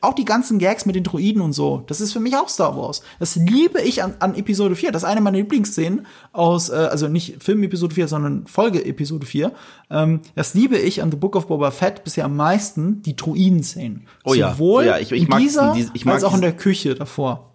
auch 0.00 0.14
die 0.14 0.24
ganzen 0.24 0.58
Gags 0.58 0.86
mit 0.86 0.94
den 0.94 1.04
Droiden 1.04 1.42
und 1.42 1.52
so, 1.52 1.82
das 1.86 2.00
ist 2.00 2.12
für 2.12 2.20
mich 2.20 2.36
auch 2.36 2.48
Star 2.48 2.76
Wars. 2.76 3.02
Das 3.18 3.36
liebe 3.36 3.80
ich 3.82 4.02
an, 4.02 4.14
an 4.20 4.34
Episode 4.34 4.76
4. 4.76 4.92
Das 4.92 5.02
ist 5.02 5.08
eine 5.08 5.20
meiner 5.20 5.38
Lieblingsszenen 5.38 6.06
aus, 6.32 6.70
äh, 6.70 6.74
also 6.74 7.08
nicht 7.08 7.42
Film 7.42 7.62
Episode 7.62 7.94
4, 7.94 8.08
sondern 8.08 8.46
Folge 8.46 8.84
Episode 8.84 9.26
4. 9.26 9.52
Ähm, 9.90 10.20
das 10.34 10.54
liebe 10.54 10.78
ich 10.78 11.02
an 11.02 11.10
The 11.10 11.16
Book 11.16 11.36
of 11.36 11.48
Boba 11.48 11.70
Fett 11.70 12.04
bisher 12.04 12.24
am 12.24 12.36
meisten, 12.36 13.02
die 13.02 13.16
Droiden-Szenen. 13.16 14.06
Oh 14.24 14.34
ja. 14.34 14.52
Sowohl 14.52 14.84
oh 14.84 14.86
ja, 14.86 14.98
ich, 14.98 15.12
ich 15.12 15.28
in 15.28 15.38
dieser, 15.38 15.72
diesen, 15.72 15.90
ich 15.94 16.04
mag 16.04 16.14
als 16.14 16.24
auch 16.24 16.34
in 16.34 16.40
der 16.40 16.56
Küche 16.56 16.94
davor. 16.94 17.50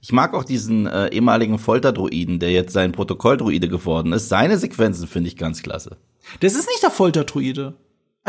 Ich 0.00 0.12
mag 0.12 0.32
auch 0.34 0.44
diesen 0.44 0.86
äh, 0.86 1.08
ehemaligen 1.08 1.58
Folterdruiden, 1.58 2.38
der 2.38 2.52
jetzt 2.52 2.72
sein 2.72 2.92
Protokolldruide 2.92 3.68
geworden 3.68 4.12
ist. 4.12 4.28
Seine 4.28 4.56
Sequenzen 4.56 5.08
finde 5.08 5.28
ich 5.28 5.36
ganz 5.36 5.62
klasse. 5.62 5.96
Das 6.40 6.54
ist 6.54 6.68
nicht 6.68 6.82
der 6.82 6.90
Folterdruide. 6.90 7.74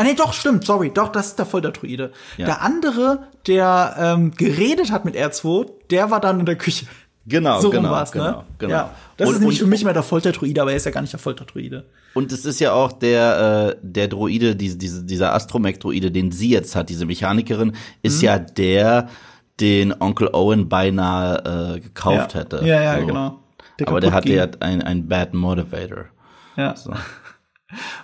Ah 0.00 0.02
nee, 0.02 0.14
doch, 0.14 0.32
stimmt, 0.32 0.64
sorry, 0.64 0.90
doch, 0.90 1.12
das 1.12 1.26
ist 1.26 1.38
der 1.38 1.44
Folterdruide. 1.44 2.10
Ja. 2.38 2.46
Der 2.46 2.62
andere, 2.62 3.24
der 3.46 3.96
ähm, 3.98 4.30
geredet 4.30 4.90
hat 4.90 5.04
mit 5.04 5.14
R2, 5.14 5.70
der 5.90 6.10
war 6.10 6.22
dann 6.22 6.40
in 6.40 6.46
der 6.46 6.56
Küche. 6.56 6.86
Genau, 7.26 7.60
so 7.60 7.68
genau, 7.68 7.90
war's, 7.90 8.10
genau, 8.10 8.24
ne? 8.24 8.44
genau. 8.56 8.72
Ja, 8.72 8.94
das 9.18 9.28
und, 9.28 9.34
ist 9.34 9.40
nämlich 9.40 9.58
für 9.58 9.66
mich 9.66 9.82
immer 9.82 9.92
der 9.92 10.02
Folterdruide, 10.02 10.62
aber 10.62 10.70
er 10.70 10.78
ist 10.78 10.86
ja 10.86 10.90
gar 10.90 11.02
nicht 11.02 11.12
der 11.12 11.20
Folterdruide. 11.20 11.84
Und 12.14 12.32
es 12.32 12.46
ist 12.46 12.60
ja 12.60 12.72
auch 12.72 12.92
der, 12.92 13.74
äh, 13.74 13.76
der 13.82 14.08
Druide, 14.08 14.56
diese, 14.56 14.78
diese, 14.78 15.04
dieser 15.04 15.34
Astromech-Druide, 15.34 16.10
den 16.10 16.32
sie 16.32 16.48
jetzt 16.48 16.74
hat, 16.74 16.88
diese 16.88 17.04
Mechanikerin, 17.04 17.76
ist 18.02 18.22
mhm. 18.22 18.24
ja 18.24 18.38
der, 18.38 19.10
den 19.60 19.92
Onkel 20.00 20.30
Owen 20.32 20.70
beinahe 20.70 21.74
äh, 21.76 21.80
gekauft 21.80 22.32
ja. 22.32 22.40
hätte. 22.40 22.62
Ja, 22.64 22.82
ja, 22.82 23.00
so. 23.00 23.06
genau. 23.06 23.38
Der 23.78 23.88
aber 23.88 24.00
der 24.00 24.12
hatte 24.12 24.32
ja 24.32 24.48
ein, 24.60 24.80
ein 24.80 25.08
Bad 25.08 25.34
Motivator. 25.34 26.06
Ja. 26.56 26.74
So. 26.74 26.94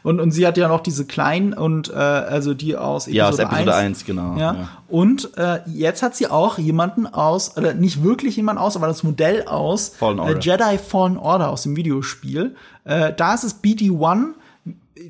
Und, 0.03 0.21
und 0.21 0.31
sie 0.31 0.47
hat 0.47 0.57
ja 0.57 0.69
noch 0.69 0.81
diese 0.81 1.05
kleinen 1.05 1.53
und 1.53 1.91
äh, 1.91 1.95
also 1.95 2.55
die 2.55 2.77
aus 2.77 3.07
Episode, 3.07 3.17
ja, 3.17 3.29
aus 3.29 3.39
Episode 3.39 3.75
1, 3.75 3.87
1 3.99 4.05
genau. 4.05 4.37
Ja. 4.37 4.55
ja. 4.55 4.69
Und 4.89 5.37
äh, 5.37 5.61
jetzt 5.67 6.03
hat 6.03 6.15
sie 6.15 6.29
auch 6.29 6.59
jemanden 6.59 7.07
aus, 7.07 7.57
oder 7.57 7.75
nicht 7.75 8.03
wirklich 8.03 8.37
jemanden 8.37 8.63
aus, 8.63 8.77
aber 8.77 8.87
das 8.87 9.03
Modell 9.03 9.45
aus 9.47 9.89
Fallen 9.89 10.21
Order. 10.21 10.37
Äh, 10.37 10.41
Jedi 10.41 10.79
Fallen 10.79 11.17
Order 11.17 11.51
aus 11.51 11.63
dem 11.63 11.77
Videospiel. 11.77 12.55
Äh, 12.85 13.13
da 13.15 13.35
ist 13.35 13.45
es 13.45 13.63
BD-1. 13.63 14.35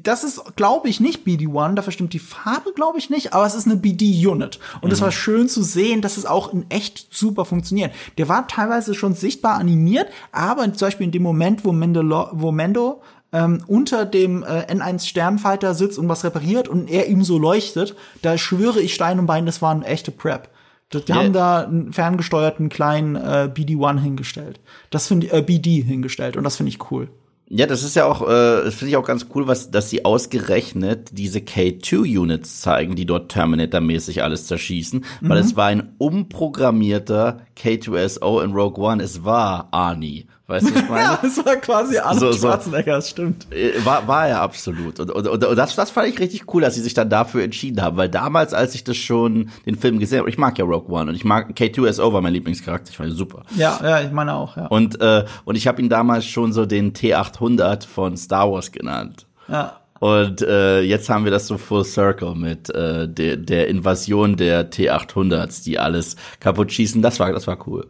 Das 0.03 0.25
ist, 0.25 0.57
glaube 0.57 0.89
ich, 0.89 0.99
nicht 0.99 1.25
BD-1, 1.25 1.75
da 1.75 1.83
verstimmt 1.83 2.13
die 2.13 2.19
Farbe, 2.19 2.73
glaube 2.75 2.99
ich 2.99 3.09
nicht, 3.09 3.35
aber 3.35 3.47
es 3.47 3.55
ist 3.55 3.67
eine 3.67 3.77
BD-Unit. 3.77 4.59
Und 4.81 4.93
es 4.93 4.99
mhm. 4.99 5.05
war 5.05 5.13
schön 5.13 5.49
zu 5.49 5.63
sehen, 5.63 6.03
dass 6.03 6.17
es 6.17 6.27
auch 6.27 6.53
in 6.53 6.69
echt 6.71 7.07
super 7.15 7.45
funktioniert. 7.45 7.93
Der 8.19 8.29
war 8.29 8.49
teilweise 8.49 8.95
schon 8.95 9.15
sichtbar 9.15 9.55
animiert, 9.55 10.09
aber 10.33 10.65
zum 10.73 10.87
Beispiel 10.89 11.07
in 11.07 11.13
dem 11.13 11.23
Moment, 11.23 11.65
wo, 11.65 11.71
Mandalor 11.71 12.31
wo 12.33 12.51
Mando 12.51 13.01
ähm, 13.33 13.63
unter 13.67 14.05
dem 14.05 14.43
äh, 14.43 14.67
N1 14.73 15.07
Sternfighter 15.07 15.75
sitzt 15.75 15.99
und 15.99 16.09
was 16.09 16.25
repariert 16.25 16.69
und 16.69 16.91
er 16.91 17.07
ihm 17.07 17.25
so 17.25 17.39
leuchtet, 17.39 17.97
da 18.23 18.39
schwöre 18.39 18.81
ich 18.81 18.95
Stein 18.95 19.19
und 19.19 19.27
Bein, 19.27 19.47
das 19.47 19.63
war 19.63 19.73
eine 19.73 19.85
echte 19.85 20.11
Prep. 20.11 20.49
Die 20.93 20.99
yeah. 21.09 21.17
haben 21.17 21.33
da 21.33 21.65
einen 21.65 21.93
ferngesteuerten 21.93 22.69
kleinen 22.69 23.17
äh, 23.17 23.51
BD-1 23.53 24.01
hingestellt. 24.01 24.61
Das 24.91 25.09
finde 25.09 25.27
ich, 25.27 25.33
äh, 25.33 25.43
BD 25.43 25.83
hingestellt 25.83 26.37
und 26.37 26.45
das 26.45 26.57
finde 26.57 26.71
ich 26.71 26.91
cool. 26.91 27.09
Ja, 27.49 27.67
das 27.67 27.85
ist 27.85 27.95
ja 27.95 28.07
auch, 28.07 28.23
äh, 28.23 28.65
das 28.65 28.75
finde 28.75 28.91
ich 28.91 28.97
auch 28.97 29.07
ganz 29.07 29.27
cool, 29.35 29.47
was, 29.47 29.71
dass 29.71 29.89
sie 29.89 30.05
ausgerechnet 30.05 31.11
diese 31.13 31.39
K2-Units 31.39 32.61
zeigen, 32.61 32.97
die 32.97 33.07
dort 33.07 33.31
Terminator-mäßig 33.31 34.25
alles 34.25 34.47
zerschießen, 34.47 35.05
mhm. 35.21 35.29
weil 35.29 35.39
es 35.39 35.55
war 35.55 35.67
ein 35.67 35.95
umprogrammierter 35.99 37.43
K2SO 37.57 38.43
in 38.43 38.53
Rogue 38.53 38.85
One. 38.85 39.03
Es 39.03 39.25
war 39.25 39.69
Arnie. 39.71 40.27
Weißt 40.49 40.69
du, 40.69 40.75
was 40.75 40.83
ich 40.83 40.89
meine? 40.89 41.03
ja, 41.03 41.21
es 41.25 41.45
war 41.45 41.57
quasi 41.57 41.99
Arnold 41.99 42.35
so, 42.35 42.41
Schwarzenegger, 42.41 42.93
das 42.93 43.11
stimmt. 43.11 43.53
Äh, 43.53 43.85
war, 43.85 44.07
war 44.07 44.29
er 44.29 44.41
absolut. 44.43 45.01
Und, 45.01 45.11
und, 45.11 45.45
und 45.45 45.57
das, 45.57 45.75
das 45.75 45.91
fand 45.91 46.09
ich 46.09 46.21
richtig 46.21 46.53
cool, 46.55 46.63
dass 46.63 46.77
sie 46.77 46.83
sich 46.83 46.95
dann 46.95 47.11
dafür 47.11 47.43
entschieden 47.43 47.83
haben, 47.83 47.97
weil 47.97 48.09
damals, 48.09 48.55
als 48.55 48.75
ich 48.77 48.85
das 48.85 48.97
schon, 48.97 49.51
den 49.67 49.77
Film 49.77 49.99
gesehen 49.99 50.21
habe, 50.21 50.31
ich 50.31 50.39
mag 50.39 50.57
ja 50.59 50.65
Rogue 50.65 50.95
One 50.95 51.11
und 51.11 51.17
ich 51.17 51.25
mag 51.25 51.51
K2SO 51.51 52.13
war 52.13 52.21
mein 52.21 52.33
Lieblingscharakter, 52.33 52.91
ich 52.91 52.97
fand 52.97 53.11
ihn 53.11 53.17
super. 53.17 53.43
Ja, 53.57 53.81
ja, 53.83 54.01
ich 54.03 54.13
meine 54.13 54.35
auch, 54.35 54.57
ja. 54.57 54.67
Und, 54.67 55.01
äh, 55.01 55.25
und 55.45 55.57
ich 55.57 55.67
habe 55.67 55.83
ihn 55.83 55.89
damals 55.89 56.27
schon 56.27 56.53
so 56.53 56.65
den 56.65 56.93
T800 56.93 57.85
von 57.87 58.17
Star 58.17 58.51
Wars 58.51 58.71
genannt. 58.71 59.27
Ja. 59.49 59.81
Und 59.99 60.43
äh, 60.43 60.83
jetzt 60.83 61.09
haben 61.09 61.25
wir 61.25 61.33
das 61.33 61.47
so 61.49 61.59
full 61.59 61.85
circle 61.85 62.35
mit 62.35 62.71
äh, 62.71 63.09
der, 63.09 63.37
der 63.37 63.67
Invasion 63.67 64.37
der 64.37 64.71
T800s, 64.71 65.65
die 65.65 65.79
alles 65.79 66.17
kaputt 66.39 66.71
schießen. 66.71 67.03
Das 67.03 67.19
war, 67.19 67.33
das 67.33 67.47
war 67.47 67.67
cool. 67.67 67.89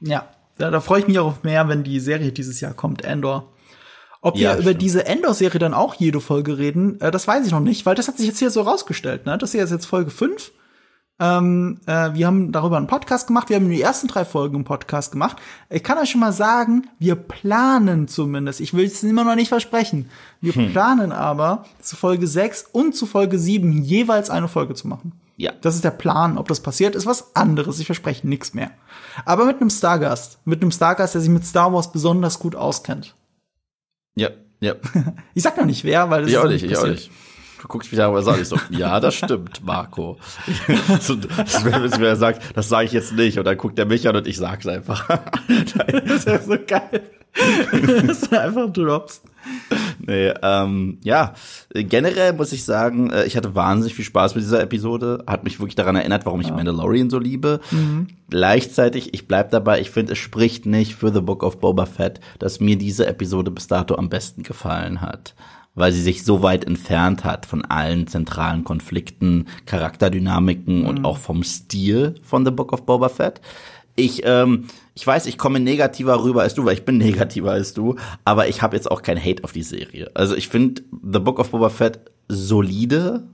Ja, 0.00 0.28
da, 0.58 0.70
da 0.70 0.80
freue 0.80 1.00
ich 1.00 1.08
mich 1.08 1.18
auch 1.18 1.26
auf 1.26 1.42
mehr, 1.42 1.68
wenn 1.68 1.84
die 1.84 2.00
Serie 2.00 2.32
dieses 2.32 2.60
Jahr 2.60 2.74
kommt, 2.74 3.04
Endor. 3.04 3.52
Ob 4.22 4.36
ja, 4.36 4.54
wir 4.54 4.62
über 4.62 4.74
diese 4.74 5.06
Endor-Serie 5.06 5.60
dann 5.60 5.74
auch 5.74 5.94
jede 5.94 6.20
Folge 6.20 6.58
reden, 6.58 7.00
äh, 7.00 7.10
das 7.10 7.28
weiß 7.28 7.46
ich 7.46 7.52
noch 7.52 7.60
nicht, 7.60 7.86
weil 7.86 7.94
das 7.94 8.08
hat 8.08 8.16
sich 8.16 8.26
jetzt 8.26 8.38
hier 8.38 8.50
so 8.50 8.62
rausgestellt. 8.62 9.26
Ne? 9.26 9.38
Das 9.38 9.52
hier 9.52 9.62
ist 9.62 9.70
jetzt 9.70 9.86
Folge 9.86 10.10
5. 10.10 10.52
Ähm, 11.18 11.80
äh, 11.86 12.12
wir 12.12 12.26
haben 12.26 12.52
darüber 12.52 12.76
einen 12.76 12.88
Podcast 12.88 13.26
gemacht. 13.26 13.48
Wir 13.48 13.56
haben 13.56 13.70
die 13.70 13.80
ersten 13.80 14.06
drei 14.06 14.24
Folgen 14.24 14.56
einen 14.56 14.64
Podcast 14.64 15.12
gemacht. 15.12 15.36
Ich 15.70 15.82
kann 15.82 15.96
euch 15.98 16.10
schon 16.10 16.20
mal 16.20 16.32
sagen, 16.32 16.88
wir 16.98 17.14
planen 17.14 18.08
zumindest, 18.08 18.60
ich 18.60 18.74
will 18.74 18.84
es 18.84 19.02
immer 19.02 19.24
noch 19.24 19.34
nicht 19.34 19.48
versprechen, 19.48 20.10
wir 20.40 20.54
hm. 20.54 20.72
planen 20.72 21.12
aber 21.12 21.64
zu 21.80 21.96
Folge 21.96 22.26
6 22.26 22.66
und 22.72 22.94
zu 22.94 23.06
Folge 23.06 23.38
7 23.38 23.82
jeweils 23.82 24.28
eine 24.28 24.48
Folge 24.48 24.74
zu 24.74 24.88
machen. 24.88 25.12
Ja. 25.36 25.52
Das 25.60 25.74
ist 25.74 25.84
der 25.84 25.90
Plan. 25.90 26.38
Ob 26.38 26.48
das 26.48 26.60
passiert, 26.60 26.94
ist 26.94 27.06
was 27.06 27.36
anderes. 27.36 27.78
Ich 27.78 27.86
verspreche 27.86 28.26
nichts 28.26 28.54
mehr. 28.54 28.70
Aber 29.24 29.44
mit 29.44 29.60
einem 29.60 29.70
Stargast. 29.70 30.38
Mit 30.44 30.62
einem 30.62 30.70
Stargast, 30.70 31.14
der 31.14 31.20
sich 31.20 31.30
mit 31.30 31.44
Star 31.44 31.72
Wars 31.72 31.92
besonders 31.92 32.38
gut 32.38 32.56
auskennt. 32.56 33.14
Ja, 34.14 34.30
ja. 34.60 34.74
ich 35.34 35.42
sag 35.42 35.56
noch 35.58 35.66
nicht 35.66 35.84
wer, 35.84 36.08
weil 36.10 36.22
das 36.22 36.30
ich 36.30 36.36
ist 36.36 36.42
auch 36.42 36.48
nicht, 36.48 36.64
ich 36.64 36.78
auch 36.78 36.86
nicht. 36.86 37.10
Du 37.60 37.68
guckst 37.68 37.90
mich 37.90 38.00
aber 38.00 38.22
sag 38.22 38.40
ich 38.40 38.48
so, 38.48 38.58
ja, 38.70 39.00
das 39.00 39.14
stimmt, 39.24 39.64
Marco. 39.64 40.18
so, 41.00 41.16
wenn 41.16 42.02
er 42.02 42.16
sagt, 42.16 42.56
das 42.56 42.68
sage 42.68 42.86
ich 42.86 42.92
jetzt 42.92 43.12
nicht, 43.12 43.38
und 43.38 43.44
dann 43.44 43.56
guckt 43.56 43.78
er 43.78 43.86
mich 43.86 44.08
an 44.08 44.16
und 44.16 44.26
ich 44.26 44.36
sag's 44.36 44.66
einfach. 44.66 45.06
das 45.48 46.02
ist 46.04 46.26
ja 46.26 46.38
so 46.40 46.56
geil. 46.66 47.10
das 48.06 48.22
ist 48.22 48.32
einfach 48.32 48.72
Drops. 48.72 49.22
Nee, 50.06 50.32
ähm, 50.42 50.98
ja, 51.02 51.34
generell 51.74 52.32
muss 52.32 52.52
ich 52.52 52.64
sagen, 52.64 53.10
äh, 53.10 53.24
ich 53.24 53.36
hatte 53.36 53.56
wahnsinnig 53.56 53.94
viel 53.94 54.04
Spaß 54.04 54.36
mit 54.36 54.44
dieser 54.44 54.62
Episode. 54.62 55.24
Hat 55.26 55.42
mich 55.42 55.58
wirklich 55.58 55.74
daran 55.74 55.96
erinnert, 55.96 56.24
warum 56.26 56.40
ich 56.40 56.48
ja. 56.48 56.54
Mandalorian 56.54 57.10
so 57.10 57.18
liebe. 57.18 57.60
Mhm. 57.72 58.06
Gleichzeitig, 58.30 59.14
ich 59.14 59.26
bleib 59.26 59.50
dabei, 59.50 59.80
ich 59.80 59.90
finde, 59.90 60.12
es 60.12 60.18
spricht 60.18 60.64
nicht 60.64 60.94
für 60.94 61.12
The 61.12 61.20
Book 61.20 61.42
of 61.42 61.58
Boba 61.58 61.86
Fett, 61.86 62.20
dass 62.38 62.60
mir 62.60 62.76
diese 62.76 63.06
Episode 63.06 63.50
bis 63.50 63.66
dato 63.66 63.96
am 63.96 64.08
besten 64.08 64.42
gefallen 64.44 65.00
hat 65.00 65.34
weil 65.78 65.92
sie 65.92 66.00
sich 66.00 66.24
so 66.24 66.42
weit 66.42 66.64
entfernt 66.64 67.22
hat 67.24 67.44
von 67.44 67.62
allen 67.62 68.06
zentralen 68.06 68.64
Konflikten, 68.64 69.46
Charakterdynamiken 69.66 70.80
mhm. 70.80 70.86
und 70.86 71.04
auch 71.04 71.18
vom 71.18 71.42
Stil 71.44 72.14
von 72.22 72.46
The 72.46 72.50
Book 72.50 72.72
of 72.72 72.86
Boba 72.86 73.10
Fett. 73.10 73.42
Ich, 73.94 74.22
ähm, 74.24 74.68
ich 74.96 75.06
weiß, 75.06 75.26
ich 75.26 75.36
komme 75.36 75.60
negativer 75.60 76.24
rüber 76.24 76.40
als 76.42 76.54
du, 76.54 76.64
weil 76.64 76.74
ich 76.74 76.84
bin 76.84 76.96
negativer 76.98 77.52
als 77.52 77.74
du, 77.74 77.96
aber 78.24 78.48
ich 78.48 78.62
habe 78.62 78.74
jetzt 78.74 78.90
auch 78.90 79.02
kein 79.02 79.22
Hate 79.22 79.44
auf 79.44 79.52
die 79.52 79.62
Serie. 79.62 80.10
Also 80.14 80.34
ich 80.34 80.48
finde 80.48 80.82
The 80.90 81.20
Book 81.20 81.38
of 81.38 81.50
Boba 81.50 81.68
Fett 81.68 82.00
solide 82.28 83.28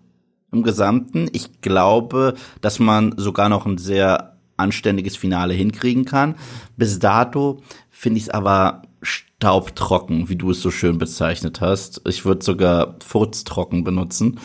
im 0.53 0.65
Gesamten. 0.65 1.31
Ich 1.33 1.63
glaube, 1.63 2.35
dass 2.61 2.79
man 2.79 3.15
sogar 3.17 3.49
noch 3.49 3.65
ein 3.65 3.79
sehr 3.79 4.37
anständiges 4.57 5.17
Finale 5.17 5.55
hinkriegen 5.55 6.05
kann. 6.05 6.35
Bis 6.77 6.99
dato 6.99 7.63
finde 7.91 8.19
ich 8.19 8.25
es 8.25 8.31
aber 8.31 8.83
staubtrocken, 9.01 10.29
wie 10.29 10.37
du 10.37 10.51
es 10.51 10.61
so 10.61 10.71
schön 10.71 10.99
bezeichnet 10.99 11.61
hast. 11.61 12.03
Ich 12.07 12.25
würde 12.25 12.45
sogar 12.45 12.97
furztrocken 13.05 13.85
benutzen. 13.85 14.41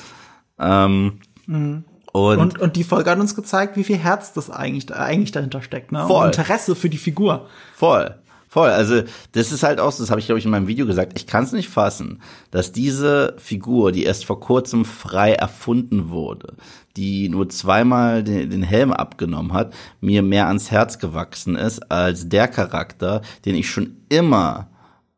Ähm, 0.59 1.19
mhm. 1.47 1.83
Und, 2.25 2.39
und, 2.39 2.59
und, 2.59 2.75
die 2.75 2.83
Folge 2.83 3.11
hat 3.11 3.19
uns 3.19 3.35
gezeigt, 3.35 3.77
wie 3.77 3.83
viel 3.83 3.97
Herz 3.97 4.33
das 4.33 4.49
eigentlich, 4.49 4.93
eigentlich 4.93 5.31
dahinter 5.31 5.61
steckt, 5.61 5.91
ne? 5.91 6.05
Voll. 6.07 6.25
Und 6.25 6.37
Interesse 6.37 6.75
für 6.75 6.89
die 6.89 6.97
Figur. 6.97 7.47
Voll. 7.75 8.15
Voll. 8.49 8.69
Also, 8.69 9.03
das 9.33 9.51
ist 9.51 9.63
halt 9.63 9.79
auch, 9.79 9.95
das 9.95 10.09
habe 10.09 10.19
ich, 10.19 10.25
glaube 10.25 10.39
ich, 10.39 10.45
in 10.45 10.51
meinem 10.51 10.67
Video 10.67 10.85
gesagt, 10.85 11.13
ich 11.15 11.27
kann 11.27 11.43
es 11.43 11.51
nicht 11.51 11.69
fassen, 11.69 12.21
dass 12.49 12.71
diese 12.71 13.35
Figur, 13.37 13.91
die 13.91 14.03
erst 14.03 14.25
vor 14.25 14.39
kurzem 14.39 14.85
frei 14.85 15.33
erfunden 15.33 16.09
wurde, 16.09 16.55
die 16.95 17.27
nur 17.29 17.49
zweimal 17.49 18.23
den, 18.23 18.49
den 18.49 18.63
Helm 18.63 18.93
abgenommen 18.93 19.53
hat, 19.53 19.73
mir 19.99 20.23
mehr 20.23 20.47
ans 20.47 20.71
Herz 20.71 20.97
gewachsen 20.97 21.55
ist 21.55 21.91
als 21.91 22.29
der 22.29 22.47
Charakter, 22.47 23.21
den 23.45 23.55
ich 23.55 23.69
schon 23.69 23.97
immer 24.07 24.69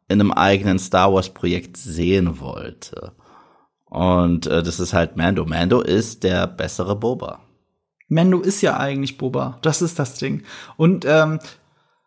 in 0.10 0.20
einem 0.20 0.32
eigenen 0.32 0.80
Star 0.80 1.14
Wars 1.14 1.30
Projekt 1.30 1.78
sehen 1.78 2.40
wollte. 2.40 3.14
Und 3.90 4.48
äh, 4.48 4.64
das 4.64 4.80
ist 4.80 4.94
halt 4.94 5.18
Mando. 5.18 5.46
Mando 5.46 5.82
ist 5.82 6.24
der 6.24 6.48
bessere 6.48 6.96
Boba. 6.96 7.40
Mando 8.08 8.40
ist 8.40 8.62
ja 8.62 8.78
eigentlich 8.78 9.18
Boba. 9.18 9.58
Das 9.62 9.82
ist 9.82 10.00
das 10.00 10.16
Ding. 10.16 10.44
Und 10.78 11.06
ähm, 11.08 11.40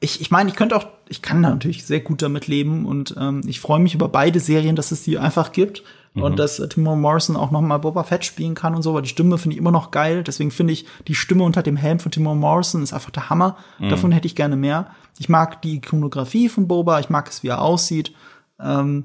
ich, 0.00 0.20
ich 0.20 0.30
meine, 0.30 0.50
ich 0.50 0.56
könnte 0.56 0.76
auch, 0.76 0.86
ich 1.08 1.22
kann 1.22 1.40
natürlich 1.40 1.84
sehr 1.84 2.00
gut 2.00 2.22
damit 2.22 2.46
leben 2.46 2.86
und 2.86 3.14
ähm, 3.18 3.42
ich 3.46 3.60
freue 3.60 3.80
mich 3.80 3.94
über 3.94 4.08
beide 4.08 4.40
Serien, 4.40 4.74
dass 4.74 4.90
es 4.90 5.04
die 5.04 5.18
einfach 5.18 5.52
gibt, 5.52 5.82
Mhm. 6.14 6.22
Und 6.22 6.38
dass 6.38 6.58
äh, 6.58 6.68
Timon 6.68 7.00
Morrison 7.00 7.36
auch 7.36 7.50
noch 7.50 7.60
mal 7.60 7.78
Boba 7.78 8.02
Fett 8.02 8.24
spielen 8.24 8.54
kann 8.54 8.74
und 8.74 8.82
so, 8.82 8.94
weil 8.94 9.02
die 9.02 9.08
Stimme 9.08 9.38
finde 9.38 9.54
ich 9.54 9.60
immer 9.60 9.70
noch 9.70 9.90
geil. 9.90 10.22
Deswegen 10.22 10.50
finde 10.50 10.72
ich, 10.72 10.86
die 11.08 11.14
Stimme 11.14 11.44
unter 11.44 11.62
dem 11.62 11.76
Helm 11.76 11.98
von 11.98 12.12
Timon 12.12 12.38
Morrison 12.38 12.82
ist 12.82 12.92
einfach 12.92 13.10
der 13.10 13.30
Hammer. 13.30 13.56
Mhm. 13.78 13.88
Davon 13.88 14.12
hätte 14.12 14.26
ich 14.26 14.36
gerne 14.36 14.56
mehr. 14.56 14.88
Ich 15.18 15.28
mag 15.28 15.62
die 15.62 15.76
Ikonografie 15.76 16.48
von 16.48 16.68
Boba, 16.68 17.00
ich 17.00 17.10
mag 17.10 17.28
es, 17.28 17.42
wie 17.42 17.48
er 17.48 17.62
aussieht. 17.62 18.12
Ähm, 18.60 19.04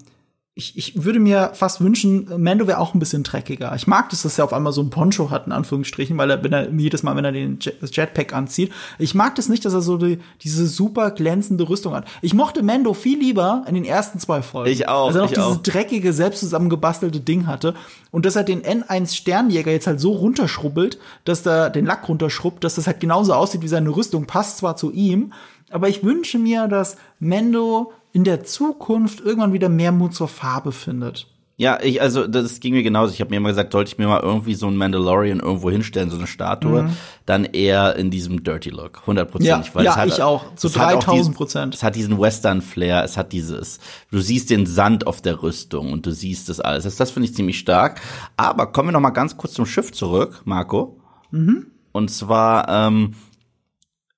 ich, 0.58 0.76
ich 0.76 1.03
würde 1.03 1.20
mir 1.20 1.51
fast 1.53 1.82
wünschen, 1.82 2.28
Mando 2.41 2.66
wäre 2.66 2.80
auch 2.80 2.95
ein 2.95 2.99
bisschen 2.99 3.22
dreckiger. 3.22 3.76
Ich 3.76 3.86
mag 3.86 4.10
das, 4.10 4.24
dass 4.24 4.39
er 4.39 4.45
auf 4.45 4.53
einmal 4.53 4.74
so 4.74 4.82
ein 4.82 4.89
Poncho 4.89 5.30
hat, 5.30 5.45
in 5.45 5.51
Anführungsstrichen, 5.51 6.18
weil 6.18 6.32
er, 6.32 6.43
wenn 6.43 6.51
er 6.51 6.72
jedes 6.72 7.03
Mal, 7.03 7.16
wenn 7.16 7.26
er 7.26 7.32
den 7.32 7.60
Jetpack 7.62 8.34
anzieht. 8.34 8.72
Ich 8.97 9.14
mag 9.14 9.36
das 9.36 9.49
nicht, 9.49 9.64
dass 9.66 9.74
er 9.74 9.82
so 9.82 9.97
die, 9.97 10.18
diese 10.41 10.66
super 10.66 11.12
glänzende 11.12 11.70
Rüstung 11.70 11.93
hat. 11.93 12.05
Ich 12.24 12.34
mochte 12.34 12.64
Mando 12.64 12.95
viel 12.95 13.20
lieber 13.20 13.66
in 13.68 13.76
den 13.76 13.86
ersten 13.86 14.18
zwei 14.18 14.41
Folgen. 14.41 14.72
Ich 14.72 14.88
auch. 14.88 15.08
Als 15.08 15.16
er 15.16 15.22
noch 15.22 15.30
dieses 15.30 15.45
auch. 15.45 15.58
dreckige, 15.58 16.12
selbst 16.12 16.39
zusammengebastelte 16.39 17.20
Ding 17.20 17.45
hatte. 17.45 17.76
Und 18.10 18.26
dass 18.26 18.36
er 18.36 18.43
den 18.43 18.64
N1 18.64 19.16
Sternjäger 19.16 19.72
jetzt 19.72 19.86
halt 19.86 19.99
so 19.99 20.12
runterschrubbelt, 20.14 20.97
dass 21.24 21.45
er 21.45 21.70
den 21.70 21.86
Lack 21.86 22.10
runterschrubbt, 22.10 22.64
dass 22.64 22.76
das 22.76 22.88
halt 22.88 22.99
genauso 22.99 23.34
aussieht 23.34 23.62
wie 23.62 23.68
seine 23.68 23.95
Rüstung, 23.95 24.26
passt 24.26 24.58
zwar 24.58 24.76
zu 24.76 24.91
ihm, 24.91 25.34
aber 25.70 25.89
ich 25.89 26.03
wünsche 26.03 26.39
mir, 26.39 26.68
dass 26.68 26.95
Mendo 27.20 27.91
in 28.18 28.24
der 28.24 28.43
Zukunft 28.43 29.22
irgendwann 29.22 29.53
wieder 29.53 29.70
mehr 29.70 29.91
Mut 29.91 30.15
zur 30.15 30.28
Farbe 30.28 30.72
findet. 30.72 31.28
Ja, 31.55 31.78
ich, 31.84 32.01
also 32.01 32.26
das 32.26 32.59
ging 32.59 32.74
mir 32.74 32.82
genauso. 32.82 33.13
Ich 33.13 33.22
habe 33.22 33.30
mir 33.30 33.38
immer 33.38 33.49
gesagt, 33.49 33.74
sollte 33.74 33.91
ich 33.91 33.99
mir 33.99 34.07
mal 34.07 34.22
irgendwie 34.22 34.55
so 34.55 34.65
einen 34.65 34.76
Mandalorian 34.76 35.39
irgendwo 35.39 35.70
hinstellen, 35.70 36.09
so 36.09 36.18
eine 36.18 36.26
Statue, 36.26 36.84
mhm. 36.84 36.97
dann 37.28 37.45
eher 37.45 37.95
in 37.95 38.09
diesem 38.09 38.43
Dirty 38.43 38.72
Look, 38.72 39.05
hundertprozentig. 39.05 39.72
Ja, 39.76 39.84
ja 39.84 40.05
ich 40.07 40.24
auch, 40.24 40.55
zu 40.55 40.68
so 40.68 40.80
3000 40.80 41.36
Prozent. 41.36 41.76
Es 41.76 41.84
hat 41.84 41.95
diesen 41.95 42.20
Western-Flair, 42.20 43.03
es 43.03 43.18
hat 43.18 43.34
dieses, 43.34 43.80
du 44.09 44.18
siehst 44.18 44.49
den 44.49 44.65
Sand 44.65 45.05
auf 45.05 45.22
der 45.22 45.43
Rüstung 45.43 45.93
und 45.93 46.07
du 46.07 46.11
siehst 46.11 46.49
das 46.49 46.59
alles. 46.59 46.86
Das, 46.86 46.95
das 46.95 47.11
finde 47.11 47.30
ich 47.30 47.36
ziemlich 47.36 47.59
stark. 47.59 48.01
Aber 48.36 48.72
kommen 48.72 48.88
wir 48.88 48.93
noch 48.93 48.99
mal 48.99 49.11
ganz 49.11 49.38
kurz 49.38 49.53
zum 49.53 49.68
Schiff 49.68 49.91
zurück, 49.91 50.41
Marco. 50.45 50.99
Mhm. 51.30 51.68
Und 51.91 52.09
zwar, 52.09 52.68
ähm, 52.68 53.13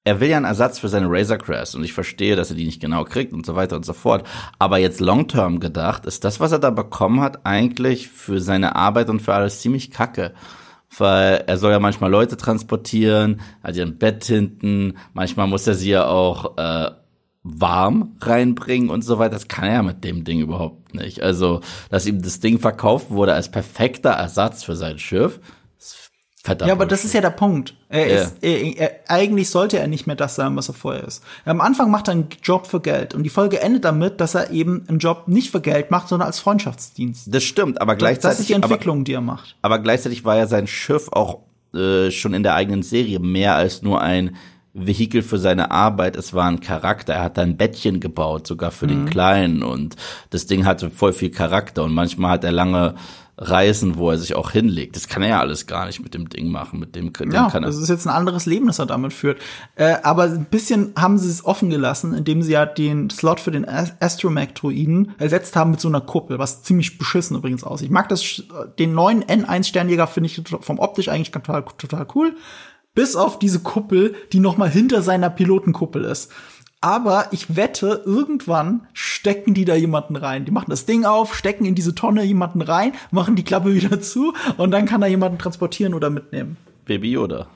er 0.05 0.19
will 0.19 0.29
ja 0.29 0.37
einen 0.37 0.45
Ersatz 0.45 0.79
für 0.79 0.87
seine 0.87 1.07
Razor 1.09 1.37
Crest 1.37 1.75
und 1.75 1.83
ich 1.83 1.93
verstehe, 1.93 2.35
dass 2.35 2.49
er 2.49 2.55
die 2.55 2.65
nicht 2.65 2.81
genau 2.81 3.03
kriegt 3.03 3.33
und 3.33 3.45
so 3.45 3.55
weiter 3.55 3.75
und 3.75 3.85
so 3.85 3.93
fort. 3.93 4.25
Aber 4.57 4.77
jetzt 4.77 5.01
long-term 5.01 5.59
gedacht, 5.59 6.05
ist 6.05 6.23
das, 6.23 6.39
was 6.39 6.51
er 6.51 6.59
da 6.59 6.69
bekommen 6.69 7.21
hat, 7.21 7.45
eigentlich 7.45 8.07
für 8.07 8.39
seine 8.39 8.75
Arbeit 8.75 9.09
und 9.09 9.21
für 9.21 9.33
alles 9.33 9.61
ziemlich 9.61 9.91
kacke. 9.91 10.33
Weil 10.97 11.43
er 11.45 11.57
soll 11.57 11.71
ja 11.71 11.79
manchmal 11.79 12.09
Leute 12.09 12.37
transportieren, 12.37 13.41
hat 13.61 13.75
ja 13.75 13.85
ein 13.85 13.99
Bett 13.99 14.25
hinten, 14.25 14.95
manchmal 15.13 15.47
muss 15.47 15.67
er 15.67 15.75
sie 15.75 15.91
ja 15.91 16.07
auch 16.07 16.57
äh, 16.57 16.89
warm 17.43 18.15
reinbringen 18.21 18.89
und 18.89 19.03
so 19.03 19.19
weiter. 19.19 19.33
Das 19.33 19.47
kann 19.47 19.67
er 19.67 19.73
ja 19.75 19.83
mit 19.83 20.03
dem 20.03 20.23
Ding 20.23 20.39
überhaupt 20.39 20.95
nicht. 20.95 21.21
Also, 21.21 21.61
dass 21.89 22.07
ihm 22.07 22.21
das 22.21 22.39
Ding 22.39 22.59
verkauft 22.59 23.11
wurde 23.11 23.33
als 23.33 23.51
perfekter 23.51 24.11
Ersatz 24.11 24.63
für 24.63 24.75
sein 24.75 24.97
Schiff, 24.97 25.39
Verdammt. 26.41 26.69
Ja, 26.69 26.73
aber 26.73 26.85
das 26.85 27.03
ist 27.03 27.13
ja 27.13 27.19
der 27.19 27.31
Punkt. 27.31 27.73
Er 27.89 28.07
yeah. 28.07 28.21
ist, 28.21 28.35
er, 28.41 28.77
er, 28.77 28.91
eigentlich 29.09 29.49
sollte 29.49 29.77
er 29.77 29.87
nicht 29.87 30.07
mehr 30.07 30.15
das 30.15 30.35
sein, 30.35 30.55
was 30.55 30.69
er 30.69 30.73
vorher 30.73 31.03
ist. 31.03 31.21
Am 31.43 31.59
Anfang 31.59 31.91
macht 31.91 32.07
er 32.07 32.13
einen 32.13 32.29
Job 32.41 32.65
für 32.65 32.79
Geld 32.79 33.13
und 33.13 33.23
die 33.23 33.29
Folge 33.29 33.61
endet 33.61 33.83
damit, 33.83 34.21
dass 34.21 34.35
er 34.35 34.51
eben 34.51 34.85
einen 34.87 34.99
Job 34.99 35.27
nicht 35.27 35.51
für 35.51 35.59
Geld 35.59 35.91
macht, 35.91 36.07
sondern 36.07 36.27
als 36.27 36.39
Freundschaftsdienst. 36.39 37.33
Das 37.33 37.43
stimmt, 37.43 37.81
aber 37.81 37.97
gleichzeitig. 37.97 38.37
Das 38.37 38.39
ist 38.39 38.49
die 38.49 38.53
Entwicklung, 38.53 38.99
aber, 38.99 39.03
die 39.03 39.13
er 39.13 39.21
macht. 39.21 39.57
Aber 39.61 39.79
gleichzeitig 39.79 40.23
war 40.23 40.37
ja 40.37 40.47
sein 40.47 40.67
Schiff 40.67 41.09
auch 41.11 41.39
äh, 41.73 42.09
schon 42.09 42.33
in 42.33 42.43
der 42.43 42.55
eigenen 42.55 42.83
Serie 42.83 43.19
mehr 43.19 43.55
als 43.55 43.81
nur 43.81 44.01
ein 44.01 44.37
Vehikel 44.73 45.23
für 45.23 45.39
seine 45.39 45.71
Arbeit, 45.71 46.15
es 46.15 46.33
war 46.33 46.45
ein 46.45 46.59
Charakter. 46.59 47.13
Er 47.13 47.23
hat 47.23 47.37
da 47.37 47.41
ein 47.41 47.57
Bettchen 47.57 47.99
gebaut, 47.99 48.47
sogar 48.47 48.71
für 48.71 48.85
mhm. 48.85 48.89
den 48.89 49.05
Kleinen. 49.05 49.63
Und 49.63 49.95
das 50.29 50.45
Ding 50.45 50.65
hatte 50.65 50.89
voll 50.89 51.11
viel 51.13 51.31
Charakter. 51.31 51.83
Und 51.83 51.93
manchmal 51.93 52.31
hat 52.31 52.43
er 52.43 52.51
lange 52.51 52.95
Reisen, 53.41 53.97
wo 53.97 54.11
er 54.11 54.17
sich 54.17 54.35
auch 54.35 54.51
hinlegt. 54.51 54.97
Das 54.97 55.07
kann 55.07 55.23
er 55.23 55.29
ja 55.29 55.39
alles 55.39 55.65
gar 55.65 55.85
nicht 55.85 56.01
mit 56.01 56.13
dem 56.13 56.27
Ding 56.27 56.49
machen. 56.49 56.79
Mit 56.79 56.95
dem, 56.95 57.13
dem 57.13 57.31
ja, 57.31 57.49
kann 57.49 57.63
er. 57.63 57.67
das 57.67 57.77
ist 57.77 57.87
jetzt 57.87 58.05
ein 58.05 58.13
anderes 58.13 58.45
Leben, 58.45 58.67
das 58.67 58.79
er 58.79 58.85
damit 58.85 59.13
führt. 59.13 59.39
Äh, 59.75 59.95
aber 60.03 60.23
ein 60.23 60.45
bisschen 60.45 60.93
haben 60.97 61.17
sie 61.17 61.29
es 61.29 61.45
offen 61.45 61.69
gelassen, 61.69 62.13
indem 62.13 62.41
sie 62.41 62.51
ja 62.51 62.65
den 62.65 63.09
Slot 63.09 63.39
für 63.39 63.51
den 63.51 63.65
Astromech-Druiden 63.67 65.13
ersetzt 65.17 65.55
haben 65.55 65.71
mit 65.71 65.79
so 65.79 65.87
einer 65.87 66.01
Kuppel, 66.01 66.37
was 66.37 66.63
ziemlich 66.63 66.97
beschissen 66.97 67.37
übrigens 67.37 67.63
aussieht. 67.63 67.87
Ich 67.87 67.93
mag 67.93 68.09
das, 68.09 68.43
den 68.77 68.93
neuen 68.93 69.23
N1-Sternjäger 69.23 70.07
finde 70.07 70.27
ich 70.27 70.41
vom 70.59 70.79
optisch 70.79 71.07
eigentlich 71.07 71.31
total, 71.31 71.63
total 71.77 72.05
cool. 72.15 72.35
Bis 72.93 73.15
auf 73.15 73.39
diese 73.39 73.59
Kuppel, 73.59 74.15
die 74.33 74.39
noch 74.39 74.57
mal 74.57 74.69
hinter 74.69 75.01
seiner 75.01 75.29
Pilotenkuppel 75.29 76.03
ist. 76.03 76.31
Aber 76.82 77.27
ich 77.32 77.57
wette, 77.57 78.03
irgendwann 78.05 78.88
stecken 78.93 79.53
die 79.53 79.65
da 79.65 79.75
jemanden 79.75 80.15
rein. 80.15 80.45
Die 80.45 80.51
machen 80.51 80.69
das 80.69 80.86
Ding 80.86 81.03
auf, 81.03 81.36
stecken 81.36 81.65
in 81.65 81.75
diese 81.75 81.93
Tonne 81.93 82.23
jemanden 82.23 82.61
rein, 82.61 82.93
machen 83.11 83.36
die 83.36 83.43
Klappe 83.43 83.73
wieder 83.73 83.99
zu 84.01 84.34
und 84.57 84.71
dann 84.71 84.86
kann 84.86 85.01
da 85.01 85.07
jemanden 85.07 85.38
transportieren 85.38 85.93
oder 85.93 86.09
mitnehmen. 86.09 86.57
Baby 86.86 87.11
Yoda. 87.11 87.47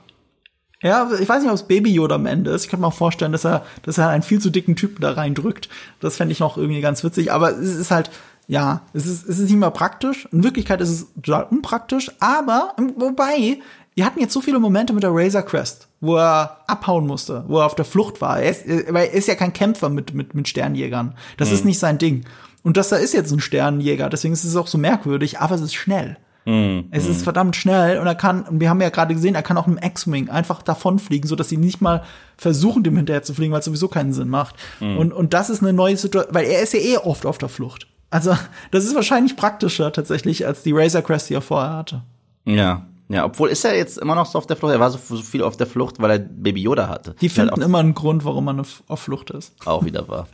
Ja, 0.82 1.10
ich 1.18 1.26
weiß 1.26 1.40
nicht, 1.40 1.50
ob 1.50 1.56
es 1.56 1.62
Baby 1.62 1.94
Yoda 1.94 2.16
am 2.16 2.26
Ende 2.26 2.50
ist. 2.50 2.64
Ich 2.64 2.70
könnte 2.70 2.82
mir 2.82 2.88
auch 2.88 2.94
vorstellen, 2.94 3.32
dass 3.32 3.46
er, 3.46 3.64
dass 3.82 3.96
er 3.96 4.10
einen 4.10 4.22
viel 4.22 4.38
zu 4.38 4.50
dicken 4.50 4.76
Typen 4.76 5.00
da 5.00 5.12
reindrückt. 5.12 5.70
Das 6.00 6.18
fände 6.18 6.32
ich 6.32 6.40
noch 6.40 6.58
irgendwie 6.58 6.82
ganz 6.82 7.02
witzig. 7.02 7.32
Aber 7.32 7.52
es 7.52 7.74
ist 7.74 7.90
halt, 7.90 8.10
ja, 8.48 8.82
es 8.92 9.06
ist, 9.06 9.26
es 9.26 9.38
ist 9.38 9.50
nicht 9.50 9.58
mal 9.58 9.70
praktisch. 9.70 10.28
In 10.30 10.44
Wirklichkeit 10.44 10.82
ist 10.82 10.90
es 10.90 11.06
total 11.14 11.44
unpraktisch. 11.44 12.10
Aber, 12.20 12.74
wobei, 12.96 13.60
wir 13.94 14.04
hatten 14.04 14.20
jetzt 14.20 14.34
so 14.34 14.42
viele 14.42 14.58
Momente 14.58 14.92
mit 14.92 15.02
der 15.02 15.14
Razor 15.14 15.42
Crest 15.42 15.88
wo 16.04 16.16
er 16.16 16.58
abhauen 16.66 17.06
musste, 17.06 17.44
wo 17.48 17.58
er 17.58 17.66
auf 17.66 17.74
der 17.74 17.84
Flucht 17.84 18.20
war. 18.20 18.40
Er 18.40 18.50
ist, 18.50 18.66
er 18.66 19.12
ist 19.12 19.28
ja 19.28 19.34
kein 19.34 19.52
Kämpfer 19.52 19.88
mit, 19.88 20.14
mit, 20.14 20.34
mit 20.34 20.48
Sternjägern. 20.48 21.14
Das 21.36 21.48
mhm. 21.48 21.54
ist 21.54 21.64
nicht 21.64 21.78
sein 21.78 21.98
Ding. 21.98 22.24
Und 22.62 22.76
das 22.76 22.88
da 22.88 22.96
ist 22.96 23.12
jetzt 23.12 23.30
ein 23.32 23.40
Sternjäger, 23.40 24.08
deswegen 24.08 24.32
ist 24.32 24.44
es 24.44 24.56
auch 24.56 24.66
so 24.66 24.78
merkwürdig, 24.78 25.38
aber 25.38 25.54
es 25.54 25.60
ist 25.60 25.74
schnell. 25.74 26.16
Mhm. 26.46 26.86
Es 26.90 27.06
ist 27.06 27.22
verdammt 27.22 27.56
schnell 27.56 27.98
und 27.98 28.06
er 28.06 28.14
kann, 28.14 28.42
und 28.42 28.60
wir 28.60 28.68
haben 28.68 28.80
ja 28.80 28.90
gerade 28.90 29.14
gesehen, 29.14 29.34
er 29.34 29.42
kann 29.42 29.56
auch 29.56 29.66
im 29.66 29.78
X-Wing 29.78 30.28
einfach 30.28 30.62
davonfliegen, 30.62 31.28
so 31.28 31.36
dass 31.36 31.48
sie 31.48 31.56
nicht 31.56 31.80
mal 31.80 32.02
versuchen, 32.36 32.82
dem 32.82 32.96
hinterher 32.96 33.22
zu 33.22 33.34
fliegen, 33.34 33.52
weil 33.52 33.60
es 33.60 33.64
sowieso 33.64 33.88
keinen 33.88 34.12
Sinn 34.12 34.28
macht. 34.28 34.56
Mhm. 34.80 34.98
Und, 34.98 35.12
und 35.12 35.34
das 35.34 35.50
ist 35.50 35.62
eine 35.62 35.72
neue 35.72 35.96
Situation, 35.96 36.34
weil 36.34 36.46
er 36.46 36.62
ist 36.62 36.74
ja 36.74 36.80
eh 36.80 36.96
oft 36.98 37.24
auf 37.26 37.38
der 37.38 37.48
Flucht. 37.48 37.86
Also, 38.10 38.36
das 38.70 38.84
ist 38.84 38.94
wahrscheinlich 38.94 39.36
praktischer 39.36 39.92
tatsächlich 39.92 40.46
als 40.46 40.62
die 40.62 40.72
Razor 40.72 41.02
Crest, 41.02 41.30
die 41.30 41.34
er 41.34 41.40
vorher 41.40 41.72
hatte. 41.72 42.02
Ja, 42.44 42.86
ja, 43.08 43.24
obwohl 43.24 43.50
ist 43.50 43.64
er 43.64 43.76
jetzt 43.76 43.98
immer 43.98 44.14
noch 44.14 44.26
so 44.26 44.38
auf 44.38 44.46
der 44.46 44.56
Flucht. 44.56 44.72
Er 44.72 44.80
war 44.80 44.90
so, 44.90 44.98
so 44.98 45.22
viel 45.22 45.42
auf 45.42 45.56
der 45.56 45.66
Flucht, 45.66 46.00
weil 46.00 46.10
er 46.10 46.18
Baby 46.18 46.62
Yoda 46.62 46.88
hatte. 46.88 47.14
Die 47.20 47.28
finden 47.28 47.60
immer 47.60 47.78
einen 47.78 47.94
Grund, 47.94 48.24
warum 48.24 48.46
man 48.46 48.60
auf 48.60 49.00
Flucht 49.00 49.30
ist. 49.30 49.54
Auch 49.66 49.84
wieder 49.84 50.08
wahr. 50.08 50.26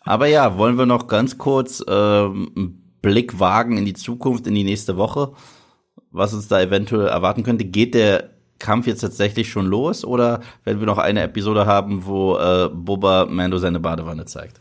Aber 0.00 0.26
ja, 0.26 0.56
wollen 0.56 0.78
wir 0.78 0.86
noch 0.86 1.08
ganz 1.08 1.36
kurz 1.36 1.84
ähm, 1.86 2.52
einen 2.56 2.98
Blick 3.02 3.38
wagen 3.38 3.76
in 3.76 3.84
die 3.84 3.92
Zukunft, 3.92 4.46
in 4.46 4.54
die 4.54 4.64
nächste 4.64 4.96
Woche, 4.96 5.32
was 6.10 6.32
uns 6.32 6.48
da 6.48 6.60
eventuell 6.60 7.08
erwarten 7.08 7.42
könnte. 7.42 7.64
Geht 7.64 7.94
der 7.94 8.30
Kampf 8.58 8.86
jetzt 8.86 9.00
tatsächlich 9.00 9.50
schon 9.50 9.66
los 9.66 10.04
oder 10.04 10.40
werden 10.64 10.80
wir 10.80 10.86
noch 10.86 10.98
eine 10.98 11.22
Episode 11.22 11.66
haben, 11.66 12.06
wo 12.06 12.38
äh, 12.38 12.70
Boba 12.72 13.26
Mando 13.26 13.58
seine 13.58 13.80
Badewanne 13.80 14.24
zeigt? 14.24 14.60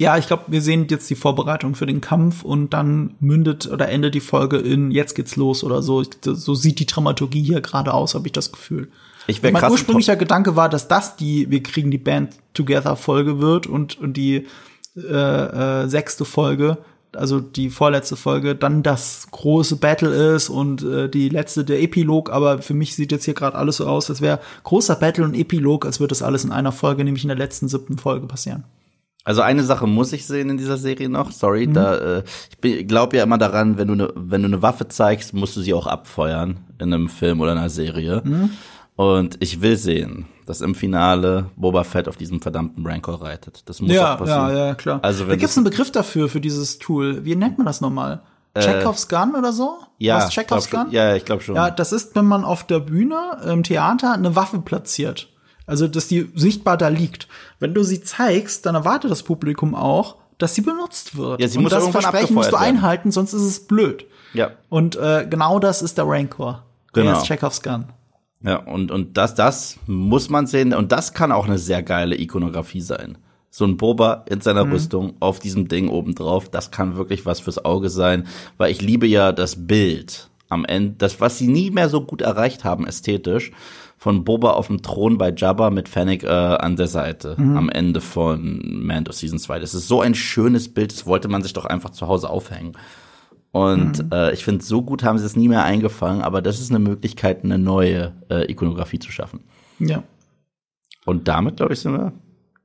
Ja, 0.00 0.16
ich 0.16 0.26
glaube, 0.26 0.44
wir 0.46 0.62
sehen 0.62 0.86
jetzt 0.88 1.10
die 1.10 1.14
Vorbereitung 1.14 1.74
für 1.74 1.84
den 1.84 2.00
Kampf 2.00 2.42
und 2.42 2.72
dann 2.72 3.16
mündet 3.20 3.70
oder 3.70 3.90
endet 3.90 4.14
die 4.14 4.20
Folge 4.20 4.56
in 4.56 4.90
jetzt 4.90 5.14
geht's 5.14 5.36
los 5.36 5.62
oder 5.62 5.82
so. 5.82 6.02
So 6.22 6.54
sieht 6.54 6.78
die 6.78 6.86
Dramaturgie 6.86 7.42
hier 7.42 7.60
gerade 7.60 7.92
aus, 7.92 8.14
habe 8.14 8.26
ich 8.26 8.32
das 8.32 8.50
Gefühl. 8.50 8.90
Ich 9.26 9.42
mein 9.42 9.54
ursprünglicher 9.54 10.16
Gedanke 10.16 10.56
war, 10.56 10.70
dass 10.70 10.88
das 10.88 11.16
die 11.16 11.50
wir 11.50 11.62
kriegen 11.62 11.90
die 11.90 11.98
Band 11.98 12.32
Together 12.54 12.96
Folge 12.96 13.40
wird 13.40 13.66
und 13.66 14.00
und 14.00 14.16
die 14.16 14.46
äh, 14.96 15.82
äh, 15.82 15.86
sechste 15.86 16.24
Folge, 16.24 16.78
also 17.12 17.38
die 17.38 17.68
vorletzte 17.68 18.16
Folge, 18.16 18.54
dann 18.54 18.82
das 18.82 19.28
große 19.30 19.76
Battle 19.76 20.34
ist 20.34 20.48
und 20.48 20.82
äh, 20.82 21.10
die 21.10 21.28
letzte 21.28 21.62
der 21.62 21.82
Epilog. 21.82 22.30
Aber 22.30 22.62
für 22.62 22.72
mich 22.72 22.96
sieht 22.96 23.12
jetzt 23.12 23.26
hier 23.26 23.34
gerade 23.34 23.58
alles 23.58 23.76
so 23.76 23.86
aus, 23.86 24.08
als 24.08 24.22
wäre 24.22 24.40
großer 24.64 24.96
Battle 24.96 25.24
und 25.24 25.34
Epilog, 25.34 25.84
als 25.84 26.00
würde 26.00 26.12
das 26.12 26.22
alles 26.22 26.42
in 26.42 26.52
einer 26.52 26.72
Folge, 26.72 27.04
nämlich 27.04 27.24
in 27.24 27.28
der 27.28 27.36
letzten 27.36 27.68
siebten 27.68 27.98
Folge 27.98 28.26
passieren. 28.26 28.64
Also 29.24 29.42
eine 29.42 29.62
Sache 29.62 29.86
muss 29.86 30.12
ich 30.12 30.26
sehen 30.26 30.48
in 30.50 30.56
dieser 30.56 30.78
Serie 30.78 31.08
noch. 31.08 31.30
Sorry, 31.30 31.66
mhm. 31.66 31.74
da 31.74 31.96
äh, 31.96 32.22
ich 32.62 32.88
glaube 32.88 33.16
ja 33.16 33.22
immer 33.22 33.38
daran, 33.38 33.76
wenn 33.76 33.88
du 33.88 33.94
eine 33.94 34.12
wenn 34.14 34.42
du 34.42 34.48
eine 34.48 34.62
Waffe 34.62 34.88
zeigst, 34.88 35.34
musst 35.34 35.56
du 35.56 35.60
sie 35.60 35.74
auch 35.74 35.86
abfeuern 35.86 36.60
in 36.78 36.92
einem 36.92 37.08
Film 37.08 37.40
oder 37.40 37.52
einer 37.52 37.68
Serie. 37.68 38.22
Mhm. 38.24 38.50
Und 38.96 39.36
ich 39.40 39.62
will 39.62 39.76
sehen, 39.76 40.26
dass 40.46 40.60
im 40.60 40.74
Finale 40.74 41.46
Boba 41.56 41.84
Fett 41.84 42.08
auf 42.08 42.16
diesem 42.16 42.42
verdammten 42.42 42.86
Rancor 42.86 43.22
reitet. 43.22 43.62
Das 43.66 43.80
muss 43.80 43.92
ja, 43.92 44.14
auch 44.14 44.18
passieren. 44.18 44.50
Ja, 44.50 44.66
ja, 44.66 44.74
klar. 44.74 45.00
Also 45.02 45.24
wenn 45.24 45.30
da 45.30 45.36
gibt's 45.36 45.56
einen 45.56 45.64
Begriff 45.64 45.90
dafür 45.90 46.28
für 46.28 46.40
dieses 46.40 46.78
Tool. 46.78 47.24
Wie 47.24 47.34
nennt 47.34 47.56
man 47.56 47.66
das 47.66 47.80
nochmal? 47.80 48.20
Äh, 48.54 48.60
Chekhovs 48.60 49.08
Gun 49.08 49.34
oder 49.36 49.52
so? 49.52 49.78
Ja, 49.98 50.16
Was 50.16 50.30
Chekhovs 50.30 50.70
Gun? 50.70 50.88
Ja, 50.90 51.14
ich 51.14 51.24
glaube 51.24 51.42
schon. 51.42 51.54
Ja, 51.54 51.70
das 51.70 51.92
ist, 51.92 52.16
wenn 52.16 52.26
man 52.26 52.44
auf 52.44 52.64
der 52.64 52.80
Bühne 52.80 53.38
im 53.46 53.62
Theater 53.62 54.12
eine 54.12 54.34
Waffe 54.34 54.58
platziert. 54.58 55.28
Also, 55.66 55.86
dass 55.88 56.08
die 56.08 56.30
sichtbar 56.34 56.76
da 56.76 56.88
liegt. 56.88 57.28
Wenn 57.58 57.74
du 57.74 57.82
sie 57.82 58.02
zeigst, 58.02 58.66
dann 58.66 58.74
erwartet 58.74 59.10
das 59.10 59.22
Publikum 59.22 59.74
auch, 59.74 60.16
dass 60.38 60.54
sie 60.54 60.62
benutzt 60.62 61.16
wird. 61.16 61.40
Ja, 61.40 61.48
sie 61.48 61.58
muss 61.58 61.72
Und 61.72 61.78
das 61.80 61.88
Versprechen 61.88 62.34
musst 62.34 62.52
du 62.52 62.56
einhalten, 62.56 63.10
sonst 63.10 63.32
ist 63.32 63.42
es 63.42 63.66
blöd. 63.66 64.06
Ja. 64.32 64.52
Und 64.68 64.96
äh, 64.96 65.26
genau 65.28 65.58
das 65.58 65.82
ist 65.82 65.98
der 65.98 66.06
Rancor. 66.06 66.64
Genau. 66.92 67.12
Der 67.12 67.20
ist 67.20 67.26
Chekhovs 67.26 67.62
Gun. 67.62 67.86
Ja, 68.42 68.56
und, 68.56 68.90
und 68.90 69.16
das, 69.16 69.34
das 69.34 69.78
muss 69.86 70.30
man 70.30 70.46
sehen. 70.46 70.72
Und 70.72 70.92
das 70.92 71.12
kann 71.12 71.30
auch 71.30 71.46
eine 71.46 71.58
sehr 71.58 71.82
geile 71.82 72.18
Ikonografie 72.18 72.80
sein. 72.80 73.18
so 73.50 73.64
ein 73.64 73.76
Boba 73.76 74.24
in 74.28 74.40
seiner 74.40 74.64
mhm. 74.64 74.72
Rüstung 74.72 75.14
auf 75.20 75.40
diesem 75.40 75.68
Ding 75.68 75.88
obendrauf, 75.88 76.48
das 76.48 76.70
kann 76.70 76.96
wirklich 76.96 77.26
was 77.26 77.40
fürs 77.40 77.64
Auge 77.64 77.90
sein, 77.90 78.26
weil 78.56 78.70
ich 78.70 78.80
liebe 78.80 79.06
ja 79.06 79.32
das 79.32 79.66
Bild 79.66 80.30
am 80.48 80.64
Ende, 80.64 80.94
das, 80.98 81.20
was 81.20 81.38
sie 81.38 81.48
nie 81.48 81.70
mehr 81.70 81.88
so 81.88 82.00
gut 82.00 82.22
erreicht 82.22 82.64
haben 82.64 82.86
ästhetisch, 82.86 83.52
von 84.00 84.24
Boba 84.24 84.52
auf 84.52 84.68
dem 84.68 84.80
Thron 84.80 85.18
bei 85.18 85.30
Jabba 85.30 85.68
mit 85.68 85.86
Fennec 85.86 86.22
äh, 86.22 86.28
an 86.28 86.76
der 86.76 86.86
Seite 86.86 87.34
mhm. 87.36 87.58
am 87.58 87.68
Ende 87.68 88.00
von 88.00 88.62
Mando 88.64 89.12
Season 89.12 89.38
2. 89.38 89.58
Das 89.58 89.74
ist 89.74 89.88
so 89.88 90.00
ein 90.00 90.14
schönes 90.14 90.72
Bild, 90.72 90.90
das 90.90 91.04
wollte 91.04 91.28
man 91.28 91.42
sich 91.42 91.52
doch 91.52 91.66
einfach 91.66 91.90
zu 91.90 92.08
Hause 92.08 92.30
aufhängen. 92.30 92.72
Und 93.52 94.02
mhm. 94.02 94.10
äh, 94.10 94.32
ich 94.32 94.42
finde, 94.42 94.64
so 94.64 94.80
gut 94.80 95.04
haben 95.04 95.18
sie 95.18 95.26
es 95.26 95.36
nie 95.36 95.48
mehr 95.48 95.64
eingefangen, 95.64 96.22
aber 96.22 96.40
das 96.40 96.60
ist 96.60 96.70
eine 96.70 96.78
Möglichkeit, 96.78 97.44
eine 97.44 97.58
neue 97.58 98.14
äh, 98.30 98.50
Ikonografie 98.50 99.00
zu 99.00 99.12
schaffen. 99.12 99.40
Ja. 99.78 100.02
Und 101.04 101.28
damit, 101.28 101.58
glaube 101.58 101.74
ich, 101.74 101.80
sind 101.80 101.92
wir 101.92 102.14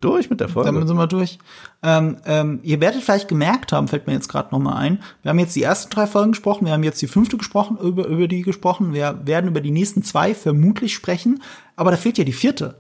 durch 0.06 0.30
mit 0.30 0.40
der 0.40 0.50
Folge. 0.50 0.72
Damit 0.72 0.88
sind 0.88 0.98
wir 0.98 1.08
durch. 1.08 1.40
Ähm, 1.84 2.18
ähm, 2.26 2.60
ihr 2.64 2.80
werdet 2.80 3.04
vielleicht 3.04 3.28
gemerkt 3.28 3.72
haben, 3.72 3.88
fällt 3.88 4.08
mir 4.08 4.14
jetzt 4.14 4.30
gerade 4.30 4.50
noch 4.52 4.60
mal 4.60 4.76
ein. 4.76 5.00
Wir 5.24 5.30
haben 5.30 5.40
jetzt 5.40 5.56
die 5.56 5.64
ersten 5.64 5.90
drei 5.90 6.08
Folgen 6.08 6.32
gesprochen, 6.32 6.66
wir 6.66 6.74
haben 6.74 6.84
jetzt 6.84 7.02
die 7.02 7.08
fünfte 7.08 7.38
gesprochen, 7.38 7.78
über, 7.78 8.06
über 8.06 8.28
die 8.28 8.42
gesprochen. 8.42 8.94
Wir 8.94 9.22
werden 9.26 9.50
über 9.50 9.62
die 9.62 9.72
nächsten 9.72 10.04
zwei 10.04 10.36
vermutlich 10.36 10.94
sprechen, 10.94 11.42
aber 11.76 11.92
da 11.92 11.98
fehlt 11.98 12.18
ja 12.18 12.24
die 12.24 12.34
vierte. 12.34 12.76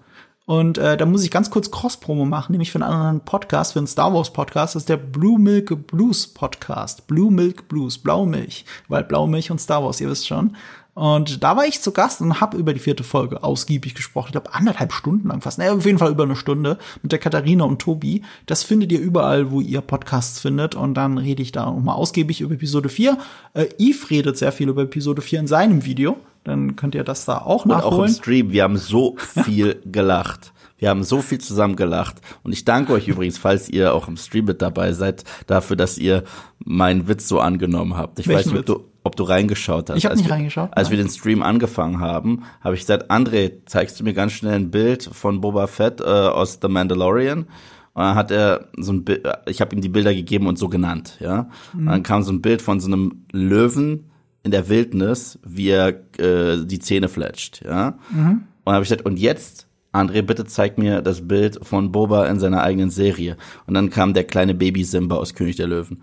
Und 0.45 0.77
äh, 0.77 0.95
da 0.95 1.07
muss 1.07 1.23
ich 1.23 1.31
ganz 1.31 1.49
kurz 1.49 1.71
Cross-Promo 1.71 2.25
machen, 2.25 2.51
nämlich 2.51 2.71
für 2.71 2.77
einen 2.77 2.91
anderen 2.91 3.21
Podcast, 3.21 3.73
für 3.73 3.79
einen 3.79 3.87
Star 3.87 4.13
Wars 4.13 4.31
Podcast. 4.31 4.75
Das 4.75 4.83
ist 4.83 4.89
der 4.89 4.97
Blue 4.97 5.39
Milk 5.39 5.87
Blues 5.87 6.27
Podcast. 6.27 7.07
Blue 7.07 7.31
Milk 7.31 7.67
Blues, 7.67 7.97
Blaumilch. 7.97 8.63
Weil 8.87 9.03
Blaumilch 9.03 9.49
und 9.49 9.59
Star 9.59 9.83
Wars, 9.83 9.99
ihr 10.01 10.09
wisst 10.09 10.27
schon. 10.27 10.55
Und 10.95 11.43
da 11.43 11.57
war 11.57 11.65
ich 11.65 11.81
zu 11.81 11.91
Gast 11.91 12.21
und 12.21 12.39
habe 12.39 12.55
über 12.55 12.73
die 12.73 12.79
vierte 12.79 13.03
Folge 13.03 13.43
ausgiebig 13.43 13.95
gesprochen. 13.95 14.27
Ich 14.29 14.31
glaube, 14.31 14.53
anderthalb 14.53 14.93
Stunden 14.93 15.27
lang 15.27 15.41
fast. 15.41 15.57
Naja, 15.57 15.73
auf 15.73 15.85
jeden 15.85 15.97
Fall 15.97 16.09
über 16.09 16.23
eine 16.23 16.37
Stunde 16.37 16.77
mit 17.03 17.11
der 17.11 17.19
Katharina 17.19 17.65
und 17.65 17.81
Tobi. 17.81 18.21
Das 18.45 18.63
findet 18.63 18.93
ihr 18.93 19.01
überall, 19.01 19.51
wo 19.51 19.59
ihr 19.59 19.81
Podcasts 19.81 20.39
findet. 20.39 20.73
Und 20.73 20.93
dann 20.93 21.17
rede 21.17 21.43
ich 21.43 21.51
da 21.51 21.65
nochmal 21.65 21.95
ausgiebig 21.95 22.39
über 22.39 22.55
Episode 22.55 22.87
4. 22.87 23.17
Äh, 23.53 23.65
Yves 23.77 24.09
redet 24.09 24.37
sehr 24.37 24.53
viel 24.53 24.69
über 24.69 24.83
Episode 24.83 25.21
4 25.21 25.41
in 25.41 25.47
seinem 25.47 25.83
Video. 25.83 26.15
Dann 26.45 26.77
könnt 26.77 26.95
ihr 26.95 27.03
das 27.03 27.25
da 27.25 27.39
auch 27.39 27.65
und 27.65 27.71
nachholen. 27.71 27.93
auch 27.93 28.05
im 28.05 28.13
Stream. 28.13 28.51
Wir 28.53 28.63
haben 28.63 28.77
so 28.77 29.17
viel 29.43 29.81
gelacht. 29.83 30.53
Wir 30.77 30.89
haben 30.89 31.03
so 31.03 31.21
viel 31.21 31.39
zusammen 31.39 31.75
gelacht. 31.75 32.21
Und 32.43 32.53
ich 32.53 32.63
danke 32.63 32.93
euch 32.93 33.09
übrigens, 33.09 33.37
falls 33.37 33.67
ihr 33.67 33.93
auch 33.93 34.07
im 34.07 34.15
Stream 34.15 34.45
mit 34.45 34.61
dabei 34.61 34.93
seid, 34.93 35.25
dafür, 35.45 35.75
dass 35.75 35.97
ihr 35.97 36.23
meinen 36.59 37.09
Witz 37.09 37.27
so 37.27 37.41
angenommen 37.41 37.97
habt. 37.97 38.19
Ich 38.19 38.29
Welchen 38.29 38.51
weiß 38.51 38.53
nicht, 38.53 38.69
ob 38.69 38.83
du, 38.83 38.94
ob 39.05 39.15
du 39.15 39.23
reingeschaut 39.23 39.89
hast. 39.89 39.97
Ich 39.97 40.05
habe 40.05 40.15
nicht 40.15 40.25
wir, 40.25 40.33
reingeschaut. 40.33 40.69
Als 40.71 40.89
nein. 40.89 40.97
wir 40.97 41.05
den 41.05 41.11
Stream 41.11 41.43
angefangen 41.43 41.99
haben, 41.99 42.43
habe 42.59 42.73
ich 42.73 42.81
gesagt, 42.81 43.11
André, 43.11 43.51
zeigst 43.65 43.99
du 43.99 44.03
mir 44.03 44.13
ganz 44.13 44.33
schnell 44.33 44.55
ein 44.55 44.71
Bild 44.71 45.03
von 45.03 45.41
Boba 45.41 45.67
Fett 45.67 46.01
äh, 46.01 46.03
aus 46.03 46.57
The 46.59 46.67
Mandalorian? 46.67 47.41
Und 47.41 48.01
dann 48.01 48.15
hat 48.15 48.31
er 48.31 48.67
so 48.77 48.91
ein 48.91 49.05
Bild, 49.05 49.25
ich 49.45 49.61
habe 49.61 49.75
ihm 49.75 49.81
die 49.81 49.89
Bilder 49.89 50.13
gegeben 50.13 50.47
und 50.47 50.57
so 50.57 50.69
genannt, 50.69 51.17
ja. 51.21 51.49
Mhm. 51.71 51.79
Und 51.81 51.85
dann 51.85 52.03
kam 52.03 52.23
so 52.23 52.31
ein 52.31 52.41
Bild 52.41 52.63
von 52.63 52.79
so 52.79 52.87
einem 52.87 53.25
Löwen 53.31 54.09
in 54.43 54.49
der 54.49 54.69
Wildnis, 54.69 55.39
wie 55.45 55.69
er 55.69 55.89
äh, 56.17 56.65
die 56.65 56.79
Zähne 56.79 57.07
fletscht, 57.07 57.63
ja. 57.63 57.99
Mhm. 58.09 58.17
Und 58.17 58.41
dann 58.65 58.73
habe 58.73 58.83
ich 58.83 58.89
gesagt, 58.89 59.05
und 59.05 59.19
jetzt, 59.19 59.67
André, 59.93 60.23
bitte 60.23 60.45
zeig 60.45 60.79
mir 60.79 61.03
das 61.03 61.27
Bild 61.27 61.59
von 61.61 61.91
Boba 61.91 62.25
in 62.25 62.39
seiner 62.39 62.63
eigenen 62.63 62.89
Serie. 62.89 63.37
Und 63.67 63.75
dann 63.75 63.91
kam 63.91 64.15
der 64.15 64.23
kleine 64.23 64.55
Baby 64.55 64.83
Simba 64.83 65.17
aus 65.17 65.35
König 65.35 65.57
der 65.57 65.67
Löwen. 65.67 66.01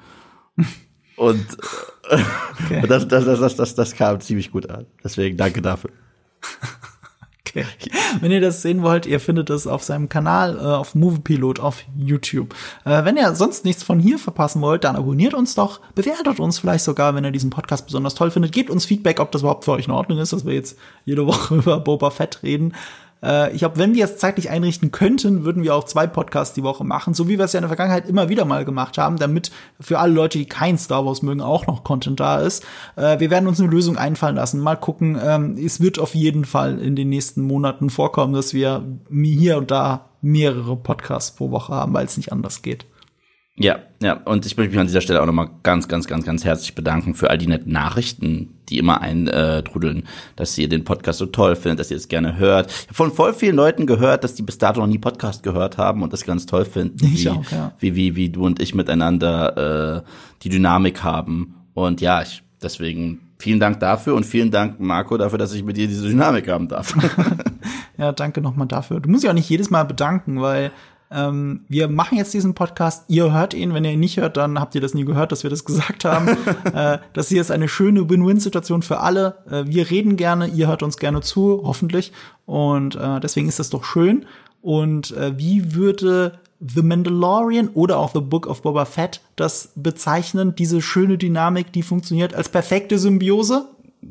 Und 1.17 1.47
okay. 2.13 2.87
das, 2.87 3.09
das, 3.09 3.25
das, 3.25 3.41
das, 3.41 3.57
das, 3.57 3.75
das 3.75 3.95
kam 3.95 4.21
ziemlich 4.21 4.51
gut 4.51 4.69
an. 4.71 4.87
Deswegen 5.03 5.37
danke 5.37 5.63
dafür. 5.63 5.91
Okay. 7.55 7.67
Wenn 8.21 8.33
ihr 8.33 8.41
das 8.41 8.63
sehen 8.63 8.83
wollt, 8.83 9.05
ihr 9.05 9.21
findet 9.21 9.51
es 9.51 9.67
auf 9.67 9.83
seinem 9.83 10.09
Kanal, 10.09 10.57
äh, 10.57 10.63
auf 10.63 10.95
Moviepilot 10.95 11.61
auf 11.61 11.85
YouTube. 11.97 12.55
Äh, 12.85 13.05
wenn 13.05 13.17
ihr 13.17 13.35
sonst 13.35 13.65
nichts 13.65 13.83
von 13.83 13.99
hier 13.99 14.19
verpassen 14.19 14.63
wollt, 14.63 14.85
dann 14.85 14.97
abonniert 14.97 15.35
uns 15.35 15.55
doch, 15.55 15.81
bewertet 15.95 16.41
uns 16.41 16.59
vielleicht 16.59 16.85
sogar, 16.85 17.15
wenn 17.15 17.25
ihr 17.25 17.31
diesen 17.31 17.51
Podcast 17.51 17.87
besonders 17.87 18.15
toll 18.15 18.31
findet. 18.31 18.53
Gebt 18.53 18.71
uns 18.71 18.87
Feedback, 18.87 19.21
ob 19.21 19.33
das 19.33 19.43
überhaupt 19.43 19.65
für 19.65 19.73
euch 19.73 19.87
in 19.87 19.93
Ordnung 19.93 20.19
ist, 20.19 20.33
dass 20.33 20.47
wir 20.47 20.55
jetzt 20.55 20.79
jede 21.05 21.27
Woche 21.27 21.55
über 21.57 21.79
Boba 21.81 22.11
Fett 22.11 22.43
reden. 22.43 22.75
Äh, 23.23 23.53
ich 23.53 23.59
glaube, 23.59 23.79
wenn 23.79 23.95
wir 23.95 24.05
es 24.05 24.17
zeitlich 24.19 24.51
einrichten 24.51 24.91
könnten, 24.91 25.45
würden 25.45 25.63
wir 25.63 25.75
auch 25.75 25.85
zwei 25.85 26.07
Podcasts 26.07 26.55
die 26.55 26.63
Woche 26.63 26.85
machen, 26.85 27.15
so 27.15 27.29
wie 27.29 27.39
wir 27.39 27.45
es 27.45 27.53
ja 27.53 27.59
in 27.59 27.63
der 27.63 27.69
Vergangenheit 27.69 28.09
immer 28.09 28.29
wieder 28.29 28.45
mal 28.45 28.65
gemacht 28.65 28.99
haben, 28.99 29.17
damit 29.17 29.51
für 29.81 29.99
alle 29.99 30.13
Leute, 30.13 30.39
die 30.39 30.47
kein 30.47 30.79
Star 30.79 31.07
Wars 31.07 31.23
mögen, 31.23 31.41
auch 31.41 31.67
noch 31.67 31.85
Content 31.85 32.21
da 32.21 32.41
ist. 32.41 32.65
Äh, 32.97 33.21
wir 33.21 33.31
werden 33.31 33.49
uns 33.49 33.61
eine 33.61 33.71
Lösung 33.71 33.97
einfallen 33.97 34.37
lassen. 34.37 34.61
Mal 34.61 34.77
gucken. 34.77 35.19
Ähm, 35.23 35.57
es 35.57 35.81
wird 35.81 35.99
auf 35.99 36.15
jeden 36.15 36.45
Fall 36.45 36.79
in 36.79 36.97
den 36.97 37.09
nächsten 37.09 37.43
Monaten 37.43 37.91
vorkommen, 37.91 38.35
dass 38.35 38.55
wir 38.55 38.85
hier 39.13 39.59
und 39.59 39.71
da 39.71 40.07
mehrere 40.21 40.77
Podcasts 40.77 41.35
pro 41.35 41.51
Woche 41.51 41.75
haben, 41.75 41.93
weil 41.95 42.07
es 42.07 42.17
nicht 42.17 42.33
anders 42.33 42.63
geht. 42.63 42.87
Ja, 43.57 43.81
ja, 44.03 44.15
und 44.15 44.47
ich 44.47 44.57
möchte 44.57 44.71
mich 44.71 44.81
an 44.81 44.87
dieser 44.87 45.03
Stelle 45.03 45.21
auch 45.21 45.27
nochmal 45.27 45.51
ganz, 45.63 45.87
ganz, 45.87 46.07
ganz, 46.07 46.25
ganz 46.25 46.43
herzlich 46.43 46.75
bedanken 46.75 47.15
für 47.15 47.29
all 47.29 47.37
die 47.37 47.47
netten 47.47 47.71
Nachrichten, 47.71 48.55
die 48.71 48.79
immer 48.79 49.03
eintrudeln, 49.03 50.05
dass 50.37 50.57
ihr 50.57 50.71
den 50.71 50.85
Podcast 50.85 51.19
so 51.19 51.27
toll 51.27 51.55
findet, 51.55 51.81
dass 51.81 51.91
ihr 51.91 51.99
es 51.99 52.09
gerne 52.09 52.39
hört. 52.39 52.71
Ich 52.71 52.87
habe 52.87 52.95
von 52.95 53.13
voll 53.13 53.35
vielen 53.35 53.57
Leuten 53.57 53.87
gehört, 53.87 54.25
dass 54.25 54.35
die 54.35 54.43
bis 54.43 54.57
dato 54.57 54.81
noch 54.81 54.87
nie 54.87 54.99
Podcast 54.99 55.43
gehört 55.43 55.77
haben 55.77 56.03
und 56.03 56.15
das 56.15 56.25
ganz 56.25 56.47
toll 56.47 56.65
finden, 56.65 57.05
ich 57.05 57.27
wie, 57.27 57.29
auch, 57.29 57.45
ja. 57.51 57.73
wie, 57.79 57.95
wie, 57.95 58.17
wie 58.17 58.31
du 58.31 58.47
und 58.47 58.61
ich 58.61 58.75
miteinander 58.75 59.99
äh, 59.99 60.03
die 60.43 60.49
Dynamik 60.49 61.03
haben. 61.03 61.55
Und 61.75 62.01
ja, 62.01 62.23
ich, 62.23 62.43
deswegen 62.63 63.21
vielen 63.39 63.61
Dank 63.61 63.81
dafür 63.81 64.15
und 64.15 64.25
vielen 64.25 64.51
Dank, 64.51 64.81
Marco, 64.81 65.19
dafür, 65.19 65.39
dass 65.39 65.53
ich 65.53 65.63
mit 65.63 65.77
dir 65.77 65.89
diese 65.89 66.09
Dynamik 66.09 66.49
haben 66.49 66.69
darf. 66.69 66.95
ja, 67.99 68.13
danke 68.13 68.41
nochmal 68.41 68.67
dafür. 68.67 69.01
Du 69.01 69.11
musst 69.11 69.25
dich 69.25 69.31
auch 69.31 69.35
nicht 69.35 69.51
jedes 69.51 69.69
Mal 69.69 69.85
bedanken, 69.85 70.41
weil 70.41 70.71
ähm, 71.13 71.65
wir 71.69 71.89
machen 71.89 72.19
jetzt 72.19 72.35
diesen 72.35 72.55
Podcast. 72.55 73.05
Ihr 73.09 73.33
hört 73.33 73.55
ihn. 73.55 73.75
Wenn 73.75 73.85
ihr 73.85 73.93
ihn 73.93 74.01
nicht 74.01 74.17
hört, 74.17 74.37
dann 74.37 74.59
habt 74.59 74.75
ihr 74.75 74.81
das 74.81 74.95
nie 74.95 75.05
gehört, 75.05 75.33
dass 75.33 75.43
wir 75.43 75.51
das 75.51 75.65
gesagt 75.67 76.05
haben. 76.05 76.29
äh, 76.73 76.99
das 77.13 77.29
hier 77.29 77.41
ist 77.41 77.51
eine 77.51 77.69
schöne 77.69 78.09
Win-Win-Situation 78.09 78.83
für 78.83 79.01
alle. 79.01 79.37
Äh, 79.51 79.65
wir 79.67 79.91
reden 79.91 80.17
gerne, 80.17 80.47
ihr 80.49 80.69
hört 80.69 80.83
uns 80.83 80.97
gerne 80.97 81.21
zu, 81.21 81.63
hoffentlich. 81.65 82.13
Und 82.47 82.97
äh, 82.97 83.21
deswegen 83.21 83.49
ist 83.49 83.59
das 83.59 83.71
doch 83.71 83.85
schön. 83.85 84.27
Und 84.61 85.11
äh, 85.17 85.37
wie 85.37 85.75
würde 85.75 86.39
The 86.61 86.83
Mandalorian 86.83 87.69
oder 87.75 87.99
auch 87.99 88.13
The 88.15 88.21
Book 88.21 88.47
of 88.47 88.63
Boba 88.63 88.85
Fett 88.85 89.21
das 89.37 89.73
bezeichnen? 89.75 90.55
Diese 90.55 90.81
schöne 90.81 91.19
Dynamik, 91.19 91.73
die 91.73 91.83
funktioniert 91.83 92.35
als 92.35 92.49
perfekte 92.49 92.99
Symbiose? 92.99 93.69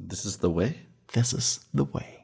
This 0.09 0.25
is 0.25 0.39
the 0.41 0.53
way. 0.53 0.75
This 1.13 1.33
is 1.33 1.61
the 1.73 1.85
way. 1.93 2.20